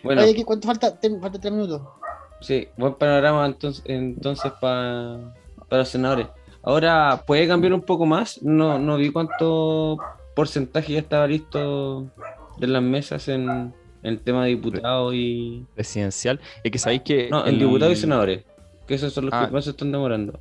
Bueno, 0.03 0.23
Oye, 0.23 0.35
¿qué- 0.35 0.45
¿cuánto 0.45 0.67
falta? 0.67 0.99
Ten- 0.99 1.21
falta 1.21 1.39
tres 1.39 1.53
minutos. 1.53 1.83
sí, 2.41 2.67
buen 2.79 2.95
panorama 2.95 3.45
entonces, 3.47 3.83
entonces 3.87 4.51
pa- 4.61 5.19
para 5.69 5.81
los 5.81 5.89
senadores. 5.89 6.27
Ahora, 6.63 7.25
¿puede 7.27 7.49
cambiar 7.49 7.73
un 7.73 7.81
poco 7.83 8.07
más? 8.07 8.43
No, 8.43 8.79
no 8.79 8.97
vi 8.97 9.11
cuánto 9.11 9.99
porcentaje 10.35 10.93
ya 10.93 10.99
estaba 11.01 11.27
listo 11.27 12.11
de 12.59 12.67
las 12.67 12.83
mesas 12.83 13.29
en, 13.29 13.49
en 13.49 13.73
el 14.03 14.21
tema 14.21 14.45
de 14.45 14.51
diputados 14.51 15.15
y... 15.15 15.65
presidencial. 15.75 16.39
Es 16.63 16.71
que 16.71 16.79
sabéis 16.79 17.03
que. 17.03 17.29
No, 17.31 17.47
en 17.47 17.55
el- 17.55 17.59
diputados 17.61 17.95
y 17.95 18.01
senadores. 18.01 18.45
Que 18.87 18.95
esos 18.95 19.13
son 19.13 19.27
los 19.27 19.35
Ah. 19.35 19.47
que 19.47 19.53
más 19.53 19.65
se 19.65 19.71
están 19.71 19.91
demorando. 19.93 20.39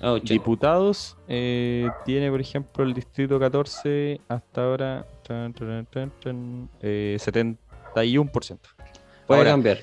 Ah, 0.00 0.12
80. 0.12 0.32
Diputados 0.34 1.16
eh, 1.28 1.88
tiene, 2.04 2.30
por 2.30 2.40
ejemplo, 2.40 2.84
el 2.84 2.92
distrito 2.92 3.38
14 3.38 4.20
hasta 4.28 4.64
ahora 4.64 5.06
tan, 5.26 5.52
tan, 5.54 5.86
tan, 5.86 6.10
tan, 6.20 6.68
eh, 6.82 7.16
71%. 7.18 7.56
Puede 9.26 9.40
Ahora, 9.40 9.50
cambiar. 9.52 9.78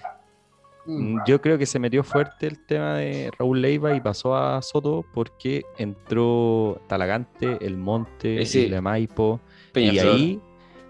Mm. 0.86 1.24
Yo 1.26 1.40
creo 1.42 1.58
que 1.58 1.66
se 1.66 1.78
metió 1.80 2.04
fuerte 2.04 2.48
el 2.48 2.58
tema 2.60 2.96
de 2.96 3.32
Raúl 3.38 3.62
Leiva 3.62 3.94
y 3.94 4.02
pasó 4.02 4.36
a 4.36 4.62
Soto 4.62 5.06
porque 5.14 5.64
entró 5.78 6.82
Talagante, 6.88 7.58
El 7.66 7.78
Monte, 7.78 8.46
sí. 8.46 8.62
Isla 8.62 8.82
Maipo. 8.82 9.40
Y 9.76 10.00
ahí 10.00 10.40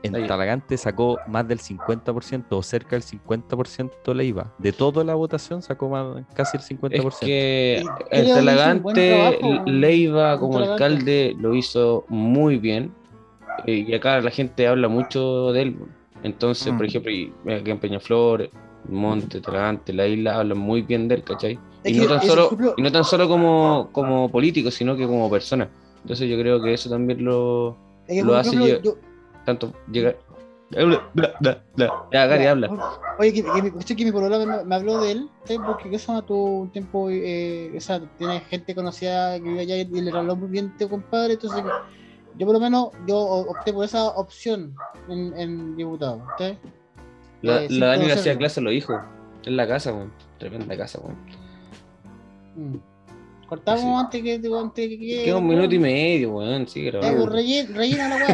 en 0.04 0.16
Ahí. 0.16 0.26
Talagante 0.26 0.78
sacó 0.78 1.20
más 1.28 1.48
del 1.48 1.60
50% 1.60 2.46
o 2.58 2.64
cerca 2.64 2.96
del 2.96 3.04
50% 3.04 4.14
Leiva. 4.16 4.52
De 4.58 4.72
toda 4.72 5.04
la 5.04 5.14
votación 5.14 5.62
sacó 5.62 5.90
más, 5.90 6.24
casi 6.34 6.58
el 6.58 6.64
50%. 6.64 7.08
Es 7.08 7.16
que 7.20 7.86
el 8.10 8.28
Talagante, 8.34 9.38
Leiva 9.68 10.40
como 10.40 10.54
Talagante. 10.60 10.84
alcalde 10.86 11.36
lo 11.40 11.54
hizo 11.54 12.06
muy 12.08 12.58
bien. 12.58 12.94
eh, 13.68 13.86
y 13.88 13.94
acá 13.94 14.20
la 14.22 14.32
gente 14.32 14.66
habla 14.66 14.88
mucho 14.88 15.52
de 15.52 15.62
él. 15.64 15.76
Entonces, 16.24 16.72
por 16.74 16.82
Mm. 16.84 16.86
ejemplo, 16.86 17.12
aquí 17.54 17.70
en 17.72 17.80
Peñaflor, 17.80 18.50
Monte, 18.90 19.42
Talagante, 19.42 19.94
la 19.94 20.08
isla 20.08 20.40
hablan 20.40 20.58
muy 20.58 20.82
bien 20.82 21.08
de 21.08 21.16
él, 21.16 21.24
¿cachai? 21.24 21.60
Y 21.84 21.94
no 21.94 22.04
que 22.04 22.08
tan 22.10 22.22
solo, 22.22 22.48
ejemplo- 22.48 22.74
y 22.78 22.82
no 22.82 22.92
tan 22.92 23.04
solo 23.04 23.28
como, 23.28 23.90
como 23.92 24.30
político, 24.30 24.70
sino 24.72 24.96
que 24.96 25.06
como 25.08 25.30
persona. 25.30 25.70
Entonces 26.02 26.30
yo 26.30 26.38
creo 26.40 26.62
que 26.62 26.74
eso 26.74 26.90
también 26.90 27.24
lo 27.24 27.78
Es 28.08 28.18
que, 28.18 28.24
lo 28.24 28.36
hace 28.36 28.50
ejemplo, 28.50 28.68
yo- 28.68 28.82
yo- 28.82 28.98
tanto 29.46 29.74
llegar. 29.92 30.18
Ya, 32.12 32.26
Gary, 32.28 32.44
Ya, 32.44 32.52
habla. 32.52 32.70
Oye, 33.20 33.34
que, 33.34 33.44
que, 33.44 33.74
caché 33.74 33.96
que 33.96 34.06
mi 34.06 34.12
polola 34.12 34.40
me, 34.46 34.64
me 34.64 34.76
habló 34.76 34.98
de 34.98 35.12
él, 35.12 35.30
porque 35.66 35.90
que 35.90 35.98
eso 35.98 36.22
tuvo 36.24 36.62
un 36.62 36.72
tiempo, 36.72 37.10
eh, 37.10 37.72
o 37.76 37.80
sea, 37.82 38.00
tiene 38.18 38.40
gente 38.42 38.74
conocida 38.74 39.36
que 39.38 39.44
vive 39.44 39.62
allá 39.62 39.78
y 39.78 39.86
le 39.86 40.18
habló 40.18 40.36
muy 40.36 40.50
bien 40.50 40.76
tu 40.78 40.88
compadre, 40.90 41.34
entonces 41.34 41.64
yo 42.38 42.46
por 42.46 42.54
lo 42.54 42.60
menos 42.60 42.90
yo 43.08 43.18
opté 43.20 43.74
por 43.74 43.86
esa 43.86 44.08
opción 44.12 44.74
en, 45.10 45.38
en 45.38 45.76
diputado, 45.76 46.22
¿sí? 46.38 46.58
La, 47.42 47.64
Eh, 47.64 47.68
la 47.72 47.88
Dani 47.88 48.06
le 48.06 48.14
hacía 48.14 48.38
clase 48.38 48.60
a 48.60 48.64
los 48.64 48.74
hijos. 48.74 49.00
En 49.46 49.58
la 49.58 49.68
casa, 49.68 49.92
weón. 49.94 50.12
Tremenda 50.38 50.78
casa, 50.78 51.00
weón. 51.00 51.18
Mm. 52.56 52.76
Cortamos 53.48 53.82
Sí. 53.82 53.88
antes 53.98 54.24
que 54.24 54.34
antes 54.36 54.90
que 54.90 55.00
que- 55.00 55.24
Queda 55.26 55.38
un 55.38 55.48
minuto 55.48 55.74
y 55.76 55.80
medio, 55.80 56.32
weón. 56.34 56.68
Sí, 56.68 56.84
grabamos. 56.86 57.16
pues, 57.16 57.30
rellena, 57.34 57.78
rellena 57.78 58.08
la 58.10 58.26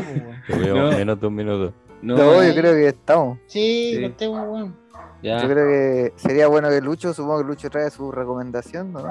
pues, 0.48 0.62
weón. 0.62 0.78
No. 0.92 0.98
menos 0.98 1.20
de 1.22 1.28
un 1.28 1.36
minuto. 1.36 1.74
No, 2.02 2.16
No, 2.18 2.42
eh. 2.44 2.50
yo 2.50 2.56
creo 2.62 2.74
que 2.74 2.88
estamos. 2.90 3.40
Sí, 3.48 3.94
Sí. 3.96 4.02
cortemos, 4.02 4.48
weón. 4.48 4.76
ya. 5.24 5.42
Yo 5.42 5.48
creo 5.50 5.68
que 5.68 6.14
sería 6.18 6.48
bueno 6.48 6.70
que 6.70 6.80
Lucho, 6.82 7.14
supongo 7.14 7.40
que 7.40 7.46
Lucho 7.46 7.70
trae 7.72 7.90
su 7.90 8.12
recomendación, 8.12 8.94
¿no? 8.94 9.02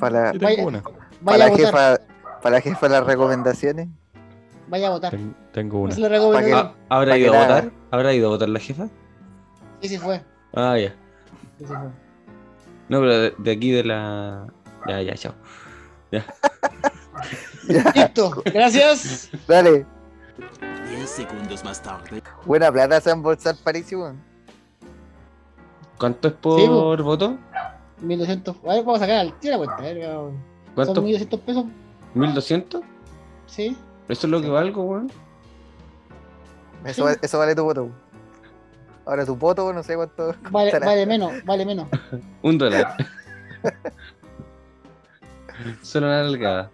Para- 0.00 0.32
Vaya-. 0.32 0.64
Para 0.64 0.82
Vaya 1.20 1.48
la 1.50 1.56
jefa, 1.56 1.98
para 2.42 2.56
la 2.56 2.60
jefa 2.60 2.88
de 2.88 2.92
las 2.94 3.06
recomendaciones. 3.06 3.88
Vaya 4.68 4.88
a 4.88 4.90
votar. 4.90 5.10
Ten- 5.10 5.34
tengo 5.52 5.80
una. 5.80 5.94
Ah, 6.54 6.74
¿Habrá 6.88 7.16
ido 7.18 7.34
a 7.34 7.38
votar? 7.40 7.70
¿Habrá 7.90 8.12
ido 8.14 8.26
a 8.28 8.30
votar 8.30 8.48
la 8.48 8.60
jefa? 8.60 8.88
Sí, 9.80 9.88
sí 9.88 9.98
fue. 9.98 10.22
Ah, 10.54 10.76
ya. 10.78 10.90
Sí, 11.58 11.64
sí 11.64 11.66
fue. 11.66 11.76
No, 12.88 13.00
pero 13.00 13.18
de, 13.18 13.34
de 13.38 13.50
aquí 13.50 13.70
de 13.70 13.84
la. 13.84 14.46
Ya, 14.86 15.02
ya, 15.02 15.14
chao. 15.14 15.34
Listo, 17.94 18.42
gracias. 18.46 19.30
Dale, 19.46 19.84
10 20.88 21.10
segundos 21.10 21.64
más 21.64 21.82
tarde. 21.82 22.22
buena 22.46 22.72
plata 22.72 23.00
se 23.00 23.10
va 23.10 23.14
a 23.14 23.16
embolsar 23.16 23.56
París, 23.62 23.92
weón. 23.92 24.22
¿Cuánto 25.98 26.28
es 26.28 26.34
por 26.34 26.60
Sí, 26.98 27.02
voto? 27.02 27.36
1200. 28.00 28.56
A 28.64 28.68
ver, 28.74 28.84
vamos 28.84 28.96
a 28.96 29.00
sacar 29.00 29.16
al 29.18 29.38
tiro 29.38 29.52
la 29.52 29.58
cuenta. 29.58 29.76
A 29.76 29.80
ver. 29.82 30.08
¿Cuánto? 30.74 30.94
Son 30.94 31.04
1200 31.04 31.40
pesos. 31.40 31.64
¿1200? 32.14 32.82
Sí. 33.46 33.76
¿Eso 34.08 34.26
es 34.26 34.30
lo 34.30 34.40
que 34.40 34.48
valgo, 34.48 34.82
weón? 34.84 35.10
Eso, 36.84 37.04
va- 37.04 37.16
eso 37.20 37.38
vale 37.38 37.54
tu 37.54 37.64
voto. 37.64 37.82
weón. 37.84 38.08
Ahora 39.06 39.24
tu 39.24 39.36
voto, 39.36 39.72
no 39.72 39.82
sé 39.82 39.96
cuánto. 39.96 40.34
Vale, 40.50 40.70
costará. 40.70 40.86
vale 40.86 41.06
menos, 41.06 41.44
vale 41.44 41.64
menos. 41.64 41.88
Un 42.42 42.58
dólar. 42.58 42.94
Solo 45.82 46.06
una 46.06 46.22
delgada. 46.22 46.70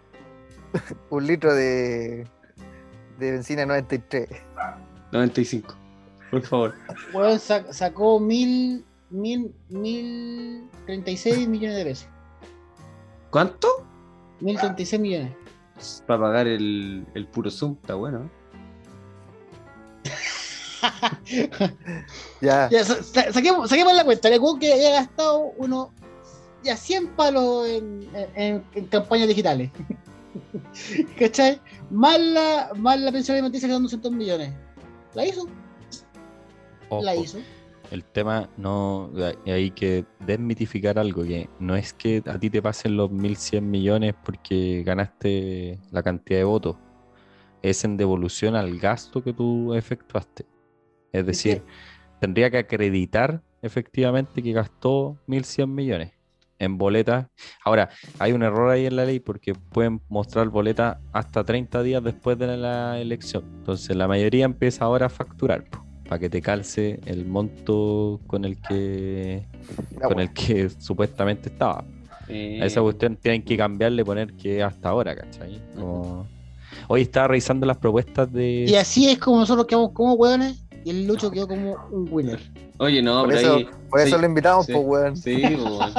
Un 1.10 1.26
litro 1.26 1.54
de, 1.54 2.26
de 3.18 3.30
benzina 3.30 3.64
93. 3.64 4.28
95. 5.12 5.74
Por 6.30 6.42
favor. 6.42 6.74
Weón 7.12 7.38
sa- 7.38 7.72
sacó 7.72 8.18
mil, 8.20 8.84
mil, 9.10 9.54
mil 9.68 10.68
treinta 10.86 11.10
y 11.12 11.16
seis 11.16 11.46
millones 11.48 11.76
de 11.78 11.84
pesos. 11.84 12.08
¿Cuánto? 13.30 13.86
Mil 14.40 14.58
treinta 14.58 14.82
y 14.82 14.86
seis 14.86 15.00
millones. 15.00 15.32
Para 16.06 16.20
pagar 16.20 16.46
el, 16.46 17.06
el 17.14 17.26
puro 17.26 17.50
Zoom, 17.50 17.76
está 17.80 17.94
bueno. 17.94 18.30
Ya. 22.40 22.68
Ya, 22.70 22.84
sa- 22.84 23.02
sa- 23.02 23.32
saquemos, 23.32 23.70
saquemos 23.70 23.94
la 23.94 24.04
cuenta. 24.04 24.28
Le 24.28 24.38
cuento 24.38 24.60
que 24.60 24.72
haya 24.72 24.90
gastado 24.90 25.52
uno 25.56 25.90
ya 26.62 26.76
100 26.76 27.08
palos 27.16 27.66
en, 27.68 28.08
en- 28.34 28.64
en 28.74 28.86
campañas 28.86 29.28
digitales. 29.28 29.70
¿Cachai? 31.18 31.60
Más 31.90 32.18
la, 32.20 32.70
más 32.76 33.00
la 33.00 33.12
pensión 33.12 33.36
alimenticia 33.36 33.68
que 33.68 33.74
son 33.74 33.82
200 33.84 34.12
millones. 34.12 34.52
¿La 35.14 35.24
hizo? 35.26 35.48
La 37.02 37.14
hizo. 37.16 37.38
El 37.94 38.04
tema 38.04 38.50
no. 38.56 39.12
Hay 39.46 39.70
que 39.70 40.04
desmitificar 40.18 40.98
algo: 40.98 41.22
que 41.22 41.48
no 41.60 41.76
es 41.76 41.92
que 41.92 42.22
a 42.26 42.38
ti 42.40 42.50
te 42.50 42.60
pasen 42.60 42.96
los 42.96 43.08
1100 43.12 43.70
millones 43.70 44.14
porque 44.24 44.82
ganaste 44.84 45.78
la 45.92 46.02
cantidad 46.02 46.40
de 46.40 46.44
votos. 46.44 46.76
Es 47.62 47.84
en 47.84 47.96
devolución 47.96 48.56
al 48.56 48.78
gasto 48.80 49.22
que 49.22 49.32
tú 49.32 49.74
efectuaste. 49.74 50.44
Es 51.12 51.24
decir, 51.24 51.62
tendría 52.20 52.50
que 52.50 52.58
acreditar 52.58 53.42
efectivamente 53.62 54.42
que 54.42 54.52
gastó 54.52 55.16
1100 55.28 55.72
millones. 55.72 56.12
en 56.58 56.78
boletas. 56.78 57.26
Ahora, 57.64 57.90
hay 58.18 58.32
un 58.32 58.42
error 58.42 58.70
ahí 58.70 58.86
en 58.86 58.96
la 58.96 59.04
ley 59.04 59.20
porque 59.20 59.54
pueden 59.54 60.00
mostrar 60.08 60.48
boletas 60.48 60.98
hasta 61.12 61.44
30 61.44 61.82
días 61.82 62.02
después 62.02 62.38
de 62.38 62.56
la 62.56 63.00
elección. 63.00 63.44
Entonces, 63.58 63.96
la 63.96 64.08
mayoría 64.08 64.44
empieza 64.44 64.84
ahora 64.84 65.06
a 65.06 65.10
facturar 65.10 65.64
para 66.08 66.18
que 66.18 66.28
te 66.30 66.40
calce 66.42 67.00
el 67.06 67.24
monto 67.26 68.20
con 68.26 68.44
el 68.44 68.58
que 68.58 69.46
La 70.00 70.08
con 70.08 70.20
el 70.20 70.32
que 70.32 70.68
supuestamente 70.78 71.48
estaba. 71.48 71.84
A 72.28 72.64
esa 72.66 72.80
cuestión 72.80 73.16
tienen 73.16 73.42
que 73.42 73.56
cambiarle, 73.56 74.04
poner 74.04 74.32
que 74.34 74.62
hasta 74.62 74.88
ahora, 74.88 75.14
¿cachai? 75.14 75.60
Como- 75.76 76.26
Hoy 76.88 77.02
estaba 77.02 77.28
revisando 77.28 77.66
las 77.66 77.76
propuestas 77.78 78.30
de. 78.32 78.64
Y 78.68 78.74
así 78.74 79.08
es 79.08 79.18
como 79.18 79.38
nosotros 79.38 79.66
quedamos 79.66 79.92
como 79.92 80.14
hueones 80.14 80.64
y 80.84 80.90
el 80.90 81.06
Lucho 81.06 81.30
quedó 81.30 81.46
como 81.48 81.76
un 81.90 82.08
winner. 82.10 82.40
Oye, 82.78 83.00
no, 83.00 83.20
Por 83.20 83.28
pero 83.28 83.40
eso, 83.40 83.56
ahí. 83.56 83.68
por 83.88 84.00
eso 84.00 84.16
sí, 84.16 84.20
lo 84.20 84.26
invitamos, 84.26 84.66
sí, 84.66 84.72
pues, 84.72 84.84
weón. 84.86 85.16
Sí, 85.16 85.42
po, 85.56 85.78
weón. 85.78 85.92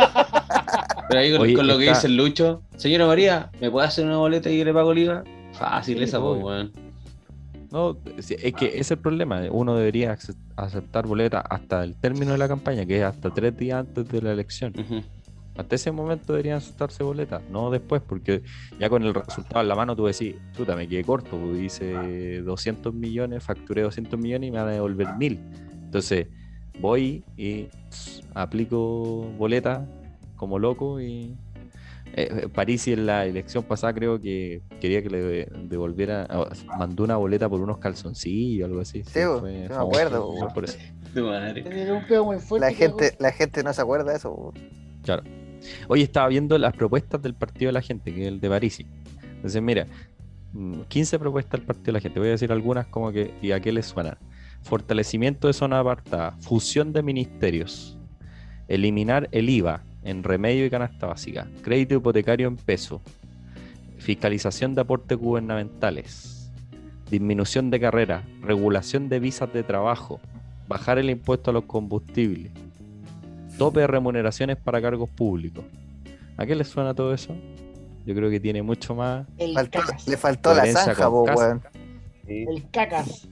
Pero 1.08 1.20
ahí 1.20 1.32
con, 1.32 1.42
Oye, 1.42 1.54
con 1.54 1.68
lo 1.68 1.78
que 1.78 1.90
dice 1.90 2.08
el 2.08 2.18
Lucho, 2.18 2.62
señora 2.76 3.08
María, 3.08 3.50
¿me 3.62 3.72
puede 3.72 3.88
hacer 3.88 4.06
una 4.06 4.18
boleta 4.18 4.50
y 4.50 4.58
yo 4.60 4.66
le 4.66 4.74
pago 4.74 4.92
el 4.92 4.98
IVA? 5.00 5.24
Fácil 5.54 5.98
Sí, 6.00 6.04
esa, 6.04 6.20
po, 6.20 6.32
obvio. 6.32 6.46
weón. 6.46 6.72
No, 7.76 7.98
es 8.16 8.28
que 8.54 8.68
ese 8.68 8.80
es 8.80 8.92
el 8.92 9.00
problema. 9.00 9.42
Uno 9.52 9.76
debería 9.76 10.18
aceptar 10.56 11.06
boleta 11.06 11.42
hasta 11.42 11.84
el 11.84 11.94
término 11.96 12.32
de 12.32 12.38
la 12.38 12.48
campaña, 12.48 12.86
que 12.86 13.00
es 13.00 13.04
hasta 13.04 13.32
tres 13.32 13.58
días 13.58 13.82
antes 13.82 14.08
de 14.08 14.22
la 14.22 14.32
elección. 14.32 14.74
Hasta 15.58 15.76
ese 15.76 15.92
momento 15.92 16.32
deberían 16.32 16.60
aceptarse 16.60 17.04
boletas, 17.04 17.42
no 17.50 17.70
después, 17.70 18.02
porque 18.02 18.44
ya 18.80 18.90
con 18.90 19.04
el 19.04 19.14
resultado 19.14 19.60
en 19.60 19.68
la 19.68 19.76
mano 19.76 19.94
tú 19.94 20.06
decís, 20.06 20.36
puta, 20.56 20.74
me 20.78 20.88
quedé 20.88 21.04
corto, 21.04 21.38
pues, 21.38 21.60
hice 21.60 22.42
200 22.44 22.94
millones, 22.94 23.44
facturé 23.44 23.82
200 23.82 24.18
millones 24.22 24.48
y 24.48 24.52
me 24.52 24.60
van 24.60 24.70
a 24.70 24.72
devolver 24.72 25.14
1000. 25.18 25.38
Entonces, 25.84 26.28
voy 26.80 27.26
y 27.36 27.68
aplico 28.36 29.30
boleta 29.38 29.86
como 30.38 30.60
loco 30.60 31.02
y... 31.02 31.36
Eh, 32.14 32.48
París 32.54 32.88
en 32.88 33.06
la 33.06 33.26
elección 33.26 33.64
pasada 33.64 33.94
creo 33.94 34.20
que 34.22 34.62
quería 34.80 35.02
que 35.04 35.10
le 35.10 35.22
de- 35.22 35.52
devolviera, 35.64 36.28
mandó 36.78 37.04
una 37.04 37.18
boleta 37.18 37.50
por 37.50 37.60
unos 37.60 37.78
calzoncillos 37.80 38.64
o 38.64 38.66
algo 38.70 38.82
así. 38.82 39.04
Sí, 39.04 39.20
sí 39.20 39.20
me 39.44 39.66
acuerdo, 39.76 40.34
por 40.54 40.64
eso. 40.64 40.78
La 42.62 42.72
gente, 42.74 43.16
la 43.20 43.32
gente 43.32 43.64
no 43.64 43.74
se 43.74 43.82
acuerda 43.82 44.12
de 44.12 44.18
eso. 44.18 44.54
Claro. 45.04 45.24
Hoy 45.88 46.04
estaba 46.04 46.28
viendo 46.30 46.58
las 46.58 46.74
propuestas 46.74 47.22
del 47.22 47.34
Partido 47.34 47.70
de 47.70 47.74
la 47.74 47.82
Gente, 47.82 48.14
que 48.14 48.22
es 48.24 48.28
el 48.28 48.40
de 48.40 48.50
Parisi. 48.50 48.86
Entonces, 49.36 49.62
mira, 49.62 49.88
mm, 50.54 50.82
15 50.88 51.18
propuestas 51.20 51.60
del 51.60 51.66
Partido 51.68 51.86
de 51.88 51.92
la 51.94 52.00
Gente. 52.02 52.20
Voy 52.20 52.28
a 52.30 52.32
decir 52.32 52.52
algunas 52.52 52.88
como 52.88 53.12
que, 53.12 53.34
¿y 53.42 53.52
a 53.52 53.60
qué 53.60 53.72
les 53.72 53.88
suenan? 53.88 54.18
Fortalecimiento 54.62 55.48
de 55.48 55.54
zona 55.54 55.80
apartada, 55.80 56.32
fusión 56.40 56.94
de 56.94 57.02
ministerios, 57.04 57.98
eliminar 58.68 59.28
el 59.32 59.50
IVA 59.50 59.84
en 60.06 60.24
remedio 60.24 60.66
y 60.66 60.70
canasta 60.70 61.08
básica, 61.08 61.48
crédito 61.62 61.96
hipotecario 61.96 62.48
en 62.48 62.56
peso, 62.56 63.02
fiscalización 63.98 64.76
de 64.76 64.82
aportes 64.82 65.18
gubernamentales, 65.18 66.52
disminución 67.10 67.70
de 67.72 67.80
carrera, 67.80 68.24
regulación 68.42 69.10
de 69.10 69.20
visas 69.20 69.52
de 69.52 69.64
trabajo, 69.64 70.20
bajar 70.68 70.98
el 71.00 71.10
impuesto 71.10 71.50
a 71.52 71.54
los 71.54 71.66
combustibles, 71.66 72.52
tope 73.58 73.82
de 73.82 73.88
remuneraciones 73.88 74.58
para 74.58 74.82
cargos 74.82 75.10
públicos. 75.10 75.66
¿A 76.38 76.46
qué 76.46 76.56
les 76.56 76.68
suena 76.68 76.94
todo 76.94 77.14
eso? 77.14 77.36
Yo 78.06 78.14
creo 78.14 78.30
que 78.30 78.40
tiene 78.40 78.62
mucho 78.62 78.94
más, 78.94 79.26
El 79.38 79.54
Faltó- 79.56 79.80
cacas. 79.80 80.08
le 80.08 80.18
faltó 80.18 80.54
la 80.54 80.66
zanja, 80.68 80.94
casa. 80.94 81.10
weón. 81.10 81.62
El 82.28 82.70
cacas. 82.72 83.28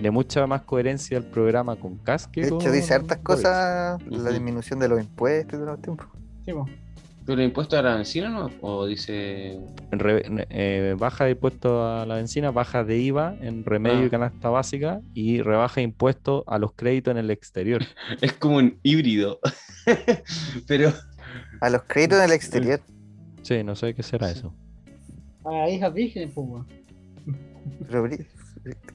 Tiene 0.00 0.12
mucha 0.12 0.46
más 0.46 0.62
coherencia 0.62 1.18
el 1.18 1.24
programa 1.24 1.74
con 1.76 1.98
CAS 1.98 2.28
que 2.28 2.42
De 2.42 2.50
con 2.50 2.60
hecho, 2.60 2.70
dice 2.70 2.94
hartas 2.94 3.18
cosas, 3.18 4.00
la 4.06 4.30
disminución 4.30 4.78
de 4.78 4.88
los 4.88 5.00
impuestos 5.00 5.58
y 5.58 5.62
todo 5.64 5.74
el 5.74 5.80
tiempo. 5.80 6.04
Sí. 6.44 6.52
¿Pero 7.26 7.40
el 7.40 7.46
impuesto 7.48 7.76
a 7.76 7.82
la 7.82 7.96
benzina 7.96 8.30
no? 8.30 8.48
¿O 8.62 8.86
dice.? 8.86 9.58
Re- 9.90 10.22
eh, 10.50 10.94
baja 10.98 11.24
de 11.24 11.32
impuestos 11.32 11.72
a 12.00 12.06
la 12.06 12.14
benzina, 12.14 12.50
baja 12.52 12.84
de 12.84 12.96
IVA 12.98 13.34
en 13.40 13.64
remedio 13.64 13.98
Ah. 14.02 14.06
y 14.06 14.10
canasta 14.10 14.48
básica 14.50 15.00
y 15.14 15.42
rebaja 15.42 15.74
de 15.80 15.82
impuestos 15.82 16.44
a 16.46 16.58
los 16.58 16.72
créditos 16.74 17.10
en 17.10 17.18
el 17.18 17.30
exterior. 17.30 17.82
Es 18.22 18.32
como 18.34 18.56
un 18.58 18.78
híbrido. 18.84 19.40
Pero. 20.68 20.92
A 21.60 21.68
los 21.70 21.82
créditos 21.82 22.18
en 22.18 22.24
el 22.26 22.32
exterior. 22.32 22.80
Sí, 23.42 23.62
no 23.64 23.74
sé 23.74 23.94
qué 23.94 24.02
será 24.04 24.30
eso. 24.30 24.54
A 25.44 25.68
hijas 25.68 25.92
vírgenes, 25.92 26.30
pues. 26.34 26.46
Pero, 27.90 28.08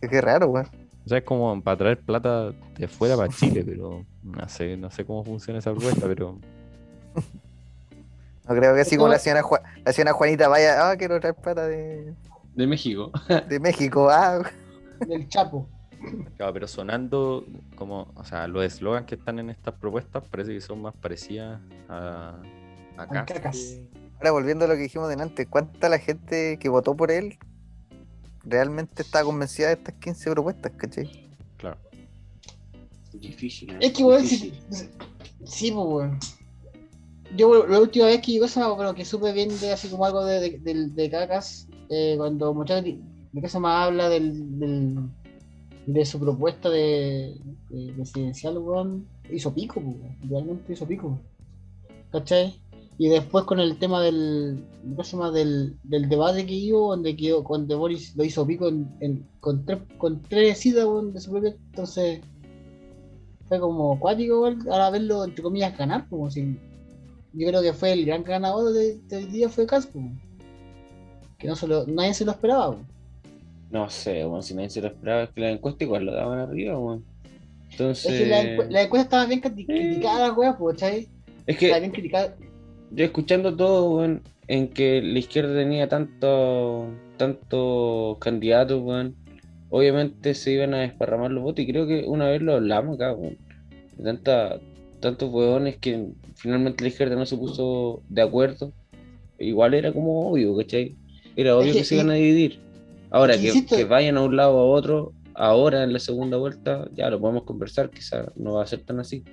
qué 0.09 0.21
raro, 0.21 0.47
weón. 0.47 0.67
O 1.05 1.09
sea, 1.09 1.17
es 1.17 1.23
como 1.23 1.61
para 1.61 1.77
traer 1.77 1.99
plata 1.99 2.51
de 2.77 2.87
fuera 2.87 3.15
para 3.17 3.29
Chile, 3.29 3.63
pero 3.65 4.05
no 4.23 4.49
sé, 4.49 4.77
no 4.77 4.89
sé 4.89 5.05
cómo 5.05 5.23
funciona 5.23 5.59
esa 5.59 5.71
propuesta, 5.71 6.07
pero 6.07 6.39
No 8.47 8.55
creo 8.55 8.75
que 8.75 8.81
así 8.81 8.97
como 8.97 9.09
la 9.09 9.19
señora, 9.19 9.41
Ju- 9.43 9.61
la 9.85 9.93
señora 9.93 10.13
Juanita 10.13 10.47
vaya, 10.47 10.89
ah, 10.89 10.97
quiero 10.97 11.19
traer 11.19 11.35
plata 11.35 11.67
de, 11.67 12.13
De 12.55 12.67
México. 12.67 13.11
de 13.49 13.59
México, 13.59 14.09
ah, 14.09 14.41
Del 15.07 15.27
Chapo. 15.29 15.67
Claro, 16.35 16.51
pero 16.53 16.67
sonando 16.67 17.45
como, 17.75 18.11
o 18.15 18.25
sea, 18.25 18.47
los 18.47 18.63
eslogans 18.65 19.05
que 19.05 19.15
están 19.15 19.39
en 19.39 19.49
estas 19.49 19.73
propuestas 19.75 20.23
parece 20.27 20.51
que 20.53 20.59
son 20.59 20.81
más 20.81 20.93
parecidas 20.95 21.61
a, 21.87 22.35
a 22.97 23.07
cacas. 23.07 23.79
Ahora 24.17 24.31
volviendo 24.31 24.65
a 24.65 24.67
lo 24.67 24.73
que 24.75 24.81
dijimos 24.81 25.07
delante, 25.09 25.45
¿cuánta 25.45 25.87
la 25.87 25.99
gente 25.99 26.57
que 26.59 26.67
votó 26.67 26.95
por 26.95 27.09
él 27.11 27.37
realmente 28.43 29.01
está 29.01 29.23
convencida 29.23 29.67
de 29.67 29.73
estas 29.73 29.95
15 29.95 30.31
propuestas, 30.31 30.71
cachai? 30.77 31.09
Claro. 31.57 31.77
Difícil. 33.13 33.69
¿eh? 33.71 33.77
Es 33.81 33.93
que, 33.93 34.03
weón, 34.03 34.21
Difícil. 34.23 34.53
sí, 35.45 35.71
pues, 35.71 35.87
weón. 35.87 36.19
Yo 37.35 37.65
la 37.67 37.79
última 37.79 38.05
vez 38.05 38.21
que 38.21 38.39
cosa, 38.39 38.75
pero 38.77 38.93
que 38.93 39.05
supe 39.05 39.31
bien 39.33 39.49
de 39.59 39.71
así 39.73 39.87
como 39.87 40.05
algo 40.05 40.23
de, 40.25 40.59
de, 40.59 40.87
de 40.89 41.09
cacas, 41.09 41.67
eh, 41.89 42.13
cuando 42.17 42.53
muchachos 42.53 42.93
de 43.31 43.41
cosa 43.41 43.59
más 43.59 43.87
habla 43.87 44.09
del, 44.09 44.59
del- 44.59 44.99
de 45.85 46.05
su 46.05 46.17
propuesta 46.19 46.69
de, 46.69 47.35
de 47.69 47.91
presidencial, 47.93 48.57
weón, 48.57 49.07
hizo 49.31 49.53
pico, 49.53 49.81
pues, 49.81 49.95
weón. 49.95 50.17
realmente 50.29 50.73
hizo 50.73 50.85
pico. 50.87 51.19
¿Cachai? 52.11 52.59
Y 52.97 53.09
después 53.09 53.43
con 53.45 53.59
el 53.59 53.77
tema 53.77 54.01
del, 54.01 54.63
del, 54.83 55.75
del 55.83 56.09
debate 56.09 56.45
que 56.45 56.71
hubo, 56.71 56.91
donde 56.91 57.15
quedó, 57.15 57.43
cuando 57.43 57.77
Boris 57.79 58.15
lo 58.15 58.23
hizo 58.23 58.45
pico 58.45 58.67
en, 58.69 58.87
en- 58.99 59.27
con 59.39 59.65
tres, 59.65 59.79
con 59.97 60.21
tres 60.21 60.59
citas, 60.59 60.85
weón, 60.85 61.11
de 61.13 61.19
su 61.19 61.31
propia, 61.31 61.55
entonces 61.71 62.21
fue 63.47 63.59
como 63.59 63.93
acuático 63.95 64.45
ahora 64.69 64.89
verlo 64.89 65.23
entre 65.25 65.43
comillas 65.43 65.77
ganar, 65.77 66.07
como 66.07 66.29
si 66.31 66.57
yo 67.33 67.47
creo 67.47 67.61
que 67.63 67.73
fue 67.73 67.93
el 67.93 68.05
gran 68.05 68.23
ganador 68.23 68.71
de- 68.73 68.99
del 69.07 69.31
día 69.31 69.49
fue 69.49 69.65
Caspo. 69.65 69.99
Que 71.39 71.47
no 71.47 71.55
se 71.55 71.67
lo, 71.67 71.85
nadie 71.87 72.13
se 72.13 72.25
lo 72.25 72.31
esperaba. 72.31 72.69
weón. 72.69 72.87
No 73.71 73.89
sé, 73.89 74.23
bueno, 74.23 74.43
si 74.43 74.53
nadie 74.53 74.69
se 74.69 74.81
lo 74.81 74.87
esperaba, 74.87 75.23
es 75.23 75.29
que 75.31 75.41
la 75.41 75.49
encuesta 75.51 75.83
igual 75.83 76.05
lo 76.05 76.13
daban 76.13 76.39
arriba, 76.39 76.77
weón. 76.77 77.03
Entonces. 77.71 78.11
Es 78.11 78.21
que 78.21 78.27
la, 78.27 78.69
la 78.69 78.81
encuesta 78.83 79.03
estaba 79.03 79.25
bien 79.25 79.41
criti- 79.41 79.65
criticada, 79.65 80.27
la 80.27 80.33
weá, 80.33 80.55
pues, 80.55 80.75
¿cachai? 80.75 81.07
Es 81.47 81.55
Estaba 81.55 81.73
que 81.73 81.79
bien 81.79 81.91
criticada. 81.91 82.35
Yo 82.95 83.05
escuchando 83.05 83.55
todo, 83.55 83.97
weón, 83.97 84.21
en 84.47 84.67
que 84.67 85.01
la 85.01 85.19
izquierda 85.19 85.53
tenía 85.55 85.87
tanto, 85.87 86.87
tantos 87.17 88.17
candidatos, 88.19 88.81
weón, 88.81 89.15
obviamente 89.69 90.33
se 90.33 90.51
iban 90.51 90.73
a 90.73 90.81
desparramar 90.81 91.31
los 91.31 91.43
votos 91.43 91.63
y 91.63 91.67
creo 91.67 91.87
que 91.87 92.03
una 92.05 92.27
vez 92.29 92.41
lo 92.41 92.53
hablamos 92.53 92.95
acá. 92.95 93.15
De 93.15 94.03
tanta, 94.03 94.59
tantos 94.99 95.31
weones 95.31 95.77
que 95.77 96.07
finalmente 96.35 96.83
la 96.83 96.89
izquierda 96.89 97.15
no 97.15 97.25
se 97.25 97.37
puso 97.37 98.01
de 98.09 98.21
acuerdo. 98.21 98.71
Igual 99.39 99.73
era 99.73 99.91
como 99.91 100.29
obvio, 100.29 100.55
¿cachai? 100.57 100.95
Era 101.35 101.57
obvio 101.57 101.73
que- 101.73 101.79
que, 101.79 101.85
se 101.85 101.95
iban 101.95 102.11
a 102.11 102.13
dividir. 102.13 102.59
Ahora, 103.09 103.35
que 103.37 103.83
vayan 103.85 104.17
a 104.17 104.23
un 104.23 104.35
lado 104.35 104.55
o 104.55 104.59
a 104.59 104.77
otro, 104.77 105.13
ahora 105.35 105.83
en 105.83 105.93
la 105.93 105.99
segunda 105.99 106.37
vuelta, 106.37 106.87
ya 106.95 107.09
lo 107.09 107.19
podemos 107.19 107.43
conversar, 107.43 107.89
quizás 107.89 108.27
no 108.35 108.53
va 108.53 108.63
a 108.63 108.67
ser 108.67 108.81
tan 108.81 108.99
así. 108.99 109.23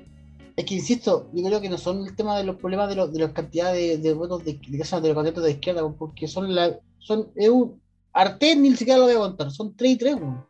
Es 0.61 0.67
que 0.67 0.75
insisto, 0.75 1.31
yo 1.33 1.45
creo 1.45 1.61
que 1.61 1.69
no 1.71 1.79
son 1.79 2.07
el 2.07 2.15
tema 2.15 2.37
de 2.37 2.45
los 2.45 2.57
problemas 2.57 2.89
de, 2.91 2.97
los, 2.97 3.11
de 3.13 3.19
las 3.21 3.33
cantidades 3.33 4.03
de, 4.03 4.13
votos 4.13 4.45
de, 4.45 4.53
de, 4.55 4.59
de, 4.69 4.77
de 4.79 4.79
los 4.79 4.91
candidatos 4.91 5.45
de 5.45 5.51
izquierda, 5.53 5.89
porque 5.99 6.29
son 6.29 6.55
la. 6.55 6.79
son 6.99 7.31
es 7.35 7.49
un, 7.49 7.81
Artés 8.13 8.57
ni 8.59 8.75
siquiera 8.77 8.99
lo 8.99 9.05
voy 9.07 9.15
a 9.15 9.19
contar, 9.19 9.51
son 9.51 9.75
3 9.77 9.93
y 9.93 9.97
3, 9.97 10.15
weón. 10.17 10.45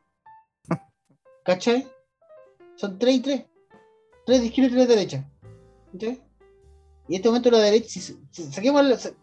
¿Cachai? 1.44 1.86
Son 2.76 2.98
3 2.98 3.14
y 3.16 3.20
3. 3.20 3.44
3 4.26 4.40
de 4.40 4.46
izquierda 4.46 4.68
y 4.68 4.72
3 4.74 4.88
de 4.88 4.94
derecha. 4.96 5.30
¿Cachai? 5.92 6.22
Y 7.08 7.14
en 7.14 7.16
este 7.16 7.28
momento 7.28 7.50
la 7.50 7.58
derecha, 7.58 7.88
si, 7.88 8.00
si 8.00 8.42
saquemos 8.50 8.84
la- 8.84 8.98
se- 8.98 9.14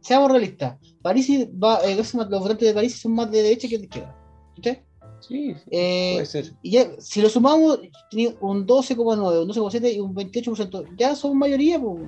seamos 0.00 0.30
realistas, 0.30 0.78
París 1.02 1.28
va, 1.62 1.80
eh, 1.84 1.94
los 1.96 2.12
votantes 2.12 2.68
de 2.68 2.74
París 2.74 3.00
son 3.00 3.12
más 3.14 3.30
de 3.30 3.42
derecha 3.42 3.68
que 3.68 3.78
de 3.78 3.84
izquierda. 3.84 4.14
¿Cachai? 4.56 4.84
Sí, 5.26 5.54
Eh, 5.70 6.12
puede 6.14 6.26
ser. 6.26 6.52
y 6.62 6.72
ya, 6.72 6.90
si 7.00 7.22
lo 7.22 7.28
sumamos, 7.28 7.80
tenía 8.10 8.34
un 8.40 8.66
12,9, 8.66 9.42
un 9.42 9.48
12,7 9.48 9.92
y 9.94 10.00
un 10.00 10.14
28%. 10.14 10.84
Ya 10.96 11.14
son 11.14 11.38
mayoría, 11.38 11.80
pues. 11.80 12.02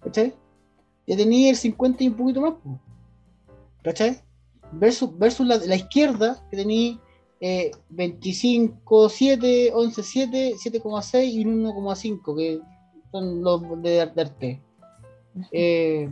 ¿Cachai? 0.00 0.34
Ya 1.06 1.16
tenía 1.16 1.50
el 1.50 1.56
50 1.56 2.04
y 2.04 2.08
un 2.08 2.14
poquito 2.14 2.40
más, 2.40 2.54
pues. 2.62 2.76
¿Cachai? 3.82 4.20
Versus, 4.72 5.16
versus 5.18 5.46
la, 5.46 5.56
la 5.58 5.76
izquierda, 5.76 6.46
que 6.50 6.56
tenía 6.56 6.98
eh, 7.40 7.70
25,7, 7.90 9.72
11,7, 9.72 10.54
7,6 10.56 11.24
y 11.32 11.44
un 11.44 11.64
1,5, 11.64 12.36
que 12.36 12.60
son 13.10 13.42
los 13.42 13.62
de, 13.82 13.90
de 14.06 14.20
Arte. 14.20 14.60
Eh, 15.50 16.10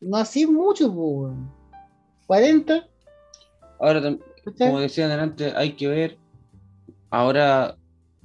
no 0.00 0.16
así 0.16 0.46
mucho, 0.46 0.86
pues, 0.86 0.96
weón. 0.98 1.50
40, 2.26 2.86
Ahora, 3.80 4.00
tam- 4.00 4.20
como 4.58 4.80
decía 4.80 5.06
adelante, 5.06 5.52
hay 5.56 5.72
que 5.72 5.88
ver. 5.88 6.18
Ahora 7.10 7.76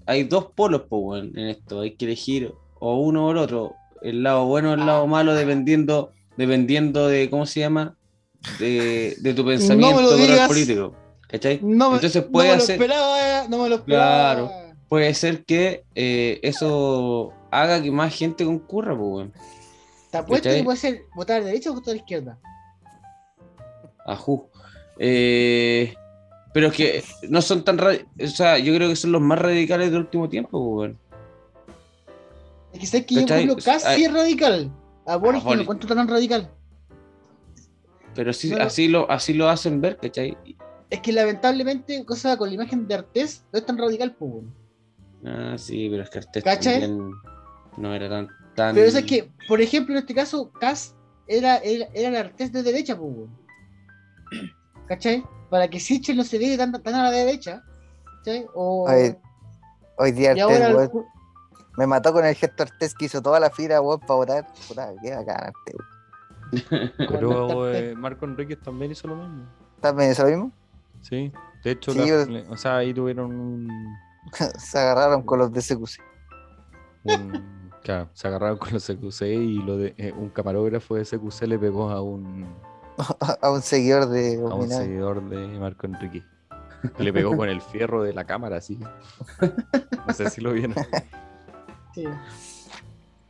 hay 0.05 0.23
dos 0.23 0.47
polos 0.55 0.83
po, 0.83 0.97
weón, 0.97 1.37
en 1.37 1.47
esto. 1.49 1.81
Hay 1.81 1.95
que 1.95 2.05
elegir 2.05 2.53
o 2.79 2.99
uno 2.99 3.27
o 3.27 3.31
el 3.31 3.37
otro. 3.37 3.75
El 4.01 4.23
lado 4.23 4.45
bueno 4.45 4.71
o 4.71 4.73
el 4.73 4.85
lado 4.85 5.05
malo, 5.07 5.33
dependiendo, 5.35 6.11
dependiendo 6.37 7.07
de 7.07 7.29
cómo 7.29 7.45
se 7.45 7.59
llama, 7.59 7.97
de, 8.59 9.15
de 9.19 9.33
tu 9.33 9.45
pensamiento 9.45 10.01
moral 10.01 10.17
digas. 10.17 10.47
político. 10.47 10.95
¿Cachai? 11.27 11.59
No 11.61 11.89
me, 11.91 11.95
Entonces 11.97 12.23
no 12.25 12.31
puede 12.31 12.49
me 12.49 12.55
lo 12.57 12.63
esperaba, 12.63 13.47
no 13.47 13.63
me 13.63 13.69
lo 13.69 13.75
esperaba. 13.75 14.33
Claro. 14.33 14.51
Puede 14.87 15.13
ser 15.13 15.45
que 15.45 15.83
eh, 15.93 16.39
eso 16.41 17.31
haga 17.51 17.81
que 17.83 17.91
más 17.91 18.15
gente 18.15 18.45
concurra, 18.45 18.97
pues. 18.97 19.29
Te 20.09 20.17
apuesto 20.17 20.45
¿Cachai? 20.45 20.61
que 20.61 20.63
puede 20.65 20.77
ser 20.79 21.01
votar 21.15 21.37
a 21.37 21.39
la 21.41 21.45
derecha 21.47 21.69
o 21.69 21.75
votar 21.75 21.91
a 21.91 21.95
la 21.95 22.01
izquierda. 22.01 22.39
Ajú. 24.07 24.49
Eh, 24.97 25.93
pero 26.53 26.67
es 26.67 26.73
que 26.73 27.03
no 27.29 27.41
son 27.41 27.63
tan 27.63 27.79
O 27.79 28.27
sea, 28.27 28.57
yo 28.57 28.73
creo 28.75 28.89
que 28.89 28.95
son 28.95 29.11
los 29.11 29.21
más 29.21 29.39
radicales 29.39 29.91
del 29.91 30.01
último 30.01 30.29
tiempo, 30.29 30.49
pues, 30.51 30.89
weón. 30.89 30.99
Es 32.73 32.79
que 32.79 32.85
sabes 32.85 33.05
que 33.05 33.15
yo, 33.15 33.21
ejemplo, 33.21 33.55
casi 33.63 34.03
es 34.03 34.13
radical. 34.13 34.71
A 35.05 35.15
Boris 35.15 35.43
no 35.43 35.53
encuentro 35.53 35.93
tan 35.95 36.07
radical. 36.07 36.51
Pero 38.13 38.33
sí, 38.33 38.49
Pero- 38.49 38.63
así, 38.63 38.87
lo, 38.87 39.09
así 39.09 39.33
lo 39.33 39.49
hacen 39.49 39.81
ver, 39.81 39.97
¿cachai? 39.97 40.37
Es 40.89 41.01
que 41.01 41.13
lamentablemente, 41.13 42.03
cosa 42.05 42.35
con 42.37 42.49
la 42.49 42.55
imagen 42.55 42.87
de 42.87 42.95
Artés, 42.95 43.45
no 43.51 43.59
es 43.59 43.65
tan 43.65 43.77
radical, 43.77 44.15
pues. 44.15 44.43
Ah, 45.25 45.55
sí, 45.57 45.87
pero 45.89 46.03
es 46.03 46.09
que 46.09 46.17
Artés 46.19 46.43
también 46.43 47.11
no 47.77 47.93
era 47.93 48.09
tan. 48.09 48.27
tan... 48.55 48.75
Pero 48.75 48.87
es 48.87 49.03
que, 49.03 49.29
por 49.47 49.61
ejemplo, 49.61 49.93
en 49.93 49.99
este 49.99 50.15
caso, 50.15 50.51
Kass 50.59 50.95
era, 51.27 51.57
era, 51.57 51.87
era 51.93 52.09
el 52.09 52.15
Artés 52.15 52.51
de 52.51 52.63
derecha, 52.63 52.97
pues. 52.97 53.29
¿Cachai? 54.89 55.23
Para 55.49 55.67
que 55.69 55.79
Sichel 55.79 56.17
no 56.17 56.23
se 56.23 56.37
vea 56.37 56.57
tan, 56.57 56.71
tan 56.83 56.95
a 56.95 57.03
la 57.03 57.11
derecha. 57.11 57.63
¿Cachai? 58.17 58.45
O. 58.53 58.89
Oye, 58.89 59.17
Hoy 59.97 60.11
día 60.11 60.33
y 60.35 60.39
Artés, 60.41 60.61
ahora. 60.61 60.83
el 60.83 60.89
me 61.77 61.87
mató 61.87 62.11
con 62.11 62.25
el 62.25 62.35
gesto 62.35 62.63
Artés 62.63 62.93
que 62.93 63.05
hizo 63.05 63.21
toda 63.21 63.39
la 63.39 63.49
fila, 63.49 63.79
weón, 63.81 63.99
para 64.01 64.13
votar. 64.15 64.47
Puta, 64.67 64.91
qué 65.01 65.15
bacán 65.15 65.37
Artés, 65.45 65.75
weón. 65.75 66.91
Pero 66.97 67.71
eh, 67.73 67.95
Marco 67.95 68.25
Enríquez 68.25 68.59
también 68.61 68.91
hizo 68.91 69.07
lo 69.07 69.15
mismo. 69.15 69.45
¿También 69.79 70.11
hizo 70.11 70.23
lo 70.23 70.29
mismo? 70.29 70.51
Sí. 71.01 71.31
De 71.63 71.71
hecho, 71.71 71.91
Sí, 71.93 71.99
la- 71.99 72.05
yo- 72.07 72.25
le- 72.25 72.47
o 72.49 72.57
sea, 72.57 72.77
ahí 72.77 72.93
tuvieron 72.93 73.31
un, 73.33 73.69
Se 74.57 74.79
agarraron 74.79 75.21
con 75.23 75.39
los 75.39 75.51
de 75.53 75.61
CQC. 75.61 75.99
un- 77.05 77.71
claro, 77.83 78.09
se 78.13 78.27
agarraron 78.27 78.57
con 78.57 78.73
los 78.73 78.85
CQC 78.85 79.21
y 79.27 79.57
lo 79.61 79.77
de 79.77 79.93
eh, 79.97 80.11
un 80.15 80.29
camarógrafo 80.29 80.95
de 80.95 81.03
CQC 81.05 81.47
le 81.47 81.59
pegó 81.59 81.89
a 81.89 82.01
un, 82.01 82.47
A 83.41 83.51
un 83.51 83.61
seguidor 83.61 84.07
de 84.09 84.35
a 84.35 84.53
un 84.53 84.69
seguidor 84.69 85.27
de 85.29 85.59
Marco 85.59 85.87
Enrique. 85.87 86.23
Le 86.97 87.11
pegó 87.11 87.35
con 87.35 87.49
el 87.49 87.61
fierro 87.61 88.03
de 88.03 88.13
la 88.13 88.25
cámara, 88.25 88.57
así. 88.57 88.79
No 90.07 90.13
sé 90.13 90.29
si 90.29 90.41
lo 90.41 90.53
vieron. 90.53 90.75
Sí. 91.91 92.05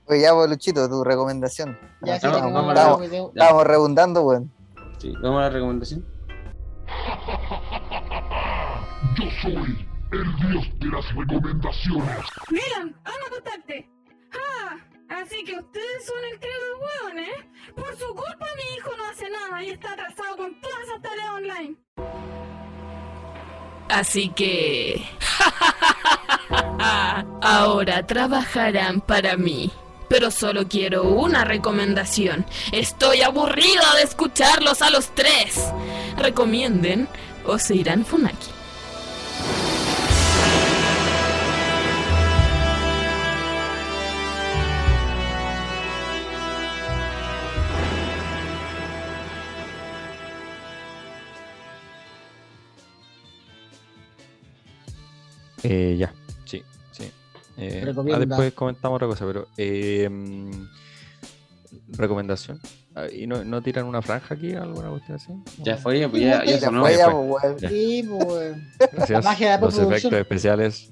Oye, 0.06 0.22
ya, 0.22 0.34
pues, 0.34 0.50
Luchito, 0.50 0.90
tu 0.90 1.02
recomendación. 1.02 1.80
Ya, 2.02 2.20
sí, 2.20 2.28
Vamos, 2.28 2.74
tengo 2.76 2.98
video. 2.98 3.32
Ya. 3.34 3.44
Estábamos 3.44 3.68
redundando, 3.68 4.22
weón. 4.22 4.52
Sí, 4.98 5.14
vamos 5.24 5.40
a 5.40 5.44
la 5.44 5.50
recomendación. 5.50 6.06
Yo 9.16 9.24
soy 9.42 9.88
el 10.12 10.36
dios 10.36 10.80
de 10.80 10.88
las 10.88 11.16
recomendaciones. 11.16 12.26
Miran, 12.52 12.88
anda 12.88 13.12
a 13.24 13.28
acostarte. 13.28 13.90
Ah, 13.90 13.99
así 15.10 15.44
que 15.44 15.56
ustedes 15.56 16.06
son 16.06 16.24
el 16.32 16.40
trío 16.40 16.52
de 16.52 16.74
hueones. 16.76 17.46
Por 17.76 17.98
su 17.98 18.08
culpa 18.16 18.46
mi 18.56 18.78
hijo 18.78 18.92
no 18.98 19.06
hace 19.06 19.30
nada 19.30 19.64
y 19.64 19.70
está 19.72 19.94
atrasado 19.94 20.38
con 20.38 20.60
todas 20.62 20.80
esas 20.84 21.02
tareas 21.02 21.30
online. 21.30 21.76
Así 23.90 24.30
que... 24.30 25.06
Ahora 27.42 28.06
trabajarán 28.06 29.02
para 29.02 29.36
mí. 29.36 29.72
Pero 30.08 30.32
solo 30.32 30.68
quiero 30.68 31.04
una 31.04 31.44
recomendación. 31.46 32.46
Estoy 32.72 33.22
aburrida 33.22 33.96
de 33.96 34.04
escucharlos 34.04 34.82
a 34.82 34.90
los 34.90 35.14
tres. 35.14 35.72
Recomienden 36.18 37.08
o 37.46 37.60
se 37.60 37.76
irán 37.76 38.06
Funaki. 38.06 38.50
Eh, 55.64 55.96
ya, 55.98 56.14
sí, 56.46 56.64
sí. 56.92 57.12
Eh, 57.58 57.84
ah, 58.14 58.20
después 58.20 58.54
comentamos 58.54 58.96
otra 58.98 59.08
cosa, 59.08 59.26
pero 59.26 59.48
eh, 59.58 60.08
mm, 60.10 60.68
recomendación. 61.90 62.60
Ah, 62.96 63.06
¿Y 63.12 63.28
no, 63.28 63.44
no 63.44 63.62
tiran 63.62 63.86
una 63.86 64.02
franja 64.02 64.36
aquí 64.36 64.54
alguna 64.54 64.90
cuestión 64.90 65.18
así? 65.18 65.34
Ya 65.64 65.78
fue, 65.78 66.08
pues 66.10 66.22
ya, 66.22 66.44
ya 66.44 66.52
Ya 66.54 66.60
sonó. 66.60 66.82
fue, 66.82 66.98
ya 66.98 67.12
fue. 67.12 67.28
pues. 67.28 67.62
Ya. 67.62 67.70
Sí, 67.70 68.08
pues. 68.10 68.58
Gracias. 68.94 69.24
magia 69.26 69.52
de 69.52 69.56
la 69.58 69.62
Los 69.62 69.78
efectos 69.78 70.14
especiales. 70.14 70.92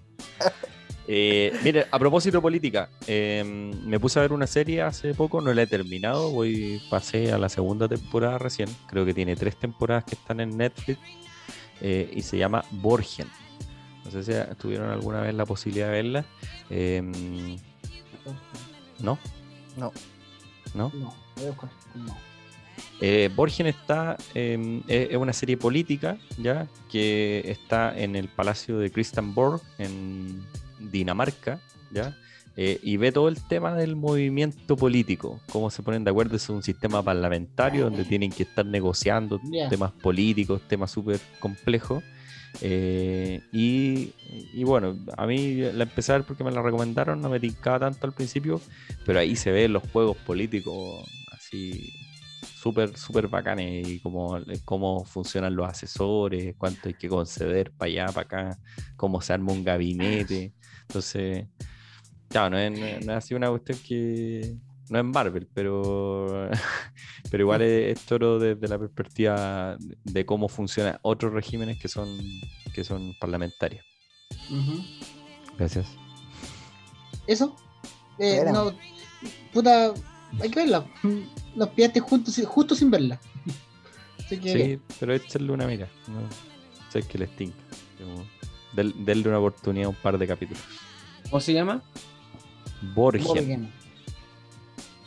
Eh, 1.09 1.53
mire, 1.63 1.87
a 1.89 1.97
propósito 1.97 2.41
política, 2.41 2.89
eh, 3.07 3.41
me 3.85 3.97
puse 3.97 4.19
a 4.19 4.23
ver 4.23 4.33
una 4.33 4.45
serie 4.45 4.81
hace 4.81 5.13
poco, 5.13 5.39
no 5.39 5.53
la 5.53 5.61
he 5.61 5.67
terminado, 5.67 6.31
voy 6.31 6.81
pasé 6.89 7.31
a 7.31 7.37
la 7.37 7.47
segunda 7.47 7.87
temporada 7.87 8.37
recién, 8.37 8.67
creo 8.87 9.05
que 9.05 9.13
tiene 9.13 9.37
tres 9.37 9.55
temporadas 9.55 10.03
que 10.03 10.15
están 10.15 10.41
en 10.41 10.57
Netflix 10.57 10.99
eh, 11.79 12.11
y 12.13 12.21
se 12.23 12.37
llama 12.37 12.65
Borgen. 12.71 13.27
No 14.07 14.11
sé 14.11 14.23
si 14.23 14.55
tuvieron 14.55 14.89
alguna 14.89 15.21
vez 15.21 15.35
la 15.35 15.45
posibilidad 15.45 15.87
de 15.87 15.91
verla. 15.91 16.25
Eh, 16.69 17.01
¿No? 18.99 19.19
No. 19.75 19.91
¿No? 20.73 20.91
No. 20.95 21.13
Eh, 22.99 23.29
Borgen 23.35 23.67
está, 23.67 24.17
eh, 24.33 24.81
es 24.87 25.17
una 25.17 25.33
serie 25.33 25.57
política, 25.57 26.17
¿ya? 26.37 26.67
Que 26.89 27.43
está 27.45 27.97
en 27.97 28.15
el 28.15 28.27
palacio 28.27 28.79
de 28.79 28.89
Christianborg, 28.89 29.61
en 29.77 30.41
Dinamarca, 30.79 31.59
¿ya? 31.91 32.17
Eh, 32.55 32.79
y 32.81 32.97
ve 32.97 33.11
todo 33.11 33.27
el 33.27 33.39
tema 33.43 33.75
del 33.75 33.95
movimiento 33.95 34.75
político, 34.75 35.39
cómo 35.51 35.69
se 35.69 35.83
ponen 35.83 36.03
de 36.03 36.09
acuerdo, 36.09 36.35
es 36.35 36.49
un 36.49 36.63
sistema 36.63 37.03
parlamentario 37.03 37.83
donde 37.83 38.03
tienen 38.03 38.31
que 38.31 38.43
estar 38.43 38.65
negociando 38.65 39.39
temas 39.69 39.91
políticos, 39.91 40.61
temas 40.67 40.89
súper 40.89 41.19
complejos. 41.39 42.03
Eh, 42.61 43.41
y, 43.51 44.13
y 44.53 44.63
bueno, 44.63 44.97
a 45.15 45.27
mí 45.27 45.57
la 45.73 45.83
empecé 45.83 46.11
a 46.11 46.17
ver 46.17 46.25
porque 46.25 46.43
me 46.43 46.51
la 46.51 46.61
recomendaron, 46.61 47.21
no 47.21 47.29
me 47.29 47.39
tincaba 47.39 47.79
tanto 47.79 48.07
al 48.07 48.13
principio, 48.13 48.59
pero 49.05 49.19
ahí 49.19 49.35
se 49.35 49.51
ven 49.51 49.73
los 49.73 49.83
juegos 49.91 50.17
políticos 50.17 51.07
así 51.31 51.93
súper, 52.41 52.97
súper 52.97 53.27
bacanes 53.27 53.87
y 53.87 53.99
cómo, 53.99 54.39
cómo 54.65 55.05
funcionan 55.05 55.55
los 55.55 55.67
asesores, 55.67 56.55
cuánto 56.57 56.87
hay 56.89 56.95
que 56.95 57.07
conceder 57.07 57.71
para 57.71 57.91
allá, 57.91 58.05
para 58.07 58.21
acá, 58.21 58.59
cómo 58.95 59.21
se 59.21 59.33
arma 59.33 59.53
un 59.53 59.63
gabinete. 59.63 60.53
Entonces, 60.81 61.45
claro, 62.29 62.51
no 62.51 62.57
es, 62.57 62.71
no 62.71 63.05
no 63.05 63.11
es 63.13 63.17
así 63.17 63.33
una 63.35 63.49
cuestión 63.49 63.77
que 63.87 64.57
no 64.89 64.99
es 64.99 65.05
Marvel, 65.05 65.47
pero, 65.53 66.49
pero 67.31 67.43
igual 67.43 67.61
es, 67.61 67.97
es 67.97 68.05
toro 68.05 68.39
desde 68.39 68.67
la 68.67 68.79
perspectiva 68.79 69.77
de 70.03 70.25
cómo 70.25 70.47
funcionan 70.47 70.97
otros 71.01 71.33
regímenes 71.33 71.79
que 71.79 71.87
son, 71.87 72.17
que 72.73 72.83
son 72.83 73.15
parlamentarios. 73.19 73.85
Gracias. 75.57 75.87
¿Eso? 77.25 77.55
Eh, 78.19 78.43
no, 78.51 78.73
puta, 79.53 79.93
hay 80.41 80.49
que 80.49 80.59
verla. 80.59 80.85
Nos 81.55 81.69
pillaste 81.69 81.99
juntos, 81.99 82.39
justo 82.45 82.75
sin 82.75 82.89
verla. 82.89 83.19
Así 84.19 84.37
que, 84.37 84.53
Sí, 84.53 84.79
pero 84.99 85.13
échenle 85.13 85.51
una 85.51 85.67
mira. 85.67 85.87
No 86.07 86.19
sé 86.91 87.03
que 87.03 87.17
les 87.17 87.35
tinca. 87.35 87.57
Denle 88.73 89.27
una 89.27 89.39
oportunidad 89.39 89.87
a 89.87 89.89
un 89.89 89.95
par 89.95 90.17
de 90.17 90.27
capítulos. 90.27 90.63
¿Cómo 91.29 91.41
se 91.41 91.53
llama? 91.53 91.81
Borgen, 92.93 93.25
Borgen. 93.25 93.73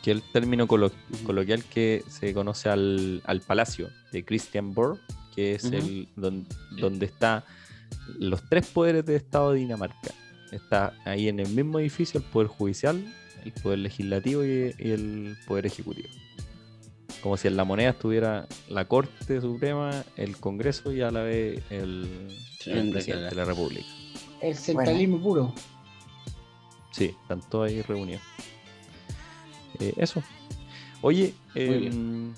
Que 0.03 0.11
es 0.11 0.17
el 0.17 0.23
término 0.31 0.67
colo- 0.67 0.91
coloquial 1.25 1.63
que 1.63 2.03
se 2.09 2.33
conoce 2.33 2.69
al, 2.69 3.21
al 3.25 3.41
palacio 3.41 3.89
de 4.11 4.23
Christian 4.25 4.73
Borg, 4.73 4.99
que 5.35 5.55
es 5.55 5.65
el 5.65 6.07
don- 6.15 6.45
donde 6.79 7.05
está 7.05 7.43
los 8.17 8.41
tres 8.49 8.67
poderes 8.67 9.05
del 9.05 9.17
Estado 9.17 9.51
de 9.53 9.59
Dinamarca. 9.59 10.11
Está 10.51 10.93
ahí 11.05 11.29
en 11.29 11.39
el 11.39 11.49
mismo 11.49 11.79
edificio 11.79 12.19
el 12.19 12.25
poder 12.25 12.47
judicial, 12.47 13.03
el 13.45 13.51
poder 13.53 13.79
legislativo 13.79 14.43
y, 14.43 14.73
y 14.79 14.91
el 14.91 15.37
poder 15.47 15.65
ejecutivo. 15.67 16.09
Como 17.21 17.37
si 17.37 17.47
en 17.47 17.55
la 17.55 17.63
moneda 17.63 17.91
estuviera 17.91 18.47
la 18.67 18.85
Corte 18.85 19.39
Suprema, 19.41 20.03
el 20.17 20.35
Congreso 20.37 20.91
y 20.91 21.01
a 21.01 21.11
la 21.11 21.21
vez 21.21 21.61
el, 21.69 22.27
presidente 22.63 23.03
de 23.15 23.35
la 23.35 23.45
República. 23.45 23.85
El 24.41 24.55
centralismo 24.55 25.21
puro. 25.21 25.53
Sí, 26.91 27.15
están 27.21 27.41
todos 27.47 27.69
ahí 27.69 27.81
reunidos. 27.83 28.21
Eh, 29.81 29.93
eso. 29.97 30.23
Oye, 31.01 31.33
em, 31.55 32.33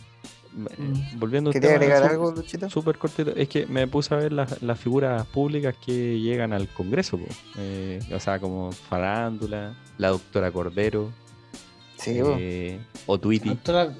Mm. 0.55 1.17
volviendo 1.19 1.49
a 1.49 1.51
un 1.51 1.53
¿Quería 1.53 1.69
tema 1.69 1.81
agregar 1.81 1.97
súper- 2.03 2.11
algo, 2.11 2.31
Luchito? 2.31 2.69
Súper 2.69 2.97
cortito. 2.99 3.31
Es 3.35 3.49
que 3.49 3.65
me 3.65 3.87
puse 3.87 4.13
a 4.13 4.17
ver 4.17 4.31
las, 4.31 4.61
las 4.61 4.79
figuras 4.79 5.25
públicas 5.27 5.75
que 5.83 6.19
llegan 6.19 6.53
al 6.53 6.67
Congreso. 6.67 7.19
Eh, 7.57 7.99
o 8.13 8.19
sea, 8.19 8.39
como 8.39 8.71
Farándula, 8.71 9.75
la 9.97 10.09
doctora 10.09 10.51
Cordero, 10.51 11.11
Sí, 11.97 12.19
eh, 12.19 12.79
Otuiti. 13.07 13.49
Doctora- 13.49 13.93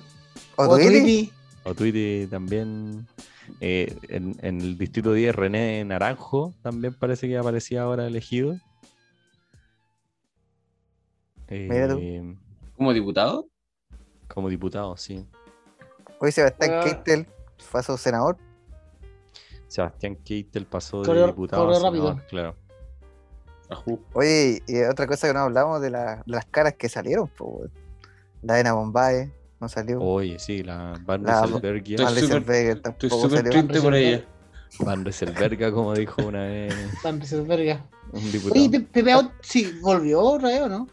¿O 0.58 0.68
Twitty? 0.78 0.98
Iti. 0.98 1.32
Otuiti 1.64 2.28
también. 2.30 3.08
eh, 3.60 3.98
en, 4.10 4.36
en 4.42 4.62
el 4.62 4.78
distrito 4.78 5.12
10, 5.14 5.36
René 5.36 5.84
Naranjo 5.86 6.54
también 6.62 6.94
parece 6.94 7.28
que 7.28 7.38
aparecía 7.38 7.82
ahora 7.84 8.08
elegido. 8.08 8.58
Mira 11.50 11.88
tú. 11.90 12.00
Eh, 12.74 12.78
¿Como 12.78 12.94
diputado? 12.94 13.48
como 14.28 14.50
diputado, 14.50 14.98
sí. 14.98 15.26
Hoy 16.20 16.32
Sebastián 16.32 16.72
Ah. 16.74 16.84
Keitel 16.84 17.28
a 17.74 17.84
su 17.84 17.98
senador. 17.98 18.38
Sebastián 19.68 20.16
Keitel 20.24 20.66
pasó 20.66 21.04
de 21.04 21.26
diputado 21.28 21.64
a 21.64 21.66
corrió 21.66 21.80
senador, 21.80 22.10
rápido. 22.16 22.28
claro. 22.30 22.56
Ajú. 23.70 24.00
Oye, 24.14 24.62
y 24.68 24.82
otra 24.84 25.08
cosa 25.08 25.28
que 25.28 25.34
no 25.34 25.42
hablamos 25.42 25.82
de, 25.82 25.90
la- 25.90 26.18
de 26.18 26.24
las 26.26 26.46
caras 26.46 26.74
que 26.76 26.90
salieron, 26.90 27.28
po. 27.28 27.62
La 28.42 28.60
Ena 28.60 28.74
Bombay 28.74 29.32
no 29.60 29.70
salió. 29.70 30.00
Oye, 30.02 30.38
sí, 30.40 30.64
la 30.64 31.00
Van 31.06 31.24
La- 31.24 31.44
Rieselbergia. 31.44 31.96
Estoy 31.96 32.06
Van 32.06 32.16
Rieselberger 32.16 32.78
Estoy 32.78 32.82
tampoco 33.10 33.22
súper 33.22 33.38
salió. 33.38 33.52
triste 33.52 33.82
por 33.82 33.96
ella. 33.96 34.26
Van 34.80 35.06
Rieselberga, 35.06 35.72
como 35.72 35.94
dijo 35.94 36.24
una 36.24 36.46
vez 36.46 36.74
Van 37.04 37.20
Rieselberga. 37.20 37.86
un 38.12 38.32
diputado. 38.32 38.60
Oye, 38.60 38.70
Pe- 38.70 38.80
Pepe 38.92 39.12
Out, 39.12 39.32
sí, 39.42 39.80
volvió 39.82 40.22
otra 40.22 40.50
vez, 40.50 40.62
¿o 40.62 40.70
no? 40.70 40.88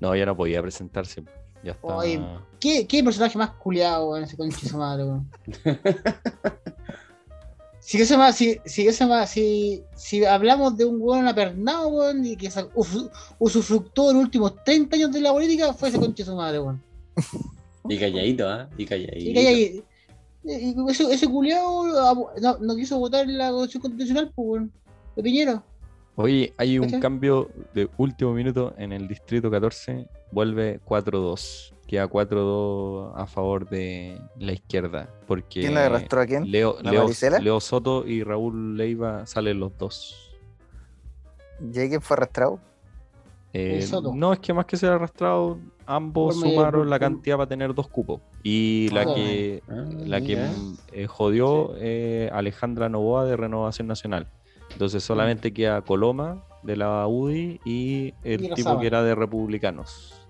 No, 0.00 0.16
ya 0.16 0.26
no 0.26 0.36
podía 0.36 0.62
presentarse. 0.62 1.22
Ya 1.62 1.72
está. 1.72 1.96
Oye. 1.96 2.20
¿Qué, 2.58 2.86
qué 2.86 3.04
personaje 3.04 3.36
más 3.38 3.50
culiado, 3.50 4.10
weón, 4.10 4.24
ese 4.24 4.36
concha 4.36 4.58
de 4.62 4.68
su 4.68 4.78
madre, 4.78 5.04
weón? 5.04 5.30
Si 7.80 7.98
que 7.98 8.04
se 8.04 8.12
llama, 8.12 8.32
si, 8.32 8.60
si 8.66 8.88
llama, 8.88 9.26
si, 9.26 9.82
si 9.96 10.24
hablamos 10.24 10.76
de 10.76 10.84
un 10.84 10.98
weón 11.00 11.26
apernado, 11.26 11.88
weón, 11.88 12.24
y 12.24 12.36
que 12.36 12.48
usufructó 13.40 14.10
en 14.10 14.16
los 14.16 14.24
últimos 14.26 14.62
30 14.64 14.94
años 14.94 15.12
de 15.12 15.20
la 15.20 15.32
política, 15.32 15.72
fue 15.72 15.88
ese 15.88 15.98
concha 15.98 16.22
de 16.22 16.30
su 16.30 16.36
madre, 16.36 16.60
weón. 16.60 16.80
Y 17.88 17.98
calladito, 17.98 18.48
¿ah? 18.48 18.68
Y 18.76 18.86
calladito. 18.86 19.40
Y 19.40 19.82
y 20.44 20.74
ese, 20.88 21.12
ese 21.12 21.26
culiado 21.26 22.28
no, 22.40 22.58
no 22.58 22.76
quiso 22.76 22.98
votar 22.98 23.28
en 23.28 23.36
la 23.36 23.50
constitución 23.50 23.82
constitucional, 23.82 24.32
pues, 24.36 24.48
weón. 24.48 24.72
De 25.16 25.22
Piñera. 25.22 25.64
Oye, 26.22 26.52
hay 26.56 26.78
un 26.78 27.00
cambio 27.00 27.50
de 27.74 27.88
último 27.96 28.32
minuto 28.32 28.74
en 28.76 28.92
el 28.92 29.08
distrito 29.08 29.50
14. 29.50 30.06
Vuelve 30.32 30.80
4-2. 30.84 31.72
Queda 31.86 32.08
4-2 32.08 33.12
a 33.16 33.26
favor 33.26 33.68
de 33.68 34.20
la 34.38 34.52
izquierda. 34.52 35.08
Porque 35.26 35.60
¿Quién 35.60 35.74
le 35.74 35.80
arrastró 35.80 36.20
a 36.20 36.26
quién? 36.26 36.50
Leo, 36.50 36.76
¿La 36.82 36.92
Leo, 36.92 37.02
Maricela? 37.02 37.38
Leo 37.40 37.60
Soto 37.60 38.06
y 38.06 38.22
Raúl 38.22 38.76
Leiva 38.76 39.26
salen 39.26 39.58
los 39.58 39.76
dos. 39.76 40.30
¿Y 41.60 41.78
ahí 41.78 41.88
quién 41.88 42.00
fue 42.00 42.16
arrastrado? 42.16 42.60
Eh, 43.52 43.84
no, 44.14 44.32
es 44.32 44.38
que 44.38 44.52
más 44.52 44.64
que 44.64 44.76
ser 44.76 44.92
arrastrado, 44.92 45.58
ambos 45.84 46.38
Por 46.38 46.48
sumaron 46.48 46.88
la 46.88 47.00
cantidad 47.00 47.36
para 47.36 47.48
tener 47.48 47.74
dos 47.74 47.88
cupos. 47.88 48.20
Y 48.44 48.88
la 48.92 49.02
Ah. 49.02 49.14
que, 49.14 49.62
Ah, 49.68 49.84
la 50.06 50.20
que 50.20 50.36
mm, 50.36 50.76
eh, 50.92 51.06
jodió 51.08 51.72
eh, 51.76 52.30
Alejandra 52.32 52.88
Novoa 52.88 53.24
de 53.24 53.36
Renovación 53.36 53.88
Nacional. 53.88 54.28
Entonces 54.72 55.02
solamente 55.02 55.52
queda 55.52 55.82
Coloma 55.82 56.44
de 56.62 56.76
la 56.76 57.06
UDI 57.06 57.60
y 57.64 58.14
el 58.22 58.44
Y 58.44 58.54
tipo 58.54 58.78
que 58.78 58.86
era 58.86 59.02
de 59.02 59.14
Republicanos. 59.14 60.26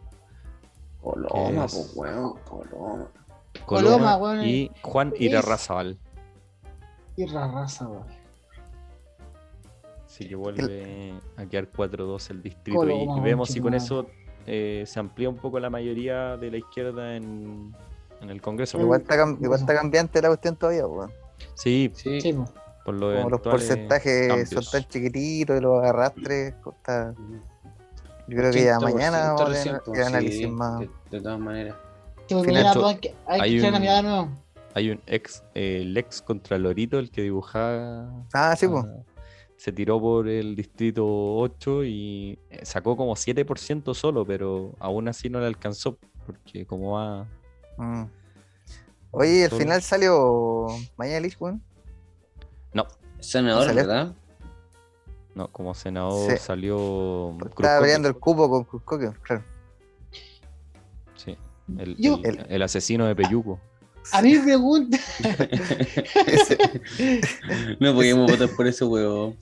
Coloma, 1.00 1.64
es? 1.64 1.72
pues, 1.74 1.92
weón. 1.96 2.34
Coloma. 2.48 3.08
Coloma, 3.66 4.16
weón, 4.16 4.44
y 4.44 4.70
Juan 4.82 5.12
raza, 7.52 7.86
weón. 7.88 8.04
Así 10.04 10.28
que 10.28 10.34
vuelve 10.34 11.14
a 11.36 11.46
quedar 11.46 11.70
4-2 11.70 12.30
el 12.30 12.42
distrito. 12.42 12.84
y- 12.84 12.88
Coloma, 12.88 13.18
y, 13.18 13.20
vemos 13.20 13.48
si 13.48 13.60
con 13.60 13.74
eso 13.74 14.06
eh, 14.46 14.84
se 14.86 14.98
amplía 15.00 15.28
un 15.28 15.36
poco 15.36 15.58
la 15.60 15.70
mayoría 15.70 16.36
de 16.36 16.50
la 16.50 16.56
izquierda 16.58 17.16
en, 17.16 17.74
en 18.20 18.30
el 18.30 18.42
Congreso. 18.42 18.78
Igual 18.80 19.02
está, 19.02 19.14
igual 19.40 19.60
está 19.60 19.74
cambiante 19.74 20.20
la 20.20 20.28
cuestión 20.28 20.56
todavía, 20.56 20.86
weón. 20.86 21.12
Sí, 21.54 21.90
Sí. 21.94 22.20
Sí, 22.20 22.32
pues. 22.32 22.50
Por 22.84 22.94
lo 22.94 23.14
Como 23.14 23.30
los 23.30 23.40
porcentajes 23.40 24.28
cambios. 24.28 24.48
son 24.50 24.64
tan 24.80 24.88
chiquititos 24.90 25.58
y 25.58 25.60
los 25.62 25.82
arrastres. 25.84 26.54
Yo 28.28 28.36
creo 28.36 28.52
que 28.52 28.64
ya 28.64 28.78
80% 28.78 28.82
mañana 28.82 29.32
vamos 29.34 29.40
a 29.58 29.62
tener 29.62 29.80
pues, 29.84 29.98
que 29.98 30.04
sí, 30.04 30.08
análisis 30.08 30.48
más. 30.50 30.80
De, 30.80 30.90
de 31.10 31.20
todas 31.20 31.38
maneras. 31.40 31.76
Que- 32.28 33.14
hay 33.26 33.40
hay 33.40 33.56
echar 33.58 33.74
un- 33.74 33.82
de 33.82 34.02
nuevo. 34.02 34.28
Hay 34.74 34.90
un 34.90 35.00
ex, 35.06 35.42
eh, 35.54 35.80
el 35.82 35.96
ex 35.96 36.22
Contralorito, 36.22 37.00
el 37.00 37.10
que 37.10 37.22
dibujaba. 37.22 38.08
Ah, 38.32 38.54
sí, 38.56 38.68
pues. 38.68 38.84
ah, 38.84 39.02
Se 39.56 39.72
tiró 39.72 40.00
por 40.00 40.28
el 40.28 40.54
distrito 40.54 41.04
8 41.04 41.82
y 41.84 42.38
eh, 42.50 42.60
sacó 42.64 42.96
como 42.96 43.16
7% 43.16 43.94
solo, 43.94 44.24
pero 44.24 44.76
aún 44.78 45.08
así 45.08 45.28
no 45.28 45.40
le 45.40 45.46
alcanzó, 45.46 45.98
porque 46.24 46.64
como 46.66 46.92
va. 46.92 47.26
Mm. 47.78 48.04
Oye, 49.10 49.42
al 49.44 49.50
Solo. 49.50 49.62
final 49.62 49.82
salió 49.82 50.66
Mañalich, 50.96 51.36
weón. 51.40 51.60
No, 52.72 52.86
Senador, 53.20 53.66
Salió. 53.66 53.86
¿verdad? 53.86 54.14
no, 55.34 55.48
como 55.52 55.74
senador 55.74 56.30
Sí. 56.32 56.38
salió. 56.38 57.36
Estaba 57.56 57.80
peleando 57.80 58.08
el 58.08 58.16
cupo 58.16 58.48
con 58.50 58.64
Cruzcoque, 58.64 59.10
claro. 59.22 59.44
Sí, 61.16 61.36
el, 61.78 61.96
Yo- 61.96 62.18
el- 62.24 62.46
el 62.48 62.62
asesino 62.62 63.06
de 63.06 63.14
Peyuco. 63.14 63.60
A 64.12 64.22
mí 64.22 64.34
me 64.34 64.42
pregunta, 64.42 64.98
no 67.80 67.94
podíamos 67.94 68.30
votar 68.30 68.48
por 68.56 68.66
ese 68.66 68.84
huevo. 68.84 69.34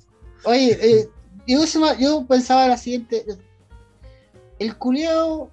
oye, 0.45 0.79
eh, 0.81 1.09
yo, 1.47 2.27
pensaba 2.27 2.67
la 2.69 2.77
siguiente: 2.77 3.25
el 4.59 4.77
culiao 4.77 5.51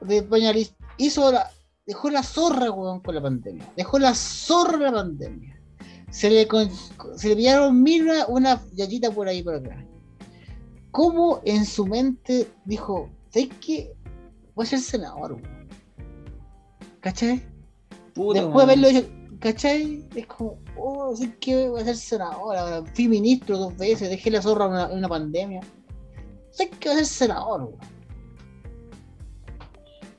de 0.00 0.22
Pañalis 0.22 0.74
hizo 0.96 1.30
la, 1.32 1.50
dejó 1.86 2.10
la 2.10 2.22
zorra, 2.22 2.70
weón, 2.70 3.00
con 3.00 3.14
la 3.14 3.22
pandemia. 3.22 3.70
Dejó 3.76 3.98
la 3.98 4.14
zorra 4.14 4.78
la 4.78 4.92
pandemia. 4.92 5.59
Se 6.10 6.28
le, 6.28 6.46
con- 6.48 6.70
se 7.16 7.28
le 7.28 7.36
pillaron 7.36 7.82
mil 7.82 8.02
una, 8.02 8.26
una 8.26 8.62
yayita 8.74 9.10
por 9.10 9.28
ahí 9.28 9.42
por 9.42 9.54
acá. 9.54 9.84
¿Cómo 10.90 11.40
en 11.44 11.64
su 11.64 11.86
mente 11.86 12.48
dijo, 12.64 13.08
¿sabes 13.30 13.48
qué? 13.64 13.92
Voy 14.54 14.66
a 14.66 14.68
ser 14.68 14.80
senador, 14.80 15.32
weón"? 15.34 15.68
¿Cachai? 17.00 17.42
Puta, 18.14 18.40
Después 18.40 18.66
de 18.66 18.72
haberlo 18.72 18.88
hecho, 18.88 19.08
¿cachai? 19.38 20.04
Es 20.16 20.26
como, 20.26 20.58
oh, 20.76 21.14
sé 21.16 21.32
que 21.36 21.68
voy 21.68 21.80
a 21.80 21.84
ser 21.84 21.96
senador 21.96 22.56
ahora. 22.56 22.84
Fui 22.94 23.06
ministro 23.08 23.56
dos 23.56 23.76
veces, 23.76 24.10
dejé 24.10 24.30
la 24.32 24.42
zorra 24.42 24.64
en 24.66 24.72
una, 24.72 24.86
una 24.88 25.08
pandemia. 25.08 25.60
Sé 26.50 26.68
que 26.70 26.88
voy 26.88 26.96
a 26.96 27.04
ser 27.04 27.06
senador, 27.06 27.62
weón. 27.62 27.99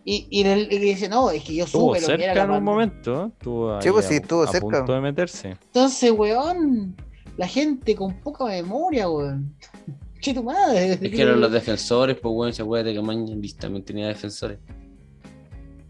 Y, 0.04 0.28
y, 0.32 0.44
le, 0.44 0.62
y 0.62 0.66
le 0.68 0.80
dice, 0.80 1.08
no, 1.08 1.30
es 1.30 1.44
que 1.44 1.54
yo 1.54 1.66
Estuvo 1.66 1.96
supe 1.96 2.02
lo 2.12 2.18
que 2.18 2.24
era 2.24 2.44
en 2.44 2.50
un 2.52 2.64
momento, 2.64 3.26
¿eh? 3.26 3.30
Estuvo 3.38 3.82
Sí, 3.82 3.90
pues 3.92 4.06
sí, 4.06 4.16
estuvo 4.16 4.42
a 4.44 4.48
cerca. 4.48 4.66
punto 4.80 4.94
de 4.94 5.02
meterse. 5.02 5.50
Entonces, 5.68 6.12
weón, 6.12 6.96
la 7.38 7.48
gente 7.48 7.96
con 7.96 8.14
poca 8.22 8.46
memoria, 8.46 9.10
weón. 9.10 9.56
Che, 10.22 10.34
tu 10.36 10.44
madre. 10.44 10.94
Es 10.94 11.00
que 11.00 11.22
eran 11.22 11.40
los 11.42 11.52
defensores, 11.52 12.18
pues, 12.20 12.34
weón. 12.36 12.54
Se 12.54 12.62
acuerda 12.62 12.92
que 12.92 13.02
Mañalich 13.02 13.56
también 13.58 13.84
tenía 13.86 14.08
defensores. 14.08 14.60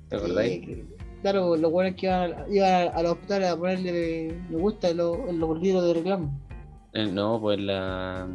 ¿Te 0.09 0.15
acordáis? 0.15 0.65
Sí, 0.65 0.83
Claro, 1.21 1.55
los 1.55 1.71
buenos 1.71 1.95
que 1.99 2.07
iban, 2.07 2.33
a- 2.33 2.45
iban 2.49 2.69
a, 2.71 2.81
a 2.91 3.03
los 3.03 3.11
hospitales 3.13 3.49
a 3.51 3.55
ponerle 3.57 4.35
me 4.49 4.57
gusta 4.57 4.89
en 4.89 4.97
los, 4.97 5.17
en 5.29 5.39
los 5.39 5.61
libros 5.61 5.85
de 5.85 5.93
reclamo. 5.93 6.39
Eh, 6.93 7.05
no, 7.05 7.39
pues 7.39 7.59
la. 7.59 8.27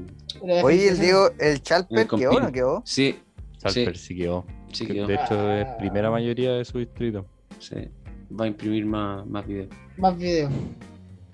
La 0.44 0.64
Oye, 0.64 0.88
el 0.88 0.98
Diego, 1.00 1.30
el 1.40 1.60
Chalper 1.62 1.98
El 1.98 2.08
quedó 2.08 2.40
no 2.40 2.52
quedó. 2.52 2.82
Sí, 2.86 3.18
Salper 3.58 3.96
sí 3.98 4.16
quedó. 4.16 4.46
Sí, 4.76 4.86
Que 4.86 4.94
quedó. 4.94 5.06
De 5.06 5.14
hecho, 5.14 5.50
es 5.52 5.66
primera 5.78 6.10
mayoría 6.10 6.52
de 6.52 6.64
su 6.64 6.78
distrito. 6.78 7.26
Sí. 7.58 7.76
Va 8.38 8.44
a 8.44 8.48
imprimir 8.48 8.84
más, 8.86 9.26
más 9.26 9.46
videos. 9.46 9.68
Más 9.96 10.16
videos. 10.16 10.52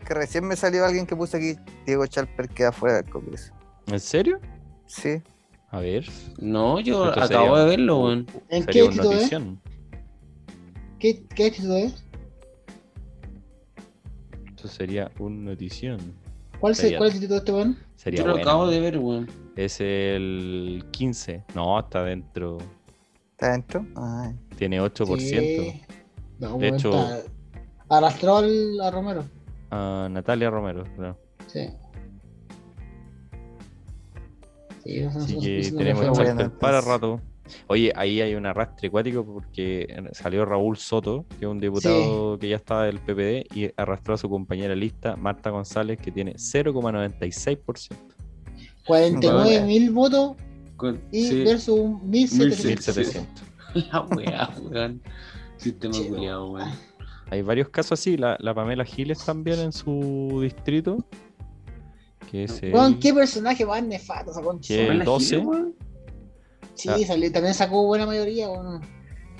Que 0.07 0.15
recién 0.15 0.45
me 0.47 0.57
salió 0.57 0.85
alguien 0.85 1.07
que 1.07 1.15
puso 1.17 1.37
aquí, 1.37 1.55
Diego 1.87 2.07
Chalper 2.07 2.49
queda 2.49 2.73
fuera 2.73 2.97
del 2.97 3.11
Congreso. 3.11 3.53
¿En 3.87 4.01
serio? 4.01 4.39
Sí. 4.87 5.23
A 5.71 5.81
ver. 5.81 6.07
No, 6.39 6.81
yo 6.81 7.09
Esto 7.09 7.21
acabo 7.23 7.57
sería- 7.57 7.65
de 7.65 7.71
verlo, 7.71 7.99
weón. 8.05 8.27
¿En 8.49 8.65
Sería 8.65 8.67
qué 8.73 8.83
una 8.83 8.91
distrito 8.93 9.11
es? 9.13 9.17
notición. 9.17 9.61
¿Qué, 10.99 11.25
qué 11.35 11.45
distrito 11.45 11.77
es? 11.77 12.05
Eso 14.57 14.69
sería 14.69 15.11
un 15.19 15.45
notición. 15.45 15.99
¿Cuál, 16.61 16.75
se, 16.77 16.83
Sería- 16.83 16.99
¿Cuál 16.99 17.09
es 17.09 17.15
el 17.17 17.21
distrito 17.21 17.35
de 17.35 17.39
este 17.39 17.53
weón? 17.53 17.79
Sería 17.97 18.21
Yo 18.21 18.27
lo 18.27 18.33
bueno. 18.35 18.49
acabo 18.49 18.69
de 18.69 18.81
ver, 18.81 18.99
weón. 18.99 19.29
Es 19.57 19.81
el 19.81 20.85
15. 20.93 21.45
No, 21.55 21.79
está 21.81 22.05
dentro. 22.05 22.59
Ay. 23.97 24.35
Tiene 24.57 24.81
8%. 24.81 25.19
Sí. 25.19 25.83
No, 26.39 26.59
De 26.59 26.69
hecho- 26.69 26.91
está- 26.91 27.23
Arrastró 27.89 28.37
al, 28.39 28.81
a 28.81 28.91
Romero. 28.91 29.25
A 29.71 30.09
Natalia 30.11 30.51
Romero. 30.51 30.85
claro. 30.97 31.19
Sí. 31.47 31.69
Sí, 34.85 35.01
Así 35.05 35.39
que 35.39 35.71
tenemos 35.77 36.19
para 36.59 36.81
rato. 36.81 37.21
Oye, 37.67 37.93
ahí 37.95 38.21
hay 38.21 38.35
un 38.35 38.47
arrastre 38.47 38.89
acuático 38.89 39.25
porque 39.25 39.87
salió 40.13 40.45
Raúl 40.45 40.77
Soto, 40.77 41.27
que 41.39 41.45
es 41.45 41.51
un 41.51 41.59
diputado 41.61 42.39
que 42.39 42.49
ya 42.49 42.57
estaba 42.57 42.85
del 42.87 42.99
PPD, 42.99 43.47
y 43.55 43.71
arrastró 43.77 44.15
a 44.15 44.19
su 44.19 44.29
compañera 44.29 44.75
lista, 44.75 45.17
Marta 45.17 45.51
González, 45.51 45.99
que 46.01 46.11
tiene 46.11 46.35
0,96%. 46.35 47.97
49 48.87 49.67
mil 49.67 49.91
votos 49.91 50.37
y 51.11 51.29
sí, 51.29 51.45
versus 51.45 51.79
un 51.79 52.11
1700. 52.11 52.97
1700. 52.97 53.45
La 53.93 54.01
weá, 54.03 54.51
weón. 54.61 55.03
Sistema 55.57 55.97
culiado, 56.09 56.51
weón. 56.53 56.71
Hay 57.31 57.41
varios 57.43 57.69
casos 57.71 57.99
así, 57.99 58.17
la, 58.17 58.37
la 58.41 58.53
Pamela 58.55 58.85
Giles 58.85 59.25
también 59.25 59.59
en 59.61 59.73
su 59.73 60.39
distrito. 60.43 60.99
Que 62.31 62.45
es 62.45 62.63
el- 62.63 62.75
Weón, 62.75 62.99
qué 63.01 63.13
personaje 63.15 63.65
más 63.65 63.83
nefasto. 63.83 64.33
El 64.69 64.87
¿Pamela 64.87 65.05
12? 65.05 65.27
Giles, 65.27 65.47
weón? 65.47 65.75
Sí, 66.75 66.89
Ah. 66.91 66.99
salió, 67.07 67.31
también 67.33 67.55
sacó 67.55 67.87
buena 67.87 68.07
mayoría. 68.07 68.49
weón. 68.51 68.81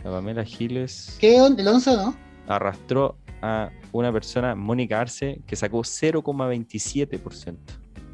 la 0.05 0.11
Pamela 0.11 0.45
Giles 0.45 1.17
¿Qué? 1.21 1.37
¿El 1.37 1.69
11 1.69 1.91
o 1.91 1.97
no? 1.97 2.17
arrastró 2.49 3.17
a 3.41 3.71
una 3.93 4.13
persona, 4.13 4.55
Mónica 4.55 5.01
Arce, 5.01 5.41
que 5.47 5.55
sacó 5.57 5.83
0,27%. 5.85 7.57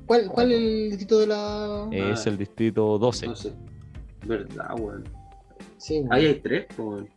¿Cuál, 0.08 0.28
¿Cuál 0.28 0.50
es 0.52 0.58
el 0.58 0.88
distrito 0.90 1.18
de 1.20 1.26
la.? 1.28 1.88
Es 1.92 2.26
Ah. 2.26 2.30
el 2.30 2.38
distrito 2.38 2.98
12. 2.98 3.26
No 3.28 3.36
sé. 3.36 3.52
Verdad, 4.26 4.74
weón. 4.80 5.04
Sí. 5.76 6.02
Ahí 6.10 6.26
hay 6.26 6.40
tres, 6.40 6.66
weón. 6.76 7.08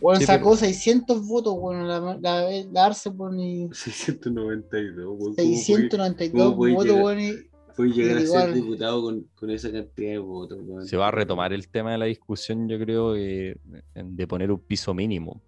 Weón, 0.00 0.18
Sí, 0.18 0.24
sacó 0.24 0.56
600 0.56 1.26
votos, 1.26 1.54
weón. 1.58 1.86
La, 1.86 2.00
la, 2.20 2.50
la 2.72 2.86
Arce, 2.86 3.10
weón, 3.10 3.38
y 3.38 3.68
692, 3.72 5.04
weón. 5.06 5.18
¿Cómo 5.18 5.34
692 5.36 6.42
cómo 6.44 6.56
puede 6.56 6.72
votos, 6.74 6.86
llegar? 6.86 7.04
weón. 7.04 7.20
y- 7.20 7.32
puede- 7.76 7.92
llegar 7.92 8.16
a 8.16 8.20
Igual. 8.22 8.42
ser 8.44 8.54
diputado 8.54 9.02
con, 9.02 9.26
con 9.34 9.50
esa 9.50 9.70
cantidad 9.72 10.10
de 10.12 10.18
votos, 10.18 10.58
weón. 10.62 10.86
Se 10.86 10.96
va 10.96 11.08
a 11.08 11.10
retomar 11.10 11.52
el 11.52 11.68
tema 11.68 11.92
de 11.92 11.98
la 11.98 12.04
discusión, 12.06 12.68
yo 12.68 12.78
creo, 12.78 13.14
eh, 13.16 13.56
de 13.94 14.26
poner 14.26 14.50
un 14.50 14.60
piso 14.60 14.94
mínimo. 14.94 15.40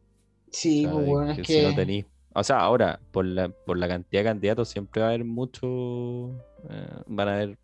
Sí, 0.50 0.84
O 0.84 0.88
sea, 0.88 0.92
pues, 0.96 1.06
de 1.06 1.12
weón, 1.12 1.30
es 1.30 1.36
que 1.36 1.42
que. 1.42 1.60
si 1.60 1.66
no 1.66 1.74
tenéis. 1.74 2.04
O 2.34 2.42
sea, 2.44 2.60
ahora, 2.60 3.00
por 3.10 3.24
la, 3.24 3.48
por 3.50 3.76
la 3.78 3.88
cantidad 3.88 4.20
de 4.22 4.24
candidatos, 4.30 4.68
siempre 4.68 5.00
va 5.02 5.08
a 5.08 5.10
haber 5.10 5.24
mucho. 5.24 6.30
eh, 6.70 7.02
van 7.06 7.28
a 7.28 7.34
haber 7.34 7.58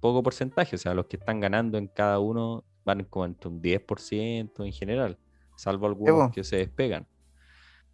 poco 0.00 0.22
porcentaje. 0.22 0.76
O 0.76 0.78
sea, 0.78 0.94
los 0.94 1.06
que 1.06 1.16
están 1.16 1.40
ganando 1.40 1.78
en 1.78 1.88
cada 1.88 2.18
uno 2.18 2.64
van 2.84 3.04
como 3.04 3.24
entre 3.24 3.48
un 3.48 3.60
10% 3.62 4.64
en 4.64 4.72
general, 4.72 5.18
salvo 5.56 5.86
algunos 5.86 6.30
que 6.32 6.44
se 6.44 6.56
despegan. 6.56 7.06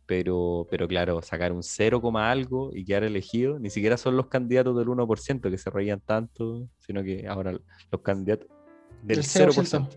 Pero, 0.06 0.66
pero 0.68 0.88
claro, 0.88 1.22
sacar 1.22 1.52
un 1.52 1.62
0, 1.62 2.00
coma 2.02 2.30
algo 2.32 2.70
y 2.74 2.84
quedar 2.84 3.04
elegido, 3.04 3.60
ni 3.60 3.70
siquiera 3.70 3.96
son 3.96 4.16
los 4.16 4.26
candidatos 4.26 4.76
del 4.76 4.88
1% 4.88 5.48
que 5.50 5.56
se 5.58 5.70
reían 5.70 6.00
tanto, 6.00 6.66
sino 6.80 7.04
que 7.04 7.28
ahora 7.28 7.52
los 7.52 8.00
candidatos 8.02 8.48
del 9.02 9.18
Del 9.18 9.24
0%. 9.24 9.52
0%. 9.54 9.88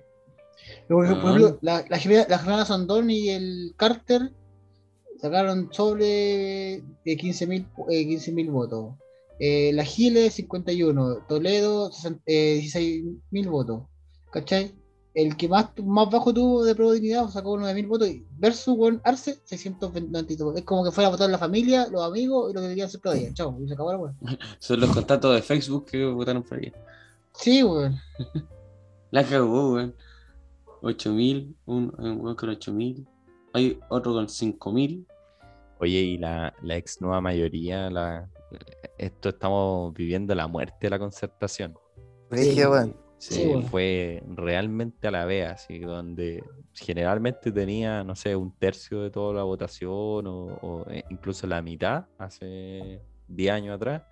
Por 0.88 1.05
ejemplo, 1.05 1.22
por 1.23 1.31
Ah. 1.31 1.35
ejemplo, 1.35 1.60
la, 1.64 1.84
la, 1.89 1.97
Jimena- 1.97 2.27
la 2.30 2.38
Jimena 2.38 2.65
Sondón 2.65 3.10
y 3.10 3.30
el 3.30 3.73
Carter 3.76 4.31
sacaron 5.24 5.70
sobre 5.72 6.74
eh, 6.74 6.84
15.000 7.06 7.66
eh, 7.90 8.06
15.000 8.06 8.52
votos. 8.52 8.95
Eh, 9.40 9.72
la 9.74 9.86
Giles 9.86 10.34
51, 10.34 11.26
Toledo 11.30 11.90
60, 11.94 12.22
eh, 12.26 12.60
16.000 12.62 13.50
votos. 13.50 13.84
¿Cachai? 14.34 14.76
El 15.14 15.38
que 15.38 15.48
más, 15.48 15.70
más 15.82 16.10
bajo 16.10 16.34
tuvo 16.34 16.66
de 16.66 16.76
probabilidad 16.76 17.30
sacó 17.30 17.58
9.000 17.58 17.88
votos 17.88 18.10
versus 18.38 18.78
con 18.78 19.00
Arce 19.06 19.40
692. 19.45 20.58
Es 20.58 20.64
como 20.64 20.84
que 20.84 20.91
fuera 20.91 21.08
a 21.08 21.12
votar 21.12 21.30
la 21.30 21.38
familia, 21.38 21.88
los 21.90 22.04
amigos 22.04 22.52
y 22.52 22.54
lo 22.56 22.62
que 22.62 22.68
querían 22.68 22.88
hacer 22.88 23.00
todavía. 23.00 23.34
Chao, 23.34 23.58
y 23.64 23.68
se 23.70 23.76
acabó 23.76 23.94
la 23.94 24.00
weá. 24.00 24.14
Son 24.60 24.78
los 24.78 24.90
contactos 24.90 25.34
de 25.36 25.41
Facebook 25.41 25.86
que 25.86 26.06
votaron 26.06 26.44
por 26.44 26.58
ahí. 26.58 26.74
Sí, 27.34 27.64
weón. 27.64 27.98
La 29.12 29.24
cagó, 29.24 29.76
weón. 29.76 29.95
8000, 30.82 31.56
un, 31.66 31.94
un 31.98 32.20
weón 32.20 32.36
con 32.36 32.50
8000. 32.50 33.08
Hay 33.54 33.80
otro 33.88 34.12
con 34.12 34.28
5000. 34.28 35.08
Oye, 35.84 35.99
y 35.99 36.18
la, 36.18 36.53
la 36.61 36.77
ex 36.77 37.01
nueva 37.01 37.19
mayoría, 37.19 37.89
la, 37.89 38.30
esto 38.97 39.27
estamos 39.27 39.93
viviendo 39.93 40.34
la 40.34 40.47
muerte 40.47 40.77
de 40.80 40.89
la 40.91 40.97
concertación. 40.97 41.77
Sí, 42.31 42.55
Sí, 43.18 43.45
bueno. 43.47 43.68
fue 43.68 44.23
realmente 44.27 45.10
a 45.10 45.11
la 45.11 45.26
vez, 45.26 45.49
así 45.49 45.80
donde 45.80 46.41
generalmente 46.73 47.51
tenía, 47.51 48.01
no 48.05 48.15
sé, 48.15 48.34
un 48.34 48.57
tercio 48.57 49.01
de 49.01 49.11
toda 49.11 49.34
la 49.34 49.43
votación 49.43 50.26
o, 50.26 50.57
o, 50.61 50.85
eh, 50.89 51.03
incluso 51.10 51.47
la 51.47 51.61
mitad 51.61 52.05
hace 52.18 53.01
10 53.27 53.51
años 53.51 53.76
atrás. 53.76 54.03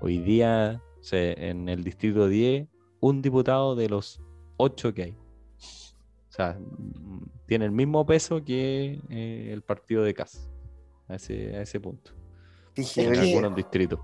Hoy 0.00 0.18
día, 0.18 0.82
o 1.00 1.02
sea, 1.04 1.32
en 1.32 1.68
el 1.68 1.84
distrito 1.84 2.26
10, 2.26 2.66
un 2.98 3.22
diputado 3.22 3.76
de 3.76 3.88
los 3.88 4.20
8 4.56 4.92
que 4.94 5.02
hay. 5.04 5.12
O 5.12 6.32
sea, 6.36 6.58
mm, 6.58 7.22
tiene 7.46 7.66
el 7.66 7.70
mismo 7.70 8.04
peso 8.04 8.44
que 8.44 9.00
eh, 9.10 9.50
el 9.52 9.62
partido 9.62 10.02
de 10.02 10.14
Cas, 10.14 10.50
a 11.08 11.14
ese, 11.16 11.56
a 11.56 11.62
ese 11.62 11.80
punto, 11.80 12.12
Brígido, 12.74 13.06
en 13.08 13.12
Es 13.14 13.20
que- 13.20 13.28
algunos 13.36 13.56
distritos. 13.56 14.00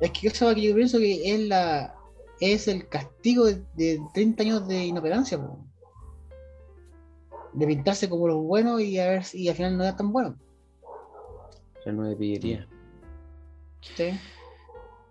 Es 0.00 0.10
que 0.10 0.26
eso 0.26 0.54
que 0.54 0.62
yo 0.62 0.74
pienso 0.74 0.98
que 0.98 1.34
es 1.34 1.40
la 1.48 1.94
es 2.40 2.66
el 2.68 2.88
castigo 2.88 3.44
de, 3.46 3.62
de 3.74 4.00
30 4.12 4.42
años 4.42 4.66
de 4.68 4.84
inoperancia, 4.86 5.38
po. 5.38 5.58
de 7.52 7.66
pintarse 7.68 8.08
como 8.08 8.26
los 8.26 8.42
buenos 8.42 8.80
y 8.80 8.98
a 8.98 9.06
ver 9.08 9.24
si 9.24 9.48
al 9.48 9.54
final 9.54 9.76
no 9.78 9.84
era 9.84 9.96
tan 9.96 10.12
bueno. 10.12 10.36
La 11.84 11.92
nueva 11.92 12.16
pillería. 12.18 12.66
¿sí? 13.96 14.10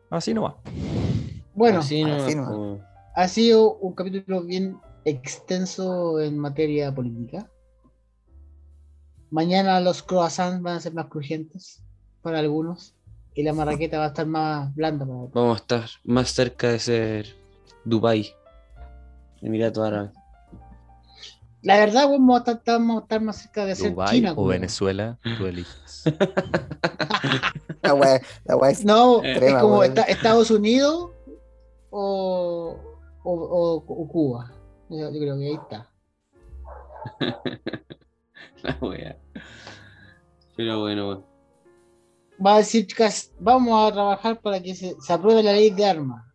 Así. 0.09 0.33
Bueno, 1.55 1.77
no, 1.77 1.79
así 1.79 2.03
nomás. 2.03 2.51
como- 2.51 2.79
ha 3.15 3.27
sido 3.29 3.75
un 3.75 3.93
capítulo 3.93 4.43
bien 4.43 4.77
extenso 5.05 6.19
en 6.19 6.37
materia 6.37 6.93
política. 6.93 7.49
Mañana 9.37 9.79
los 9.79 10.03
croissants 10.03 10.61
van 10.61 10.75
a 10.77 10.79
ser 10.79 10.93
más 10.93 11.07
crujientes 11.07 11.81
para 12.21 12.37
algunos 12.37 12.93
y 13.33 13.41
la 13.41 13.51
marraqueta 13.51 13.97
va 13.97 14.03
a 14.05 14.07
estar 14.09 14.27
más 14.27 14.73
blanda 14.75 15.05
para 15.07 15.17
otros. 15.17 15.33
Vamos 15.33 15.57
a 15.57 15.61
estar 15.61 15.85
más 16.03 16.29
cerca 16.29 16.67
de 16.69 16.77
ser 16.77 17.25
Dubai. 17.83 18.31
Emirato 19.41 19.83
Árabe. 19.83 20.11
La 21.63 21.77
verdad, 21.79 22.07
vamos 22.09 22.35
a 22.35 22.51
estar, 22.51 22.61
vamos 22.77 22.97
a 22.97 23.01
estar 23.01 23.21
más 23.21 23.37
cerca 23.37 23.65
de 23.65 23.75
ser 23.75 23.89
Dubái 23.91 24.09
China. 24.19 24.33
o. 24.35 24.45
Venezuela, 24.45 25.17
tú 25.37 25.45
eliges. 25.47 26.03
La 27.81 27.95
weá, 27.95 28.21
la 28.45 28.55
weá 28.55 28.69
es- 28.69 28.85
No, 28.85 29.23
es 29.23 29.55
como 29.55 29.83
esta- 29.83 30.03
Estados 30.03 30.51
Unidos 30.51 31.09
o, 31.89 32.77
o, 33.23 33.31
o- 33.33 33.83
o 33.87 34.07
Cuba. 34.07 34.51
Yo, 34.89 35.09
yo 35.11 35.19
creo 35.19 35.37
que 35.39 35.47
ahí 35.47 35.53
está. 35.55 35.89
La 38.63 38.77
wea. 38.81 39.17
Pero 40.55 40.79
bueno, 40.81 41.09
weón. 41.09 41.25
Va 42.45 42.55
a 42.55 42.57
decir, 42.57 42.87
chicas, 42.87 43.31
vamos 43.39 43.87
a 43.87 43.93
trabajar 43.93 44.41
para 44.41 44.61
que 44.61 44.73
se, 44.73 44.95
se 44.99 45.13
apruebe 45.13 45.43
la 45.43 45.51
ley 45.51 45.69
de 45.69 45.85
armas. 45.85 46.25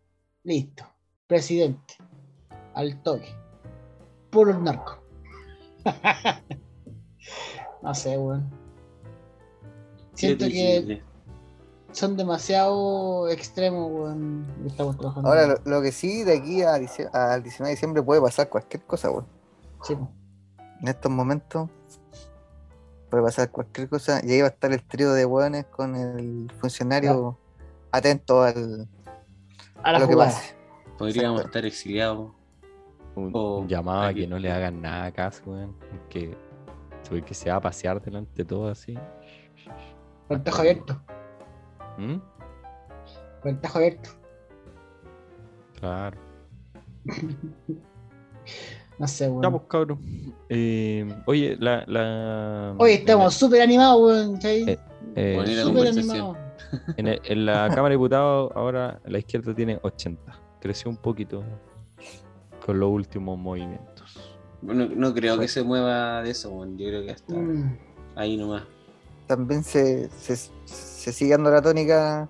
Listo. 0.43 0.85
Presidente. 1.27 1.95
Al 2.73 3.01
toque. 3.01 3.35
Puro 4.29 4.51
el 4.51 4.63
narco. 4.63 5.03
no 7.81 7.93
sé, 7.93 8.17
weón. 8.17 8.49
Siento 10.13 10.45
que 10.45 11.01
son 11.91 12.15
demasiado 12.15 13.27
extremos, 13.29 13.91
weón. 13.91 14.45
Estamos 14.67 14.97
trabajando. 14.97 15.29
Ahora, 15.29 15.47
lo, 15.47 15.61
lo 15.65 15.81
que 15.81 15.91
sí, 15.91 16.23
de 16.23 16.37
aquí 16.37 16.61
al 16.61 16.81
19 16.81 17.43
de 17.43 17.71
diciembre 17.71 18.03
puede 18.03 18.21
pasar 18.21 18.49
cualquier 18.49 18.83
cosa, 18.83 19.09
weón. 19.09 19.25
Sí. 19.83 19.97
En 20.81 20.87
estos 20.87 21.11
momentos 21.11 21.69
puede 23.09 23.23
pasar 23.23 23.51
cualquier 23.51 23.89
cosa. 23.89 24.21
Y 24.23 24.31
ahí 24.31 24.41
va 24.41 24.47
a 24.47 24.51
estar 24.51 24.71
el 24.71 24.83
trío 24.83 25.13
de 25.13 25.25
weones 25.25 25.65
con 25.65 25.95
el 25.95 26.51
funcionario 26.59 27.37
atento 27.91 28.43
al, 28.43 28.87
a 29.83 29.99
lo 29.99 30.07
que 30.07 30.15
pase. 30.15 30.55
Podríamos 30.97 31.39
Exacto. 31.39 31.57
estar 31.57 31.65
exiliados. 31.65 32.31
Un, 33.15 33.31
O 33.33 33.59
un 33.59 33.67
llamado 33.67 34.03
a 34.03 34.13
que 34.13 34.27
no 34.27 34.37
le 34.37 34.51
hagan 34.51 34.81
nada 34.81 35.11
caso, 35.11 35.43
weón. 35.45 35.75
Que, 36.09 36.37
que 37.25 37.33
se 37.33 37.49
va 37.49 37.57
a 37.57 37.61
pasear 37.61 38.01
delante 38.01 38.31
de 38.35 38.45
todo 38.45 38.69
así. 38.69 38.97
Con 40.27 40.37
el 40.37 40.43
tajo 40.43 40.59
abierto. 40.59 41.01
¿Mm? 41.97 42.17
Con 43.41 43.51
el 43.51 43.59
tajo 43.59 43.77
abierto. 43.79 44.09
Claro. 45.79 46.17
No 48.99 49.07
sé, 49.07 49.27
weón. 49.29 49.41
Ya, 49.43 49.49
pues, 49.49 49.63
cabrón. 49.69 49.99
Eh, 50.49 51.07
oye, 51.25 51.55
la. 51.59 51.83
la 51.87 52.75
Hoy 52.77 52.91
estamos 52.91 53.33
súper 53.33 53.61
animados, 53.61 54.01
weón. 54.01 54.33
¿cachai? 54.35 54.69
Eh, 54.69 54.79
eh, 55.15 55.61
súper 55.63 55.87
animados. 55.87 56.37
en, 56.97 57.07
el- 57.07 57.21
en 57.23 57.45
la 57.45 57.67
Cámara 57.69 57.89
de 57.89 57.95
Diputados, 57.95 58.51
ahora 58.55 58.99
la 59.05 59.17
izquierda 59.19 59.55
tiene 59.55 59.79
80. 59.81 60.39
Creció 60.61 60.91
un 60.91 60.97
poquito 60.97 61.43
con 62.65 62.79
los 62.79 62.89
últimos 62.89 63.37
movimientos. 63.39 64.35
Bueno, 64.61 64.87
no 64.93 65.13
creo 65.13 65.39
que 65.39 65.47
se 65.47 65.63
mueva 65.63 66.21
de 66.21 66.31
eso, 66.31 66.49
weón. 66.51 66.77
Yo 66.77 66.87
creo 66.87 67.03
que 67.05 67.11
hasta 67.11 67.33
Mm. 67.33 67.77
ahí 68.15 68.35
nomás. 68.37 68.63
También 69.27 69.63
se, 69.63 70.09
se, 70.09 70.35
se 70.65 71.13
sigue 71.13 71.31
dando 71.31 71.49
la 71.51 71.61
tónica. 71.61 72.27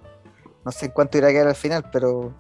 No 0.64 0.72
sé 0.72 0.92
cuánto 0.92 1.18
irá 1.18 1.30
a 1.30 1.32
quedar 1.32 1.48
al 1.48 1.56
final, 1.56 1.86
pero 1.92 2.32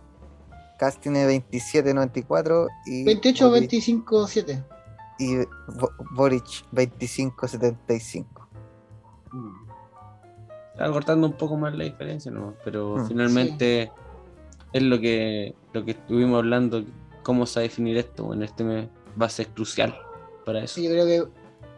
Cast 0.80 1.02
tiene 1.02 1.28
27.94 1.28 2.68
y 2.86 3.04
28 3.04 3.50
Boric- 3.50 3.60
25 3.60 4.28
7. 4.28 4.64
y 5.20 5.36
Bo- 5.78 5.92
Boric 6.12 6.46
25.75. 6.72 8.26
Estaba 10.74 10.94
cortando 10.94 11.28
un 11.28 11.34
poco 11.34 11.58
más 11.58 11.76
la 11.76 11.84
diferencia, 11.84 12.32
¿no? 12.32 12.54
Pero 12.64 12.96
Mm. 12.98 13.08
finalmente 13.08 13.92
es 14.72 14.82
lo 14.82 15.00
que, 15.00 15.54
lo 15.74 15.84
que 15.84 15.92
estuvimos 15.92 16.38
hablando, 16.38 16.84
cómo 17.24 17.46
se 17.46 17.60
va 17.60 17.62
a 17.62 17.64
definir 17.64 17.98
esto. 17.98 18.24
Bueno, 18.24 18.46
este 18.46 18.64
mes 18.64 18.88
va 19.22 19.26
a 19.26 19.30
ser 19.30 19.48
crucial 19.50 19.94
para 20.46 20.64
eso. 20.64 20.76
Sí, 20.76 20.84
yo 20.86 20.92
creo 20.92 21.06
que 21.06 21.24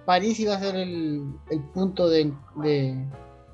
París 0.05 0.39
iba 0.39 0.55
a 0.55 0.59
ser 0.59 0.75
el, 0.75 1.25
el 1.49 1.59
punto 1.73 2.07
de, 2.07 2.31
de, 2.57 3.03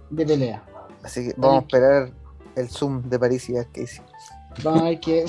de 0.09 0.25
pelea. 0.25 0.65
Así 1.03 1.27
que 1.29 1.33
vamos 1.37 1.59
a 1.59 1.61
esperar 1.61 2.11
el 2.55 2.69
Zoom 2.69 3.03
de 3.03 3.17
París 3.19 3.49
y 3.49 3.55
a 3.55 3.59
ver 3.59 3.67
qué 3.71 3.81
dice. 3.81 4.01
Vamos 4.63 4.81
a 4.81 4.85
ver 4.85 4.99
qué. 4.99 5.25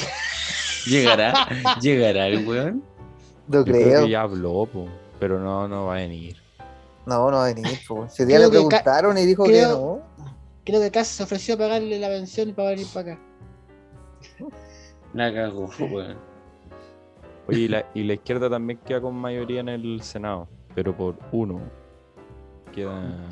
¿Llegará? 0.87 1.35
¿Llegará 1.81 2.27
el 2.29 2.47
weón? 2.47 2.83
No 3.47 3.59
Yo 3.59 3.65
creo 3.65 3.83
creo. 3.87 4.05
que 4.05 4.11
ya 4.11 4.23
habló, 4.23 4.67
po, 4.67 4.87
pero 5.19 5.39
no, 5.41 5.67
no 5.69 5.87
va 5.87 5.95
a 5.95 5.97
venir. 5.99 6.37
No, 7.07 7.31
no 7.31 7.37
va 7.39 7.47
a 7.47 7.55
venir. 7.55 7.79
po. 7.87 8.07
Si 8.11 8.25
día 8.25 8.39
le 8.39 8.49
Creo 8.49 8.69
que 8.69 8.69
preguntaron 8.69 9.19
y 9.19 9.27
dijo 9.27 9.45
que 9.45 9.63
no. 9.63 10.01
Creo 10.65 10.81
que 10.81 10.91
Cass 10.91 11.09
se 11.09 11.23
ofreció 11.23 11.55
a 11.55 11.59
pagarle 11.59 11.99
la 11.99 12.09
pensión 12.09 12.51
y 12.51 12.53
para 12.53 12.71
venir 12.71 12.87
para 12.93 13.13
acá. 13.13 13.23
La 15.15 15.33
cagó, 15.33 15.71
weón. 15.79 16.17
Oye, 17.49 17.61
y 17.61 17.69
la, 17.69 17.87
y 17.95 18.03
la 18.05 18.13
izquierda 18.15 18.51
también 18.51 18.79
queda 18.85 19.01
con 19.01 19.15
mayoría 19.15 19.61
en 19.61 19.71
el 19.71 20.03
Senado, 20.03 20.49
pero 20.75 20.95
por 20.95 21.19
uno. 21.33 21.61
Queda. 22.75 23.31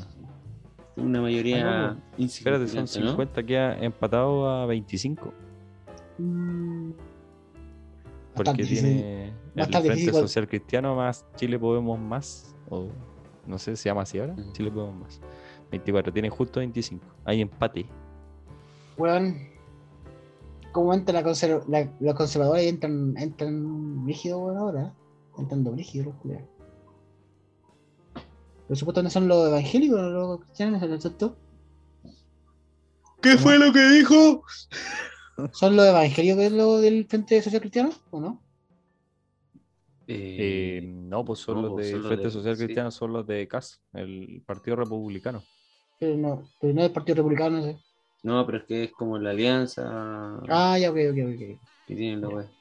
Una 0.95 1.21
mayoría 1.21 1.89
Ah, 1.89 1.95
Espérate, 2.17 2.67
son 2.67 2.79
insignificante, 2.79 2.99
¿no? 3.01 3.09
50, 3.11 3.43
queda 3.43 3.77
empatado 3.77 4.49
a 4.49 4.65
25. 4.65 5.31
Mm. 6.17 6.91
Porque 8.35 8.63
tiene 8.65 9.33
el 9.55 9.65
Frente 9.65 9.81
difícil. 9.89 10.13
Social 10.13 10.47
Cristiano 10.47 10.95
más 10.95 11.25
Chile 11.35 11.57
Podemos 11.57 11.99
Más, 11.99 12.55
o 12.69 12.87
no 13.47 13.57
sé, 13.57 13.75
se 13.75 13.89
llama 13.89 14.03
así 14.03 14.19
ahora, 14.19 14.33
Ujú. 14.33 14.51
Chile 14.53 14.71
Podemos 14.71 14.95
Más. 14.99 15.21
24, 15.71 16.13
tiene 16.13 16.29
justo 16.29 16.59
25. 16.59 17.03
Hay 17.25 17.41
empate. 17.41 17.85
Weón. 18.97 19.37
¿Cómo 20.71 20.93
entra 20.93 21.13
la, 21.13 21.23
conserv 21.23 21.67
la- 21.67 21.91
los 21.99 22.13
conservadores 22.13 22.63
y 22.65 22.67
entran, 22.69 23.15
entran 23.17 24.05
rígidos, 24.05 24.39
weón, 24.41 24.57
ahora? 24.57 24.93
Entrando 25.39 25.71
rígidos, 25.73 26.07
los 26.07 26.15
culiados. 26.17 26.47
Pero 28.67 28.75
supuestamente 28.75 29.13
son 29.13 29.27
los 29.27 29.47
evangélicos, 29.47 29.99
los 29.99 30.39
cristianos, 30.41 30.81
¿no 30.81 30.93
es 30.95 31.01
cierto? 31.01 31.37
¿Qué 33.21 33.37
fue 33.37 33.57
lo 33.57 33.71
que 33.73 33.89
dijo? 33.89 34.43
¿Son 35.51 35.75
los 35.75 35.85
evangélicos 35.85 36.37
de 36.39 36.49
lo 36.51 36.79
del 36.79 37.05
Frente 37.07 37.41
Social 37.41 37.61
Cristiano 37.61 37.89
o 38.11 38.19
no? 38.21 38.41
Eh, 40.09 40.81
no, 40.83 41.25
pues 41.25 41.39
son 41.39 41.61
no, 41.61 41.61
los 41.61 41.73
pues 41.73 41.91
del 41.91 42.03
Frente 42.05 42.29
de- 42.29 42.31
Social 42.31 42.55
sí. 42.55 42.57
Cristiano, 42.57 42.91
son 42.91 43.11
los 43.13 43.27
de 43.27 43.47
CAS, 43.47 43.81
el 43.93 44.41
Partido 44.45 44.77
Republicano. 44.77 45.45
Pero 45.99 46.15
no, 46.17 46.49
pero 46.59 46.73
no 46.73 46.81
del 46.81 46.91
Partido 46.91 47.17
Republicano, 47.17 47.57
no 47.57 47.63
sé. 47.63 47.79
No, 48.23 48.45
pero 48.45 48.59
es 48.59 48.65
que 48.65 48.83
es 48.85 48.91
como 48.93 49.17
la 49.17 49.31
alianza 49.31 50.39
Ah, 50.49 50.77
ya, 50.77 50.89
ok, 50.91 50.97
ok, 51.11 51.17
ok. 51.35 51.59
que 51.85 51.95
tienen 51.95 52.21
la. 52.21 52.51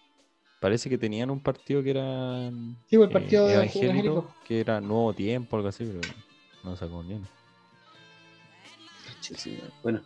Parece 0.61 0.89
que 0.90 0.98
tenían 0.98 1.31
un 1.31 1.43
partido 1.43 1.82
que 1.82 1.90
era 1.90 2.48
Sí, 2.86 2.97
pues, 2.97 3.09
el 3.09 3.12
partido 3.12 3.48
eh, 3.48 3.55
evangélico. 3.55 4.15
evangélico, 4.15 4.36
que 4.43 4.61
era 4.61 4.81
Nuevo 4.81 5.15
Tiempo, 5.15 5.57
algo 5.57 5.69
así, 5.69 5.85
pero 5.86 6.03
no 6.62 6.77
sacó 6.77 7.03
ni 7.05 7.15
uno. 7.15 7.28
Sí, 9.20 9.35
sí, 9.36 9.59
Bueno, 9.82 10.03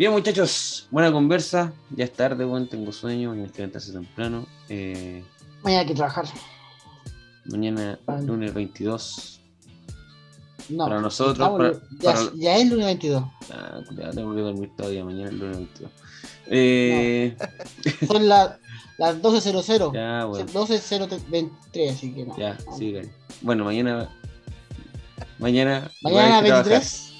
bien 0.00 0.12
muchachos, 0.12 0.86
buena 0.90 1.12
conversa. 1.12 1.72
Ya 1.94 2.04
es 2.04 2.12
tarde, 2.14 2.44
weón, 2.46 2.66
tengo 2.68 2.90
sueño, 2.90 3.28
mañana 3.30 3.48
que 3.52 3.58
levantarse 3.58 3.92
temprano. 3.92 4.46
Eh, 4.70 5.22
Mañana 5.62 5.82
hay 5.82 5.86
que 5.88 5.94
trabajar. 5.94 6.24
mañana, 7.44 7.98
Ah. 8.06 8.18
lunes 8.22 8.54
22. 8.54 9.40
No, 10.70 10.84
Para 10.86 11.00
nosotros, 11.00 11.34
estamos- 11.34 11.58
para- 11.58 11.80
ya, 12.00 12.12
para- 12.14 12.36
ya 12.36 12.56
es 12.56 12.70
lunes 12.70 12.86
22. 12.86 13.24
Ah, 13.52 13.80
culiao, 13.86 14.10
tengo 14.12 14.34
que 14.34 14.40
dormir 14.40 14.70
todavía 14.74 15.04
mañana, 15.04 15.28
el 15.30 15.38
lunes 15.38 15.56
22. 15.58 15.90
Eh, 16.46 17.36
Son 18.06 18.26
la- 18.28 18.58
las 18.98 19.20
12.00. 19.20 19.92
ya, 19.92 20.24
bueno. 20.24 20.46
12.023, 20.50 21.92
así 21.92 22.14
que 22.14 22.24
no. 22.24 22.36
Ya, 22.38 22.56
sí, 22.78 22.92
Gary. 22.92 23.10
Bueno, 23.42 23.64
mañana. 23.64 24.08
Mañana. 25.38 25.90
Mañana 26.02 26.36
hay 26.38 26.42
que 26.42 26.48
trabajar. 26.48 26.70
23. 26.70 27.12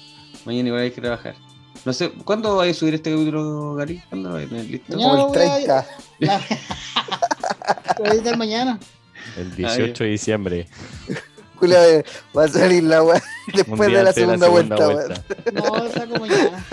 Mañana 0.45 0.67
igual 0.69 0.81
hay 0.83 0.91
que 0.91 1.01
trabajar. 1.01 1.35
No 1.83 1.93
sé, 1.93 2.11
¿cuándo 2.11 2.57
vais 2.57 2.75
a 2.75 2.79
subir 2.79 2.93
este 2.93 3.11
capítulo, 3.11 3.73
Gary? 3.75 4.01
¿Cuándo 4.09 4.29
lo 4.29 4.35
vais 4.35 4.45
a 4.47 4.49
tener 4.49 4.65
listo? 4.65 4.93
Como 4.95 5.15
el 5.15 5.21
voy 5.21 5.29
a- 5.29 5.31
30. 5.31 5.87
La... 6.19 6.37
Lo 6.37 6.43
voy 7.99 8.07
a 8.07 8.13
editar 8.13 8.37
mañana. 8.37 8.79
El 9.37 9.55
18 9.55 10.03
de 10.03 10.09
diciembre, 10.09 10.67
Culiao, 11.57 11.83
eh, 11.83 12.03
va 12.35 12.45
a 12.45 12.47
salir 12.47 12.83
la 12.83 13.01
weá 13.03 13.21
después 13.53 13.79
de 13.79 13.89
la 13.91 13.99
antes 13.99 14.15
segunda, 14.15 14.47
vuelta, 14.49 14.87
weón. 14.87 15.13
No, 15.53 15.77
lo 15.83 15.91
saco 15.91 16.19
mañana. 16.19 16.65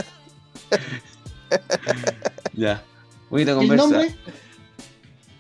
Ya. 2.54 2.82
Bonita 3.30 3.52
¿El 3.52 3.56
conversa. 3.58 3.82
nombre? 3.84 4.16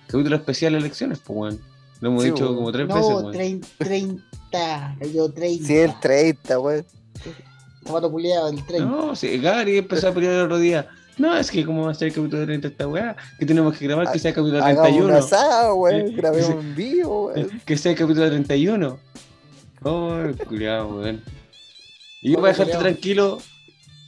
Capítulo 0.06 0.36
especial 0.36 0.74
elecciones, 0.74 1.18
pues, 1.18 1.36
weón. 1.38 1.60
Lo 2.00 2.10
hemos 2.10 2.22
Sí, 2.22 2.30
dicho 2.30 2.54
como 2.54 2.70
tres 2.70 2.86
veces, 2.86 3.02
No, 3.02 3.16
weón. 3.18 3.32
30. 3.32 3.68
30. 3.78 4.96
Yo 5.14 5.30
30. 5.32 5.66
Sí, 5.66 5.76
el 5.76 5.98
30, 6.00 6.58
weón. 6.60 6.86
Zapato 7.88 8.10
culiado, 8.10 8.48
el 8.48 8.64
30. 8.64 8.84
No, 8.86 9.16
sí, 9.16 9.38
Gary 9.38 9.78
empezó 9.78 10.08
a 10.08 10.12
pelear 10.12 10.34
el 10.34 10.40
otro 10.42 10.58
día. 10.58 10.88
No, 11.16 11.36
es 11.36 11.50
que 11.50 11.64
como 11.64 11.86
va 11.86 11.90
a 11.90 11.94
ser 11.94 12.08
el 12.08 12.14
capítulo 12.14 12.44
30 12.44 12.68
esta 12.68 12.86
weá, 12.86 13.16
que 13.38 13.46
tenemos 13.46 13.76
que 13.76 13.86
grabar 13.86 14.12
que 14.12 14.18
sea 14.18 14.28
el 14.28 14.34
capítulo 14.36 14.62
Hagamos 14.62 14.78
un 14.78 15.06
31. 15.08 15.16
asado, 15.16 15.74
weón. 15.74 16.08
Sí. 16.08 16.14
Grabemos 16.14 16.50
un 16.50 16.74
vivo, 16.76 17.26
weón. 17.26 17.60
Que 17.64 17.76
sea 17.76 17.92
el 17.92 17.98
capítulo 17.98 18.28
31. 18.28 18.98
Oh, 19.82 20.16
culiado, 20.46 20.88
weón. 20.98 21.22
Y 22.22 22.32
yo 22.32 22.36
para 22.36 22.48
dejarte 22.48 22.72
culiao. 22.72 22.82
tranquilo, 22.82 23.38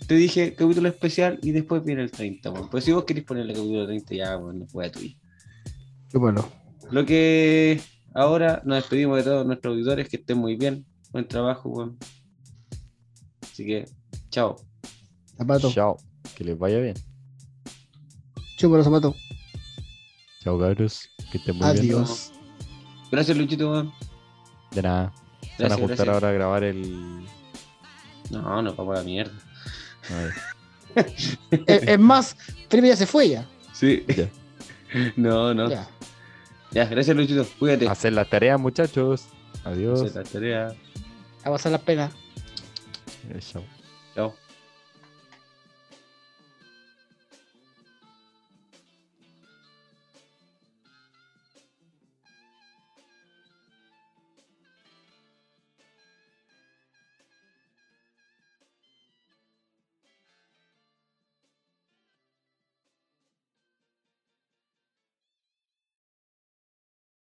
te 0.06 0.14
dije 0.14 0.54
capítulo 0.54 0.88
especial 0.88 1.38
y 1.42 1.52
después 1.52 1.82
viene 1.84 2.02
el 2.02 2.10
30, 2.10 2.50
weón. 2.50 2.68
Pues 2.68 2.84
si 2.84 2.92
vos 2.92 3.04
querés 3.04 3.24
ponerle 3.24 3.54
capítulo 3.54 3.86
30, 3.86 4.14
ya, 4.14 4.36
weón, 4.36 4.60
no 4.60 4.66
puede 4.66 4.90
tuyo. 4.90 5.16
bueno. 6.12 6.46
Lo 6.90 7.06
que 7.06 7.80
ahora 8.14 8.62
nos 8.64 8.76
despedimos 8.76 9.16
de 9.16 9.24
todos 9.24 9.46
nuestros 9.46 9.72
auditores, 9.72 10.08
que 10.08 10.16
estén 10.16 10.38
muy 10.38 10.56
bien. 10.56 10.84
Buen 11.12 11.26
trabajo, 11.26 11.70
weón. 11.70 11.98
Así 13.60 13.66
que, 13.66 13.84
chao. 14.30 14.56
Zapato. 15.36 15.70
Chao, 15.70 15.98
que 16.34 16.44
les 16.44 16.58
vaya 16.58 16.78
bien. 16.78 16.94
Chupo 18.56 18.76
los 18.76 18.86
zapatos. 18.86 19.14
Chao, 20.42 20.58
cabros, 20.58 21.10
que 21.30 21.36
estén 21.36 21.56
muy 21.56 21.70
bien. 21.72 21.78
Adiós. 21.84 22.32
Gracias, 23.12 23.36
Luchito. 23.36 23.92
De 24.70 24.80
nada. 24.80 25.12
Se 25.58 25.64
van 25.64 25.72
a 25.72 25.76
Gracias, 25.76 25.78
juntar 25.78 25.96
gracias. 25.96 26.08
ahora 26.08 26.28
a 26.30 26.32
grabar 26.32 26.64
el. 26.64 27.26
No, 28.30 28.62
no, 28.62 28.74
vamos 28.74 28.94
a 28.96 29.00
la 29.00 29.04
mierda. 29.04 29.32
a 30.08 30.14
ver, 30.94 31.06
Es, 31.66 31.82
es 31.82 31.98
más, 31.98 32.34
Felipe 32.70 32.88
ya 32.88 32.96
se 32.96 33.06
fue 33.06 33.28
ya. 33.28 33.46
Sí. 33.74 34.04
Ya. 34.16 34.30
No, 35.16 35.52
no. 35.52 35.68
Ya. 35.68 35.86
Ya, 36.72 36.86
gracias, 36.86 37.14
Luchito. 37.14 37.46
Cuídate. 37.58 37.86
Hacer 37.88 38.14
las 38.14 38.30
tareas, 38.30 38.58
muchachos. 38.58 39.26
Adiós. 39.64 40.00
Hacer 40.00 40.16
la 40.16 40.30
tarea. 40.30 40.74
A 41.44 41.50
pasar 41.50 41.72
la 41.72 41.78
pena. 41.78 42.10
Eh, 43.30 43.40
Chao. 43.40 43.62
Chao. 44.14 44.34